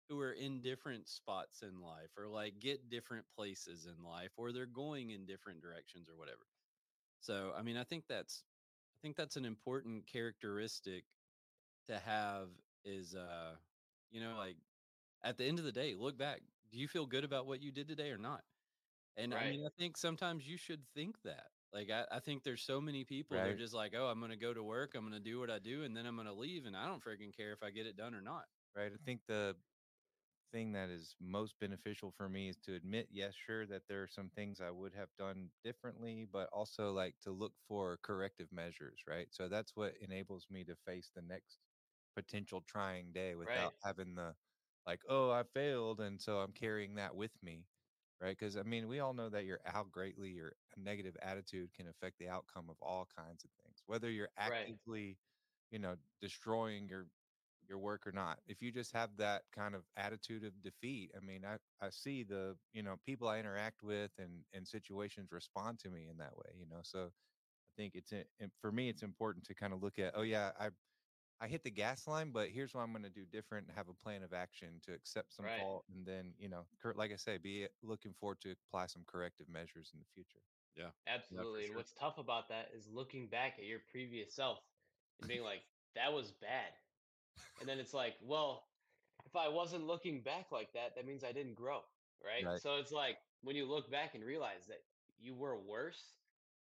who 0.09 0.19
are 0.19 0.33
in 0.33 0.61
different 0.61 1.07
spots 1.09 1.63
in 1.63 1.81
life 1.81 2.17
or 2.17 2.27
like 2.29 2.59
get 2.59 2.89
different 2.89 3.29
places 3.29 3.85
in 3.87 4.03
life 4.03 4.33
or 4.37 4.51
they're 4.51 4.65
going 4.67 5.11
in 5.11 5.25
different 5.25 5.61
directions 5.61 6.09
or 6.09 6.17
whatever. 6.17 6.47
So, 7.21 7.53
I 7.53 7.63
mean, 7.63 7.77
I 7.77 7.83
think 7.85 8.07
that's 8.07 8.45
I 8.97 8.99
think 9.01 9.17
that's 9.17 9.37
an 9.37 9.45
important 9.45 10.07
characteristic 10.07 11.05
to 11.87 11.99
have 11.99 12.61
is 12.83 13.15
uh 13.15 13.57
you 14.09 14.21
know 14.21 14.35
like 14.37 14.57
at 15.23 15.37
the 15.37 15.45
end 15.45 15.59
of 15.59 15.65
the 15.65 15.71
day 15.71 15.95
look 15.95 16.17
back 16.17 16.41
do 16.69 16.77
you 16.77 16.87
feel 16.87 17.05
good 17.05 17.23
about 17.23 17.45
what 17.47 17.61
you 17.61 17.71
did 17.71 17.87
today 17.87 18.11
or 18.11 18.17
not 18.17 18.43
and 19.17 19.33
i 19.33 19.43
mean 19.43 19.65
i 19.65 19.69
think 19.77 19.97
sometimes 19.97 20.47
you 20.47 20.57
should 20.57 20.85
think 20.93 21.21
that 21.23 21.47
like 21.73 21.89
i, 21.89 22.05
I 22.11 22.19
think 22.19 22.43
there's 22.43 22.63
so 22.63 22.81
many 22.81 23.03
people 23.05 23.41
they're 23.41 23.55
just 23.55 23.73
like 23.73 23.93
oh 23.95 24.07
i'm 24.07 24.19
gonna 24.21 24.37
go 24.37 24.53
to 24.53 24.63
work 24.63 24.95
i'm 24.95 25.03
gonna 25.05 25.19
do 25.19 25.39
what 25.39 25.51
i 25.51 25.59
do 25.59 25.83
and 25.83 25.95
then 25.95 26.05
i'm 26.05 26.15
gonna 26.17 26.33
leave 26.33 26.65
and 26.65 26.75
i 26.75 26.85
don't 26.87 27.03
freaking 27.03 27.35
care 27.35 27.53
if 27.53 27.63
i 27.63 27.71
get 27.71 27.87
it 27.87 27.95
done 27.95 28.13
or 28.15 28.21
not 28.21 28.45
right 28.75 28.91
i 28.93 28.97
think 29.05 29.21
the 29.27 29.55
thing 30.51 30.71
that 30.73 30.89
is 30.89 31.15
most 31.19 31.59
beneficial 31.59 32.11
for 32.11 32.29
me 32.29 32.49
is 32.49 32.57
to 32.57 32.75
admit, 32.75 33.07
yes, 33.11 33.35
sure, 33.35 33.65
that 33.67 33.87
there 33.87 34.01
are 34.03 34.07
some 34.07 34.29
things 34.29 34.61
I 34.61 34.69
would 34.71 34.93
have 34.93 35.09
done 35.17 35.51
differently, 35.63 36.25
but 36.25 36.49
also 36.51 36.91
like 36.91 37.19
to 37.21 37.31
look 37.31 37.53
for 37.67 37.97
corrective 37.97 38.51
measures, 38.51 39.03
right? 39.07 39.33
So 39.33 39.47
that's 39.49 39.75
what 39.75 39.97
enables 39.97 40.49
me 40.49 40.63
to 40.65 40.75
face 40.75 41.11
the 41.13 41.21
next 41.21 41.59
potential 42.15 42.61
trying 42.61 43.11
day 43.13 43.35
without 43.35 43.73
Right. 43.73 43.83
having 43.83 44.15
the 44.15 44.35
like, 44.85 45.03
oh, 45.07 45.31
I 45.31 45.43
failed. 45.43 46.01
And 46.01 46.21
so 46.21 46.39
I'm 46.39 46.53
carrying 46.53 46.95
that 46.95 47.15
with 47.15 47.41
me, 47.43 47.67
right? 48.19 48.37
Because 48.37 48.57
I 48.57 48.63
mean, 48.63 48.87
we 48.87 48.99
all 48.99 49.13
know 49.13 49.29
that 49.29 49.45
your 49.45 49.61
how 49.65 49.83
greatly 49.85 50.31
your 50.31 50.53
negative 50.77 51.15
attitude 51.21 51.73
can 51.73 51.87
affect 51.87 52.17
the 52.19 52.29
outcome 52.29 52.69
of 52.69 52.77
all 52.81 53.05
kinds 53.05 53.43
of 53.45 53.51
things, 53.63 53.83
whether 53.85 54.09
you're 54.11 54.31
Right. 54.43 54.75
actively, 54.77 55.19
you 55.71 55.79
know, 55.79 55.97
destroying 56.21 56.87
your 56.89 57.09
your 57.67 57.79
work 57.79 58.07
or 58.07 58.11
not. 58.11 58.41
If 58.47 58.61
you 58.61 58.71
just 58.71 58.91
have 58.93 59.17
that 59.17 59.45
kind 59.51 59.75
of 59.75 59.85
attitude 59.95 60.43
of 60.43 60.61
defeat, 60.61 61.11
I 61.15 61.19
mean, 61.19 61.45
I 61.45 61.59
I 61.79 61.89
see 61.91 62.23
the 62.23 62.59
you 62.73 62.83
know 62.83 62.97
people 62.97 63.27
I 63.27 63.39
interact 63.39 63.83
with 63.83 64.11
and 64.17 64.45
and 64.53 64.67
situations 64.67 65.31
respond 65.31 65.79
to 65.81 65.89
me 65.91 66.07
in 66.07 66.17
that 66.17 66.35
way, 66.37 66.53
you 66.57 66.65
know. 66.65 66.81
So 66.83 67.07
I 67.07 67.11
think 67.77 67.95
it's 67.95 68.11
eh, 68.13 68.23
i- 68.39 68.43
im- 68.43 68.53
for 68.61 68.71
me, 68.71 68.89
it's 68.89 69.03
important 69.03 69.45
to 69.47 69.55
kind 69.55 69.73
of 69.73 69.81
look 69.81 69.99
at, 69.99 70.15
oh 70.15 70.21
yeah, 70.23 70.51
I 70.59 70.71
I 71.41 71.47
hit 71.47 71.63
the 71.63 71.71
gas 71.71 72.07
line, 72.07 72.29
but 72.31 72.49
here's 72.49 72.75
what 72.75 72.81
I'm 72.81 72.91
going 72.91 73.03
to 73.03 73.09
do 73.09 73.25
different 73.25 73.67
and 73.67 73.75
have 73.75 73.89
a 73.89 73.93
plan 73.93 74.21
of 74.21 74.31
action 74.31 74.79
to 74.85 74.93
accept 74.93 75.33
some 75.33 75.45
Right. 75.45 75.59
fault. 75.59 75.85
And 75.93 76.05
then, 76.05 76.33
you 76.37 76.47
know, 76.47 76.67
cor- 76.81 76.93
like 76.93 77.11
I 77.11 77.15
say, 77.15 77.37
be 77.39 77.67
looking 77.81 78.13
forward 78.13 78.39
to 78.41 78.51
apply 78.67 78.85
some 78.85 79.03
corrective 79.07 79.49
measures 79.49 79.89
in 79.91 79.99
the 79.99 80.05
future. 80.13 80.39
Yeah. 80.75 80.91
Absolutely. 81.07 81.61
and 81.63 81.67
sure. 81.69 81.77
what's 81.77 81.93
tough 81.93 82.19
about 82.19 82.47
that 82.49 82.69
is 82.73 82.87
looking 82.87 83.27
back 83.27 83.57
at 83.57 83.65
your 83.65 83.79
previous 83.91 84.33
self 84.35 84.59
and 85.19 85.27
being 85.27 85.43
like, 85.43 85.63
that 85.95 86.13
was 86.13 86.31
bad. 86.31 86.71
And 87.59 87.67
then 87.67 87.79
it's 87.79 87.93
like, 87.93 88.15
well, 88.21 88.67
if 89.25 89.35
I 89.35 89.47
wasn't 89.47 89.87
looking 89.87 90.21
back 90.21 90.51
like 90.51 90.71
that, 90.73 90.95
that 90.95 91.05
means 91.05 91.23
I 91.23 91.31
didn't 91.31 91.55
grow. 91.55 91.81
Right. 92.23 92.45
Right. 92.45 92.61
So 92.61 92.75
it's 92.75 92.91
like 92.91 93.17
when 93.41 93.55
you 93.55 93.65
look 93.65 93.89
back 93.89 94.13
and 94.13 94.23
realize 94.23 94.67
that 94.67 94.83
you 95.19 95.33
were 95.33 95.57
worse, 95.57 96.13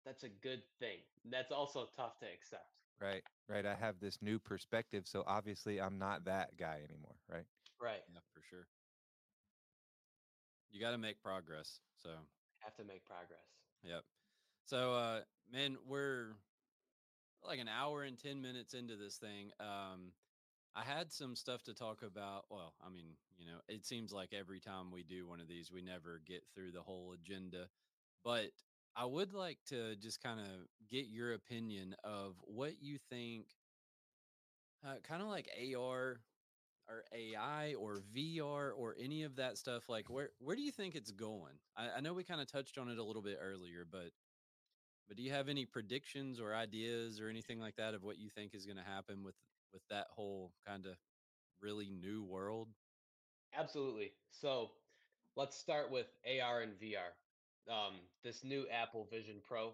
that's 0.05 0.23
a 0.23 0.29
good 0.29 0.63
thing. 0.79 0.99
That's 1.25 1.51
also 1.51 1.89
tough 1.97 2.19
to 2.21 2.27
accept. 2.27 2.78
Right. 3.01 3.23
Right. 3.49 3.65
I 3.65 3.75
have 3.75 4.01
this 4.01 4.20
new 4.20 4.39
perspective. 4.39 5.07
So 5.07 5.25
obviously 5.27 5.81
I'm 5.81 5.99
not 5.99 6.25
that 6.25 6.57
guy 6.57 6.81
anymore. 6.89 7.15
Right. 7.29 7.45
Right. 7.81 8.03
Yeah, 8.12 8.20
for 8.35 8.43
sure. 8.43 8.66
You 10.70 10.81
got 10.81 10.91
to 10.91 10.99
make 10.99 11.23
progress. 11.23 11.81
So, 12.03 12.11
Have 12.59 12.77
to 12.77 12.85
make 12.85 13.05
progress. 13.05 13.41
yep. 13.83 14.03
So, 14.66 14.93
uh, 14.93 15.20
man, 15.51 15.79
we're 15.87 16.35
like 17.43 17.59
an 17.59 17.69
hour 17.69 18.03
and 18.03 18.19
10 18.19 18.43
minutes 18.43 18.75
into 18.75 18.97
this 18.97 19.16
thing. 19.16 19.51
Um, 19.61 20.12
I 20.75 20.83
had 20.83 21.12
some 21.12 21.35
stuff 21.35 21.62
to 21.65 21.75
talk 21.75 22.03
about. 22.03 22.45
Well, 22.51 22.75
I 22.85 22.91
mean, 22.91 23.16
you 23.39 23.47
know, 23.47 23.59
it 23.69 23.87
seems 23.87 24.12
like 24.12 24.35
every 24.35 24.61
time 24.61 24.91
we 24.93 25.03
do 25.03 25.27
one 25.27 25.41
of 25.41 25.49
these, 25.49 25.73
we 25.73 25.83
never 25.83 26.20
get 26.25 26.43
through 26.55 26.73
the 26.73 26.83
whole 26.83 27.12
agenda. 27.12 27.69
But 28.23 28.51
I 28.99 29.07
would 29.07 29.33
like 29.33 29.65
to 29.66 29.97
just 29.97 30.20
kind 30.23 30.41
of 30.41 30.69
get 30.89 31.07
your 31.07 31.35
opinion 31.35 31.97
of 32.05 32.37
what 32.45 32.83
you 32.83 32.99
think, 32.99 33.57
uh, 34.87 34.97
kind 35.03 35.23
of 35.23 35.29
like 35.29 35.49
AR 35.57 36.20
or 36.89 37.05
AI 37.12 37.75
or 37.75 38.01
VR 38.01 38.73
or 38.73 38.97
any 38.99 39.25
of 39.25 39.37
that 39.37 39.59
stuff. 39.59 39.89
Like, 39.89 40.11
where 40.11 40.31
where 40.41 40.57
do 40.57 40.62
you 40.62 40.73
think 40.73 40.97
it's 40.97 41.12
going? 41.12 41.55
I, 41.77 41.91
I 41.97 42.01
know 42.01 42.15
we 42.15 42.25
kind 42.25 42.41
of 42.41 42.49
touched 42.49 42.79
on 42.79 42.89
it 42.89 42.99
a 42.99 43.05
little 43.05 43.23
bit 43.23 43.39
earlier, 43.41 43.85
but 43.91 44.12
but 45.09 45.16
do 45.16 45.23
you 45.23 45.33
have 45.33 45.49
any 45.49 45.66
predictions 45.66 46.41
or 46.41 46.55
ideas 46.55 47.20
or 47.20 47.29
anything 47.29 47.61
like 47.61 47.77
that 47.77 47.95
of 47.95 48.05
what 48.05 48.19
you 48.19 48.31
think 48.31 48.55
is 48.55 48.66
going 48.66 48.79
to 48.79 48.85
happen 48.85 49.25
with 49.25 49.37
with 49.73 49.83
that 49.91 50.09
whole 50.11 50.55
kind 50.66 50.87
of 50.87 50.97
really 51.61 51.91
new 51.91 52.25
world? 52.25 52.75
Absolutely. 53.53 54.15
So 54.31 54.73
let's 55.37 55.57
start 55.57 55.91
with 55.91 56.16
AR 56.25 56.62
and 56.62 56.79
VR. 56.79 57.16
Um, 57.69 57.95
this 58.24 58.45
new 58.45 58.65
Apple 58.73 59.07
Vision 59.11 59.36
Pro, 59.47 59.73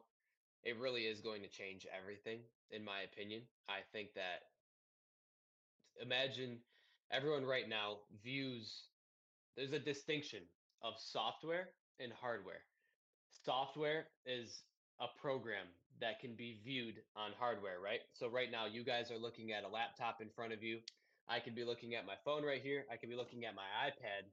it 0.64 0.78
really 0.78 1.02
is 1.02 1.20
going 1.20 1.42
to 1.42 1.48
change 1.48 1.86
everything, 1.96 2.40
in 2.70 2.84
my 2.84 3.02
opinion. 3.02 3.42
I 3.68 3.80
think 3.92 4.14
that 4.14 4.50
imagine 6.02 6.58
everyone 7.12 7.44
right 7.44 7.68
now 7.68 7.98
views 8.22 8.88
there's 9.56 9.72
a 9.72 9.78
distinction 9.78 10.40
of 10.82 10.94
software 10.98 11.68
and 12.00 12.12
hardware. 12.12 12.62
Software 13.44 14.06
is 14.26 14.62
a 15.00 15.06
program 15.20 15.66
that 16.00 16.20
can 16.20 16.34
be 16.34 16.58
viewed 16.64 16.96
on 17.16 17.30
hardware, 17.38 17.80
right? 17.82 18.00
So 18.12 18.28
right 18.28 18.50
now 18.50 18.66
you 18.66 18.82
guys 18.84 19.10
are 19.10 19.18
looking 19.18 19.52
at 19.52 19.64
a 19.64 19.68
laptop 19.68 20.20
in 20.20 20.28
front 20.34 20.52
of 20.52 20.62
you. 20.62 20.80
I 21.28 21.38
could 21.38 21.54
be 21.54 21.64
looking 21.64 21.94
at 21.94 22.06
my 22.06 22.14
phone 22.24 22.44
right 22.44 22.60
here. 22.60 22.84
I 22.92 22.96
could 22.96 23.08
be 23.08 23.16
looking 23.16 23.44
at 23.44 23.54
my 23.54 23.62
iPad. 23.86 24.26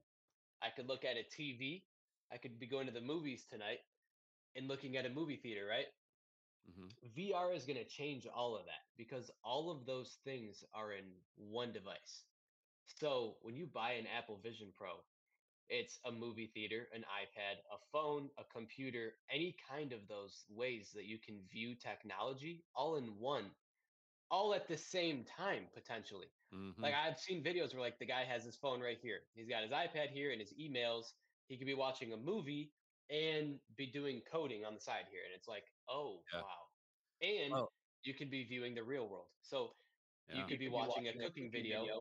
I 0.60 0.68
could 0.74 0.88
look 0.88 1.04
at 1.04 1.16
a 1.16 1.24
TV. 1.40 1.82
I 2.32 2.38
could 2.38 2.58
be 2.58 2.66
going 2.66 2.86
to 2.86 2.92
the 2.92 3.00
movies 3.00 3.44
tonight 3.50 3.80
and 4.56 4.68
looking 4.68 4.96
at 4.96 5.06
a 5.06 5.10
movie 5.10 5.36
theater, 5.36 5.66
right? 5.68 5.86
Mm-hmm. 6.70 7.20
VR 7.20 7.54
is 7.56 7.64
going 7.64 7.78
to 7.78 7.84
change 7.84 8.26
all 8.26 8.54
of 8.54 8.64
that 8.66 8.86
because 8.96 9.30
all 9.44 9.70
of 9.70 9.84
those 9.86 10.18
things 10.24 10.64
are 10.74 10.92
in 10.92 11.04
one 11.36 11.72
device. 11.72 12.24
So 13.00 13.36
when 13.42 13.56
you 13.56 13.66
buy 13.66 13.92
an 13.92 14.06
Apple 14.16 14.38
Vision 14.42 14.68
Pro, 14.76 14.90
it's 15.68 15.98
a 16.04 16.12
movie 16.12 16.50
theater, 16.52 16.88
an 16.94 17.00
iPad, 17.02 17.58
a 17.72 17.78
phone, 17.92 18.28
a 18.38 18.44
computer, 18.52 19.14
any 19.30 19.56
kind 19.70 19.92
of 19.92 20.00
those 20.08 20.44
ways 20.50 20.90
that 20.94 21.04
you 21.04 21.18
can 21.18 21.36
view 21.50 21.74
technology 21.74 22.62
all 22.74 22.96
in 22.96 23.04
one, 23.18 23.46
all 24.30 24.54
at 24.54 24.68
the 24.68 24.76
same 24.76 25.24
time, 25.38 25.64
potentially. 25.74 26.26
Mm-hmm. 26.54 26.82
Like 26.82 26.94
I've 26.94 27.18
seen 27.18 27.42
videos 27.42 27.72
where 27.72 27.82
like 27.82 27.98
the 27.98 28.06
guy 28.06 28.24
has 28.24 28.44
his 28.44 28.56
phone 28.56 28.80
right 28.80 28.98
here. 29.00 29.20
He's 29.34 29.48
got 29.48 29.62
his 29.62 29.72
iPad 29.72 30.10
here 30.12 30.30
and 30.30 30.40
his 30.40 30.52
emails. 30.60 31.12
He 31.52 31.58
could 31.58 31.66
be 31.66 31.74
watching 31.74 32.14
a 32.14 32.16
movie 32.16 32.72
and 33.10 33.60
be 33.76 33.86
doing 33.86 34.22
coding 34.22 34.64
on 34.64 34.72
the 34.74 34.80
side 34.80 35.04
here. 35.10 35.22
And 35.26 35.34
it's 35.34 35.46
like, 35.48 35.70
oh 35.86 36.24
Yeah. 36.32 36.40
wow. 36.40 36.70
And 37.20 37.52
Well- 37.52 37.72
you 38.04 38.14
could 38.14 38.30
be 38.30 38.44
viewing 38.44 38.74
the 38.74 38.82
real 38.82 39.06
world. 39.06 39.28
So 39.42 39.76
you 40.28 40.36
Yeah. 40.36 40.46
could 40.46 40.58
be 40.58 40.70
watching 40.70 41.08
a 41.08 41.12
cooking 41.12 41.50
video 41.50 42.00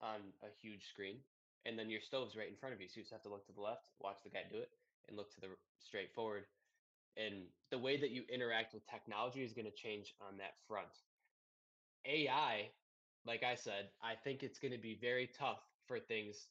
on 0.00 0.32
a 0.42 0.50
huge 0.50 0.86
screen, 0.86 1.24
and 1.66 1.78
then 1.78 1.88
your 1.88 2.00
stove's 2.00 2.36
right 2.36 2.48
in 2.48 2.56
front 2.56 2.74
of 2.74 2.80
you. 2.80 2.88
So 2.88 2.96
you 2.98 3.04
just 3.04 3.12
have 3.12 3.22
to 3.22 3.28
look 3.28 3.46
to 3.46 3.52
the 3.52 3.60
left, 3.60 3.92
watch 4.00 4.24
the 4.24 4.30
guy 4.30 4.42
do 4.42 4.58
it, 4.58 4.72
and 5.06 5.16
look 5.16 5.30
to 5.34 5.40
the 5.40 5.56
straight 5.78 6.12
forward. 6.12 6.48
And 7.16 7.52
the 7.70 7.78
way 7.78 7.96
that 7.96 8.10
you 8.10 8.24
interact 8.24 8.74
with 8.74 8.84
technology 8.86 9.44
is 9.44 9.52
going 9.52 9.66
to 9.66 9.72
change 9.72 10.16
on 10.20 10.38
that 10.38 10.58
front. 10.66 11.04
AI, 12.04 12.74
like 13.24 13.44
I 13.44 13.54
said, 13.54 13.92
I 14.00 14.16
think 14.16 14.42
it's 14.42 14.58
going 14.58 14.72
to 14.72 14.78
be 14.78 14.96
very 14.96 15.28
tough 15.28 15.70
for 15.86 16.00
things 16.00 16.50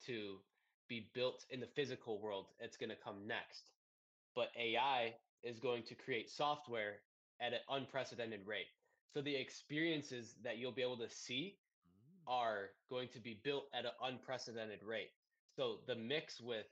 to 0.00 0.44
be 0.88 1.10
built 1.14 1.44
in 1.50 1.60
the 1.60 1.66
physical 1.66 2.20
world. 2.20 2.46
It's 2.58 2.76
going 2.76 2.90
to 2.90 2.96
come 2.96 3.26
next. 3.26 3.70
But 4.34 4.50
AI 4.56 5.14
is 5.42 5.58
going 5.58 5.84
to 5.84 5.94
create 5.94 6.30
software 6.30 7.00
at 7.40 7.52
an 7.52 7.60
unprecedented 7.70 8.46
rate. 8.46 8.68
So 9.14 9.22
the 9.22 9.36
experiences 9.36 10.36
that 10.42 10.58
you'll 10.58 10.72
be 10.72 10.82
able 10.82 10.98
to 10.98 11.08
see 11.10 11.58
Mm. 11.86 12.26
are 12.26 12.70
going 12.88 13.08
to 13.08 13.20
be 13.20 13.34
built 13.34 13.68
at 13.74 13.84
an 13.84 13.92
unprecedented 14.02 14.82
rate. 14.82 15.10
So 15.56 15.80
the 15.86 15.94
mix 15.96 16.40
with 16.40 16.66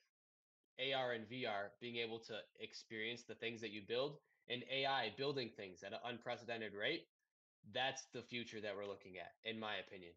AR 0.79 1.13
and 1.13 1.27
VR 1.29 1.73
being 1.81 1.97
able 1.97 2.19
to 2.21 2.41
experience 2.61 3.25
the 3.25 3.35
things 3.35 3.61
that 3.61 3.71
you 3.71 3.83
build 3.83 4.19
and 4.49 4.65
AI 4.71 5.11
building 5.17 5.51
things 5.51 5.83
at 5.83 5.93
an 5.93 6.01
unprecedented 6.05 6.75
rate, 6.75 7.09
that's 7.73 8.07
the 8.13 8.23
future 8.23 8.61
that 8.61 8.77
we're 8.77 8.87
looking 8.87 9.19
at, 9.19 9.33
in 9.45 9.59
my 9.59 9.77
opinion. 9.77 10.13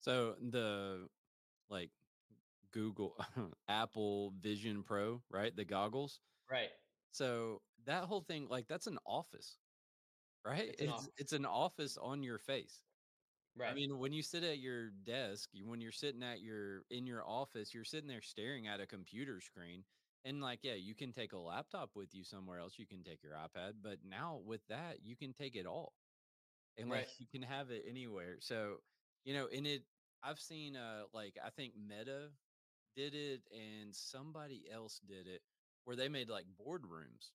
So 0.00 0.34
the 0.40 1.08
like 1.68 1.90
Google 2.76 3.16
Apple 3.68 4.32
Vision 4.32 4.84
Pro, 4.84 5.24
right? 5.30 5.56
The 5.56 5.64
goggles. 5.64 6.20
Right. 6.50 6.72
So 7.12 7.62
that 7.84 8.04
whole 8.04 8.22
thing, 8.22 8.48
like 8.48 8.68
that's 8.68 8.86
an 8.86 8.98
office, 9.06 9.58
right? 10.44 10.74
It's 10.74 10.80
an 10.80 10.88
It's 10.88 10.88
office. 10.88 11.12
it's 11.16 11.32
an 11.32 11.46
office 11.46 11.96
on 11.96 12.22
your 12.22 12.38
face. 12.38 12.84
Right. 13.54 13.68
I 13.68 13.74
mean, 13.74 13.98
when 13.98 14.12
you 14.12 14.22
sit 14.22 14.44
at 14.44 14.58
your 14.60 14.90
desk, 14.90 15.50
when 15.54 15.80
you're 15.80 15.92
sitting 15.92 16.22
at 16.22 16.40
your 16.40 16.84
in 16.90 17.06
your 17.06 17.24
office, 17.26 17.74
you're 17.74 17.84
sitting 17.84 18.08
there 18.08 18.22
staring 18.22 18.66
at 18.68 18.80
a 18.80 18.86
computer 18.86 19.40
screen. 19.40 19.84
And 20.24 20.40
like, 20.42 20.60
yeah, 20.64 20.74
you 20.74 20.94
can 20.94 21.12
take 21.12 21.32
a 21.32 21.38
laptop 21.38 21.96
with 21.96 22.14
you 22.14 22.24
somewhere 22.24 22.58
else. 22.60 22.78
You 22.78 22.86
can 22.86 23.04
take 23.04 23.22
your 23.22 23.34
iPad, 23.34 23.74
but 23.82 24.04
now 24.04 24.36
with 24.38 24.66
that, 24.68 25.02
you 25.02 25.16
can 25.16 25.32
take 25.34 25.56
it 25.56 25.66
all, 25.66 25.94
and 26.76 26.90
like 26.90 27.06
Right. 27.06 27.10
you 27.18 27.26
can 27.28 27.42
have 27.42 27.70
it 27.70 27.84
anywhere. 27.86 28.40
So 28.40 28.78
you 29.24 29.34
know, 29.34 29.46
in 29.46 29.66
it, 29.66 29.84
I've 30.22 30.40
seen 30.40 30.76
uh 30.76 31.06
like 31.12 31.38
I 31.42 31.50
think 31.50 31.76
Meta 31.76 32.32
did 32.96 33.14
it, 33.14 33.42
and 33.52 33.94
somebody 33.94 34.64
else 34.72 35.00
did 35.06 35.28
it, 35.28 35.42
where 35.84 35.96
they 35.96 36.08
made 36.08 36.30
like 36.30 36.46
boardrooms, 36.60 37.32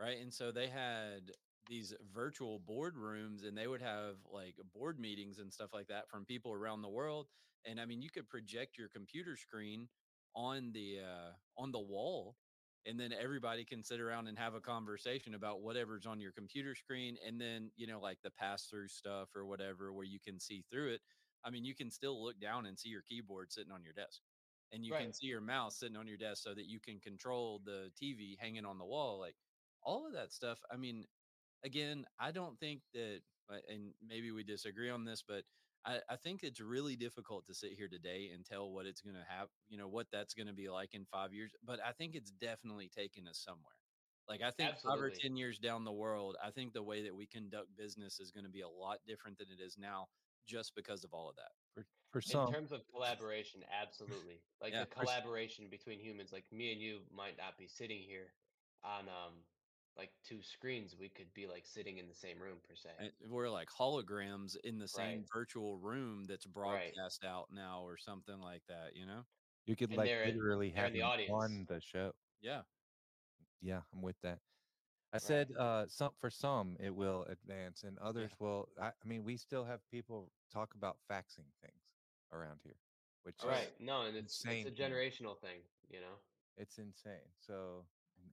right? 0.00 0.18
And 0.20 0.32
so 0.32 0.52
they 0.52 0.68
had 0.68 1.32
these 1.68 1.94
virtual 2.12 2.60
boardrooms 2.60 3.46
and 3.46 3.56
they 3.56 3.66
would 3.66 3.82
have 3.82 4.16
like 4.32 4.56
board 4.74 4.98
meetings 4.98 5.38
and 5.38 5.52
stuff 5.52 5.70
like 5.74 5.88
that 5.88 6.08
from 6.08 6.24
people 6.24 6.52
around 6.52 6.82
the 6.82 6.88
world. 6.88 7.28
And 7.66 7.80
i 7.80 7.84
mean 7.84 8.02
you 8.02 8.10
could 8.10 8.28
project 8.28 8.78
your 8.78 8.88
computer 8.88 9.36
screen 9.36 9.88
on 10.34 10.72
the 10.72 11.00
uh 11.00 11.32
on 11.58 11.72
the 11.72 11.80
wall 11.80 12.36
and 12.86 12.98
then 12.98 13.12
everybody 13.12 13.64
can 13.64 13.84
sit 13.84 14.00
around 14.00 14.28
and 14.28 14.38
have 14.38 14.54
a 14.54 14.60
conversation 14.60 15.34
about 15.34 15.60
whatever's 15.60 16.06
on 16.06 16.20
your 16.20 16.32
computer 16.32 16.74
screen 16.74 17.16
and 17.26 17.40
then 17.40 17.70
you 17.76 17.86
know 17.86 18.00
like 18.00 18.18
the 18.22 18.30
pass 18.30 18.66
through 18.66 18.88
stuff 18.88 19.28
or 19.36 19.44
whatever 19.46 19.92
where 19.92 20.06
you 20.06 20.18
can 20.20 20.40
see 20.40 20.64
through 20.70 20.94
it. 20.94 21.02
I 21.44 21.50
mean 21.50 21.64
you 21.64 21.74
can 21.74 21.90
still 21.90 22.22
look 22.24 22.40
down 22.40 22.66
and 22.66 22.78
see 22.78 22.88
your 22.88 23.02
keyboard 23.02 23.52
sitting 23.52 23.72
on 23.72 23.84
your 23.84 23.92
desk 23.92 24.22
and 24.72 24.84
you 24.84 24.92
can 24.92 25.12
see 25.12 25.26
your 25.26 25.40
mouse 25.40 25.78
sitting 25.78 25.96
on 25.96 26.06
your 26.06 26.16
desk 26.16 26.42
so 26.42 26.54
that 26.54 26.66
you 26.66 26.80
can 26.80 26.98
control 27.00 27.60
the 27.64 27.90
tv 28.00 28.36
hanging 28.38 28.64
on 28.64 28.78
the 28.78 28.84
wall 28.84 29.18
like 29.18 29.34
all 29.82 30.06
of 30.06 30.12
that 30.12 30.32
stuff 30.32 30.58
i 30.72 30.76
mean 30.76 31.04
again 31.64 32.04
i 32.18 32.30
don't 32.30 32.58
think 32.58 32.80
that 32.92 33.20
uh, 33.50 33.58
and 33.68 33.92
maybe 34.06 34.30
we 34.30 34.42
disagree 34.42 34.90
on 34.90 35.04
this 35.04 35.22
but 35.26 35.42
I, 35.84 35.98
I 36.10 36.16
think 36.16 36.42
it's 36.42 36.60
really 36.60 36.96
difficult 36.96 37.46
to 37.46 37.54
sit 37.54 37.72
here 37.72 37.88
today 37.88 38.30
and 38.34 38.44
tell 38.44 38.70
what 38.70 38.86
it's 38.86 39.00
going 39.00 39.16
to 39.16 39.24
have, 39.28 39.48
you 39.68 39.78
know, 39.78 39.88
what 39.88 40.08
that's 40.12 40.34
going 40.34 40.46
to 40.46 40.52
be 40.52 40.68
like 40.68 40.94
in 40.94 41.06
five 41.06 41.32
years. 41.32 41.52
But 41.64 41.80
I 41.84 41.92
think 41.92 42.14
it's 42.14 42.30
definitely 42.30 42.90
taken 42.94 43.26
us 43.26 43.42
somewhere. 43.42 43.72
Like 44.28 44.42
I 44.42 44.50
think 44.50 44.70
five 44.78 45.00
or 45.00 45.10
ten 45.10 45.36
years 45.36 45.58
down 45.58 45.84
the 45.84 45.92
world, 45.92 46.36
I 46.44 46.50
think 46.50 46.72
the 46.72 46.82
way 46.82 47.02
that 47.02 47.14
we 47.14 47.26
conduct 47.26 47.76
business 47.76 48.20
is 48.20 48.30
going 48.30 48.44
to 48.44 48.50
be 48.50 48.60
a 48.60 48.68
lot 48.68 48.98
different 49.06 49.38
than 49.38 49.48
it 49.50 49.60
is 49.60 49.76
now, 49.76 50.06
just 50.46 50.74
because 50.74 51.04
of 51.04 51.12
all 51.12 51.28
of 51.28 51.36
that. 51.36 51.52
For 51.74 51.84
for 52.10 52.20
In 52.46 52.52
terms 52.52 52.72
of 52.72 52.80
collaboration, 52.92 53.60
absolutely. 53.80 54.40
Like 54.60 54.72
Yeah, 54.72 54.80
the 54.80 54.86
for 54.86 55.00
collaboration 55.02 55.68
between 55.70 56.00
humans, 56.00 56.32
like 56.32 56.44
me 56.52 56.72
and 56.72 56.80
you 56.80 57.00
might 57.14 57.36
not 57.38 57.56
be 57.56 57.66
sitting 57.68 58.00
here 58.00 58.32
on 58.82 59.08
um 59.08 59.34
like 59.96 60.10
two 60.24 60.40
screens. 60.42 60.96
We 60.98 61.08
could 61.08 61.32
be 61.34 61.46
like 61.46 61.64
sitting 61.66 61.98
in 61.98 62.08
the 62.08 62.14
same 62.14 62.40
room 62.40 62.58
per 62.66 62.74
se. 62.74 62.90
And 62.98 63.12
we're 63.30 63.50
like 63.50 63.68
holograms 63.68 64.56
in 64.64 64.78
the 64.78 64.88
same 64.88 65.18
Right. 65.18 65.28
virtual 65.32 65.78
room 65.78 66.24
that's 66.26 66.46
Right. 66.46 66.92
broadcast 66.94 67.24
out 67.24 67.48
now, 67.52 67.82
or 67.82 67.96
something 67.96 68.40
like 68.40 68.62
that. 68.68 68.96
You 68.96 69.06
know? 69.06 69.24
you 69.66 69.76
could 69.76 69.90
And 69.90 69.98
like 69.98 70.06
they're 70.08 70.22
in- 70.24 70.34
literally 70.36 70.70
have 70.70 70.92
the 70.92 71.02
audience. 71.02 71.30
on 71.32 71.64
the 71.68 71.80
show. 71.80 72.12
Yeah. 72.40 72.62
Yeah, 73.60 73.82
I'm 73.92 74.00
with 74.02 74.16
that. 74.22 74.38
I 75.12 75.18
Right. 75.22 75.26
said 75.26 75.52
uh 75.56 75.86
some 75.88 76.12
for 76.18 76.30
some 76.30 76.76
it 76.80 76.94
will 76.94 77.24
advance 77.24 77.82
and 77.84 77.98
others 77.98 78.32
will 78.38 78.68
I, 78.80 78.88
I 78.88 79.04
mean 79.04 79.24
we 79.24 79.36
still 79.36 79.64
have 79.64 79.80
people 79.90 80.32
talk 80.50 80.74
about 80.74 80.98
faxing 81.10 81.50
things 81.62 81.82
around 82.32 82.60
here, 82.64 82.80
which 83.22 83.44
is 83.44 83.48
Right. 83.48 83.80
No, 83.80 84.02
and 84.02 84.16
it's 84.16 84.44
it's 84.48 84.64
a 84.66 84.70
generational 84.70 85.36
thing, 85.38 85.60
you 85.88 86.00
know. 86.00 86.14
it's 86.56 86.78
insane. 86.78 87.32
So, 87.38 87.86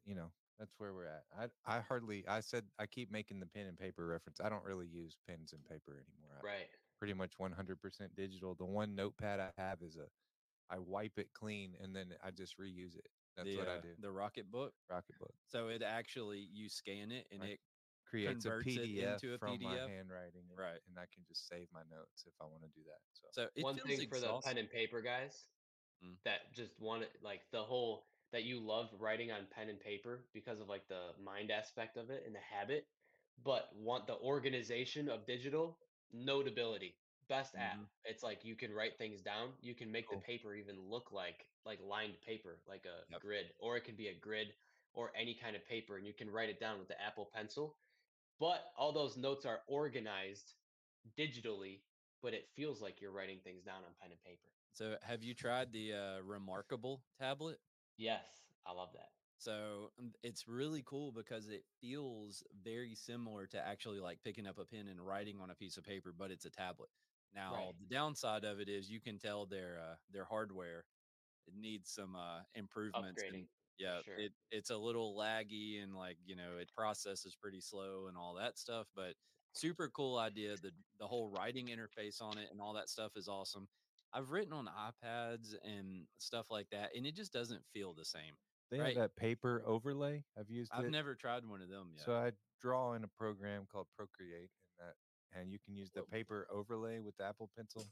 you 0.06 0.16
know, 0.16 0.32
that's 0.60 0.76
where 0.80 0.94
we're 0.94 1.06
at. 1.08 1.26
I 1.38 1.48
I 1.66 1.80
hardly 1.82 2.28
I 2.28 2.42
said 2.42 2.66
I 2.80 2.86
keep 2.88 3.12
making 3.12 3.40
the 3.40 3.46
pen 3.48 3.68
and 3.68 3.78
paper 3.78 4.06
reference. 4.06 4.40
I 4.42 4.50
don't 4.50 4.64
really 4.64 4.88
use 4.88 5.18
pens 5.28 5.54
and 5.54 5.64
paper 5.66 5.94
anymore. 6.08 6.38
I 6.40 6.44
Right. 6.44 6.70
pretty 7.00 7.14
much 7.14 7.38
100% 7.38 8.16
digital. 8.16 8.56
The 8.56 8.66
one 8.66 8.96
notepad 8.96 9.40
I 9.40 9.52
have 9.58 9.82
is 9.82 9.98
a 9.98 10.08
I 10.70 10.80
wipe 10.80 11.18
it 11.18 11.34
clean 11.34 11.76
and 11.80 11.96
then 11.96 12.16
I 12.24 12.32
just 12.32 12.58
reuse 12.60 12.96
it. 12.98 13.08
That's 13.38 13.48
the, 13.50 13.58
what 13.58 13.68
I 13.68 13.78
uh, 13.78 13.82
do. 13.82 13.94
The 14.02 14.12
Rocket 14.12 14.52
Book. 14.52 14.74
Rocketbook 14.92 15.36
So 15.48 15.70
it 15.70 15.82
actually 15.84 16.48
you 16.54 16.70
scan 16.70 17.12
it 17.12 17.28
and 17.32 17.42
Right. 17.42 17.52
it 17.52 17.60
creates 18.10 18.46
a 18.46 18.50
converts 18.50 18.68
it 18.68 18.90
PDF 18.90 19.24
into 19.24 19.34
a 19.34 19.38
from 19.38 19.62
my 19.62 19.76
PDF? 19.76 19.90
handwriting, 19.90 20.44
and, 20.50 20.58
Right. 20.58 20.80
And 20.88 20.98
I 20.98 21.06
can 21.14 21.24
just 21.28 21.48
save 21.48 21.68
my 21.74 21.84
notes 21.92 22.26
if 22.26 22.34
I 22.42 22.46
want 22.46 22.64
to 22.64 22.70
do 22.70 22.84
that. 22.88 23.02
So, 23.14 23.28
so 23.32 23.48
it 23.56 23.64
One 23.64 23.76
feels 23.76 24.00
thing 24.00 24.10
for 24.10 24.20
the 24.20 24.34
pen 24.44 24.58
and 24.58 24.70
paper 24.70 25.02
guys 25.02 25.48
Mm. 26.04 26.14
that 26.26 26.54
just 26.54 26.80
want 26.80 27.04
it 27.04 27.10
like 27.24 27.42
the 27.52 27.64
whole 27.64 28.06
that 28.32 28.44
you 28.44 28.60
love 28.60 28.90
writing 29.00 29.32
on 29.32 29.48
pen 29.50 29.70
and 29.70 29.80
paper 29.80 30.20
because 30.34 30.60
of 30.60 30.68
like 30.68 30.88
the 30.88 31.14
mind 31.24 31.50
aspect 31.50 31.98
of 31.98 32.12
it 32.12 32.24
and 32.26 32.36
the 32.36 32.40
habit, 32.40 32.86
but 33.44 33.70
want 33.76 34.06
the 34.06 34.18
organization 34.20 35.10
of 35.10 35.26
digital 35.26 35.80
notability. 36.14 36.94
Best 37.28 37.56
app. 37.56 37.80
Mhm. 37.80 37.90
It's 38.06 38.24
like 38.24 38.46
you 38.46 38.56
can 38.56 38.74
write 38.74 38.98
things 38.98 39.22
down. 39.22 39.58
You 39.62 39.76
can 39.76 39.92
make 39.92 40.10
Cool. 40.10 40.20
the 40.20 40.26
paper 40.26 40.56
even 40.56 40.80
look 40.80 41.12
like 41.12 41.50
like 41.66 41.82
lined 41.82 42.22
paper, 42.22 42.64
like 42.66 42.86
a 42.86 43.06
Yep. 43.10 43.22
grid, 43.22 43.54
or 43.60 43.76
it 43.78 43.84
can 43.84 43.96
be 43.98 44.08
a 44.08 44.14
grid 44.20 44.56
or 44.94 45.12
any 45.16 45.36
kind 45.36 45.56
of 45.56 45.66
paper, 45.66 45.98
and 45.98 46.08
you 46.08 46.14
can 46.14 46.30
write 46.30 46.50
it 46.50 46.60
down 46.60 46.80
with 46.80 46.88
the 46.88 47.00
Apple 47.02 47.26
Pencil. 47.26 47.80
But 48.40 48.72
all 48.78 48.94
those 48.94 49.18
notes 49.18 49.46
are 49.46 49.64
organized 49.68 50.56
digitally, 51.18 51.84
but 52.22 52.34
it 52.34 52.50
feels 52.56 52.82
like 52.82 53.02
you're 53.02 53.12
writing 53.12 53.42
things 53.42 53.64
down 53.64 53.84
on 53.84 53.96
pen 53.96 54.12
and 54.12 54.22
paper. 54.22 54.54
So 54.72 54.98
have 55.02 55.24
you 55.24 55.34
tried 55.34 55.72
the 55.74 55.94
uh, 55.94 56.20
Remarkable 56.22 57.06
tablet? 57.18 57.60
Yes, 57.98 58.54
I 58.66 58.72
love 58.72 58.94
that. 58.94 59.12
So 59.40 59.92
um, 60.00 60.14
it's 60.24 60.48
really 60.48 60.84
cool 60.84 61.12
because 61.12 61.50
it 61.50 61.66
feels 61.80 62.44
very 62.54 62.96
similar 62.96 63.48
to 63.48 63.60
actually 63.60 64.00
like 64.00 64.24
picking 64.24 64.48
up 64.48 64.58
a 64.58 64.66
pen 64.66 64.88
and 64.88 65.06
writing 65.06 65.40
on 65.40 65.50
a 65.50 65.56
piece 65.56 65.78
of 65.78 65.84
paper, 65.84 66.12
but 66.12 66.32
it's 66.32 66.46
a 66.46 66.50
tablet. 66.50 66.90
Now 67.34 67.54
Right. 67.54 67.74
the 67.80 67.94
downside 67.94 68.44
of 68.44 68.60
it 68.60 68.70
is 68.70 68.90
you 68.90 69.00
can 69.00 69.20
tell 69.20 69.46
their 69.46 69.80
uh, 69.80 69.96
their 70.12 70.26
hardware 70.26 70.86
it 71.48 71.54
needs 71.56 71.90
some 71.92 72.16
uh, 72.16 72.42
improvements. 72.56 73.24
and 73.24 73.46
yeah, 73.80 74.02
sure. 74.04 74.16
it 74.18 74.32
it's 74.52 74.70
a 74.70 74.78
little 74.78 75.16
laggy 75.18 75.82
and 75.82 75.96
like 75.96 76.18
you 76.26 76.36
know 76.36 76.58
it 76.60 76.70
processes 76.76 77.36
pretty 77.40 77.62
slow 77.62 78.08
and 78.08 78.18
all 78.18 78.36
that 78.36 78.58
stuff. 78.58 78.88
But 78.96 79.14
super 79.54 79.90
cool 79.90 80.18
idea. 80.18 80.56
The 80.62 80.72
the 81.00 81.08
whole 81.08 81.30
writing 81.30 81.68
interface 81.68 82.22
on 82.22 82.38
it 82.38 82.50
and 82.52 82.60
all 82.60 82.74
that 82.74 82.90
stuff 82.90 83.12
is 83.16 83.28
awesome. 83.28 83.68
I've 84.14 84.32
written 84.32 84.54
on 84.54 84.68
iPads 84.68 85.54
and 85.64 86.06
stuff 86.18 86.48
like 86.50 86.68
that, 86.72 86.92
and 86.96 87.06
it 87.06 87.16
just 87.16 87.34
doesn't 87.34 87.62
feel 87.74 87.94
the 87.94 88.06
same. 88.06 88.34
they 88.72 88.80
right. 88.80 88.88
have 88.88 88.96
that 88.96 89.16
paper 89.16 89.64
overlay. 89.66 90.24
I've 90.40 90.50
used 90.50 90.72
I've 90.74 90.86
it. 90.86 90.92
never 90.92 91.14
tried 91.14 91.46
one 91.46 91.62
of 91.62 91.70
them 91.70 91.90
yet. 91.94 92.06
So 92.06 92.14
I 92.14 92.32
draw 92.62 92.94
in 92.94 93.04
a 93.04 93.08
program 93.08 93.68
called 93.72 93.88
Procreate, 93.96 94.50
and 95.40 95.52
you 95.52 95.60
can 95.64 95.76
use 95.76 95.90
the 95.94 96.02
paper 96.04 96.48
overlay 96.52 97.00
with 97.00 97.16
the 97.18 97.26
Apple 97.26 97.50
Pencil. 97.56 97.86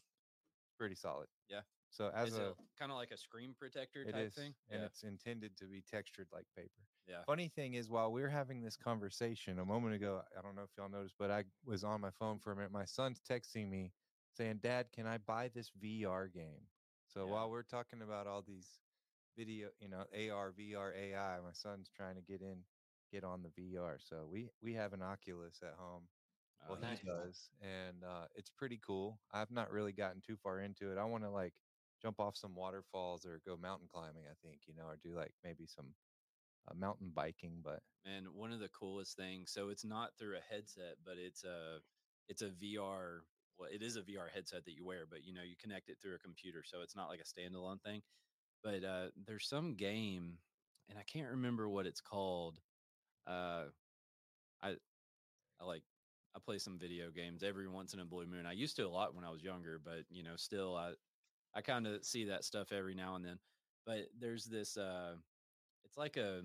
Pretty 0.78 0.96
solid. 0.96 1.28
Yeah. 1.50 1.62
So 1.90 2.12
as 2.14 2.36
a, 2.36 2.54
kind 2.78 2.92
of 2.92 2.98
like 2.98 3.12
a 3.12 3.18
screen 3.18 3.56
protector 3.58 4.04
type 4.04 4.28
is, 4.28 4.34
thing? 4.34 4.54
and 4.70 4.82
yeah. 4.82 4.86
it's 4.86 5.04
intended 5.04 5.56
to 5.58 5.66
be 5.66 5.82
textured 5.82 6.28
like 6.34 6.46
paper. 6.56 6.84
yeah. 7.08 7.24
Funny 7.26 7.48
thing 7.48 7.76
is, 7.76 7.90
while 7.90 8.12
we 8.12 8.22
are 8.24 8.28
having 8.30 8.62
this 8.62 8.76
conversation 8.76 9.60
a 9.60 9.66
moment 9.66 9.96
ago, 9.96 10.22
I 10.38 10.42
don't 10.42 10.56
know 10.56 10.64
if 10.64 10.72
y'all 10.78 10.90
noticed, 10.90 11.16
but 11.18 11.32
I 11.32 11.46
was 11.66 11.86
on 11.86 12.02
my 12.02 12.12
phone 12.12 12.40
for 12.40 12.52
a 12.52 12.56
minute. 12.56 12.72
My 12.72 12.84
son's 12.84 13.22
texting 13.22 13.70
me 13.70 13.94
saying, 14.34 14.60
"Dad, 14.62 14.92
can 14.92 15.08
I 15.08 15.20
buy 15.20 15.48
this 15.48 15.72
VR 15.82 16.28
game?" 16.28 16.68
So 17.08 17.26
Yeah. 17.26 17.32
while 17.32 17.50
we're 17.50 17.64
talking 17.64 18.02
about 18.02 18.28
all 18.28 18.42
these 18.42 18.80
video, 19.38 19.70
you 19.80 19.88
know, 19.88 20.06
AR, 20.14 20.52
VR, 20.52 20.94
AI, 20.94 21.40
my 21.40 21.54
son's 21.54 21.90
trying 21.90 22.16
to 22.16 22.22
get 22.22 22.42
in, 22.42 22.66
get 23.12 23.24
on 23.24 23.42
the 23.42 23.50
VR. 23.50 24.00
So 24.00 24.28
we 24.30 24.50
we 24.62 24.74
have 24.74 24.92
an 24.92 25.02
Oculus 25.02 25.62
at 25.64 25.76
home. 25.76 26.10
Oh, 26.62 26.76
Well, 26.76 26.78
nice. 26.78 27.00
he 27.00 27.08
does, 27.08 27.52
and 27.62 28.04
uh, 28.04 28.28
it's 28.36 28.50
pretty 28.50 28.78
cool. 28.80 29.22
I've 29.32 29.52
not 29.52 29.72
really 29.72 29.94
gotten 29.94 30.22
too 30.22 30.38
far 30.38 30.60
into 30.62 30.92
it. 30.92 30.98
I 30.98 31.06
want 31.06 31.24
to 31.24 31.30
like 31.30 31.54
jump 32.02 32.20
off 32.20 32.36
some 32.38 32.56
waterfalls 32.56 33.26
or 33.26 33.40
go 33.40 33.56
mountain 33.58 33.88
climbing. 33.88 34.28
I 34.28 34.34
think 34.42 34.62
you 34.68 34.74
know, 34.74 34.86
or 34.88 34.98
do 34.98 35.16
like 35.16 35.34
maybe 35.44 35.68
some 35.68 35.96
uh, 36.68 36.74
mountain 36.76 37.12
biking. 37.12 37.62
But 37.64 37.84
Man, 38.06 38.34
one 38.34 38.52
of 38.52 38.60
the 38.60 38.70
coolest 38.70 39.16
things. 39.18 39.52
So 39.52 39.70
it's 39.70 39.84
not 39.86 40.18
through 40.18 40.38
a 40.38 40.42
headset, 40.42 40.98
but 41.04 41.18
it's 41.18 41.44
a 41.44 41.82
it's 42.28 42.42
a 42.42 42.50
VR. 42.50 43.26
Well, 43.58 43.70
it 43.72 43.82
is 43.82 43.96
a 43.96 44.02
VR 44.04 44.28
headset 44.30 44.66
that 44.66 44.74
you 44.76 44.86
wear, 44.86 45.06
but 45.08 45.24
you 45.24 45.34
know 45.34 45.42
you 45.44 45.56
connect 45.58 45.90
it 45.90 46.00
through 46.02 46.16
a 46.16 46.20
computer, 46.20 46.64
so 46.64 46.82
it's 46.82 46.96
not 46.96 47.10
like 47.10 47.20
a 47.22 47.24
standalone 47.24 47.82
thing. 47.82 48.04
But 48.64 48.84
uh, 48.84 49.12
there's 49.16 49.48
some 49.48 49.76
game, 49.76 50.40
and 50.90 51.00
I 51.00 51.04
can't 51.04 51.32
remember 51.32 51.70
what 51.70 51.88
it's 51.88 52.02
called. 52.02 52.62
Uh, 53.28 53.70
I 54.62 54.78
I 55.60 55.66
like 55.66 55.84
I 56.36 56.40
play 56.40 56.58
some 56.60 56.78
video 56.78 57.12
games 57.12 57.44
every 57.44 57.68
once 57.68 57.94
in 57.94 58.00
a 58.00 58.06
blue 58.06 58.28
moon. 58.28 58.46
I 58.46 58.52
used 58.52 58.76
to 58.78 58.84
a 58.84 58.90
lot 58.90 59.16
when 59.16 59.24
I 59.24 59.30
was 59.30 59.44
younger, 59.44 59.80
but 59.84 60.04
you 60.10 60.24
know, 60.24 60.36
still 60.36 60.76
I 60.76 60.94
I 61.54 61.62
kind 61.62 61.88
of 61.88 62.04
see 62.04 62.26
that 62.26 62.44
stuff 62.44 62.72
every 62.72 62.96
now 62.96 63.16
and 63.16 63.24
then. 63.26 63.40
But 63.86 64.10
there's 64.20 64.46
this 64.46 64.78
uh 64.78 65.16
it's 65.86 65.98
like 65.98 66.18
a 66.18 66.42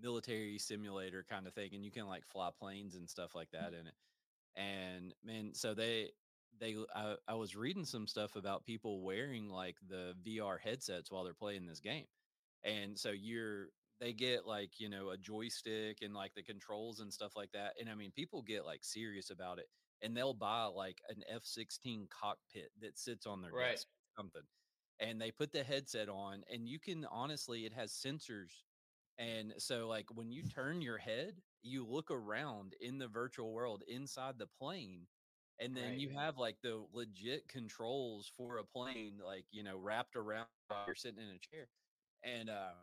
military 0.00 0.58
simulator 0.58 1.24
kind 1.28 1.46
of 1.46 1.54
thing 1.54 1.70
and 1.74 1.84
you 1.84 1.90
can 1.90 2.06
like 2.06 2.24
fly 2.26 2.50
planes 2.58 2.94
and 2.94 3.08
stuff 3.08 3.34
like 3.34 3.50
that 3.52 3.72
in 3.74 3.86
it. 3.86 3.94
And 4.56 5.14
man, 5.24 5.54
so 5.54 5.74
they 5.74 6.10
they 6.60 6.76
I, 6.94 7.16
I 7.26 7.34
was 7.34 7.56
reading 7.56 7.84
some 7.84 8.06
stuff 8.06 8.36
about 8.36 8.64
people 8.64 9.02
wearing 9.02 9.48
like 9.48 9.76
the 9.88 10.14
VR 10.22 10.58
headsets 10.60 11.10
while 11.10 11.24
they're 11.24 11.34
playing 11.34 11.66
this 11.66 11.80
game. 11.80 12.06
And 12.62 12.98
so 12.98 13.10
you're 13.10 13.68
they 14.00 14.12
get 14.12 14.46
like, 14.46 14.80
you 14.80 14.88
know, 14.88 15.10
a 15.10 15.18
joystick 15.18 16.02
and 16.02 16.14
like 16.14 16.34
the 16.34 16.42
controls 16.42 17.00
and 17.00 17.12
stuff 17.12 17.36
like 17.36 17.52
that. 17.52 17.74
And 17.80 17.88
I 17.88 17.94
mean, 17.94 18.12
people 18.12 18.42
get 18.42 18.64
like 18.64 18.84
serious 18.84 19.30
about 19.30 19.58
it 19.58 19.68
and 20.02 20.16
they'll 20.16 20.34
buy 20.34 20.64
like 20.64 21.00
an 21.08 21.22
F16 21.28 22.08
cockpit 22.08 22.72
that 22.80 22.98
sits 22.98 23.26
on 23.26 23.40
their 23.42 23.52
Right. 23.52 23.80
desk 23.80 23.88
something. 24.16 24.42
And 25.00 25.20
they 25.20 25.32
put 25.32 25.52
the 25.52 25.64
headset 25.64 26.08
on 26.08 26.44
and 26.48 26.68
you 26.68 26.78
can 26.80 27.04
honestly 27.06 27.64
it 27.66 27.72
has 27.72 27.92
sensors 27.92 28.62
and 29.18 29.54
so 29.58 29.88
like 29.88 30.12
when 30.14 30.30
you 30.30 30.42
turn 30.48 30.80
your 30.82 30.98
head, 30.98 31.42
you 31.62 31.86
look 31.86 32.10
around 32.10 32.74
in 32.80 32.98
the 32.98 33.08
virtual 33.08 33.52
world 33.52 33.82
inside 33.88 34.38
the 34.38 34.46
plane 34.46 35.06
and 35.60 35.76
then 35.76 35.96
Right. 35.96 35.98
you 35.98 36.10
have 36.10 36.36
like 36.36 36.60
the 36.62 36.86
legit 36.92 37.48
controls 37.48 38.28
for 38.28 38.58
a 38.58 38.64
plane 38.64 39.18
like, 39.18 39.46
you 39.50 39.62
know, 39.62 39.76
wrapped 39.78 40.16
around 40.16 40.48
you're 40.86 40.94
sitting 40.96 41.22
in 41.22 41.30
a 41.30 41.38
chair. 41.38 41.68
And 42.22 42.50
uh 42.50 42.74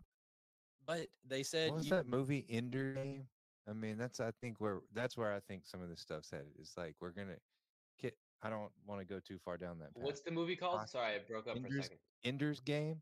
but 0.85 1.07
they 1.27 1.43
said 1.43 1.69
what 1.69 1.77
was 1.77 1.85
you- 1.85 1.91
that 1.91 2.07
movie 2.07 2.45
Ender 2.49 2.93
Game? 2.93 3.27
I 3.67 3.73
mean, 3.73 3.97
that's 3.97 4.19
I 4.19 4.31
think 4.41 4.59
where 4.59 4.81
that's 4.91 5.15
where 5.17 5.31
I 5.33 5.39
think 5.39 5.65
some 5.65 5.81
of 5.81 5.89
this 5.89 6.01
stuff's 6.01 6.31
headed. 6.31 6.51
It's 6.59 6.75
like 6.77 6.95
we're 6.99 7.11
gonna 7.11 7.37
get. 7.99 8.17
I 8.41 8.49
don't 8.49 8.71
want 8.87 8.99
to 9.01 9.05
go 9.05 9.19
too 9.19 9.37
far 9.37 9.57
down 9.57 9.77
that 9.79 9.93
path. 9.93 10.03
What's 10.03 10.21
the 10.21 10.31
movie 10.31 10.55
called? 10.55 10.79
Poss- 10.79 10.91
Sorry, 10.91 11.15
I 11.15 11.19
broke 11.19 11.47
up 11.47 11.53
for 11.57 11.61
a 11.61 11.65
Ender's- 11.65 11.85
second. 11.85 11.99
Ender's 12.23 12.59
Game? 12.59 13.01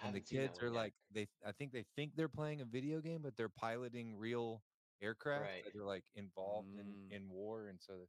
And 0.00 0.14
the 0.14 0.18
haven't 0.18 0.28
seen 0.28 0.38
that 0.40 0.46
kids 0.48 0.62
are 0.62 0.66
yet. 0.66 0.74
like 0.74 0.94
they 1.10 1.26
i 1.44 1.50
think 1.50 1.72
they 1.72 1.84
think 1.96 2.14
they're 2.14 2.28
playing 2.28 2.60
a 2.60 2.64
video 2.64 3.00
game 3.00 3.20
but 3.20 3.36
they're 3.36 3.48
piloting 3.48 4.14
real 4.16 4.62
aircraft 5.02 5.42
Right. 5.42 5.64
that 5.64 5.74
are 5.74 5.82
like 5.84 6.04
involved 6.14 6.68
Mm. 6.68 6.78
in 6.78 7.08
in 7.10 7.28
war 7.28 7.66
and 7.66 7.80
so 7.82 8.06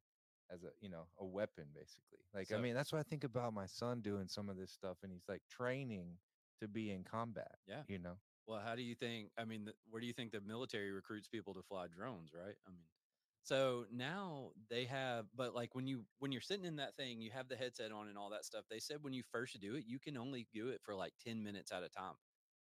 as 0.51 0.63
a 0.63 0.69
you 0.81 0.89
know 0.89 1.07
a 1.17 1.25
weapon 1.25 1.65
basically 1.73 2.19
like 2.31 2.51
i 2.51 2.57
mean 2.61 2.75
that's 2.75 2.91
what 2.91 2.99
i 2.99 3.03
think 3.03 3.23
about 3.23 3.53
my 3.55 3.65
son 3.65 4.01
doing 4.01 4.27
some 4.27 4.49
of 4.49 4.55
this 4.57 4.71
stuff 4.71 4.97
and 5.01 5.11
he's 5.11 5.27
like 5.27 5.41
training 5.49 6.19
to 6.59 6.67
be 6.67 6.91
in 6.91 7.03
combat 7.03 7.57
Yeah. 7.65 7.81
you 7.87 7.97
know 7.97 8.19
well, 8.47 8.59
how 8.59 8.75
do 8.75 8.81
you 8.81 8.95
think 8.95 9.31
I 9.37 9.45
mean, 9.45 9.69
where 9.89 9.99
do 10.01 10.07
you 10.07 10.13
think 10.13 10.31
the 10.31 10.41
military 10.41 10.91
recruits 10.91 11.27
people 11.27 11.53
to 11.53 11.61
fly 11.63 11.87
drones, 11.87 12.33
right? 12.33 12.55
I 12.67 12.69
mean, 12.69 12.85
So 13.43 13.85
now 13.91 14.51
they 14.69 14.85
have, 14.85 15.27
but 15.35 15.55
like 15.55 15.75
when 15.75 15.87
you 15.87 16.05
when 16.19 16.31
you're 16.31 16.41
sitting 16.41 16.65
in 16.65 16.75
that 16.77 16.95
thing, 16.95 17.21
you 17.21 17.31
have 17.31 17.47
the 17.47 17.55
headset 17.55 17.91
on 17.91 18.07
and 18.07 18.17
all 18.17 18.29
that 18.31 18.45
stuff. 18.45 18.65
They 18.69 18.79
said 18.79 18.97
when 19.01 19.13
you 19.13 19.23
first 19.23 19.59
do 19.59 19.75
it, 19.75 19.85
you 19.85 19.99
can 19.99 20.17
only 20.17 20.47
do 20.51 20.69
it 20.69 20.81
for 20.83 20.95
like 20.95 21.13
ten 21.19 21.43
minutes 21.43 21.71
at 21.71 21.83
a 21.83 21.89
time 21.89 22.15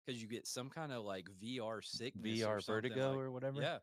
because 0.06 0.22
you 0.22 0.28
get 0.28 0.48
some 0.48 0.70
kind 0.70 0.92
of 0.92 1.04
like 1.04 1.30
VR 1.42 1.82
sickness, 1.82 2.40
VR 2.40 2.62
something, 2.62 2.92
vertigo 2.92 3.10
like- 3.12 3.20
or 3.20 3.32
whatever. 3.32 3.62
Yeah, 3.62 3.80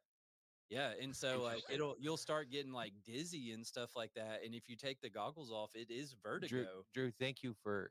yeah, 0.70 0.92
and 1.00 1.14
so 1.14 1.42
like 1.42 1.62
it'll 1.70 1.96
you'll 1.98 2.16
start 2.16 2.50
getting 2.50 2.72
like 2.72 2.92
dizzy 3.04 3.52
and 3.52 3.66
stuff 3.66 3.96
like 3.96 4.12
that. 4.14 4.44
And 4.44 4.54
if 4.54 4.68
you 4.68 4.76
take 4.76 5.00
the 5.00 5.10
goggles 5.10 5.50
off, 5.50 5.74
it 5.74 5.90
is 5.90 6.14
vertigo. 6.22 6.48
Drew, 6.48 6.84
Drew, 6.94 7.12
thank 7.12 7.42
you 7.42 7.54
for 7.62 7.90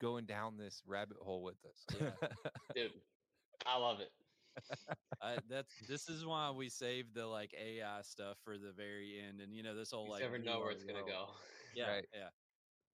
going 0.00 0.26
down 0.26 0.56
this 0.56 0.82
rabbit 0.86 1.18
hole 1.18 1.42
with 1.44 1.64
us. 1.64 1.86
Dude, 2.74 2.92
I 3.66 3.76
love 3.78 4.00
it. 4.00 4.12
I, 5.20 5.38
that's 5.48 5.78
this 5.86 6.08
is 6.08 6.26
why 6.26 6.50
we 6.50 6.68
save 6.68 7.14
the 7.14 7.26
like 7.26 7.54
AI 7.54 8.02
stuff 8.02 8.38
for 8.40 8.58
the 8.58 8.72
very 8.72 9.20
end, 9.20 9.40
and 9.40 9.54
you 9.54 9.62
know 9.62 9.74
this 9.74 9.92
whole 9.92 10.06
You 10.06 10.12
like 10.12 10.22
never 10.24 10.38
know 10.38 10.60
where 10.60 10.70
it's 10.72 10.84
gonna 10.84 11.04
world. 11.04 11.08
go. 11.08 11.34
Yeah, 11.74 11.88
Right. 11.88 12.06
yeah. 12.12 12.30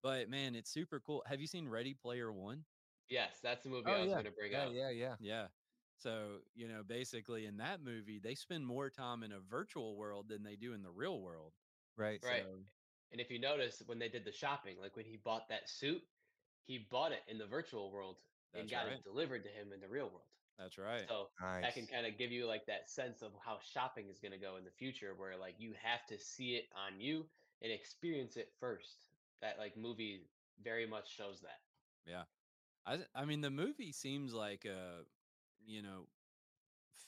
But 0.02 0.28
man, 0.28 0.54
it's 0.54 0.70
super 0.70 1.00
cool. 1.00 1.22
Have 1.26 1.40
you 1.40 1.46
seen 1.46 1.68
Ready 1.68 1.94
Player 1.94 2.32
One? 2.32 2.66
Yes, 3.08 3.40
that's 3.40 3.62
the 3.64 3.70
movie 3.70 3.90
Oh, 3.90 3.94
I 3.94 4.00
was 4.02 4.10
yeah. 4.10 4.16
gonna 4.16 4.30
bring 4.32 4.52
yeah, 4.52 4.64
up. 4.66 4.72
yeah, 4.72 4.90
yeah. 4.90 5.16
Yeah. 5.20 5.48
So 5.96 6.42
you 6.54 6.68
know, 6.68 6.82
basically 6.84 7.46
in 7.46 7.56
that 7.58 7.80
movie, 7.80 8.18
they 8.18 8.34
spend 8.34 8.66
more 8.66 8.90
time 8.90 9.22
in 9.22 9.32
a 9.32 9.40
virtual 9.40 9.96
world 9.96 10.28
than 10.28 10.42
they 10.42 10.56
do 10.56 10.72
in 10.74 10.82
the 10.82 10.90
real 10.92 11.20
world. 11.20 11.54
Right. 11.96 12.22
Right. 12.22 12.42
So, 12.42 12.64
And 13.12 13.20
if 13.20 13.30
you 13.30 13.38
notice 13.38 13.80
when 13.86 13.98
they 13.98 14.08
did 14.08 14.24
the 14.24 14.32
shopping, 14.32 14.78
like 14.78 14.96
when 14.96 15.06
he 15.06 15.16
bought 15.16 15.48
that 15.48 15.68
suit, 15.68 16.02
he 16.66 16.86
bought 16.90 17.12
it 17.12 17.22
in 17.28 17.38
the 17.38 17.46
virtual 17.46 17.90
world 17.90 18.16
and 18.54 18.70
got 18.70 18.86
right. 18.86 18.94
it 18.94 19.04
delivered 19.04 19.42
to 19.44 19.48
him 19.48 19.72
in 19.72 19.80
the 19.80 19.88
real 19.88 20.06
world. 20.06 20.28
that's 20.58 20.78
right. 20.78 21.04
So 21.08 21.28
Nice. 21.40 21.62
that 21.62 21.74
can 21.74 21.86
kind 21.86 22.06
of 22.06 22.18
give 22.18 22.32
you 22.32 22.46
like 22.46 22.66
that 22.66 22.90
sense 22.90 23.22
of 23.22 23.32
how 23.44 23.58
shopping 23.72 24.08
is 24.10 24.18
going 24.18 24.32
to 24.32 24.38
go 24.38 24.56
in 24.56 24.64
the 24.64 24.70
future 24.70 25.14
where 25.16 25.36
like 25.36 25.54
you 25.58 25.74
have 25.82 26.06
to 26.06 26.18
see 26.18 26.56
it 26.56 26.64
on 26.74 27.00
you 27.00 27.26
and 27.62 27.72
experience 27.72 28.36
it 28.36 28.52
first 28.58 29.06
that 29.42 29.58
like 29.58 29.76
movie 29.76 30.22
very 30.62 30.86
much 30.86 31.14
shows 31.14 31.40
that 31.42 31.60
Yeah, 32.06 32.22
I 32.86 32.98
I 33.14 33.24
mean, 33.24 33.40
the 33.40 33.50
movie 33.50 33.92
seems 33.92 34.32
like 34.32 34.64
a 34.64 35.04
you 35.64 35.82
know 35.82 36.06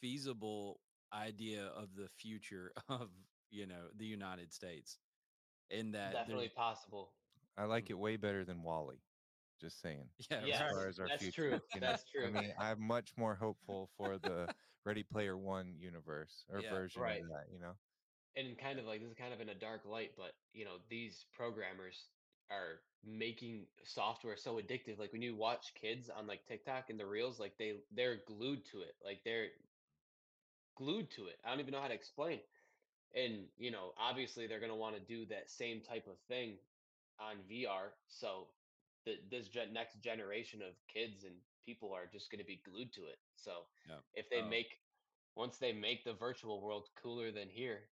feasible 0.01 0.81
idea 1.13 1.65
of 1.65 1.95
the 1.97 2.09
future 2.19 2.73
of 2.89 3.09
you 3.51 3.67
know 3.67 3.89
the 3.97 4.07
United 4.07 4.53
States. 4.53 4.99
In 5.71 5.93
that, 5.93 6.15
definitely 6.15 6.51
possible 6.55 7.13
I 7.59 7.65
like 7.65 7.87
mm. 7.87 7.91
it 7.91 7.99
way 7.99 8.17
better 8.17 8.45
than 8.45 8.63
WALL-E. 8.63 8.97
Just 9.59 9.81
saying. 9.81 10.13
yeah, 10.31 10.47
Yes, 10.47 10.61
as 10.61 10.61
right. 10.61 10.75
far 10.75 10.87
as 10.89 10.99
our 11.01 11.09
that's 11.09 11.23
future, 11.23 11.35
true, 11.35 11.61
you 11.75 11.81
know? 11.81 11.97
that's 11.97 12.05
I 12.23 12.31
mean, 12.31 12.53
I'm 12.59 12.81
much 12.81 13.17
more 13.17 13.35
hopeful 13.37 13.89
for 13.97 14.19
the 14.19 14.51
Ready 14.85 15.03
Player 15.05 15.37
One 15.37 15.77
universe 15.79 16.47
or 16.49 16.63
Yeah, 16.63 16.71
version 16.71 17.03
right. 17.03 17.23
of 17.23 17.29
that. 17.29 17.47
You 17.51 17.59
know. 17.61 17.75
and 18.37 18.59
kind 18.59 18.79
of 18.79 18.87
like 18.87 19.01
this 19.01 19.11
is 19.11 19.15
kind 19.17 19.35
of 19.35 19.41
in 19.41 19.49
a 19.49 19.55
dark 19.55 19.85
light 19.85 20.17
but 20.17 20.35
you 20.53 20.65
know 20.65 20.79
these 20.89 21.25
programmers 21.25 22.13
are 22.51 22.83
making 23.03 23.69
software 23.83 24.37
so 24.37 24.57
addictive 24.61 24.99
like 24.99 25.13
when 25.13 25.23
you 25.23 25.37
watch 25.37 25.75
kids 25.75 26.09
on 26.11 26.27
like 26.27 26.45
tiktok 26.45 26.91
and 26.91 26.99
the 27.01 27.07
reels 27.07 27.39
like 27.41 27.57
they 27.59 27.85
they're 27.91 28.25
glued 28.25 28.65
to 28.65 28.81
it 28.83 28.97
like 29.03 29.23
they're 29.25 29.51
glued 30.75 31.11
to 31.11 31.27
it 31.27 31.41
i 31.45 31.51
don't 31.51 31.61
even 31.61 31.73
know 31.73 31.81
how 31.81 31.89
to 31.89 31.95
explain 31.95 32.43
and 33.15 33.53
you 33.57 33.71
know 33.71 33.95
obviously 33.97 34.47
they're 34.47 34.61
going 34.61 34.71
to 34.71 34.77
want 34.77 34.97
to 34.97 35.05
do 35.05 35.27
that 35.27 35.51
same 35.51 35.83
type 35.83 36.07
of 36.07 36.21
thing 36.23 36.61
on 37.19 37.49
vr 37.49 37.95
so 38.07 38.58
the, 39.09 39.17
this 39.31 39.49
gen- 39.49 39.73
next 39.73 40.01
generation 40.03 40.63
of 40.63 40.75
kids 40.89 41.25
and 41.25 41.37
people 41.67 41.93
are 41.95 42.07
just 42.07 42.31
going 42.31 42.41
to 42.41 42.47
be 42.47 42.63
glued 42.65 42.93
to 42.93 43.07
it 43.07 43.19
so 43.37 43.65
Yep. 43.89 44.05
if 44.15 44.29
they 44.31 44.43
Oh. 44.43 44.51
make 44.51 44.69
once 45.37 45.59
they 45.59 45.73
make 45.73 46.05
the 46.05 46.15
virtual 46.15 46.63
world 46.63 46.89
cooler 46.97 47.33
than 47.33 47.49
here 47.51 47.91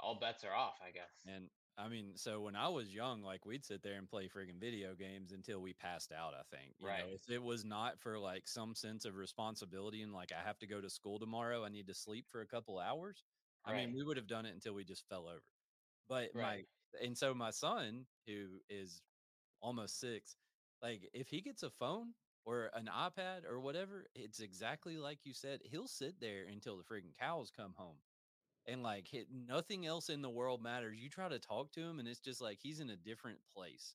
all 0.00 0.18
bets 0.20 0.44
are 0.44 0.54
off, 0.54 0.80
I 0.82 0.90
guess. 0.90 1.26
And 1.26 1.50
I 1.76 1.88
mean, 1.88 2.16
so 2.16 2.40
when 2.42 2.56
I 2.56 2.68
was 2.68 2.94
young, 2.94 3.22
like 3.22 3.46
we'd 3.46 3.64
sit 3.64 3.82
there 3.82 3.98
and 3.98 4.08
play 4.08 4.28
friggin' 4.28 4.60
video 4.60 4.94
games 4.94 5.32
until 5.32 5.60
we 5.60 5.74
passed 5.74 6.12
out. 6.12 6.34
I 6.34 6.42
think, 6.56 6.74
you 6.80 6.86
Right. 6.86 7.04
know, 7.04 7.14
if 7.14 7.28
it 7.30 7.42
was 7.42 7.64
not 7.64 8.00
for 8.00 8.18
like 8.18 8.46
some 8.48 8.74
sense 8.74 9.04
of 9.04 9.16
responsibility 9.16 10.02
and 10.02 10.12
like 10.12 10.32
I 10.32 10.42
have 10.42 10.58
to 10.60 10.66
go 10.66 10.80
to 10.80 10.90
school 10.90 11.18
tomorrow, 11.18 11.64
I 11.64 11.68
need 11.68 11.88
to 11.88 11.94
sleep 11.94 12.28
for 12.30 12.40
a 12.42 12.46
couple 12.46 12.78
hours. 12.78 13.24
I 13.64 13.72
mean, 13.72 13.92
we 13.92 14.04
would 14.04 14.16
have 14.16 14.26
done 14.28 14.46
it 14.46 14.54
until 14.54 14.74
we 14.74 14.84
just 14.84 15.08
fell 15.08 15.28
over. 15.28 15.42
But 16.08 16.34
Right. 16.34 16.62
my 16.62 16.66
and 17.02 17.16
so 17.18 17.34
my 17.34 17.50
son, 17.50 18.06
who 18.26 18.60
is 18.68 19.02
almost 19.60 20.00
six, 20.00 20.36
like 20.82 21.08
if 21.12 21.28
he 21.28 21.40
gets 21.40 21.62
a 21.62 21.70
phone 21.70 22.14
or 22.44 22.70
an 22.74 22.88
iPad 22.94 23.44
or 23.48 23.60
whatever, 23.60 24.06
it's 24.14 24.40
exactly 24.40 24.96
like 24.96 25.18
you 25.24 25.32
said. 25.34 25.60
He'll 25.64 25.88
sit 25.88 26.20
there 26.20 26.44
until 26.50 26.76
the 26.76 26.82
friggin' 26.84 27.16
cows 27.18 27.50
come 27.56 27.74
home 27.76 27.96
and 28.66 28.82
like 28.82 29.08
hit, 29.08 29.26
nothing 29.30 29.86
else 29.86 30.08
in 30.08 30.22
the 30.22 30.30
world 30.30 30.62
matters. 30.62 30.98
You 31.00 31.08
try 31.08 31.28
to 31.28 31.38
talk 31.38 31.72
to 31.72 31.80
him, 31.80 31.98
and 31.98 32.08
it's 32.08 32.20
just 32.20 32.40
like 32.40 32.58
he's 32.60 32.80
in 32.80 32.90
a 32.90 32.96
different 32.96 33.38
place. 33.54 33.94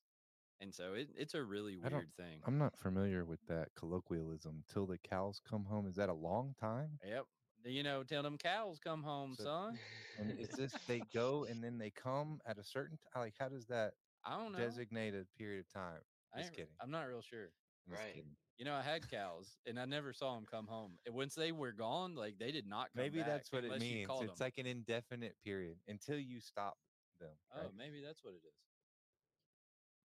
And 0.61 0.73
so 0.73 0.93
it, 0.93 1.09
it's 1.15 1.35
a 1.35 1.43
really 1.43 1.77
weird 1.77 2.13
thing. 2.17 2.41
I'm 2.45 2.57
not 2.57 2.77
familiar 2.77 3.23
with 3.23 3.39
that 3.47 3.69
colloquialism. 3.75 4.63
Till 4.71 4.85
the 4.85 4.97
cows 4.97 5.39
come 5.49 5.63
home. 5.65 5.87
Is 5.87 5.95
that 5.95 6.09
a 6.09 6.13
long 6.13 6.53
time? 6.59 6.99
Yep. 7.07 7.25
You 7.65 7.83
know, 7.83 8.03
tell 8.03 8.23
them 8.23 8.37
cows 8.37 8.77
come 8.79 9.01
home, 9.03 9.35
So- 9.37 9.43
son. 9.43 9.79
And 10.17 10.37
is 10.37 10.49
this 10.57 10.73
they 10.87 11.01
go 11.13 11.45
and 11.49 11.63
then 11.63 11.77
they 11.77 11.89
come 11.91 12.41
at 12.45 12.57
a 12.57 12.63
certain 12.63 12.97
time? 13.13 13.23
Like, 13.23 13.35
how 13.39 13.47
does 13.47 13.65
that 13.67 13.93
I 14.23 14.37
don't 14.37 14.51
know. 14.51 14.59
designate 14.59 15.13
a 15.15 15.25
period 15.37 15.61
of 15.61 15.69
time? 15.73 16.01
I 16.33 16.37
Just 16.39 16.49
ain't- 16.49 16.57
kidding. 16.57 16.75
I'm 16.79 16.91
not 16.91 17.03
real 17.07 17.21
sure. 17.21 17.45
I'm 17.85 17.91
just 17.93 18.03
Right. 18.03 18.13
kidding. 18.15 18.35
You 18.57 18.65
know, 18.65 18.75
I 18.75 18.81
had 18.81 19.07
cows, 19.09 19.57
and 19.65 19.79
I 19.79 19.85
never 19.85 20.11
saw 20.13 20.35
them 20.35 20.45
come 20.45 20.67
home. 20.67 20.99
And 21.05 21.15
once 21.15 21.33
they 21.33 21.51
were 21.51 21.71
gone, 21.71 22.15
like 22.15 22.37
they 22.37 22.51
did 22.51 22.67
not 22.67 22.91
come 22.91 23.01
Maybe 23.03 23.19
back 23.19 23.27
that's 23.27 23.51
what 23.51 23.63
it 23.63 23.67
unless 23.67 23.83
you 23.83 23.95
means. 23.95 24.07
called 24.07 24.25
It's 24.25 24.41
'em. 24.41 24.45
like 24.45 24.57
an 24.57 24.65
indefinite 24.65 25.39
period 25.39 25.79
until 25.87 26.19
you 26.19 26.39
stop 26.41 26.77
them. 27.19 27.37
oh, 27.51 27.63
right? 27.63 27.73
maybe 27.73 28.01
that's 28.01 28.23
what 28.23 28.33
it 28.33 28.43
is. 28.45 28.53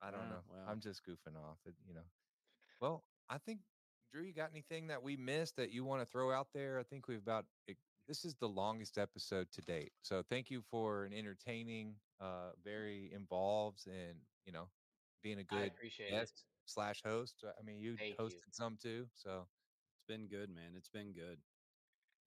I 0.00 0.10
don't 0.10 0.20
Ah, 0.20 0.28
know. 0.48 0.64
I'm 0.66 0.80
just 0.80 1.04
goofing 1.04 1.36
off. 1.36 1.58
It, 1.66 1.74
you 1.86 1.94
know. 1.94 2.04
Well, 2.80 3.04
I 3.28 3.38
think 3.38 3.62
Drew, 4.10 4.22
you 4.22 4.32
got 4.32 4.50
anything 4.50 4.86
that 4.88 5.02
we 5.02 5.16
missed 5.16 5.56
that 5.56 5.70
you 5.70 5.84
want 5.84 6.02
to 6.02 6.06
throw 6.06 6.30
out 6.30 6.52
there? 6.52 6.78
I 6.78 6.82
think 6.84 7.08
we've 7.08 7.18
about 7.18 7.46
it- 7.66 7.78
this 8.08 8.24
is 8.24 8.34
the 8.36 8.48
longest 8.48 8.98
episode 8.98 9.48
to 9.52 9.60
date. 9.62 9.92
So 10.02 10.22
thank 10.28 10.50
you 10.50 10.62
for 10.70 11.04
an 11.04 11.12
entertaining, 11.12 11.94
uh, 12.20 12.50
very 12.62 13.10
involved, 13.14 13.86
and 13.86 14.16
you 14.46 14.52
know, 14.52 14.68
being 15.22 15.38
a 15.38 15.44
good 15.44 15.68
appreciate 15.68 16.10
guest 16.10 16.44
slash 16.66 17.02
host. 17.04 17.44
I 17.44 17.62
mean, 17.62 17.78
you 17.80 17.96
Thank 17.96 18.18
you. 18.18 18.24
hosted 18.24 18.52
some 18.52 18.76
too, 18.80 19.06
so 19.14 19.46
It's 19.96 20.04
been 20.06 20.26
good, 20.28 20.50
man. 20.54 20.72
It's 20.76 20.88
been 20.88 21.12
good. 21.12 21.38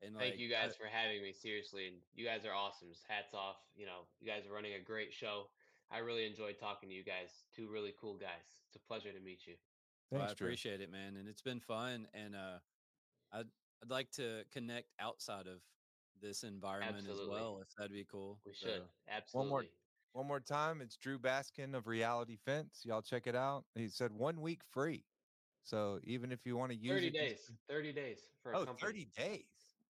And 0.02 0.16
it. 0.16 0.20
Thank 0.20 0.32
like, 0.34 0.40
you 0.40 0.48
I- 0.56 0.66
guys 0.66 0.76
for 0.76 0.88
having 0.88 1.22
me. 1.22 1.34
Seriously, 1.34 1.88
and 1.88 1.98
you 2.14 2.26
guys 2.26 2.46
are 2.46 2.54
awesome. 2.54 2.90
Just 2.90 3.04
hats 3.08 3.34
off. 3.34 3.58
You 3.76 3.86
know, 3.86 4.08
you 4.20 4.28
guys 4.28 4.46
are 4.48 4.54
running 4.54 4.74
a 4.74 4.80
great 4.80 5.14
show. 5.14 5.50
I 5.90 6.00
really 6.00 6.26
enjoyed 6.26 6.58
talking 6.60 6.90
to 6.90 6.96
you 6.96 7.04
guys. 7.04 7.46
Two 7.56 7.68
really 7.70 7.94
cool 8.00 8.16
guys. 8.18 8.44
It's 8.68 8.76
a 8.76 8.80
pleasure 8.88 9.12
to 9.12 9.20
meet 9.20 9.48
you. 9.48 9.56
Well, 10.12 10.20
thanks, 10.22 10.34
I 10.34 10.36
Drew. 10.36 10.48
appreciate 10.48 10.82
it, 10.82 10.92
man, 10.92 11.18
and 11.18 11.28
it's 11.28 11.42
been 11.42 11.60
fun. 11.60 12.08
And 12.14 12.36
uh, 12.36 12.60
I'd 13.32 13.48
I'd 13.84 13.90
like 13.90 14.12
to 14.12 14.46
connect 14.52 14.94
outside 15.00 15.48
of 15.48 15.62
this 16.20 16.44
environment 16.44 17.08
as 17.08 17.28
well, 17.28 17.62
if 17.62 17.68
that'd 17.76 17.92
be 17.92 18.06
cool. 18.06 18.42
We 18.46 18.54
So, 18.54 18.68
should 18.68 18.90
absolutely. 19.08 19.52
One 19.52 19.64
more 19.64 19.72
one 20.14 20.28
more 20.28 20.40
time, 20.40 20.82
it's 20.82 20.98
Drew 20.98 21.20
Baskin 21.20 21.76
of 21.76 21.86
Reality 21.86 22.38
Fence. 22.38 22.84
Y'all 22.86 23.04
check 23.04 23.28
it 23.28 23.36
out. 23.36 23.66
He 23.76 23.88
said 23.88 24.12
one 24.12 24.42
week 24.42 24.64
free. 24.64 25.06
So 25.64 26.00
even 26.04 26.32
if 26.32 26.46
you 26.46 26.56
want 26.58 26.72
to 26.72 26.78
use 26.78 26.94
30 26.94 27.08
it, 27.08 27.14
days. 27.14 27.52
30 27.68 27.94
days 27.94 28.30
for 28.42 28.52
a 28.52 28.56
Oh, 28.56 28.66
company. 28.66 28.88
30 28.88 29.06
days. 29.06 29.46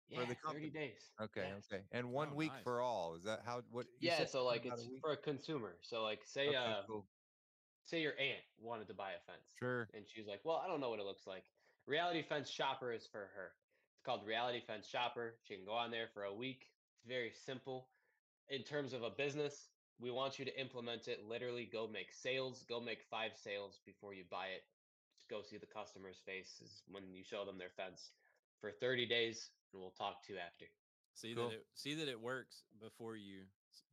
yeah, 0.09 0.21
for 0.21 0.27
the 0.27 0.35
30 0.35 0.43
company. 0.43 0.71
days. 0.71 1.13
Okay, 1.21 1.43
Yeah. 1.49 1.55
okay. 1.73 1.85
And 1.93 2.11
one 2.13 2.31
Oh, 2.31 2.35
week 2.35 2.51
nice. 2.51 2.65
for 2.65 2.81
all. 2.81 3.15
Is 3.15 3.25
that 3.25 3.45
how 3.45 3.61
what 3.71 3.87
Yeah, 4.01 4.25
so 4.25 4.45
like 4.45 4.65
it's 4.65 4.87
a 4.87 5.01
for 5.01 5.13
a 5.13 5.17
consumer. 5.17 5.79
So 5.83 6.03
like 6.03 6.25
say 6.27 6.49
Okay, 6.49 6.57
uh 6.57 6.83
cool. 6.87 7.07
say 7.85 8.03
your 8.03 8.19
aunt 8.19 8.45
wanted 8.59 8.89
to 8.89 8.95
buy 8.95 9.13
a 9.13 9.21
fence. 9.21 9.55
Sure. 9.59 9.89
And 9.93 10.09
she's 10.09 10.27
like, 10.27 10.45
Well, 10.45 10.57
I 10.57 10.67
don't 10.67 10.81
know 10.81 10.91
what 10.91 10.99
it 10.99 11.05
looks 11.05 11.27
like. 11.27 11.53
Reality 11.87 12.23
Fence 12.23 12.51
Shopper 12.51 12.91
is 12.91 13.07
for 13.07 13.29
her. 13.29 13.53
It's 14.07 14.15
called 14.15 14.25
Reality 14.25 14.63
Fence 14.65 14.87
Shopper. 14.87 15.35
She 15.43 15.57
can 15.57 15.65
go 15.65 15.73
on 15.73 15.91
there 15.91 16.07
for 16.15 16.23
a 16.23 16.33
week. 16.33 16.69
It's 16.95 17.09
very 17.09 17.33
simple. 17.45 17.89
In 18.49 18.63
terms 18.63 18.93
of 18.93 19.03
a 19.03 19.11
business, 19.11 19.67
we 19.99 20.13
want 20.13 20.39
you 20.39 20.45
to 20.45 20.61
implement 20.61 21.09
it. 21.09 21.27
Literally 21.29 21.69
go 21.73 21.89
make 21.93 22.13
sales. 22.13 22.65
Go 22.69 22.81
make 22.81 23.03
five 23.11 23.33
sales 23.35 23.81
before 23.85 24.15
you 24.15 24.23
buy 24.31 24.47
it. 24.55 24.63
Just 25.17 25.29
go 25.29 25.43
see 25.43 25.59
the 25.59 25.67
customer's 25.67 26.19
faces 26.25 26.85
when 26.89 27.03
you 27.13 27.25
show 27.25 27.45
them 27.45 27.59
their 27.59 27.75
fence 27.77 28.13
for 28.61 28.71
30 28.71 29.07
days, 29.07 29.51
and 29.73 29.83
we'll 29.83 29.91
talk 29.91 30.25
to 30.29 30.35
you 30.35 30.39
after. 30.39 30.67
see 31.15 31.35
Cool. 31.35 31.49
that 31.49 31.55
it 31.57 31.67
see 31.75 31.97
that 31.97 32.07
it 32.07 32.21
works 32.21 32.63
before 32.81 33.17
you 33.17 33.41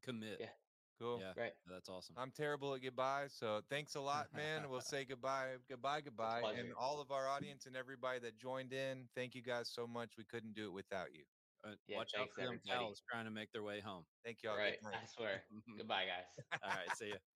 commit. 0.03 0.37
Yeah. 0.39 0.53
Cool. 0.99 1.19
Yeah, 1.19 1.33
Right. 1.35 1.53
that's 1.65 1.89
awesome. 1.89 2.15
I'm 2.17 2.31
terrible 2.31 2.73
at 2.75 2.81
goodbye, 2.81 3.27
so 3.27 3.61
thanks 3.69 3.95
a 3.95 4.01
lot, 4.01 4.27
man. 4.33 4.69
we'll 4.69 4.81
say 4.81 5.05
goodbye, 5.05 5.57
goodbye, 5.67 6.01
goodbye, 6.01 6.41
and 6.53 6.73
all 6.73 7.01
of 7.01 7.11
our 7.11 7.27
audience 7.27 7.65
and 7.65 7.75
everybody 7.75 8.19
that 8.19 8.37
joined 8.37 8.73
in. 8.73 9.09
Thank 9.15 9.35
you 9.35 9.41
guys 9.41 9.69
so 9.69 9.87
much. 9.87 10.17
We 10.17 10.23
couldn't 10.25 10.53
do 10.53 10.67
it 10.67 10.71
without 10.71 11.13
you. 11.13 11.25
Uh, 11.65 11.75
Yeah, 11.87 11.97
watch 11.97 12.13
out 12.15 12.29
for 12.33 12.41
them 12.41 12.55
everybody. 12.55 12.93
trying 13.09 13.25
to 13.25 13.31
make 13.31 13.51
their 13.51 13.63
way 13.63 13.79
home. 13.79 14.05
Thank 14.23 14.43
y'all. 14.43 14.51
All 14.53 14.57
right. 14.57 14.77
I 14.83 15.05
swear. 15.05 15.43
Goodbye, 15.77 16.05
guys. 16.05 16.25
All 16.63 16.69
right, 16.69 16.95
see 16.97 17.09
ya. 17.09 17.15